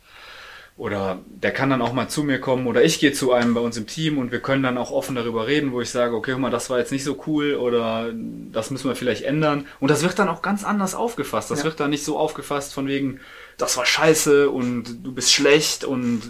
oder 0.81 1.19
der 1.27 1.51
kann 1.51 1.69
dann 1.69 1.83
auch 1.83 1.93
mal 1.93 2.09
zu 2.09 2.23
mir 2.23 2.41
kommen 2.41 2.67
oder 2.67 2.83
ich 2.83 3.01
gehe 3.01 3.13
zu 3.13 3.33
einem 3.33 3.53
bei 3.53 3.61
uns 3.61 3.77
im 3.77 3.87
Team 3.87 4.17
und 4.17 4.33
wir 4.33 4.41
können 4.41 4.63
dann 4.63 4.79
auch 4.79 4.91
offen 4.91 5.15
darüber 5.15 5.47
reden, 5.47 5.73
wo 5.73 5.83
ich 5.83 5.91
sage, 5.91 6.17
okay, 6.17 6.33
guck 6.33 6.41
mal, 6.41 6.51
das 6.51 6.71
war 6.71 6.79
jetzt 6.79 6.91
nicht 6.91 7.05
so 7.05 7.23
cool 7.27 7.55
oder 7.57 8.11
das 8.51 8.71
müssen 8.71 8.89
wir 8.89 8.97
vielleicht 8.97 9.25
ändern. 9.25 9.67
Und 9.79 9.91
das 9.91 10.03
wird 10.03 10.19
dann 10.19 10.31
auch 10.31 10.41
ganz 10.41 10.65
anders 10.65 10.95
aufgefasst. 10.95 11.51
Das 11.51 11.59
ja. 11.59 11.65
wird 11.67 11.81
dann 11.81 11.91
nicht 11.91 12.03
so 12.03 12.19
aufgefasst 12.19 12.73
von 12.73 12.87
wegen, 12.87 13.21
das 13.59 13.77
war 13.77 13.85
scheiße 13.85 14.49
und 14.49 15.05
du 15.05 15.13
bist 15.13 15.31
schlecht 15.31 15.85
und 15.85 16.23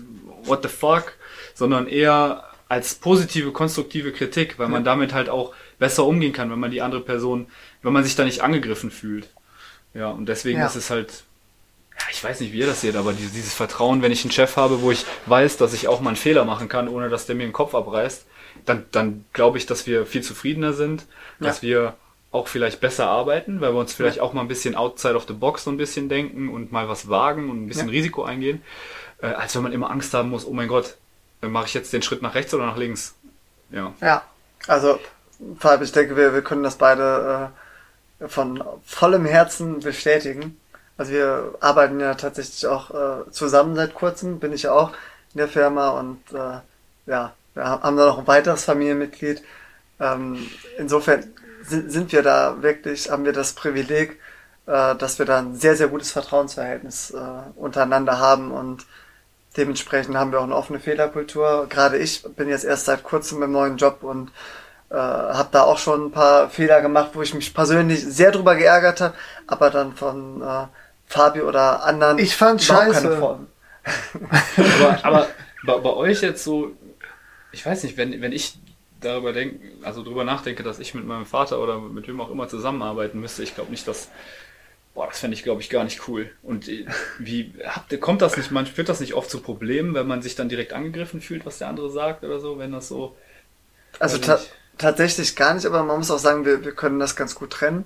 what 0.43 0.65
the 0.65 0.69
fuck, 0.69 1.13
sondern 1.55 1.87
eher 1.87 2.50
als 2.71 2.95
positive, 2.95 3.51
konstruktive 3.51 4.13
Kritik, 4.13 4.59
weil 4.61 4.69
man 4.69 4.85
damit 4.85 5.13
halt 5.13 5.29
auch 5.29 5.53
besser 5.81 6.07
umgehen 6.07 6.33
kann, 6.33 6.53
wenn 6.53 6.61
man 6.61 6.71
die 6.71 6.83
andere 6.83 7.01
Person, 7.01 7.49
wenn 7.83 7.93
man 7.93 8.05
sich 8.05 8.15
da 8.15 8.25
nicht 8.25 8.43
angegriffen 8.43 8.93
fühlt. 8.93 9.29
Ja, 9.93 10.11
und 10.11 10.27
deswegen 10.27 10.61
ja. 10.61 10.67
ist 10.67 10.77
es 10.77 10.89
halt 10.89 11.25
ja, 11.99 12.07
ich 12.13 12.23
weiß 12.23 12.41
nicht, 12.41 12.53
wie 12.53 12.61
ihr 12.61 12.67
das 12.67 12.81
seht, 12.81 12.95
aber 12.95 13.13
dieses 13.13 13.53
Vertrauen, 13.53 14.03
wenn 14.03 14.13
ich 14.13 14.23
einen 14.25 14.31
Chef 14.31 14.57
habe, 14.57 14.83
wo 14.83 14.93
ich 14.93 15.05
weiß, 15.27 15.57
dass 15.57 15.75
ich 15.75 15.89
auch 15.89 16.01
mal 16.01 16.11
einen 16.11 16.17
Fehler 16.17 16.45
machen 16.45 16.69
kann, 16.69 16.89
ohne 16.89 17.11
dass 17.11 17.27
der 17.27 17.35
mir 17.35 17.43
den 17.43 17.53
Kopf 17.53 17.75
abreißt, 17.75 18.25
dann, 18.65 18.87
dann 18.93 19.25
glaube 19.33 19.59
ich, 19.59 19.67
dass 19.67 19.89
wir 19.89 20.07
viel 20.07 20.23
zufriedener 20.23 20.73
sind, 20.73 21.07
ja. 21.41 21.49
dass 21.49 21.63
wir 21.63 21.97
auch 22.31 22.47
vielleicht 22.47 22.81
besser 22.81 23.09
arbeiten, 23.09 23.61
weil 23.61 23.75
wir 23.75 23.81
uns 23.81 23.93
vielleicht 23.93 24.21
auch 24.21 24.33
mal 24.33 24.43
ein 24.43 24.49
bisschen 24.49 24.77
outside 24.77 25.17
of 25.17 25.27
the 25.27 25.35
box 25.35 25.65
so 25.65 25.71
ein 25.71 25.77
bisschen 25.77 26.09
denken 26.09 26.49
und 26.49 26.71
mal 26.71 26.89
was 26.89 27.09
wagen 27.09 27.51
und 27.51 27.65
ein 27.65 27.67
bisschen. 27.69 27.89
Risiko 27.89 28.23
eingehen, 28.23 28.63
äh, 29.21 29.27
als 29.27 29.57
wenn 29.57 29.65
man 29.65 29.73
immer 29.73 29.91
Angst 29.91 30.15
haben 30.15 30.31
muss, 30.31 30.47
oh 30.47 30.53
mein 30.53 30.69
Gott, 30.69 30.97
mache 31.49 31.67
ich 31.67 31.75
jetzt 31.75 31.93
den 31.93 32.03
Schritt 32.03 32.23
nach 32.23 32.35
rechts 32.35 32.53
oder 32.55 32.67
nach 32.67 32.77
links? 32.77 33.15
Ja. 33.71 33.95
Ja, 34.01 34.23
also 34.67 34.99
ich 35.81 35.93
denke, 35.93 36.17
wir, 36.17 36.35
wir 36.35 36.43
können 36.43 36.63
das 36.63 36.77
beide 36.77 37.51
äh, 38.21 38.29
von 38.29 38.63
vollem 38.85 39.25
Herzen 39.25 39.81
bestätigen. 39.81 40.61
Also 40.97 41.13
wir 41.13 41.55
arbeiten 41.61 41.99
ja 41.99 42.15
tatsächlich 42.15 42.67
auch 42.67 42.91
äh, 42.91 43.31
zusammen 43.31 43.75
seit 43.75 43.95
kurzem, 43.95 44.39
bin 44.39 44.53
ich 44.53 44.69
auch 44.69 44.91
in 45.33 45.39
der 45.39 45.49
Firma 45.49 45.91
und 45.91 46.21
äh, 46.33 46.61
ja, 47.07 47.33
wir 47.55 47.65
haben 47.65 47.97
da 47.97 48.07
noch 48.07 48.19
ein 48.19 48.27
weiteres 48.27 48.65
Familienmitglied. 48.65 49.43
Ähm, 49.99 50.47
insofern 50.77 51.33
sind, 51.63 51.91
sind 51.91 52.13
wir 52.13 52.23
da 52.23 52.63
wirklich, 52.63 53.11
haben 53.11 53.25
wir 53.25 53.33
das 53.33 53.55
Privileg, 53.55 54.21
äh, 54.67 54.95
dass 54.95 55.19
wir 55.19 55.27
da 55.27 55.39
ein 55.39 55.57
sehr, 55.57 55.77
sehr 55.77 55.89
gutes 55.89 56.13
Vertrauensverhältnis 56.13 57.13
äh, 57.13 57.19
untereinander 57.57 58.19
haben 58.19 58.51
und 58.51 58.87
dementsprechend 59.57 60.17
haben 60.17 60.33
wir 60.33 60.41
auch 60.41 60.45
eine 60.45 60.55
offene 60.55 60.81
Fehlerkultur. 60.81 61.67
Gerade 61.69 61.99
ich 61.99 62.23
bin 62.23 62.49
jetzt 62.49 62.65
erst 62.65 62.87
seit 62.87 63.03
kurzem 63.03 63.43
im 63.43 63.53
neuen 63.53 63.77
Job 63.77 64.03
und 64.03 64.31
äh, 64.91 64.95
habe 64.95 65.49
da 65.53 65.63
auch 65.63 65.79
schon 65.79 66.07
ein 66.07 66.13
paar 66.13 66.51
Fehler 66.51 66.81
gemacht, 66.81 67.11
wo 67.15 67.23
ich 67.23 67.35
mich 67.35 67.55
persönlich 67.55 68.05
sehr 68.05 68.33
drüber 68.33 68.57
geärgert 68.57 69.01
habe, 69.01 69.15
aber 69.47 69.71
dann 69.71 69.95
von 69.95 70.43
äh, 70.43 70.67
Fabio 71.07 71.49
oder 71.49 71.85
anderen. 71.85 72.19
Ich 72.19 72.37
fand 72.37 72.63
scheiße. 72.63 73.13
aber, 74.57 75.05
aber 75.05 75.29
bei, 75.65 75.79
bei, 75.79 75.91
euch 75.91 76.23
jetzt 76.23 76.45
so, 76.45 76.73
ich 77.53 77.65
weiß 77.65 77.83
nicht, 77.85 77.97
wenn, 77.97 78.21
wenn 78.21 78.33
ich 78.33 78.59
darüber 79.01 79.33
denke, 79.33 79.61
also 79.83 80.03
darüber 80.03 80.25
nachdenke, 80.25 80.63
dass 80.63 80.79
ich 80.79 80.95
mit 80.95 81.07
meinem 81.07 81.27
Vater 81.27 81.61
oder 81.61 81.79
mit 81.79 82.07
wem 82.07 82.21
auch 82.21 82.31
immer 82.31 82.49
zusammenarbeiten 82.49 83.21
müsste, 83.21 83.43
ich 83.43 83.55
glaube 83.55 83.71
nicht, 83.71 83.89
dass 83.89 84.09
Boah, 85.01 85.07
das 85.07 85.21
fände 85.21 85.35
ich, 85.35 85.43
glaube 85.43 85.63
ich, 85.63 85.71
gar 85.71 85.85
nicht 85.85 86.09
cool. 86.09 86.31
Und 86.43 86.69
äh, 86.69 86.85
wie 87.19 87.55
habt 87.65 87.99
kommt 88.01 88.21
das 88.23 88.37
nicht, 88.37 88.51
man 88.51 88.67
führt 88.67 88.89
das 88.89 89.01
nicht 89.01 89.15
oft 89.15 89.31
zu 89.31 89.41
Problemen, 89.41 89.95
wenn 89.95 90.07
man 90.07 90.21
sich 90.21 90.35
dann 90.35 90.49
direkt 90.49 90.73
angegriffen 90.73 91.21
fühlt, 91.21 91.47
was 91.47 91.59
der 91.59 91.69
andere 91.69 91.91
sagt 91.91 92.23
oder 92.23 92.39
so, 92.39 92.59
wenn 92.59 92.73
das 92.73 92.89
so. 92.89 93.17
Also 93.99 94.19
ta 94.19 94.39
tatsächlich 94.79 95.37
gar 95.37 95.55
nicht, 95.55 95.67
aber 95.67 95.83
man 95.83 95.99
muss 95.99 96.11
auch 96.11 96.19
sagen, 96.19 96.45
wir, 96.45 96.65
wir 96.65 96.73
können 96.73 96.99
das 96.99 97.17
ganz 97.17 97.35
gut 97.35 97.51
trennen. 97.51 97.85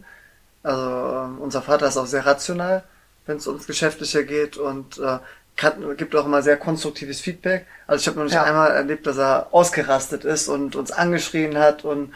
Also 0.63 0.83
äh, 0.83 1.43
unser 1.43 1.63
Vater 1.63 1.87
ist 1.89 1.97
auch 1.97 2.07
sehr 2.07 2.27
rational 2.27 2.85
wenn 3.27 3.37
es 3.39 3.47
ums 3.47 3.67
Geschäftliche 3.67 4.25
geht 4.25 4.57
und 4.57 4.99
äh, 4.99 5.19
kann, 5.57 5.97
gibt 5.97 6.17
auch 6.17 6.27
immer 6.27 6.43
sehr 6.43 6.57
konstruktives 6.57 7.21
Feedback. 7.21 7.67
Also 7.87 8.03
ich 8.03 8.09
habe 8.09 8.19
noch 8.19 8.25
nicht 8.25 8.35
ja. 8.35 8.43
einmal 8.43 8.73
erlebt, 8.73 9.07
dass 9.07 9.19
er 9.19 9.49
ausgerastet 9.53 10.25
ist 10.25 10.49
und 10.49 10.77
uns 10.77 10.91
angeschrien 10.91 11.57
hat 11.59 11.85
und 11.85 12.13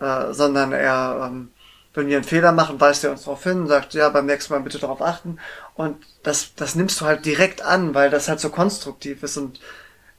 äh, 0.00 0.32
sondern 0.32 0.72
er, 0.72 1.28
ähm, 1.28 1.50
wenn 1.94 2.08
wir 2.08 2.16
einen 2.16 2.24
Fehler 2.24 2.52
machen, 2.52 2.80
weist 2.80 3.04
er 3.04 3.12
uns 3.12 3.24
darauf 3.24 3.42
hin, 3.44 3.66
sagt, 3.66 3.94
ja, 3.94 4.08
beim 4.08 4.26
nächsten 4.26 4.52
Mal 4.52 4.60
bitte 4.60 4.78
darauf 4.78 5.00
achten. 5.00 5.38
Und 5.74 5.96
das, 6.22 6.54
das 6.56 6.74
nimmst 6.74 7.00
du 7.00 7.06
halt 7.06 7.24
direkt 7.24 7.62
an, 7.62 7.94
weil 7.94 8.10
das 8.10 8.28
halt 8.28 8.40
so 8.40 8.50
konstruktiv 8.50 9.22
ist 9.22 9.36
und 9.36 9.60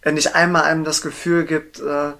er 0.01 0.13
nicht 0.13 0.35
einmal 0.35 0.63
einem 0.63 0.83
das 0.83 1.01
Gefühl 1.01 1.45
gibt, 1.45 1.79
äh, 1.79 2.13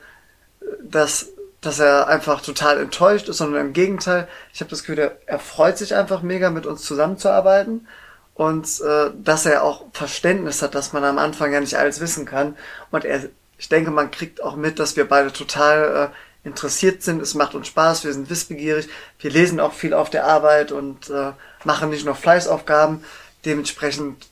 dass 0.82 1.28
dass 1.66 1.80
er 1.80 2.08
einfach 2.08 2.42
total 2.42 2.80
enttäuscht 2.80 3.28
ist, 3.28 3.38
sondern 3.38 3.68
im 3.68 3.74
Gegenteil, 3.74 4.28
ich 4.54 4.60
habe 4.60 4.70
das 4.70 4.82
Gefühl, 4.82 5.00
er, 5.00 5.18
er 5.26 5.40
freut 5.40 5.78
sich 5.78 5.96
einfach 5.96 6.22
mega, 6.22 6.52
mit 6.52 6.68
uns 6.68 6.84
zusammenzuarbeiten 6.84 7.88
und 8.36 8.66
äh, 8.82 9.10
dass 9.16 9.46
er 9.46 9.64
auch 9.64 9.86
Verständnis 9.92 10.62
hat, 10.62 10.76
dass 10.76 10.94
man 10.94 11.04
am 11.04 11.18
Anfang 11.18 11.52
ja 11.52 11.60
nicht 11.60 11.76
alles 11.76 12.00
wissen 12.00 12.26
kann. 12.26 12.56
Und 12.92 13.04
er, 13.04 13.24
ich 13.58 13.70
denke, 13.70 13.90
man 13.90 14.12
kriegt 14.12 14.44
auch 14.44 14.56
mit, 14.56 14.78
dass 14.78 14.96
wir 14.96 15.08
beide 15.08 15.34
total 15.34 16.12
äh, 16.12 16.16
interessiert 16.46 17.04
sind. 17.04 17.22
Es 17.22 17.34
macht 17.34 17.56
uns 17.56 17.68
Spaß, 17.68 18.06
wir 18.06 18.14
sind 18.14 18.30
wissbegierig, 18.30 18.88
wir 19.20 19.32
lesen 19.32 19.60
auch 19.60 19.74
viel 19.74 19.94
auf 19.94 20.10
der 20.10 20.26
Arbeit 20.26 20.72
und 20.72 21.10
äh, 21.10 21.32
machen 21.66 21.90
nicht 21.90 22.06
nur 22.06 22.16
Fleißaufgaben. 22.16 23.04
Dementsprechend 23.44 24.28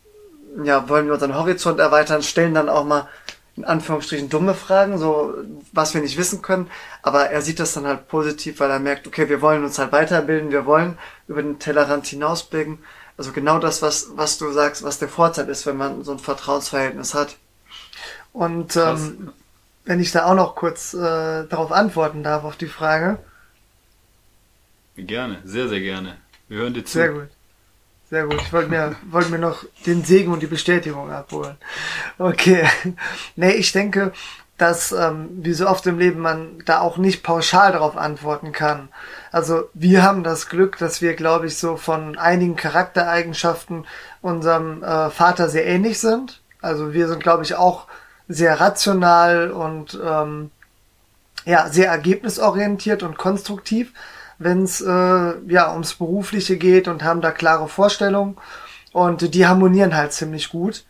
ja, 0.63 0.87
wollen 0.87 1.07
wir 1.07 1.13
unseren 1.13 1.35
Horizont 1.35 1.79
erweitern, 1.79 2.21
stellen 2.23 2.53
dann 2.53 2.69
auch 2.69 2.85
mal 2.85 3.09
in 3.55 3.65
Anführungsstrichen 3.65 4.29
dumme 4.29 4.55
Fragen, 4.55 4.97
so 4.97 5.35
was 5.71 5.93
wir 5.93 6.01
nicht 6.01 6.17
wissen 6.17 6.41
können. 6.41 6.69
Aber 7.01 7.29
er 7.29 7.41
sieht 7.41 7.59
das 7.59 7.73
dann 7.73 7.85
halt 7.85 8.07
positiv, 8.07 8.59
weil 8.59 8.71
er 8.71 8.79
merkt, 8.79 9.05
okay, 9.07 9.29
wir 9.29 9.41
wollen 9.41 9.63
uns 9.63 9.77
halt 9.77 9.91
weiterbilden, 9.91 10.51
wir 10.51 10.65
wollen 10.65 10.97
über 11.27 11.41
den 11.41 11.59
Tellerrand 11.59 12.07
hinausblicken. 12.07 12.79
Also 13.15 13.31
genau 13.31 13.59
das, 13.59 13.81
was, 13.83 14.07
was 14.15 14.39
du 14.39 14.51
sagst, 14.51 14.81
was 14.83 14.97
der 14.97 15.09
Vorteil 15.09 15.49
ist, 15.49 15.67
wenn 15.67 15.77
man 15.77 16.03
so 16.03 16.13
ein 16.13 16.19
Vertrauensverhältnis 16.19 17.13
hat. 17.13 17.37
Und 18.31 18.75
ähm, 18.75 19.31
wenn 19.85 19.99
ich 19.99 20.11
da 20.11 20.25
auch 20.25 20.35
noch 20.35 20.55
kurz 20.55 20.93
äh, 20.93 21.45
darauf 21.47 21.71
antworten 21.71 22.23
darf, 22.23 22.43
auf 22.43 22.55
die 22.55 22.67
Frage. 22.67 23.19
Gerne, 24.95 25.39
sehr, 25.43 25.67
sehr 25.67 25.81
gerne. 25.81 26.17
Wir 26.47 26.59
hören 26.59 26.73
dir 26.73 26.85
zu. 26.85 26.93
Sehr 26.93 27.09
gut. 27.09 27.29
Sehr 28.09 28.27
gut. 28.27 28.41
Ich 28.41 28.53
wollte 28.53 28.69
mir, 28.69 28.95
wollte 29.09 29.31
mir 29.31 29.39
noch 29.39 29.63
den 29.85 30.03
Segen 30.03 30.31
und 30.31 30.41
die 30.41 30.47
Bestätigung 30.47 31.11
abholen. 31.11 31.57
Okay. 32.17 32.67
Nee, 33.35 33.53
ich 33.53 33.71
denke, 33.71 34.13
dass 34.57 34.91
ähm, 34.91 35.29
wie 35.41 35.53
so 35.53 35.67
oft 35.67 35.85
im 35.87 35.97
Leben 35.97 36.21
man 36.21 36.59
da 36.65 36.79
auch 36.79 36.97
nicht 36.97 37.23
pauschal 37.23 37.71
darauf 37.71 37.97
antworten 37.97 38.51
kann. 38.51 38.89
Also 39.31 39.67
wir 39.73 40.03
haben 40.03 40.23
das 40.23 40.47
Glück, 40.47 40.77
dass 40.77 41.01
wir, 41.01 41.15
glaube 41.15 41.47
ich, 41.47 41.57
so 41.57 41.75
von 41.75 42.17
einigen 42.17 42.55
Charaktereigenschaften 42.55 43.85
unserem 44.21 44.83
äh, 44.83 45.09
Vater 45.09 45.49
sehr 45.49 45.65
ähnlich 45.65 45.99
sind. 45.99 46.41
Also 46.61 46.93
wir 46.93 47.07
sind, 47.07 47.23
glaube 47.23 47.43
ich, 47.43 47.55
auch 47.55 47.87
sehr 48.27 48.59
rational 48.59 49.51
und 49.51 49.99
ähm, 50.03 50.51
ja 51.45 51.69
sehr 51.69 51.89
ergebnisorientiert 51.89 53.03
und 53.03 53.17
konstruktiv, 53.17 53.91
wenn 54.39 54.63
es 54.63 54.81
äh, 54.81 55.33
ja 55.47 55.71
ums 55.71 55.95
Berufliche 55.95 56.57
geht 56.57 56.87
und 56.87 57.03
haben 57.03 57.21
da 57.21 57.31
klare 57.31 57.67
Vorstellungen 57.67 58.37
und 58.91 59.33
die 59.33 59.47
harmonieren 59.47 59.95
halt 59.95 60.13
ziemlich 60.13 60.49
gut. 60.49 60.85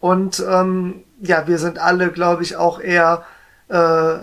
Und 0.00 0.44
ähm, 0.48 1.04
ja, 1.20 1.46
wir 1.48 1.58
sind 1.58 1.78
alle, 1.78 2.10
glaube 2.12 2.44
ich, 2.44 2.56
auch 2.56 2.80
eher 2.80 3.24
äh, 3.68 4.18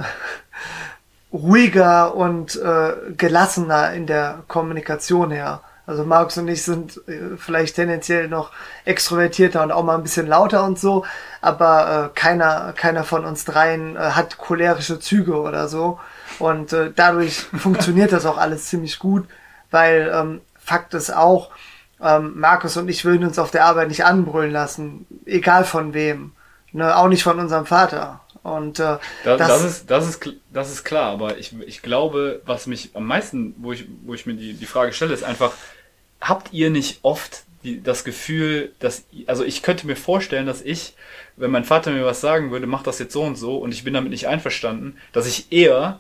ruhiger 1.34 2.16
und 2.16 2.56
äh, 2.56 2.94
gelassener 3.18 3.92
in 3.94 4.08
der 4.08 4.44
Kommunikation 4.48 5.32
her. 5.32 5.62
Also 5.88 6.04
Markus 6.04 6.38
und 6.38 6.48
ich 6.48 6.64
sind 6.64 7.00
äh, 7.08 7.38
vielleicht 7.38 7.76
tendenziell 7.76 8.28
noch 8.28 8.52
extrovertierter 8.86 9.62
und 9.64 9.72
auch 9.72 9.84
mal 9.84 9.96
ein 9.96 10.04
bisschen 10.04 10.28
lauter 10.28 10.64
und 10.64 10.80
so, 10.80 11.06
aber 11.42 12.12
äh, 12.12 12.20
keiner, 12.20 12.74
keiner 12.74 13.04
von 13.04 13.26
uns 13.26 13.46
dreien 13.46 13.96
äh, 13.96 14.00
hat 14.00 14.38
cholerische 14.38 15.00
Züge 15.00 15.40
oder 15.40 15.68
so. 15.68 16.00
Und 16.40 16.74
äh, 16.74 16.92
dadurch 16.96 17.40
funktioniert 17.58 18.12
das 18.12 18.26
auch 18.26 18.38
alles 18.38 18.66
ziemlich 18.66 19.00
gut, 19.00 19.28
weil 19.72 20.12
ähm, 20.14 20.42
Fakt 20.58 20.96
ist 20.96 21.16
auch, 21.16 21.52
ähm, 22.02 22.34
Markus 22.36 22.78
und 22.78 22.90
ich 22.90 23.06
würden 23.06 23.28
uns 23.28 23.40
auf 23.40 23.52
der 23.52 23.66
Arbeit 23.66 23.88
nicht 23.90 24.06
anbrüllen 24.06 24.52
lassen, 24.52 25.06
egal 25.26 25.64
von 25.64 25.94
wem. 25.94 26.34
Ne, 26.72 26.96
auch 26.98 27.08
nicht 27.08 27.24
von 27.24 27.40
unserem 27.40 27.66
Vater. 27.66 28.20
Und 28.46 28.80
äh, 28.80 29.00
das, 29.24 29.40
das, 29.40 29.48
das, 29.48 29.64
ist, 29.64 29.90
das, 29.90 30.08
ist, 30.08 30.30
das 30.54 30.72
ist 30.72 30.84
klar, 30.84 31.12
aber 31.12 31.40
ich, 31.40 31.52
ich 31.66 31.82
glaube, 31.82 32.44
was 32.46 32.68
mich 32.68 32.92
am 32.94 33.08
meisten, 33.08 33.56
wo 33.58 33.72
ich, 33.72 33.86
wo 34.06 34.14
ich 34.14 34.28
mir 34.28 34.36
die, 34.36 34.54
die 34.54 34.68
Frage 34.68 34.94
stelle, 34.94 35.16
ist 35.16 35.24
einfach, 35.24 35.54
habt 36.22 36.54
ihr 36.54 36.70
nicht 36.70 37.00
oft 37.02 37.42
die, 37.64 37.82
das 37.82 38.04
Gefühl, 38.04 38.72
dass, 38.78 39.06
also 39.26 39.44
ich 39.44 39.64
könnte 39.64 39.88
mir 39.88 39.96
vorstellen, 39.96 40.46
dass 40.46 40.62
ich, 40.62 40.94
wenn 41.38 41.50
mein 41.50 41.64
Vater 41.64 41.90
mir 41.90 42.06
was 42.06 42.22
sagen 42.22 42.52
würde, 42.52 42.68
mach 42.68 42.84
das 42.84 43.00
jetzt 43.00 43.14
so 43.14 43.24
und 43.24 43.36
so 43.36 43.58
und 43.58 43.72
ich 43.72 43.84
bin 43.84 43.96
damit 43.96 44.12
nicht 44.12 44.28
einverstanden, 44.28 44.96
dass 45.12 45.26
ich 45.26 45.52
eher 45.52 46.00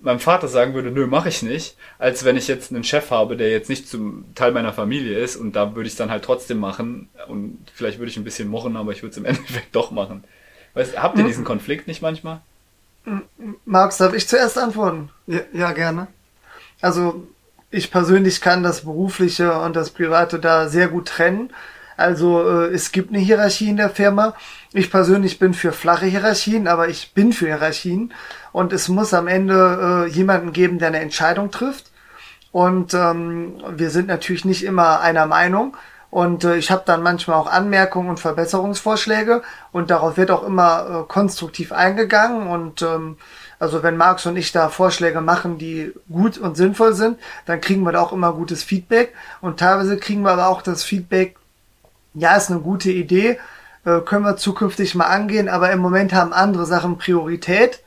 meinem 0.00 0.20
Vater 0.20 0.48
sagen 0.48 0.72
würde, 0.72 0.90
nö, 0.90 1.06
mache 1.06 1.28
ich 1.28 1.42
nicht, 1.42 1.76
als 1.98 2.24
wenn 2.24 2.38
ich 2.38 2.48
jetzt 2.48 2.72
einen 2.72 2.84
Chef 2.84 3.10
habe, 3.10 3.36
der 3.36 3.50
jetzt 3.50 3.68
nicht 3.68 3.90
zum 3.90 4.34
Teil 4.34 4.52
meiner 4.52 4.72
Familie 4.72 5.18
ist 5.18 5.36
und 5.36 5.52
da 5.52 5.76
würde 5.76 5.86
ich 5.86 5.92
es 5.92 5.98
dann 5.98 6.10
halt 6.10 6.24
trotzdem 6.24 6.60
machen 6.60 7.10
und 7.28 7.58
vielleicht 7.74 7.98
würde 7.98 8.10
ich 8.10 8.16
ein 8.16 8.24
bisschen 8.24 8.48
mochen, 8.48 8.74
aber 8.78 8.92
ich 8.92 9.02
würde 9.02 9.10
es 9.10 9.18
im 9.18 9.24
Endeffekt 9.26 9.76
doch 9.76 9.90
machen. 9.90 10.24
Weißt, 10.74 11.00
habt 11.00 11.16
ihr 11.16 11.22
hm. 11.22 11.28
diesen 11.28 11.44
Konflikt 11.44 11.86
nicht 11.86 12.02
manchmal? 12.02 12.40
Max, 13.64 13.98
darf 13.98 14.14
ich 14.14 14.28
zuerst 14.28 14.58
antworten? 14.58 15.10
Ja, 15.26 15.40
ja, 15.52 15.72
gerne. 15.72 16.06
Also, 16.80 17.26
ich 17.70 17.90
persönlich 17.90 18.40
kann 18.40 18.62
das 18.62 18.82
Berufliche 18.82 19.58
und 19.60 19.76
das 19.76 19.90
Private 19.90 20.38
da 20.38 20.68
sehr 20.68 20.88
gut 20.88 21.08
trennen. 21.08 21.50
Also 21.96 22.48
äh, 22.48 22.66
es 22.74 22.92
gibt 22.92 23.10
eine 23.10 23.18
Hierarchie 23.18 23.68
in 23.68 23.76
der 23.76 23.90
Firma. 23.90 24.34
Ich 24.72 24.90
persönlich 24.90 25.38
bin 25.38 25.54
für 25.54 25.72
flache 25.72 26.06
Hierarchien, 26.06 26.66
aber 26.66 26.88
ich 26.88 27.12
bin 27.14 27.32
für 27.32 27.46
Hierarchien. 27.46 28.12
Und 28.52 28.72
es 28.72 28.88
muss 28.88 29.14
am 29.14 29.28
Ende 29.28 30.06
äh, 30.06 30.10
jemanden 30.10 30.52
geben, 30.52 30.78
der 30.78 30.88
eine 30.88 31.00
Entscheidung 31.00 31.50
trifft. 31.50 31.90
Und 32.52 32.94
ähm, 32.94 33.62
wir 33.76 33.90
sind 33.90 34.06
natürlich 34.06 34.44
nicht 34.44 34.64
immer 34.64 35.00
einer 35.00 35.26
Meinung. 35.26 35.76
Und 36.14 36.44
äh, 36.44 36.54
ich 36.54 36.70
habe 36.70 36.84
dann 36.86 37.02
manchmal 37.02 37.36
auch 37.38 37.50
Anmerkungen 37.50 38.08
und 38.08 38.20
Verbesserungsvorschläge. 38.20 39.42
Und 39.72 39.90
darauf 39.90 40.16
wird 40.16 40.30
auch 40.30 40.44
immer 40.44 40.86
äh, 40.86 41.12
konstruktiv 41.12 41.72
eingegangen. 41.72 42.46
Und 42.46 42.82
ähm, 42.82 43.16
also 43.58 43.82
wenn 43.82 43.96
Marx 43.96 44.24
und 44.24 44.36
ich 44.36 44.52
da 44.52 44.68
Vorschläge 44.68 45.20
machen, 45.20 45.58
die 45.58 45.92
gut 46.08 46.38
und 46.38 46.56
sinnvoll 46.56 46.94
sind, 46.94 47.18
dann 47.46 47.60
kriegen 47.60 47.82
wir 47.82 47.90
da 47.90 48.00
auch 48.00 48.12
immer 48.12 48.32
gutes 48.32 48.62
Feedback. 48.62 49.12
Und 49.40 49.58
teilweise 49.58 49.96
kriegen 49.96 50.22
wir 50.22 50.30
aber 50.30 50.46
auch 50.46 50.62
das 50.62 50.84
Feedback, 50.84 51.34
ja, 52.14 52.36
ist 52.36 52.48
eine 52.48 52.60
gute 52.60 52.92
Idee, 52.92 53.40
äh, 53.84 53.98
können 53.98 54.24
wir 54.24 54.36
zukünftig 54.36 54.94
mal 54.94 55.06
angehen, 55.06 55.48
aber 55.48 55.72
im 55.72 55.80
Moment 55.80 56.14
haben 56.14 56.32
andere 56.32 56.64
Sachen 56.64 56.96
Priorität. 56.96 57.82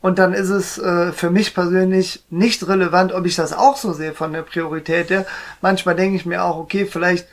Und 0.00 0.18
dann 0.18 0.32
ist 0.32 0.48
es 0.48 0.78
äh, 0.78 1.12
für 1.12 1.28
mich 1.28 1.52
persönlich 1.52 2.24
nicht 2.30 2.66
relevant, 2.66 3.12
ob 3.12 3.26
ich 3.26 3.36
das 3.36 3.52
auch 3.52 3.76
so 3.76 3.92
sehe 3.92 4.14
von 4.14 4.32
der 4.32 4.40
Priorität 4.40 5.10
her. 5.10 5.26
Manchmal 5.60 5.94
denke 5.94 6.16
ich 6.16 6.24
mir 6.24 6.42
auch, 6.42 6.56
okay, 6.56 6.86
vielleicht 6.86 7.28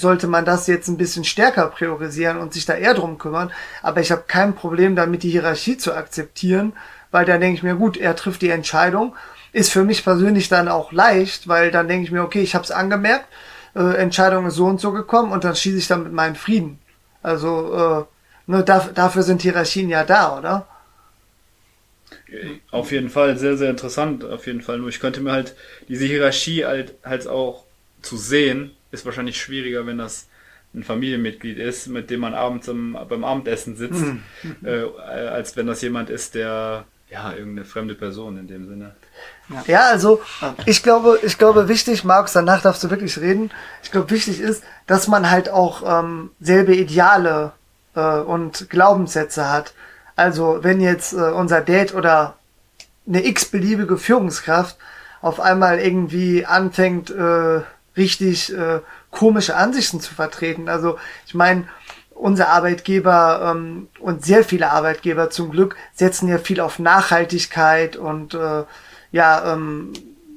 sollte 0.00 0.26
man 0.26 0.44
das 0.44 0.66
jetzt 0.66 0.88
ein 0.88 0.96
bisschen 0.96 1.24
stärker 1.24 1.66
priorisieren 1.68 2.38
und 2.38 2.52
sich 2.52 2.66
da 2.66 2.74
eher 2.74 2.94
drum 2.94 3.18
kümmern. 3.18 3.52
Aber 3.82 4.00
ich 4.00 4.10
habe 4.10 4.24
kein 4.26 4.54
Problem 4.54 4.96
damit, 4.96 5.22
die 5.22 5.30
Hierarchie 5.30 5.76
zu 5.76 5.94
akzeptieren, 5.94 6.72
weil 7.10 7.24
dann 7.24 7.40
denke 7.40 7.56
ich 7.56 7.62
mir, 7.62 7.74
gut, 7.74 7.96
er 7.96 8.16
trifft 8.16 8.42
die 8.42 8.50
Entscheidung. 8.50 9.14
Ist 9.52 9.72
für 9.72 9.84
mich 9.84 10.04
persönlich 10.04 10.48
dann 10.48 10.68
auch 10.68 10.92
leicht, 10.92 11.48
weil 11.48 11.70
dann 11.70 11.88
denke 11.88 12.04
ich 12.04 12.12
mir, 12.12 12.22
okay, 12.22 12.40
ich 12.40 12.54
habe 12.54 12.64
es 12.64 12.70
angemerkt, 12.70 13.26
äh, 13.74 13.96
Entscheidung 13.96 14.46
ist 14.46 14.54
so 14.54 14.66
und 14.66 14.80
so 14.80 14.92
gekommen 14.92 15.32
und 15.32 15.44
dann 15.44 15.56
schieße 15.56 15.78
ich 15.78 15.88
dann 15.88 16.04
mit 16.04 16.12
meinen 16.12 16.36
Frieden. 16.36 16.78
Also 17.22 18.06
äh, 18.08 18.50
ne, 18.50 18.64
da, 18.64 18.88
dafür 18.94 19.22
sind 19.22 19.42
Hierarchien 19.42 19.88
ja 19.88 20.04
da, 20.04 20.38
oder? 20.38 20.66
Auf 22.70 22.92
jeden 22.92 23.10
Fall, 23.10 23.36
sehr, 23.36 23.56
sehr 23.56 23.70
interessant, 23.70 24.24
auf 24.24 24.46
jeden 24.46 24.62
Fall. 24.62 24.78
Nur 24.78 24.88
ich 24.88 25.00
könnte 25.00 25.20
mir 25.20 25.32
halt 25.32 25.56
diese 25.88 26.04
Hierarchie 26.06 26.64
halt, 26.64 26.94
halt 27.04 27.26
auch 27.26 27.64
zu 28.02 28.16
sehen, 28.16 28.72
ist 28.90 29.04
wahrscheinlich 29.04 29.40
schwieriger, 29.40 29.86
wenn 29.86 29.98
das 29.98 30.28
ein 30.74 30.84
Familienmitglied 30.84 31.58
ist, 31.58 31.88
mit 31.88 32.10
dem 32.10 32.20
man 32.20 32.34
abends 32.34 32.68
im, 32.68 32.96
beim 33.08 33.24
Abendessen 33.24 33.76
sitzt, 33.76 34.02
mhm. 34.02 34.22
äh, 34.64 34.82
als 35.08 35.56
wenn 35.56 35.66
das 35.66 35.82
jemand 35.82 36.10
ist, 36.10 36.34
der 36.34 36.84
ja 37.10 37.32
irgendeine 37.32 37.64
fremde 37.64 37.94
Person 37.94 38.38
in 38.38 38.46
dem 38.46 38.68
Sinne. 38.68 38.94
Ja, 39.48 39.62
ja 39.66 39.80
also 39.88 40.22
ich 40.64 40.82
glaube, 40.82 41.18
ich 41.22 41.38
glaube 41.38 41.68
wichtig, 41.68 42.04
Markus, 42.04 42.32
danach 42.32 42.62
darfst 42.62 42.84
du 42.84 42.90
wirklich 42.90 43.18
reden. 43.18 43.50
Ich 43.82 43.90
glaube 43.90 44.10
wichtig 44.10 44.40
ist, 44.40 44.62
dass 44.86 45.08
man 45.08 45.30
halt 45.30 45.48
auch 45.48 45.82
ähm, 45.84 46.30
selbe 46.40 46.76
Ideale 46.76 47.52
äh, 47.96 48.18
und 48.18 48.70
Glaubenssätze 48.70 49.50
hat. 49.50 49.74
Also 50.14 50.60
wenn 50.62 50.80
jetzt 50.80 51.12
äh, 51.12 51.16
unser 51.16 51.62
Date 51.62 51.94
oder 51.94 52.36
eine 53.08 53.26
x-beliebige 53.26 53.96
Führungskraft 53.96 54.76
auf 55.20 55.40
einmal 55.40 55.80
irgendwie 55.80 56.46
anfängt, 56.46 57.10
äh, 57.10 57.60
richtig 57.96 58.56
äh, 58.56 58.80
komische 59.10 59.56
Ansichten 59.56 60.00
zu 60.00 60.14
vertreten. 60.14 60.68
Also 60.68 60.98
ich 61.26 61.34
meine, 61.34 61.66
unser 62.14 62.48
Arbeitgeber 62.48 63.52
ähm, 63.54 63.88
und 63.98 64.24
sehr 64.24 64.44
viele 64.44 64.70
Arbeitgeber 64.70 65.30
zum 65.30 65.50
Glück 65.50 65.76
setzen 65.94 66.28
ja 66.28 66.38
viel 66.38 66.60
auf 66.60 66.78
Nachhaltigkeit 66.78 67.96
und 67.96 68.34
äh, 68.34 68.64
ja 69.12 69.52
ähm, 69.52 69.92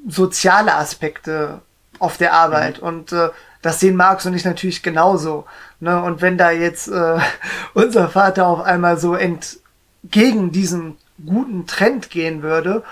soziale 0.07 0.75
Aspekte 0.75 1.61
auf 1.99 2.17
der 2.17 2.33
Arbeit. 2.33 2.81
Mhm. 2.81 2.87
Und 2.87 3.11
äh, 3.11 3.29
das 3.61 3.79
sehen 3.79 3.95
Marx 3.95 4.25
und 4.25 4.33
ich 4.33 4.45
natürlich 4.45 4.83
genauso. 4.83 5.45
Ne? 5.79 6.01
Und 6.01 6.21
wenn 6.21 6.37
da 6.37 6.51
jetzt 6.51 6.87
äh, 6.87 7.17
unser 7.73 8.09
Vater 8.09 8.47
auf 8.47 8.61
einmal 8.61 8.97
so 8.97 9.15
ent 9.15 9.59
gegen 10.03 10.51
diesen 10.51 10.97
guten 11.25 11.65
Trend 11.65 12.09
gehen 12.09 12.43
würde 12.43 12.83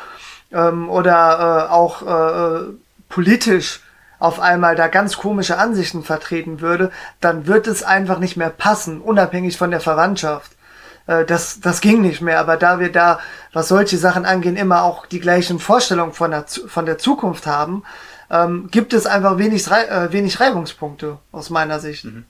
ähm, 0.52 0.90
oder 0.90 1.68
äh, 1.70 1.72
auch 1.72 2.02
äh, 2.04 2.74
politisch 3.10 3.82
auf 4.22 4.39
einmal 4.39 4.76
da 4.76 4.88
ganz 4.88 5.18
komische 5.18 5.57
Ansichten 5.57 6.03
vertreten 6.03 6.61
würde, 6.61 6.91
dann 7.22 7.48
wird 7.48 7.65
es 7.65 7.81
einfach 7.81 8.19
nicht 8.19 8.38
mehr 8.38 8.52
passen, 8.52 9.02
unabhängig 9.02 9.57
von 9.57 9.72
der 9.72 9.81
Verwandtschaft. 9.81 10.52
Äh, 11.07 11.26
das, 11.26 11.60
das 11.60 11.81
ging 11.81 12.02
nicht 12.02 12.22
mehr, 12.22 12.39
aber 12.39 12.56
da 12.56 12.80
wir 12.80 12.91
da, 12.91 13.19
was 13.52 13.68
solche 13.68 13.98
Sachen 13.98 14.26
angehen, 14.26 14.57
immer 14.57 14.84
auch 14.84 15.07
die 15.07 15.19
gleichen 15.19 15.60
Vorstellungen 15.60 16.14
von 16.14 16.30
der, 16.30 16.45
von 16.48 16.85
der 16.85 16.99
Zukunft 16.99 17.48
haben, 17.48 17.84
ähm, 18.30 18.69
gibt 18.69 18.93
es 18.93 19.07
einfach 19.07 19.39
wenig, 19.39 19.65
äh, 19.72 20.14
wenig 20.14 20.39
Reibungspunkte 20.39 21.18
aus 21.31 21.49
meiner 21.49 21.80
Sicht. 21.80 22.06
Mhm. 22.06 22.26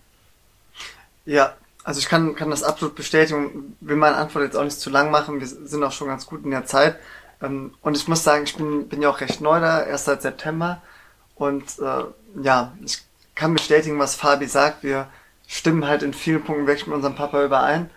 Ja, 1.25 1.55
also 1.83 1.99
ich 1.99 2.07
kann, 2.07 2.35
kann 2.35 2.51
das 2.51 2.63
absolut 2.63 2.95
bestätigen. 2.95 3.75
Will 3.81 3.97
meine 3.97 4.15
Antwort 4.15 4.45
jetzt 4.45 4.55
auch 4.55 4.63
nicht 4.63 4.79
zu 4.79 4.89
lang 4.89 5.11
machen. 5.11 5.41
Wir 5.41 5.47
sind 5.47 5.83
auch 5.83 5.91
schon 5.91 6.07
ganz 6.07 6.25
gut 6.25 6.45
in 6.45 6.51
der 6.51 6.65
Zeit. 6.65 6.95
Ähm, 7.41 7.73
und 7.81 7.97
ich 7.97 8.07
muss 8.07 8.23
sagen, 8.23 8.45
ich 8.45 8.55
bin, 8.55 8.87
bin 8.87 9.01
ja 9.01 9.09
auch 9.09 9.19
recht 9.19 9.41
neu 9.41 9.59
da, 9.59 9.83
erst 9.83 10.05
seit 10.05 10.21
September. 10.21 10.81
Und 11.41 11.79
äh, 11.79 12.03
ja, 12.43 12.71
ich 12.85 13.01
kann 13.33 13.55
bestätigen, 13.55 13.97
was 13.97 14.13
Fabi 14.13 14.45
sagt. 14.45 14.83
Wir 14.83 15.07
stimmen 15.47 15.87
halt 15.87 16.03
in 16.03 16.13
vielen 16.13 16.43
Punkten 16.43 16.67
wirklich 16.67 16.85
mit 16.85 16.95
unserem 16.95 17.15
Papa 17.15 17.43
überein. 17.43 17.89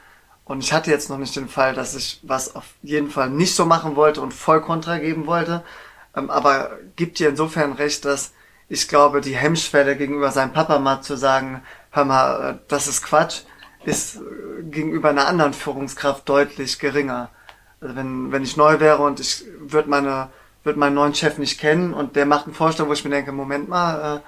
Und 0.47 0.65
ich 0.65 0.73
hatte 0.73 0.91
jetzt 0.91 1.11
noch 1.11 1.19
nicht 1.19 1.37
den 1.37 1.51
Fall, 1.51 1.75
dass 1.75 1.95
ich 1.95 2.21
was 2.23 2.57
auf 2.57 2.65
jeden 2.81 3.11
Fall 3.11 3.29
nicht 3.29 3.55
so 3.55 3.67
machen 3.67 3.97
wollte 3.97 4.23
und 4.23 4.33
voll 4.33 4.63
kontra 4.63 4.97
geben 4.97 5.27
wollte. 5.27 5.63
Ähm, 6.17 6.31
aber 6.31 6.79
gibt 6.97 7.19
dir 7.19 7.29
insofern 7.29 7.75
recht, 7.75 8.07
dass 8.07 8.33
ich 8.71 8.89
glaube, 8.89 9.21
die 9.21 9.37
Hemmschwelle 9.37 9.95
gegenüber 9.95 10.31
seinem 10.31 10.55
Papa 10.55 10.79
mal 10.79 11.03
zu 11.03 11.15
sagen, 11.15 11.61
hör 11.91 12.07
mal, 12.07 12.51
äh, 12.51 12.59
das 12.69 12.89
ist 12.89 13.03
Quatsch, 13.03 13.43
ist 13.85 14.17
äh, 14.17 14.63
gegenüber 14.63 15.11
einer 15.11 15.29
anderen 15.29 15.53
Führungskraft 15.53 16.27
deutlich 16.27 16.79
geringer. 16.79 17.29
Also 17.83 17.95
wenn, 17.95 18.33
wenn 18.33 18.43
ich 18.43 18.57
neu 18.57 18.81
wäre 18.81 19.03
und 19.03 19.21
ich 19.21 19.45
würde 19.59 19.91
meine, 19.91 20.31
würde 20.65 20.79
meinen 20.79 20.95
neuen 20.95 21.15
Chef 21.15 21.39
nicht 21.39 21.61
kennen 21.61 21.95
und 21.95 22.17
der 22.17 22.27
macht 22.27 22.47
einen 22.47 22.55
Vorschlag, 22.55 22.87
wo 22.87 22.93
ich 22.93 23.05
mir 23.05 23.11
denke, 23.11 23.33
Moment 23.33 23.69
mal, 23.69 24.17
äh, 24.17 24.21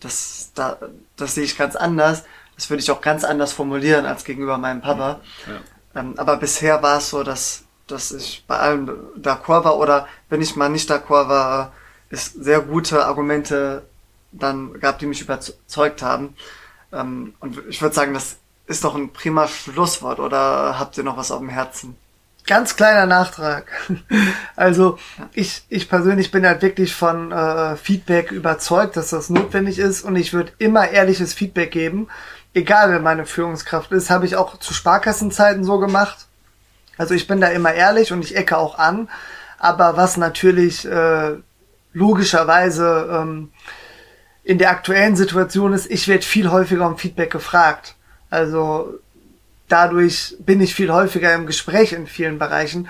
das, 0.00 0.50
da, 0.54 0.76
das 1.16 1.34
sehe 1.34 1.44
ich 1.44 1.56
ganz 1.56 1.76
anders. 1.76 2.24
Das 2.56 2.70
würde 2.70 2.82
ich 2.82 2.90
auch 2.90 3.00
ganz 3.00 3.24
anders 3.24 3.52
formulieren 3.52 4.06
als 4.06 4.24
gegenüber 4.24 4.58
meinem 4.58 4.80
Papa. 4.80 5.20
Ja. 5.46 6.00
Ähm, 6.00 6.14
aber 6.16 6.36
bisher 6.36 6.82
war 6.82 6.98
es 6.98 7.10
so, 7.10 7.22
dass, 7.22 7.64
dass 7.86 8.12
ich 8.12 8.44
bei 8.46 8.58
allem 8.58 8.90
d'accord 9.18 9.64
war 9.64 9.78
oder 9.78 10.06
wenn 10.28 10.42
ich 10.42 10.56
mal 10.56 10.68
nicht 10.68 10.90
d'accord 10.90 11.28
war, 11.28 11.72
es 12.10 12.26
sehr 12.26 12.60
gute 12.60 13.04
Argumente 13.06 13.82
dann 14.30 14.78
gab, 14.80 14.98
die 14.98 15.06
mich 15.06 15.20
überzeugt 15.20 16.02
haben. 16.02 16.36
Ähm, 16.92 17.34
und 17.40 17.60
ich 17.68 17.80
würde 17.82 17.94
sagen, 17.94 18.14
das 18.14 18.36
ist 18.66 18.84
doch 18.84 18.94
ein 18.94 19.12
prima 19.12 19.48
Schlusswort 19.48 20.20
oder 20.20 20.78
habt 20.78 20.96
ihr 20.96 21.04
noch 21.04 21.16
was 21.16 21.30
auf 21.30 21.40
dem 21.40 21.48
Herzen? 21.48 21.96
Ganz 22.46 22.76
kleiner 22.76 23.06
Nachtrag. 23.06 23.66
Also 24.56 24.98
ich, 25.32 25.64
ich 25.68 25.88
persönlich 25.88 26.30
bin 26.30 26.46
halt 26.46 26.62
wirklich 26.62 26.94
von 26.94 27.32
äh, 27.32 27.74
Feedback 27.74 28.30
überzeugt, 28.30 28.96
dass 28.96 29.10
das 29.10 29.28
notwendig 29.28 29.80
ist 29.80 30.02
und 30.02 30.14
ich 30.14 30.32
würde 30.32 30.52
immer 30.58 30.88
ehrliches 30.88 31.34
Feedback 31.34 31.72
geben, 31.72 32.06
egal 32.54 32.90
wer 32.90 33.00
meine 33.00 33.26
Führungskraft 33.26 33.90
ist. 33.90 34.10
Habe 34.10 34.26
ich 34.26 34.36
auch 34.36 34.58
zu 34.60 34.72
Sparkassenzeiten 34.72 35.64
so 35.64 35.80
gemacht. 35.80 36.26
Also 36.96 37.14
ich 37.14 37.26
bin 37.26 37.40
da 37.40 37.48
immer 37.48 37.74
ehrlich 37.74 38.12
und 38.12 38.24
ich 38.24 38.36
ecke 38.36 38.56
auch 38.56 38.78
an. 38.78 39.08
Aber 39.58 39.96
was 39.96 40.16
natürlich 40.16 40.86
äh, 40.86 41.32
logischerweise 41.92 43.08
ähm, 43.10 43.50
in 44.44 44.58
der 44.58 44.70
aktuellen 44.70 45.16
Situation 45.16 45.72
ist, 45.72 45.90
ich 45.90 46.06
werde 46.06 46.22
viel 46.22 46.50
häufiger 46.50 46.86
um 46.86 46.96
Feedback 46.96 47.32
gefragt. 47.32 47.96
Also 48.30 49.00
dadurch 49.68 50.36
bin 50.40 50.60
ich 50.60 50.74
viel 50.74 50.92
häufiger 50.92 51.34
im 51.34 51.46
Gespräch 51.46 51.92
in 51.92 52.06
vielen 52.06 52.38
Bereichen. 52.38 52.88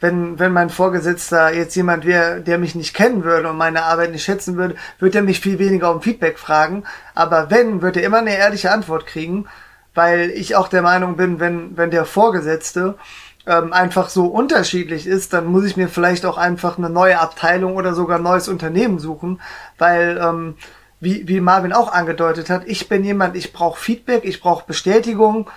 Wenn, 0.00 0.38
wenn 0.38 0.52
mein 0.52 0.70
Vorgesetzter 0.70 1.54
jetzt 1.54 1.74
jemand 1.76 2.04
wäre, 2.04 2.40
der 2.40 2.58
mich 2.58 2.74
nicht 2.74 2.94
kennen 2.94 3.24
würde 3.24 3.48
und 3.48 3.56
meine 3.56 3.84
Arbeit 3.84 4.10
nicht 4.10 4.24
schätzen 4.24 4.56
würde, 4.56 4.74
würde 4.98 5.18
er 5.18 5.24
mich 5.24 5.40
viel 5.40 5.58
weniger 5.58 5.90
um 5.90 6.02
Feedback 6.02 6.38
fragen. 6.38 6.84
Aber 7.14 7.50
wenn, 7.50 7.80
würde 7.80 8.00
er 8.00 8.06
immer 8.06 8.18
eine 8.18 8.36
ehrliche 8.36 8.70
Antwort 8.70 9.06
kriegen, 9.06 9.46
weil 9.94 10.30
ich 10.30 10.56
auch 10.56 10.68
der 10.68 10.82
Meinung 10.82 11.16
bin, 11.16 11.40
wenn, 11.40 11.76
wenn 11.76 11.90
der 11.90 12.04
Vorgesetzte 12.04 12.96
ähm, 13.46 13.72
einfach 13.72 14.08
so 14.08 14.26
unterschiedlich 14.26 15.06
ist, 15.06 15.32
dann 15.32 15.46
muss 15.46 15.64
ich 15.64 15.76
mir 15.76 15.88
vielleicht 15.88 16.26
auch 16.26 16.38
einfach 16.38 16.78
eine 16.78 16.90
neue 16.90 17.20
Abteilung 17.20 17.76
oder 17.76 17.94
sogar 17.94 18.18
ein 18.18 18.24
neues 18.24 18.48
Unternehmen 18.48 18.98
suchen, 18.98 19.40
weil 19.78 20.18
ähm, 20.22 20.56
wie, 21.00 21.28
wie 21.28 21.40
Marvin 21.40 21.72
auch 21.72 21.92
angedeutet 21.92 22.50
hat, 22.50 22.62
ich 22.66 22.88
bin 22.88 23.04
jemand, 23.04 23.36
ich 23.36 23.52
brauche 23.52 23.78
Feedback, 23.78 24.24
ich 24.24 24.40
brauche 24.40 24.66
Bestätigung. 24.66 25.48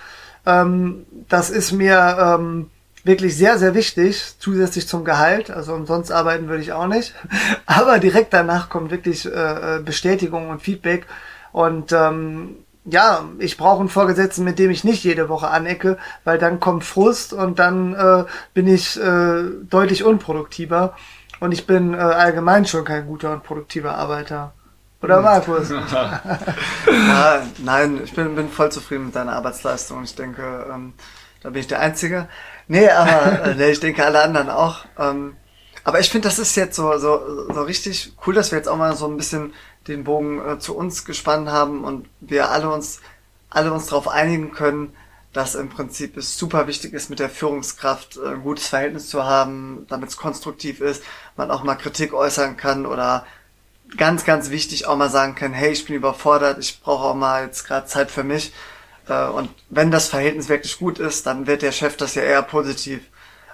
Ähm, 0.48 1.04
das 1.28 1.50
ist 1.50 1.72
mir 1.72 2.16
ähm, 2.18 2.70
wirklich 3.04 3.36
sehr, 3.36 3.58
sehr 3.58 3.74
wichtig, 3.74 4.34
zusätzlich 4.38 4.88
zum 4.88 5.04
Gehalt. 5.04 5.50
Also 5.50 5.74
umsonst 5.74 6.10
arbeiten 6.10 6.48
würde 6.48 6.62
ich 6.62 6.72
auch 6.72 6.86
nicht. 6.86 7.14
Aber 7.66 7.98
direkt 7.98 8.32
danach 8.32 8.70
kommt 8.70 8.90
wirklich 8.90 9.26
äh, 9.26 9.76
äh, 9.76 9.82
Bestätigung 9.82 10.48
und 10.48 10.62
Feedback. 10.62 11.06
Und 11.52 11.92
ähm, 11.92 12.56
ja, 12.86 13.24
ich 13.38 13.58
brauche 13.58 13.80
einen 13.80 13.90
Vorgesetzten, 13.90 14.44
mit 14.44 14.58
dem 14.58 14.70
ich 14.70 14.84
nicht 14.84 15.04
jede 15.04 15.28
Woche 15.28 15.48
anecke, 15.48 15.98
weil 16.24 16.38
dann 16.38 16.60
kommt 16.60 16.84
Frust 16.84 17.34
und 17.34 17.58
dann 17.58 17.94
äh, 17.94 18.24
bin 18.54 18.66
ich 18.66 18.98
äh, 18.98 19.42
deutlich 19.68 20.04
unproduktiver. 20.04 20.94
Und 21.40 21.52
ich 21.52 21.66
bin 21.66 21.92
äh, 21.92 21.98
allgemein 21.98 22.64
schon 22.64 22.84
kein 22.84 23.06
guter 23.06 23.32
und 23.32 23.44
produktiver 23.44 23.94
Arbeiter. 23.96 24.54
Oder 25.00 25.20
Markus? 25.20 25.70
ja, 25.70 27.42
nein, 27.58 28.00
ich 28.02 28.12
bin, 28.14 28.34
bin 28.34 28.48
voll 28.48 28.72
zufrieden 28.72 29.06
mit 29.06 29.14
deiner 29.14 29.34
Arbeitsleistung. 29.34 30.02
Ich 30.02 30.14
denke, 30.16 30.66
ähm, 30.72 30.94
da 31.42 31.50
bin 31.50 31.60
ich 31.60 31.68
der 31.68 31.80
Einzige. 31.80 32.28
Nee, 32.66 32.88
aber 32.88 33.42
äh, 33.44 33.54
nee, 33.54 33.70
ich 33.70 33.80
denke 33.80 34.04
alle 34.04 34.22
anderen 34.22 34.50
auch. 34.50 34.84
Ähm, 34.98 35.36
aber 35.84 36.00
ich 36.00 36.10
finde, 36.10 36.28
das 36.28 36.38
ist 36.38 36.56
jetzt 36.56 36.76
so, 36.76 36.98
so, 36.98 37.46
so 37.52 37.62
richtig 37.62 38.12
cool, 38.26 38.34
dass 38.34 38.50
wir 38.50 38.58
jetzt 38.58 38.68
auch 38.68 38.76
mal 38.76 38.96
so 38.96 39.06
ein 39.06 39.16
bisschen 39.16 39.54
den 39.86 40.04
Bogen 40.04 40.44
äh, 40.46 40.58
zu 40.58 40.76
uns 40.76 41.04
gespannt 41.04 41.48
haben 41.48 41.84
und 41.84 42.08
wir 42.20 42.50
alle 42.50 42.68
uns, 42.68 43.00
alle 43.50 43.72
uns 43.72 43.86
darauf 43.86 44.08
einigen 44.08 44.52
können, 44.52 44.92
dass 45.32 45.54
im 45.54 45.68
Prinzip 45.68 46.16
es 46.16 46.36
super 46.36 46.66
wichtig 46.66 46.92
ist, 46.92 47.08
mit 47.08 47.20
der 47.20 47.30
Führungskraft 47.30 48.16
äh, 48.16 48.30
ein 48.30 48.42
gutes 48.42 48.66
Verhältnis 48.66 49.08
zu 49.08 49.24
haben, 49.24 49.86
damit 49.88 50.10
es 50.10 50.16
konstruktiv 50.16 50.80
ist, 50.80 51.04
man 51.36 51.50
auch 51.50 51.62
mal 51.62 51.76
Kritik 51.76 52.12
äußern 52.12 52.56
kann 52.56 52.84
oder 52.84 53.24
ganz, 53.96 54.24
ganz 54.24 54.50
wichtig 54.50 54.86
auch 54.86 54.96
mal 54.96 55.10
sagen 55.10 55.34
kann, 55.34 55.52
hey, 55.52 55.72
ich 55.72 55.86
bin 55.86 55.96
überfordert, 55.96 56.58
ich 56.58 56.80
brauche 56.80 57.04
auch 57.04 57.14
mal 57.14 57.44
jetzt 57.44 57.66
gerade 57.66 57.86
Zeit 57.86 58.10
für 58.10 58.24
mich. 58.24 58.52
Äh, 59.08 59.26
und 59.28 59.50
wenn 59.70 59.90
das 59.90 60.08
Verhältnis 60.08 60.48
wirklich 60.48 60.78
gut 60.78 60.98
ist, 60.98 61.26
dann 61.26 61.46
wird 61.46 61.62
der 61.62 61.72
Chef 61.72 61.96
das 61.96 62.14
ja 62.14 62.22
eher 62.22 62.42
positiv 62.42 63.00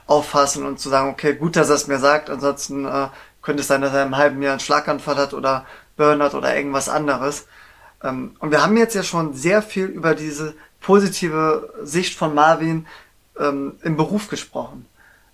auffassen 0.07 0.67
und 0.67 0.79
zu 0.79 0.89
sagen, 0.89 1.11
okay, 1.11 1.35
gut, 1.35 1.57
dass 1.57 1.69
er 1.69 1.77
es 1.77 1.87
mir 1.87 1.99
sagt, 1.99 2.29
ansonsten 2.31 2.85
äh, 2.85 3.09
könnte 3.43 3.63
es 3.63 3.69
sein, 3.69 3.81
dass 3.81 3.95
er 3.95 4.05
im 4.05 4.17
halben 4.17 4.43
Jahr 4.43 4.53
einen 4.53 4.61
Schlaganfall 4.61 5.17
hat 5.17 5.35
oder 5.35 5.67
Burnout 5.97 6.37
oder 6.37 6.57
irgendwas 6.57 6.89
anderes. 6.89 7.47
Ähm, 8.03 8.37
und 8.41 8.51
wir 8.51 8.63
haben 8.63 8.77
jetzt 8.77 8.95
ja 8.95 9.03
schon 9.03 9.35
sehr 9.35 9.63
viel 9.63 9.87
über 9.87 10.15
diese 10.15 10.55
positive 10.81 11.73
Sicht 11.83 12.19
von 12.19 12.35
Marvin 12.35 12.87
ähm, 13.39 13.79
im 13.83 13.97
Beruf 13.97 14.29
gesprochen. 14.29 14.87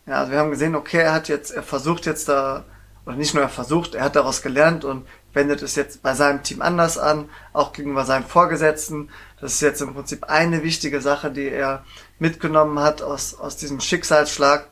Ja, 0.06 0.20
also 0.20 0.32
wir 0.32 0.39
haben 0.39 0.51
gesehen, 0.51 0.74
okay, 0.74 0.98
er 0.98 1.12
hat 1.12 1.28
jetzt, 1.28 1.51
er 1.51 1.62
versucht 1.62 2.06
jetzt 2.06 2.28
da, 2.28 2.64
oder 3.11 3.19
nicht 3.19 3.35
nur 3.35 3.43
er 3.43 3.49
versucht, 3.49 3.97
er 3.97 4.05
hat 4.05 4.15
daraus 4.15 4.41
gelernt 4.41 4.85
und 4.85 5.05
wendet 5.32 5.62
es 5.62 5.74
jetzt 5.74 6.01
bei 6.01 6.15
seinem 6.15 6.45
Team 6.45 6.62
anders 6.62 6.97
an, 6.97 7.28
auch 7.53 7.73
gegenüber 7.73 8.05
seinen 8.05 8.24
Vorgesetzten. 8.24 9.11
Das 9.41 9.55
ist 9.55 9.62
jetzt 9.62 9.81
im 9.81 9.95
Prinzip 9.95 10.24
eine 10.31 10.62
wichtige 10.62 11.01
Sache, 11.01 11.32
die 11.32 11.49
er 11.49 11.85
mitgenommen 12.20 12.78
hat 12.78 13.03
aus, 13.03 13.35
aus 13.35 13.57
diesem 13.57 13.81
Schicksalsschlag. 13.81 14.69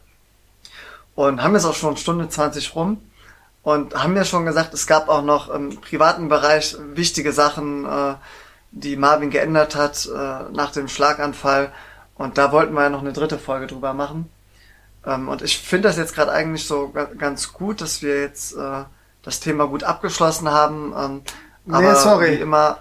Und 1.17 1.43
haben 1.43 1.55
jetzt 1.55 1.65
auch 1.65 1.75
schon 1.75 1.97
Stunde 1.97 2.29
20 2.29 2.77
rum 2.77 3.03
und 3.65 4.01
haben 4.01 4.15
ja 4.17 4.25
schon 4.25 4.45
gesagt, 4.47 4.73
es 4.73 4.87
gab 4.87 5.09
auch 5.09 5.23
noch 5.23 5.49
im 5.49 5.81
privaten 5.81 6.29
Bereich 6.29 6.77
wichtige 6.95 7.33
Sachen, 7.33 7.85
äh, 7.87 8.15
die 8.71 8.95
Marvin 8.95 9.31
geändert 9.31 9.75
hat 9.75 10.07
äh, 10.07 10.53
nach 10.53 10.71
dem 10.71 10.87
Schlaganfall. 10.87 11.73
Und 12.15 12.39
da 12.39 12.53
wollten 12.53 12.75
wir 12.75 12.83
ja 12.83 12.91
noch 12.91 13.01
eine 13.01 13.13
dritte 13.13 13.39
Folge 13.39 13.67
drüber 13.67 13.95
machen. 13.95 14.31
Ähm, 15.09 15.29
und 15.29 15.43
ich 15.43 15.59
finde 15.59 15.89
das 15.89 15.97
jetzt 15.97 16.15
gerade 16.15 16.33
eigentlich 16.33 16.67
so 16.67 16.93
ganz 17.17 17.53
gut, 17.53 17.81
dass 17.81 18.03
wir 18.03 18.21
jetzt 18.21 18.55
äh, 18.55 18.85
das 19.23 19.41
Thema 19.41 19.67
gut 19.67 19.83
abgeschlossen 19.83 20.51
haben. 20.51 20.93
Ähm, 20.97 21.23
aber 21.75 21.93
nee, 21.93 21.99
sorry. 21.99 22.31
wie 22.33 22.43
immer, 22.43 22.79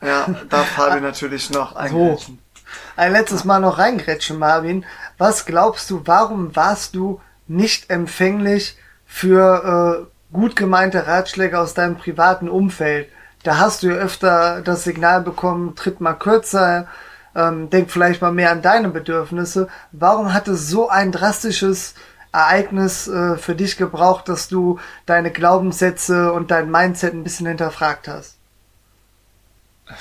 ja, 0.00 0.26
darf 0.48 0.66
Fabi 0.76 1.00
natürlich 1.00 1.50
noch 1.50 1.76
eingrätschen. 1.76 2.38
So. 2.38 2.70
Ein 2.96 3.12
letztes 3.12 3.44
Mal 3.44 3.60
noch 3.60 3.78
reingrätschen, 3.78 4.38
Marvin. 4.38 4.84
Was 5.18 5.46
glaubst 5.46 5.90
du, 5.90 6.02
warum 6.04 6.56
warst 6.56 6.94
du 6.94 7.20
nicht 7.46 7.90
empfänglich 7.90 8.76
für 9.06 10.08
äh, 10.08 10.34
gut 10.34 10.56
gemeinte 10.56 11.06
Ratschläge 11.06 11.58
aus 11.58 11.74
deinem 11.74 11.96
privaten 11.96 12.48
Umfeld? 12.48 13.08
Da 13.44 13.58
hast 13.58 13.82
du 13.82 13.88
ja 13.88 13.96
öfter 13.96 14.62
das 14.62 14.84
Signal 14.84 15.20
bekommen, 15.20 15.74
tritt 15.74 16.00
mal 16.00 16.14
kürzer, 16.14 16.86
ähm, 17.34 17.70
denk 17.70 17.90
vielleicht 17.90 18.22
mal 18.22 18.32
mehr 18.32 18.50
an 18.50 18.62
deine 18.62 18.88
Bedürfnisse. 18.88 19.68
Warum 19.92 20.32
hat 20.32 20.48
es 20.48 20.68
so 20.68 20.88
ein 20.88 21.12
drastisches 21.12 21.94
Ereignis 22.32 23.08
äh, 23.08 23.36
für 23.36 23.54
dich 23.54 23.76
gebraucht, 23.76 24.28
dass 24.28 24.48
du 24.48 24.78
deine 25.06 25.30
Glaubenssätze 25.30 26.32
und 26.32 26.50
dein 26.50 26.70
Mindset 26.70 27.14
ein 27.14 27.24
bisschen 27.24 27.46
hinterfragt 27.46 28.08
hast? 28.08 28.36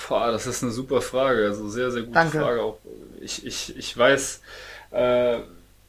Boah, 0.08 0.32
das 0.32 0.48
ist 0.48 0.64
eine 0.64 0.72
super 0.72 1.02
Frage, 1.02 1.46
also 1.46 1.68
sehr, 1.68 1.92
sehr 1.92 2.04
gute 2.04 2.14
Danke. 2.14 2.40
Frage. 2.40 2.62
Auch 2.62 2.78
ich, 3.20 3.46
ich, 3.46 3.78
ich 3.78 3.98
weiß, 3.98 4.42
äh, 4.92 5.40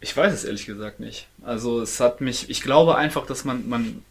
ich 0.00 0.16
weiß 0.16 0.32
es 0.32 0.44
ehrlich 0.44 0.66
gesagt 0.66 0.98
nicht. 0.98 1.28
Also 1.44 1.80
es 1.80 2.00
hat 2.00 2.20
mich, 2.20 2.50
ich 2.50 2.62
glaube 2.62 2.96
einfach, 2.96 3.26
dass 3.26 3.44
man, 3.44 3.68
man 3.68 4.04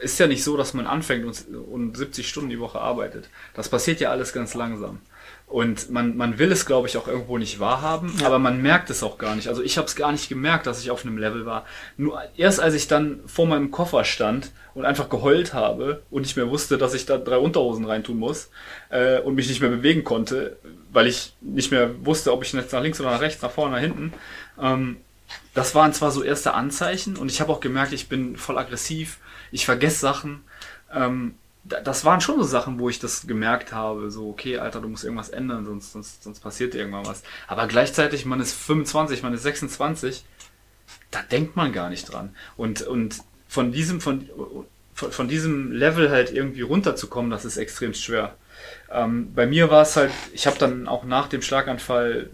ist 0.00 0.18
ja 0.18 0.26
nicht 0.26 0.42
so, 0.42 0.56
dass 0.56 0.74
man 0.74 0.86
anfängt 0.86 1.24
und, 1.24 1.56
und 1.56 1.96
70 1.96 2.28
Stunden 2.28 2.50
die 2.50 2.60
Woche 2.60 2.80
arbeitet. 2.80 3.28
Das 3.54 3.68
passiert 3.68 4.00
ja 4.00 4.10
alles 4.10 4.32
ganz 4.32 4.54
langsam. 4.54 5.00
Und 5.46 5.90
man, 5.90 6.16
man 6.16 6.38
will 6.38 6.50
es, 6.50 6.66
glaube 6.66 6.88
ich, 6.88 6.96
auch 6.96 7.06
irgendwo 7.06 7.38
nicht 7.38 7.60
wahrhaben, 7.60 8.12
ja. 8.20 8.26
aber 8.26 8.40
man 8.40 8.60
merkt 8.60 8.90
es 8.90 9.04
auch 9.04 9.16
gar 9.16 9.36
nicht. 9.36 9.46
Also 9.46 9.62
ich 9.62 9.78
habe 9.78 9.86
es 9.86 9.94
gar 9.94 10.10
nicht 10.10 10.28
gemerkt, 10.28 10.66
dass 10.66 10.80
ich 10.80 10.90
auf 10.90 11.04
einem 11.04 11.18
Level 11.18 11.46
war. 11.46 11.64
Nur 11.96 12.20
erst 12.36 12.58
als 12.58 12.74
ich 12.74 12.88
dann 12.88 13.20
vor 13.26 13.46
meinem 13.46 13.70
Koffer 13.70 14.04
stand 14.04 14.50
und 14.74 14.84
einfach 14.84 15.08
geheult 15.08 15.54
habe 15.54 16.02
und 16.10 16.22
nicht 16.22 16.36
mehr 16.36 16.50
wusste, 16.50 16.78
dass 16.78 16.94
ich 16.94 17.06
da 17.06 17.16
drei 17.16 17.38
Unterhosen 17.38 17.84
reintun 17.84 18.18
muss 18.18 18.50
äh, 18.90 19.20
und 19.20 19.36
mich 19.36 19.48
nicht 19.48 19.60
mehr 19.60 19.70
bewegen 19.70 20.02
konnte, 20.02 20.56
weil 20.92 21.06
ich 21.06 21.34
nicht 21.40 21.70
mehr 21.70 22.04
wusste, 22.04 22.32
ob 22.32 22.42
ich 22.42 22.52
jetzt 22.52 22.72
nach 22.72 22.82
links 22.82 23.00
oder 23.00 23.12
nach 23.12 23.20
rechts, 23.20 23.40
nach 23.40 23.50
vorne, 23.50 23.76
nach 23.76 23.80
hinten. 23.80 24.12
Ähm, 24.60 24.96
das 25.54 25.76
waren 25.76 25.92
zwar 25.92 26.10
so 26.10 26.24
erste 26.24 26.54
Anzeichen 26.54 27.16
und 27.16 27.30
ich 27.30 27.40
habe 27.40 27.52
auch 27.52 27.60
gemerkt, 27.60 27.92
ich 27.92 28.08
bin 28.08 28.36
voll 28.36 28.58
aggressiv, 28.58 29.18
ich 29.52 29.64
vergesse 29.64 30.00
Sachen. 30.00 30.42
Ähm, 30.92 31.36
das 31.68 32.04
waren 32.04 32.20
schon 32.20 32.38
so 32.38 32.44
Sachen, 32.44 32.78
wo 32.78 32.88
ich 32.88 32.98
das 32.98 33.26
gemerkt 33.26 33.72
habe, 33.72 34.10
so, 34.10 34.28
okay, 34.28 34.58
Alter, 34.58 34.80
du 34.80 34.88
musst 34.88 35.04
irgendwas 35.04 35.30
ändern, 35.30 35.64
sonst, 35.64 35.92
sonst, 35.92 36.22
sonst 36.22 36.40
passiert 36.40 36.74
irgendwann 36.74 37.06
was. 37.06 37.22
Aber 37.48 37.66
gleichzeitig, 37.66 38.24
man 38.24 38.40
ist 38.40 38.52
25, 38.52 39.22
man 39.22 39.34
ist 39.34 39.42
26, 39.42 40.24
da 41.10 41.22
denkt 41.22 41.56
man 41.56 41.72
gar 41.72 41.88
nicht 41.88 42.12
dran. 42.12 42.34
Und, 42.56 42.82
und 42.82 43.18
von 43.48 43.72
diesem, 43.72 44.00
von, 44.00 44.28
von, 44.94 45.12
von 45.12 45.28
diesem 45.28 45.72
Level 45.72 46.10
halt 46.10 46.32
irgendwie 46.32 46.62
runterzukommen, 46.62 47.30
das 47.30 47.44
ist 47.44 47.56
extrem 47.56 47.94
schwer. 47.94 48.36
Ähm, 48.90 49.34
bei 49.34 49.46
mir 49.46 49.70
war 49.70 49.82
es 49.82 49.96
halt, 49.96 50.12
ich 50.32 50.46
habe 50.46 50.58
dann 50.58 50.86
auch 50.86 51.04
nach 51.04 51.28
dem 51.28 51.42
Schlaganfall 51.42 52.30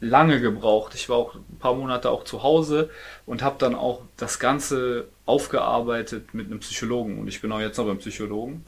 lange 0.00 0.40
gebraucht. 0.40 0.94
Ich 0.94 1.08
war 1.08 1.16
auch 1.16 1.34
ein 1.34 1.58
paar 1.58 1.74
Monate 1.74 2.10
auch 2.10 2.24
zu 2.24 2.42
Hause 2.42 2.90
und 3.26 3.42
habe 3.42 3.56
dann 3.58 3.74
auch 3.74 4.02
das 4.16 4.38
Ganze 4.38 5.08
aufgearbeitet 5.26 6.34
mit 6.34 6.46
einem 6.46 6.60
Psychologen. 6.60 7.18
Und 7.18 7.28
ich 7.28 7.40
bin 7.40 7.52
auch 7.52 7.60
jetzt 7.60 7.78
noch 7.78 7.86
beim 7.86 7.98
Psychologen. 7.98 8.64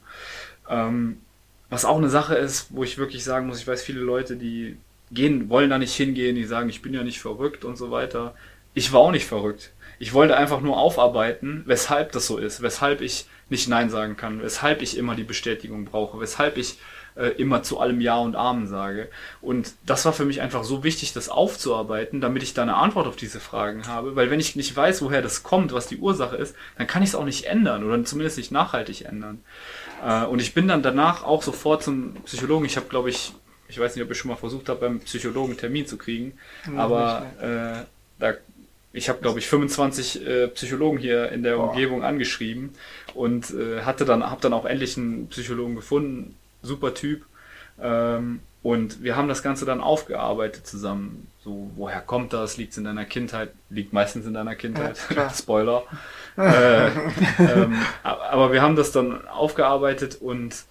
Ähm, 0.68 1.20
was 1.68 1.84
auch 1.84 1.96
eine 1.96 2.08
Sache 2.08 2.34
ist, 2.36 2.68
wo 2.70 2.84
ich 2.84 2.98
wirklich 2.98 3.24
sagen 3.24 3.46
muss, 3.46 3.60
ich 3.60 3.66
weiß 3.66 3.82
viele 3.82 4.00
Leute, 4.00 4.36
die 4.36 4.76
gehen, 5.10 5.48
wollen 5.48 5.70
da 5.70 5.78
nicht 5.78 5.94
hingehen, 5.94 6.36
die 6.36 6.44
sagen, 6.44 6.68
ich 6.68 6.82
bin 6.82 6.94
ja 6.94 7.02
nicht 7.02 7.20
verrückt 7.20 7.64
und 7.64 7.76
so 7.76 7.90
weiter. 7.90 8.34
Ich 8.74 8.92
war 8.92 9.00
auch 9.00 9.10
nicht 9.10 9.26
verrückt. 9.26 9.72
Ich 9.98 10.12
wollte 10.12 10.36
einfach 10.36 10.60
nur 10.60 10.76
aufarbeiten, 10.78 11.62
weshalb 11.66 12.12
das 12.12 12.26
so 12.26 12.36
ist, 12.38 12.62
weshalb 12.62 13.00
ich 13.00 13.26
nicht 13.48 13.68
Nein 13.68 13.90
sagen 13.90 14.16
kann, 14.16 14.42
weshalb 14.42 14.82
ich 14.82 14.98
immer 14.98 15.14
die 15.14 15.24
Bestätigung 15.24 15.84
brauche, 15.84 16.20
weshalb 16.20 16.58
ich 16.58 16.78
äh, 17.16 17.28
immer 17.28 17.62
zu 17.62 17.80
allem 17.80 18.00
Ja 18.00 18.16
und 18.18 18.36
Amen 18.36 18.66
sage. 18.66 19.08
Und 19.40 19.72
das 19.84 20.04
war 20.04 20.12
für 20.12 20.24
mich 20.24 20.40
einfach 20.40 20.64
so 20.64 20.84
wichtig, 20.84 21.12
das 21.12 21.28
aufzuarbeiten, 21.28 22.20
damit 22.20 22.42
ich 22.42 22.54
da 22.54 22.62
eine 22.62 22.76
Antwort 22.76 23.06
auf 23.06 23.16
diese 23.16 23.40
Fragen 23.40 23.86
habe. 23.86 24.16
Weil 24.16 24.30
wenn 24.30 24.40
ich 24.40 24.56
nicht 24.56 24.74
weiß, 24.74 25.02
woher 25.02 25.22
das 25.22 25.42
kommt, 25.42 25.72
was 25.72 25.86
die 25.86 25.98
Ursache 25.98 26.36
ist, 26.36 26.54
dann 26.78 26.86
kann 26.86 27.02
ich 27.02 27.10
es 27.10 27.14
auch 27.14 27.24
nicht 27.24 27.44
ändern 27.44 27.84
oder 27.84 28.04
zumindest 28.04 28.38
nicht 28.38 28.52
nachhaltig 28.52 29.04
ändern. 29.04 29.42
Äh, 30.04 30.24
und 30.24 30.40
ich 30.40 30.54
bin 30.54 30.68
dann 30.68 30.82
danach 30.82 31.24
auch 31.24 31.42
sofort 31.42 31.82
zum 31.82 32.14
Psychologen. 32.24 32.66
Ich 32.66 32.76
habe, 32.76 32.86
glaube 32.88 33.10
ich, 33.10 33.32
ich 33.68 33.78
weiß 33.78 33.96
nicht, 33.96 34.04
ob 34.04 34.10
ich 34.10 34.18
schon 34.18 34.30
mal 34.30 34.36
versucht 34.36 34.68
habe, 34.68 34.80
beim 34.80 35.00
Psychologen 35.00 35.52
einen 35.52 35.58
Termin 35.58 35.86
zu 35.86 35.96
kriegen, 35.96 36.38
ja, 36.72 36.78
aber 36.78 37.26
äh, 37.40 37.84
da 38.20 38.34
ich 38.92 39.10
habe, 39.10 39.20
glaube 39.20 39.38
ich, 39.38 39.46
25 39.46 40.26
äh, 40.26 40.48
Psychologen 40.48 40.96
hier 40.96 41.30
in 41.30 41.42
der 41.42 41.56
Boah. 41.56 41.68
Umgebung 41.68 42.02
angeschrieben 42.02 42.70
und 43.14 43.50
äh, 43.50 43.82
hatte 43.82 44.06
dann, 44.06 44.24
habe 44.24 44.40
dann 44.40 44.54
auch 44.54 44.64
endlich 44.64 44.96
einen 44.96 45.28
Psychologen 45.28 45.76
gefunden, 45.76 46.34
super 46.66 46.94
Typ. 46.94 47.24
Ähm, 47.80 48.40
und 48.62 49.02
wir 49.02 49.14
haben 49.14 49.28
das 49.28 49.42
Ganze 49.44 49.64
dann 49.64 49.80
aufgearbeitet 49.80 50.66
zusammen. 50.66 51.28
So, 51.44 51.70
woher 51.76 52.00
kommt 52.00 52.32
das? 52.32 52.56
Liegt 52.56 52.72
es 52.72 52.78
in 52.78 52.84
deiner 52.84 53.04
Kindheit? 53.04 53.52
Liegt 53.70 53.92
meistens 53.92 54.26
in 54.26 54.34
deiner 54.34 54.56
Kindheit. 54.56 54.98
Ja, 55.14 55.30
Spoiler. 55.34 55.84
äh, 56.36 56.88
ähm, 57.38 57.76
aber 58.02 58.52
wir 58.52 58.62
haben 58.62 58.74
das 58.74 58.90
dann 58.90 59.26
aufgearbeitet 59.28 60.16
und 60.20 60.64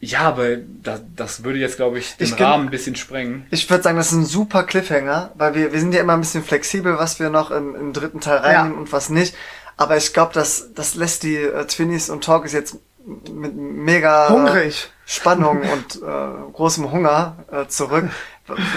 ja, 0.00 0.20
aber 0.22 0.56
das, 0.56 1.02
das 1.14 1.44
würde 1.44 1.58
jetzt, 1.58 1.76
glaube 1.76 1.98
ich, 1.98 2.16
den 2.16 2.26
ich 2.26 2.40
Rahmen 2.40 2.66
ein 2.66 2.70
bisschen 2.70 2.96
sprengen. 2.96 3.46
Ich 3.50 3.70
würde 3.70 3.82
sagen, 3.82 3.96
das 3.96 4.08
ist 4.08 4.18
ein 4.18 4.26
super 4.26 4.64
Cliffhanger, 4.64 5.30
weil 5.36 5.54
wir, 5.54 5.72
wir 5.72 5.80
sind 5.80 5.94
ja 5.94 6.00
immer 6.00 6.12
ein 6.12 6.20
bisschen 6.20 6.44
flexibel, 6.44 6.98
was 6.98 7.18
wir 7.18 7.30
noch 7.30 7.50
im, 7.50 7.74
im 7.74 7.92
dritten 7.92 8.20
Teil 8.20 8.38
reinnehmen 8.38 8.72
ja. 8.72 8.78
und 8.78 8.92
was 8.92 9.08
nicht. 9.08 9.34
Aber 9.76 9.96
ich 9.96 10.12
glaube, 10.12 10.32
das, 10.34 10.74
das 10.74 10.96
lässt 10.96 11.22
die 11.22 11.36
äh, 11.36 11.66
Twinnies 11.66 12.10
und 12.10 12.24
Talkies 12.24 12.52
jetzt 12.52 12.76
mit 13.06 13.54
mega 13.54 14.28
Hungrig. 14.28 14.90
Spannung 15.04 15.62
und 15.72 16.02
äh, 16.02 16.52
großem 16.52 16.90
Hunger 16.90 17.36
äh, 17.50 17.66
zurück. 17.68 18.10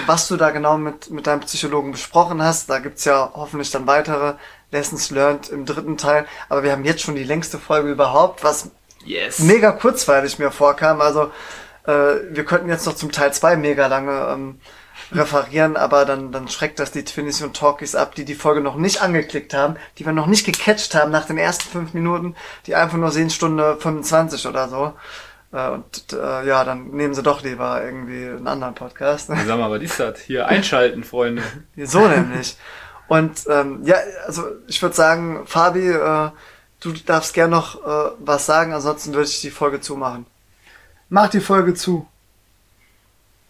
Was 0.05 0.27
du 0.27 0.37
da 0.37 0.51
genau 0.51 0.77
mit, 0.77 1.09
mit 1.11 1.27
deinem 1.27 1.41
Psychologen 1.41 1.91
besprochen 1.91 2.41
hast, 2.41 2.69
da 2.69 2.79
gibt's 2.79 3.05
ja 3.05 3.31
hoffentlich 3.33 3.71
dann 3.71 3.87
weitere 3.87 4.35
Lessons 4.71 5.11
learned 5.11 5.49
im 5.49 5.65
dritten 5.65 5.97
Teil. 5.97 6.25
Aber 6.47 6.63
wir 6.63 6.71
haben 6.71 6.85
jetzt 6.85 7.01
schon 7.01 7.15
die 7.15 7.23
längste 7.23 7.57
Folge 7.57 7.89
überhaupt, 7.89 8.43
was 8.43 8.71
yes. 9.03 9.39
mega 9.39 9.71
kurzweilig 9.71 10.39
mir 10.39 10.51
vorkam. 10.51 11.01
Also 11.01 11.31
äh, 11.85 11.91
wir 12.29 12.45
könnten 12.45 12.69
jetzt 12.69 12.85
noch 12.85 12.95
zum 12.95 13.11
Teil 13.11 13.33
zwei 13.33 13.55
mega 13.57 13.87
lange 13.87 14.27
ähm, 14.31 14.59
referieren, 15.11 15.75
aber 15.77 16.05
dann, 16.05 16.31
dann 16.31 16.47
schreckt 16.47 16.79
das 16.79 16.91
die 16.91 17.03
Twinnies 17.03 17.41
und 17.41 17.55
Talkies 17.55 17.95
ab, 17.95 18.15
die 18.15 18.25
die 18.25 18.35
Folge 18.35 18.61
noch 18.61 18.75
nicht 18.75 19.01
angeklickt 19.01 19.53
haben, 19.53 19.75
die 19.97 20.05
wir 20.05 20.13
noch 20.13 20.27
nicht 20.27 20.45
gecatcht 20.45 20.93
haben 20.95 21.11
nach 21.11 21.25
den 21.25 21.37
ersten 21.37 21.69
fünf 21.69 21.93
Minuten, 21.93 22.35
die 22.67 22.75
einfach 22.75 22.97
nur 22.97 23.11
sehen 23.11 23.29
Stunde 23.29 23.77
25 23.77 24.45
oder 24.47 24.69
so. 24.69 24.93
Äh, 25.51 25.69
Und 25.69 26.13
äh, 26.13 26.47
ja, 26.47 26.63
dann 26.63 26.91
nehmen 26.91 27.13
sie 27.13 27.23
doch 27.23 27.41
lieber 27.43 27.83
irgendwie 27.83 28.25
einen 28.25 28.47
anderen 28.47 28.75
Podcast. 28.75 29.27
Sag 29.27 29.47
mal, 29.47 29.71
was 29.71 29.81
ist 29.81 29.99
das? 29.99 30.19
Hier 30.19 30.47
einschalten, 30.47 31.03
Freunde. 31.03 31.43
So 31.75 32.07
nämlich. 32.07 32.57
Und 33.07 33.45
ähm, 33.49 33.81
ja, 33.85 33.95
also 34.27 34.43
ich 34.67 34.81
würde 34.81 34.95
sagen, 34.95 35.47
Fabi, 35.47 35.89
äh, 35.89 36.29
du 36.79 36.91
darfst 37.05 37.33
gern 37.33 37.49
noch 37.49 37.83
äh, 37.83 38.11
was 38.19 38.45
sagen, 38.45 38.73
ansonsten 38.73 39.13
würde 39.13 39.27
ich 39.27 39.41
die 39.41 39.49
Folge 39.49 39.81
zumachen. 39.81 40.27
Mach 41.09 41.29
die 41.29 41.39
Folge 41.39 41.73
zu. 41.73 42.07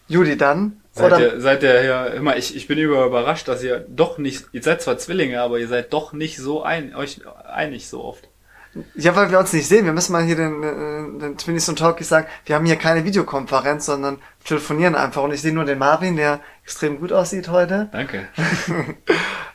Judy, 0.08 0.38
dann? 0.38 0.80
Seid 1.00 1.14
Oder, 1.14 1.20
ihr, 1.22 1.40
seid 1.42 1.64
ihr 1.64 1.84
ja 1.84 2.06
immer, 2.08 2.36
ich, 2.36 2.58
ich 2.58 2.68
bin 2.68 2.78
über 2.78 3.06
überrascht, 3.06 3.48
dass 3.48 3.64
ihr 3.64 3.86
doch 3.88 4.18
nicht, 4.18 4.48
ihr 4.52 4.62
seid 4.62 4.82
zwar 4.82 4.98
Zwillinge, 4.98 5.42
aber 5.42 5.58
ihr 5.58 5.70
seid 5.70 5.94
doch 5.94 6.12
nicht 6.12 6.38
so 6.38 6.62
ein, 6.62 6.94
euch 6.94 7.22
einig 7.50 7.88
so 7.88 8.04
oft. 8.04 8.28
ja, 8.96 9.16
weil 9.16 9.32
wir 9.32 9.40
uns 9.40 9.54
nicht 9.54 9.70
sehen. 9.70 9.86
Wir 9.86 9.94
müssen 9.94 10.12
mal 10.12 10.26
hier 10.26 10.36
den, 10.36 10.62
äh, 10.62 11.22
den 11.22 11.38
Twinnies 11.38 11.70
und 11.70 11.80
Talkies 11.80 12.10
sagen, 12.10 12.28
wir 12.46 12.56
haben 12.56 12.66
hier 12.66 12.76
keine 12.76 13.06
Videokonferenz, 13.06 13.86
sondern 13.86 14.18
telefonieren 14.44 14.96
einfach. 14.96 15.24
Und 15.24 15.34
ich 15.34 15.42
sehe 15.42 15.54
nur 15.54 15.64
den 15.64 15.80
Marvin, 15.80 16.18
der 16.18 16.42
extrem 16.70 17.00
gut 17.00 17.12
aussieht 17.12 17.50
heute. 17.50 17.90
Danke. 17.92 18.28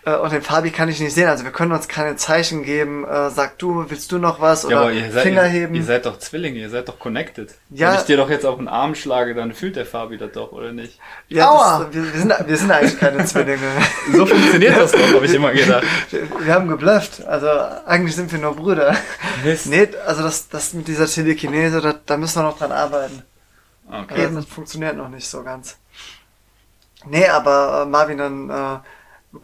Äh, 0.07 0.16
und 0.16 0.35
den 0.35 0.43
Fabi 0.43 0.70
kann 0.70 0.91
ich 0.91 1.01
nicht 1.01 1.15
sehen. 1.15 1.31
Also 1.31 1.45
wir 1.45 1.51
können 1.51 1.73
uns 1.73 1.89
keine 1.89 2.15
Zeichen 2.16 2.62
geben. 2.62 3.07
Äh, 3.07 3.31
sag 3.31 3.57
du, 3.57 3.89
willst 3.89 4.12
du 4.12 4.19
noch 4.19 4.39
was? 4.39 4.66
Oder 4.66 4.74
Ja, 4.74 4.81
aber 4.82 4.93
ihr 4.93 5.11
seid, 5.11 5.23
Finger 5.23 5.45
ihr, 5.45 5.49
heben. 5.49 5.74
ihr 5.74 5.82
seid 5.82 6.05
doch 6.05 6.19
Zwillinge, 6.19 6.59
ihr 6.59 6.69
seid 6.69 6.91
doch 6.91 6.99
connected. 6.99 7.55
Ja. 7.70 7.93
Wenn 7.93 8.01
ich 8.01 8.05
dir 8.05 8.19
doch 8.19 8.28
jetzt 8.28 8.45
auf 8.45 8.59
den 8.59 8.69
Arm 8.69 8.95
schlage, 8.95 9.35
dann 9.35 9.55
fühlt 9.55 9.77
der 9.77 9.86
Fabi 9.86 10.19
das 10.19 10.32
doch, 10.32 10.53
oder 10.53 10.73
nicht? 10.73 10.99
ja, 11.28 11.49
Aua! 11.51 11.86
das, 11.86 11.95
wir, 11.95 12.12
wir, 12.12 12.20
sind, 12.20 12.35
wir 12.47 12.57
sind 12.59 12.70
eigentlich 12.70 13.01
keine 13.01 13.24
Zwillinge. 13.24 13.66
So 14.12 14.27
funktioniert 14.27 14.77
das 14.77 14.93
doch, 14.93 15.15
habe 15.15 15.24
ich 15.24 15.32
immer 15.32 15.53
gedacht. 15.53 15.85
Wir, 16.11 16.28
wir 16.39 16.53
haben 16.53 16.69
geblufft. 16.69 17.24
Also 17.24 17.49
eigentlich 17.86 18.15
sind 18.15 18.31
wir 18.31 18.41
nur 18.41 18.55
Brüder. 18.57 18.95
Mist. 19.43 19.69
Nee, 19.69 19.89
also 20.07 20.23
das, 20.23 20.51
das 20.51 20.74
mit 20.74 20.86
dieser 20.86 21.07
Telekinese, 21.07 21.81
da, 21.81 21.95
da 22.05 22.19
müssen 22.19 22.41
wir 22.41 22.43
noch 22.43 22.59
dran 22.59 22.73
arbeiten. 22.73 23.23
Okay. 23.89 24.20
Also 24.20 24.36
das 24.36 24.45
funktioniert 24.45 24.99
noch 24.99 25.09
nicht 25.09 25.27
so 25.27 25.43
ganz. 25.43 25.78
Nee, 27.06 27.26
aber 27.28 27.82
äh, 27.82 27.86
Marvin, 27.86 28.18
dann 28.18 28.51
äh, 28.51 28.78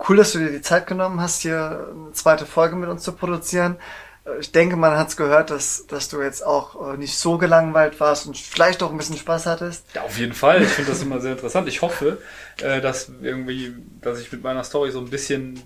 cool, 0.09 0.16
dass 0.16 0.32
du 0.32 0.39
dir 0.39 0.51
die 0.51 0.62
Zeit 0.62 0.87
genommen 0.87 1.20
hast, 1.20 1.41
hier 1.43 1.89
eine 1.95 2.12
zweite 2.12 2.47
Folge 2.47 2.77
mit 2.77 2.89
uns 2.89 3.03
zu 3.03 3.12
produzieren. 3.12 3.77
Äh, 4.24 4.39
Ich 4.41 4.53
denke, 4.53 4.77
man 4.77 4.97
hat's 4.97 5.16
gehört, 5.16 5.51
dass, 5.51 5.87
dass 5.87 6.09
du 6.09 6.23
jetzt 6.23 6.45
auch 6.47 6.93
äh, 6.95 6.97
nicht 6.97 7.19
so 7.19 7.39
gelangweilt 7.39 8.01
warst 8.01 8.27
und 8.27 8.37
vielleicht 8.37 8.82
auch 8.82 8.91
ein 8.91 8.97
bisschen 8.99 9.16
Spaß 9.19 9.47
hattest. 9.47 9.85
Ja, 9.95 10.03
auf 10.03 10.19
jeden 10.19 10.32
Fall. 10.35 10.62
Ich 10.62 10.69
finde 10.70 10.91
das 10.93 11.03
immer 11.03 11.20
sehr 11.20 11.32
interessant. 11.32 11.69
Ich 11.69 11.82
hoffe, 11.82 12.19
äh, 12.62 12.81
dass 12.81 13.11
irgendwie, 13.20 13.74
dass 14.01 14.20
ich 14.20 14.31
mit 14.32 14.43
meiner 14.43 14.65
Story 14.65 14.91
so 14.91 15.01
ein 15.01 15.11
bisschen, 15.11 15.61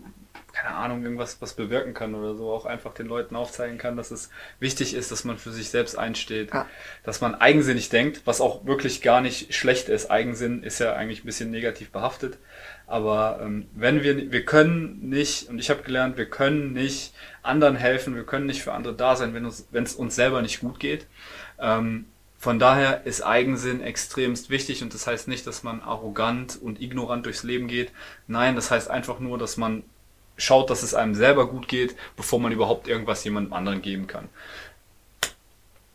keine 0.64 0.76
Ahnung, 0.76 1.02
irgendwas 1.02 1.36
was 1.40 1.52
bewirken 1.52 1.92
kann 1.92 2.14
oder 2.14 2.34
so, 2.34 2.50
auch 2.50 2.64
einfach 2.64 2.94
den 2.94 3.06
Leuten 3.06 3.36
aufzeigen 3.36 3.76
kann, 3.76 3.98
dass 3.98 4.10
es 4.10 4.30
wichtig 4.60 4.94
ist, 4.94 5.10
dass 5.12 5.24
man 5.24 5.36
für 5.36 5.52
sich 5.52 5.68
selbst 5.68 5.98
einsteht, 5.98 6.54
Ja. 6.54 6.66
dass 7.02 7.20
man 7.20 7.34
eigensinnig 7.34 7.90
denkt, 7.90 8.22
was 8.24 8.40
auch 8.40 8.64
wirklich 8.64 9.02
gar 9.02 9.20
nicht 9.20 9.54
schlecht 9.54 9.90
ist. 9.90 10.10
Eigensinn 10.10 10.62
ist 10.62 10.78
ja 10.78 10.94
eigentlich 10.94 11.22
ein 11.22 11.26
bisschen 11.26 11.50
negativ 11.50 11.90
behaftet. 11.90 12.38
Aber 12.86 13.40
ähm, 13.42 13.66
wenn 13.74 14.02
wir, 14.02 14.32
wir 14.32 14.44
können 14.46 15.10
nicht, 15.10 15.50
und 15.50 15.58
ich 15.58 15.68
habe 15.68 15.82
gelernt, 15.82 16.16
wir 16.16 16.26
können 16.26 16.72
nicht 16.72 17.12
anderen 17.42 17.76
helfen, 17.76 18.14
wir 18.16 18.24
können 18.24 18.46
nicht 18.46 18.62
für 18.62 18.72
andere 18.72 18.94
da 18.94 19.16
sein, 19.16 19.34
wenn 19.34 19.44
uns, 19.44 19.68
wenn 19.70 19.84
es 19.84 19.94
uns 19.94 20.14
selber 20.14 20.40
nicht 20.40 20.60
gut 20.60 20.80
geht. 20.80 21.06
Ähm, 21.58 22.06
von 22.38 22.58
daher 22.58 23.04
ist 23.04 23.22
Eigensinn 23.22 23.82
extremst 23.82 24.48
wichtig 24.48 24.82
und 24.82 24.92
das 24.94 25.06
heißt 25.06 25.28
nicht, 25.28 25.46
dass 25.46 25.62
man 25.62 25.82
arrogant 25.82 26.58
und 26.60 26.80
ignorant 26.80 27.26
durchs 27.26 27.42
Leben 27.42 27.68
geht. 27.68 27.92
Nein, 28.26 28.54
das 28.54 28.70
heißt 28.70 28.90
einfach 28.90 29.18
nur, 29.18 29.36
dass 29.38 29.56
man 29.58 29.82
schaut, 30.36 30.70
dass 30.70 30.82
es 30.82 30.94
einem 30.94 31.14
selber 31.14 31.48
gut 31.48 31.68
geht, 31.68 31.96
bevor 32.16 32.40
man 32.40 32.52
überhaupt 32.52 32.88
irgendwas 32.88 33.24
jemandem 33.24 33.52
anderen 33.52 33.82
geben 33.82 34.06
kann. 34.06 34.28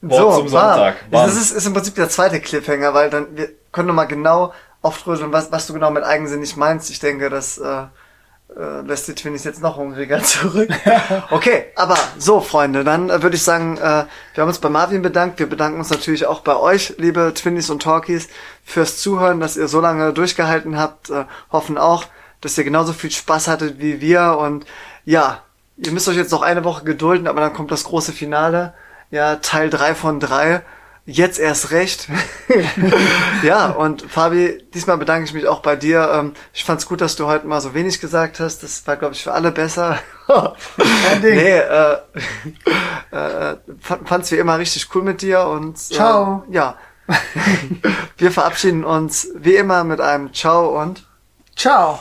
Wort 0.01 0.35
zum 0.35 0.43
bam. 0.43 0.49
Sonntag. 0.49 1.09
Bam. 1.11 1.25
Das 1.25 1.35
ist, 1.35 1.51
ist 1.51 1.65
im 1.65 1.73
Prinzip 1.73 1.95
der 1.95 2.09
zweite 2.09 2.39
Cliffhanger, 2.39 2.93
weil 2.93 3.09
dann 3.09 3.35
wir 3.35 3.49
können 3.71 3.87
nochmal 3.87 4.07
genau 4.07 4.53
aufdröseln, 4.81 5.33
was, 5.33 5.51
was 5.51 5.67
du 5.67 5.73
genau 5.73 5.91
mit 5.91 6.03
eigensinnig 6.03 6.55
meinst. 6.55 6.89
Ich 6.89 6.99
denke, 6.99 7.29
das 7.29 7.57
äh, 7.57 7.83
äh, 8.57 8.81
lässt 8.81 9.07
die 9.07 9.13
Twinnies 9.13 9.43
jetzt 9.43 9.61
noch 9.61 9.77
hungriger 9.77 10.19
zurück. 10.23 10.69
Okay, 11.29 11.65
aber 11.75 11.97
so, 12.17 12.39
Freunde, 12.39 12.83
dann 12.83 13.09
äh, 13.09 13.21
würde 13.21 13.35
ich 13.35 13.43
sagen, 13.43 13.77
äh, 13.77 14.05
wir 14.33 14.41
haben 14.41 14.47
uns 14.47 14.59
bei 14.59 14.69
Marvin 14.69 15.01
bedankt. 15.01 15.39
Wir 15.39 15.47
bedanken 15.47 15.79
uns 15.79 15.89
natürlich 15.89 16.25
auch 16.25 16.41
bei 16.41 16.55
euch, 16.55 16.95
liebe 16.97 17.33
Twinnies 17.35 17.69
und 17.69 17.81
Talkies, 17.81 18.29
fürs 18.63 18.97
Zuhören, 18.97 19.39
dass 19.39 19.57
ihr 19.57 19.67
so 19.67 19.81
lange 19.81 20.13
durchgehalten 20.13 20.79
habt. 20.79 21.09
Äh, 21.09 21.25
hoffen 21.51 21.77
auch, 21.77 22.05
dass 22.41 22.57
ihr 22.57 22.63
genauso 22.63 22.93
viel 22.93 23.11
Spaß 23.11 23.47
hattet 23.47 23.79
wie 23.79 24.01
wir. 24.01 24.37
Und 24.37 24.65
ja, 25.05 25.41
ihr 25.77 25.91
müsst 25.91 26.07
euch 26.07 26.17
jetzt 26.17 26.31
noch 26.31 26.41
eine 26.41 26.63
Woche 26.63 26.83
gedulden, 26.83 27.27
aber 27.27 27.41
dann 27.41 27.53
kommt 27.53 27.71
das 27.71 27.83
große 27.85 28.13
Finale. 28.13 28.73
Ja, 29.11 29.37
Teil 29.37 29.69
drei 29.69 29.95
von 29.95 30.19
drei. 30.19 30.61
Jetzt 31.05 31.39
erst 31.39 31.71
recht. 31.71 32.07
ja, 33.43 33.67
und 33.71 34.03
Fabi, 34.03 34.63
diesmal 34.75 34.97
bedanke 34.99 35.25
ich 35.25 35.33
mich 35.33 35.47
auch 35.47 35.61
bei 35.61 35.75
dir. 35.75 36.07
Ähm, 36.13 36.33
Ich 36.53 36.63
fand's 36.63 36.85
gut, 36.85 37.01
dass 37.01 37.15
du 37.15 37.25
heute 37.25 37.47
mal 37.47 37.61
so 37.61 37.73
wenig 37.73 37.99
gesagt 37.99 38.39
hast. 38.39 38.61
Das 38.61 38.85
war, 38.85 38.95
glaube 38.95 39.15
ich, 39.15 39.23
für 39.23 39.31
alle 39.31 39.51
besser. 39.51 39.97
Nee, 41.21 41.57
äh, 41.57 41.97
äh, 43.11 43.57
fand- 43.79 44.07
fand's 44.07 44.31
wie 44.31 44.35
immer 44.37 44.59
richtig 44.59 44.87
cool 44.93 45.01
mit 45.01 45.23
dir 45.23 45.45
und 45.45 45.75
äh, 45.77 45.95
Ciao. 45.95 46.43
ja. 46.51 46.75
Wir 48.17 48.31
verabschieden 48.31 48.83
uns 48.83 49.29
wie 49.33 49.55
immer 49.55 49.83
mit 49.83 49.99
einem 50.01 50.31
Ciao 50.31 50.79
und 50.79 51.07
Ciao. 51.55 51.99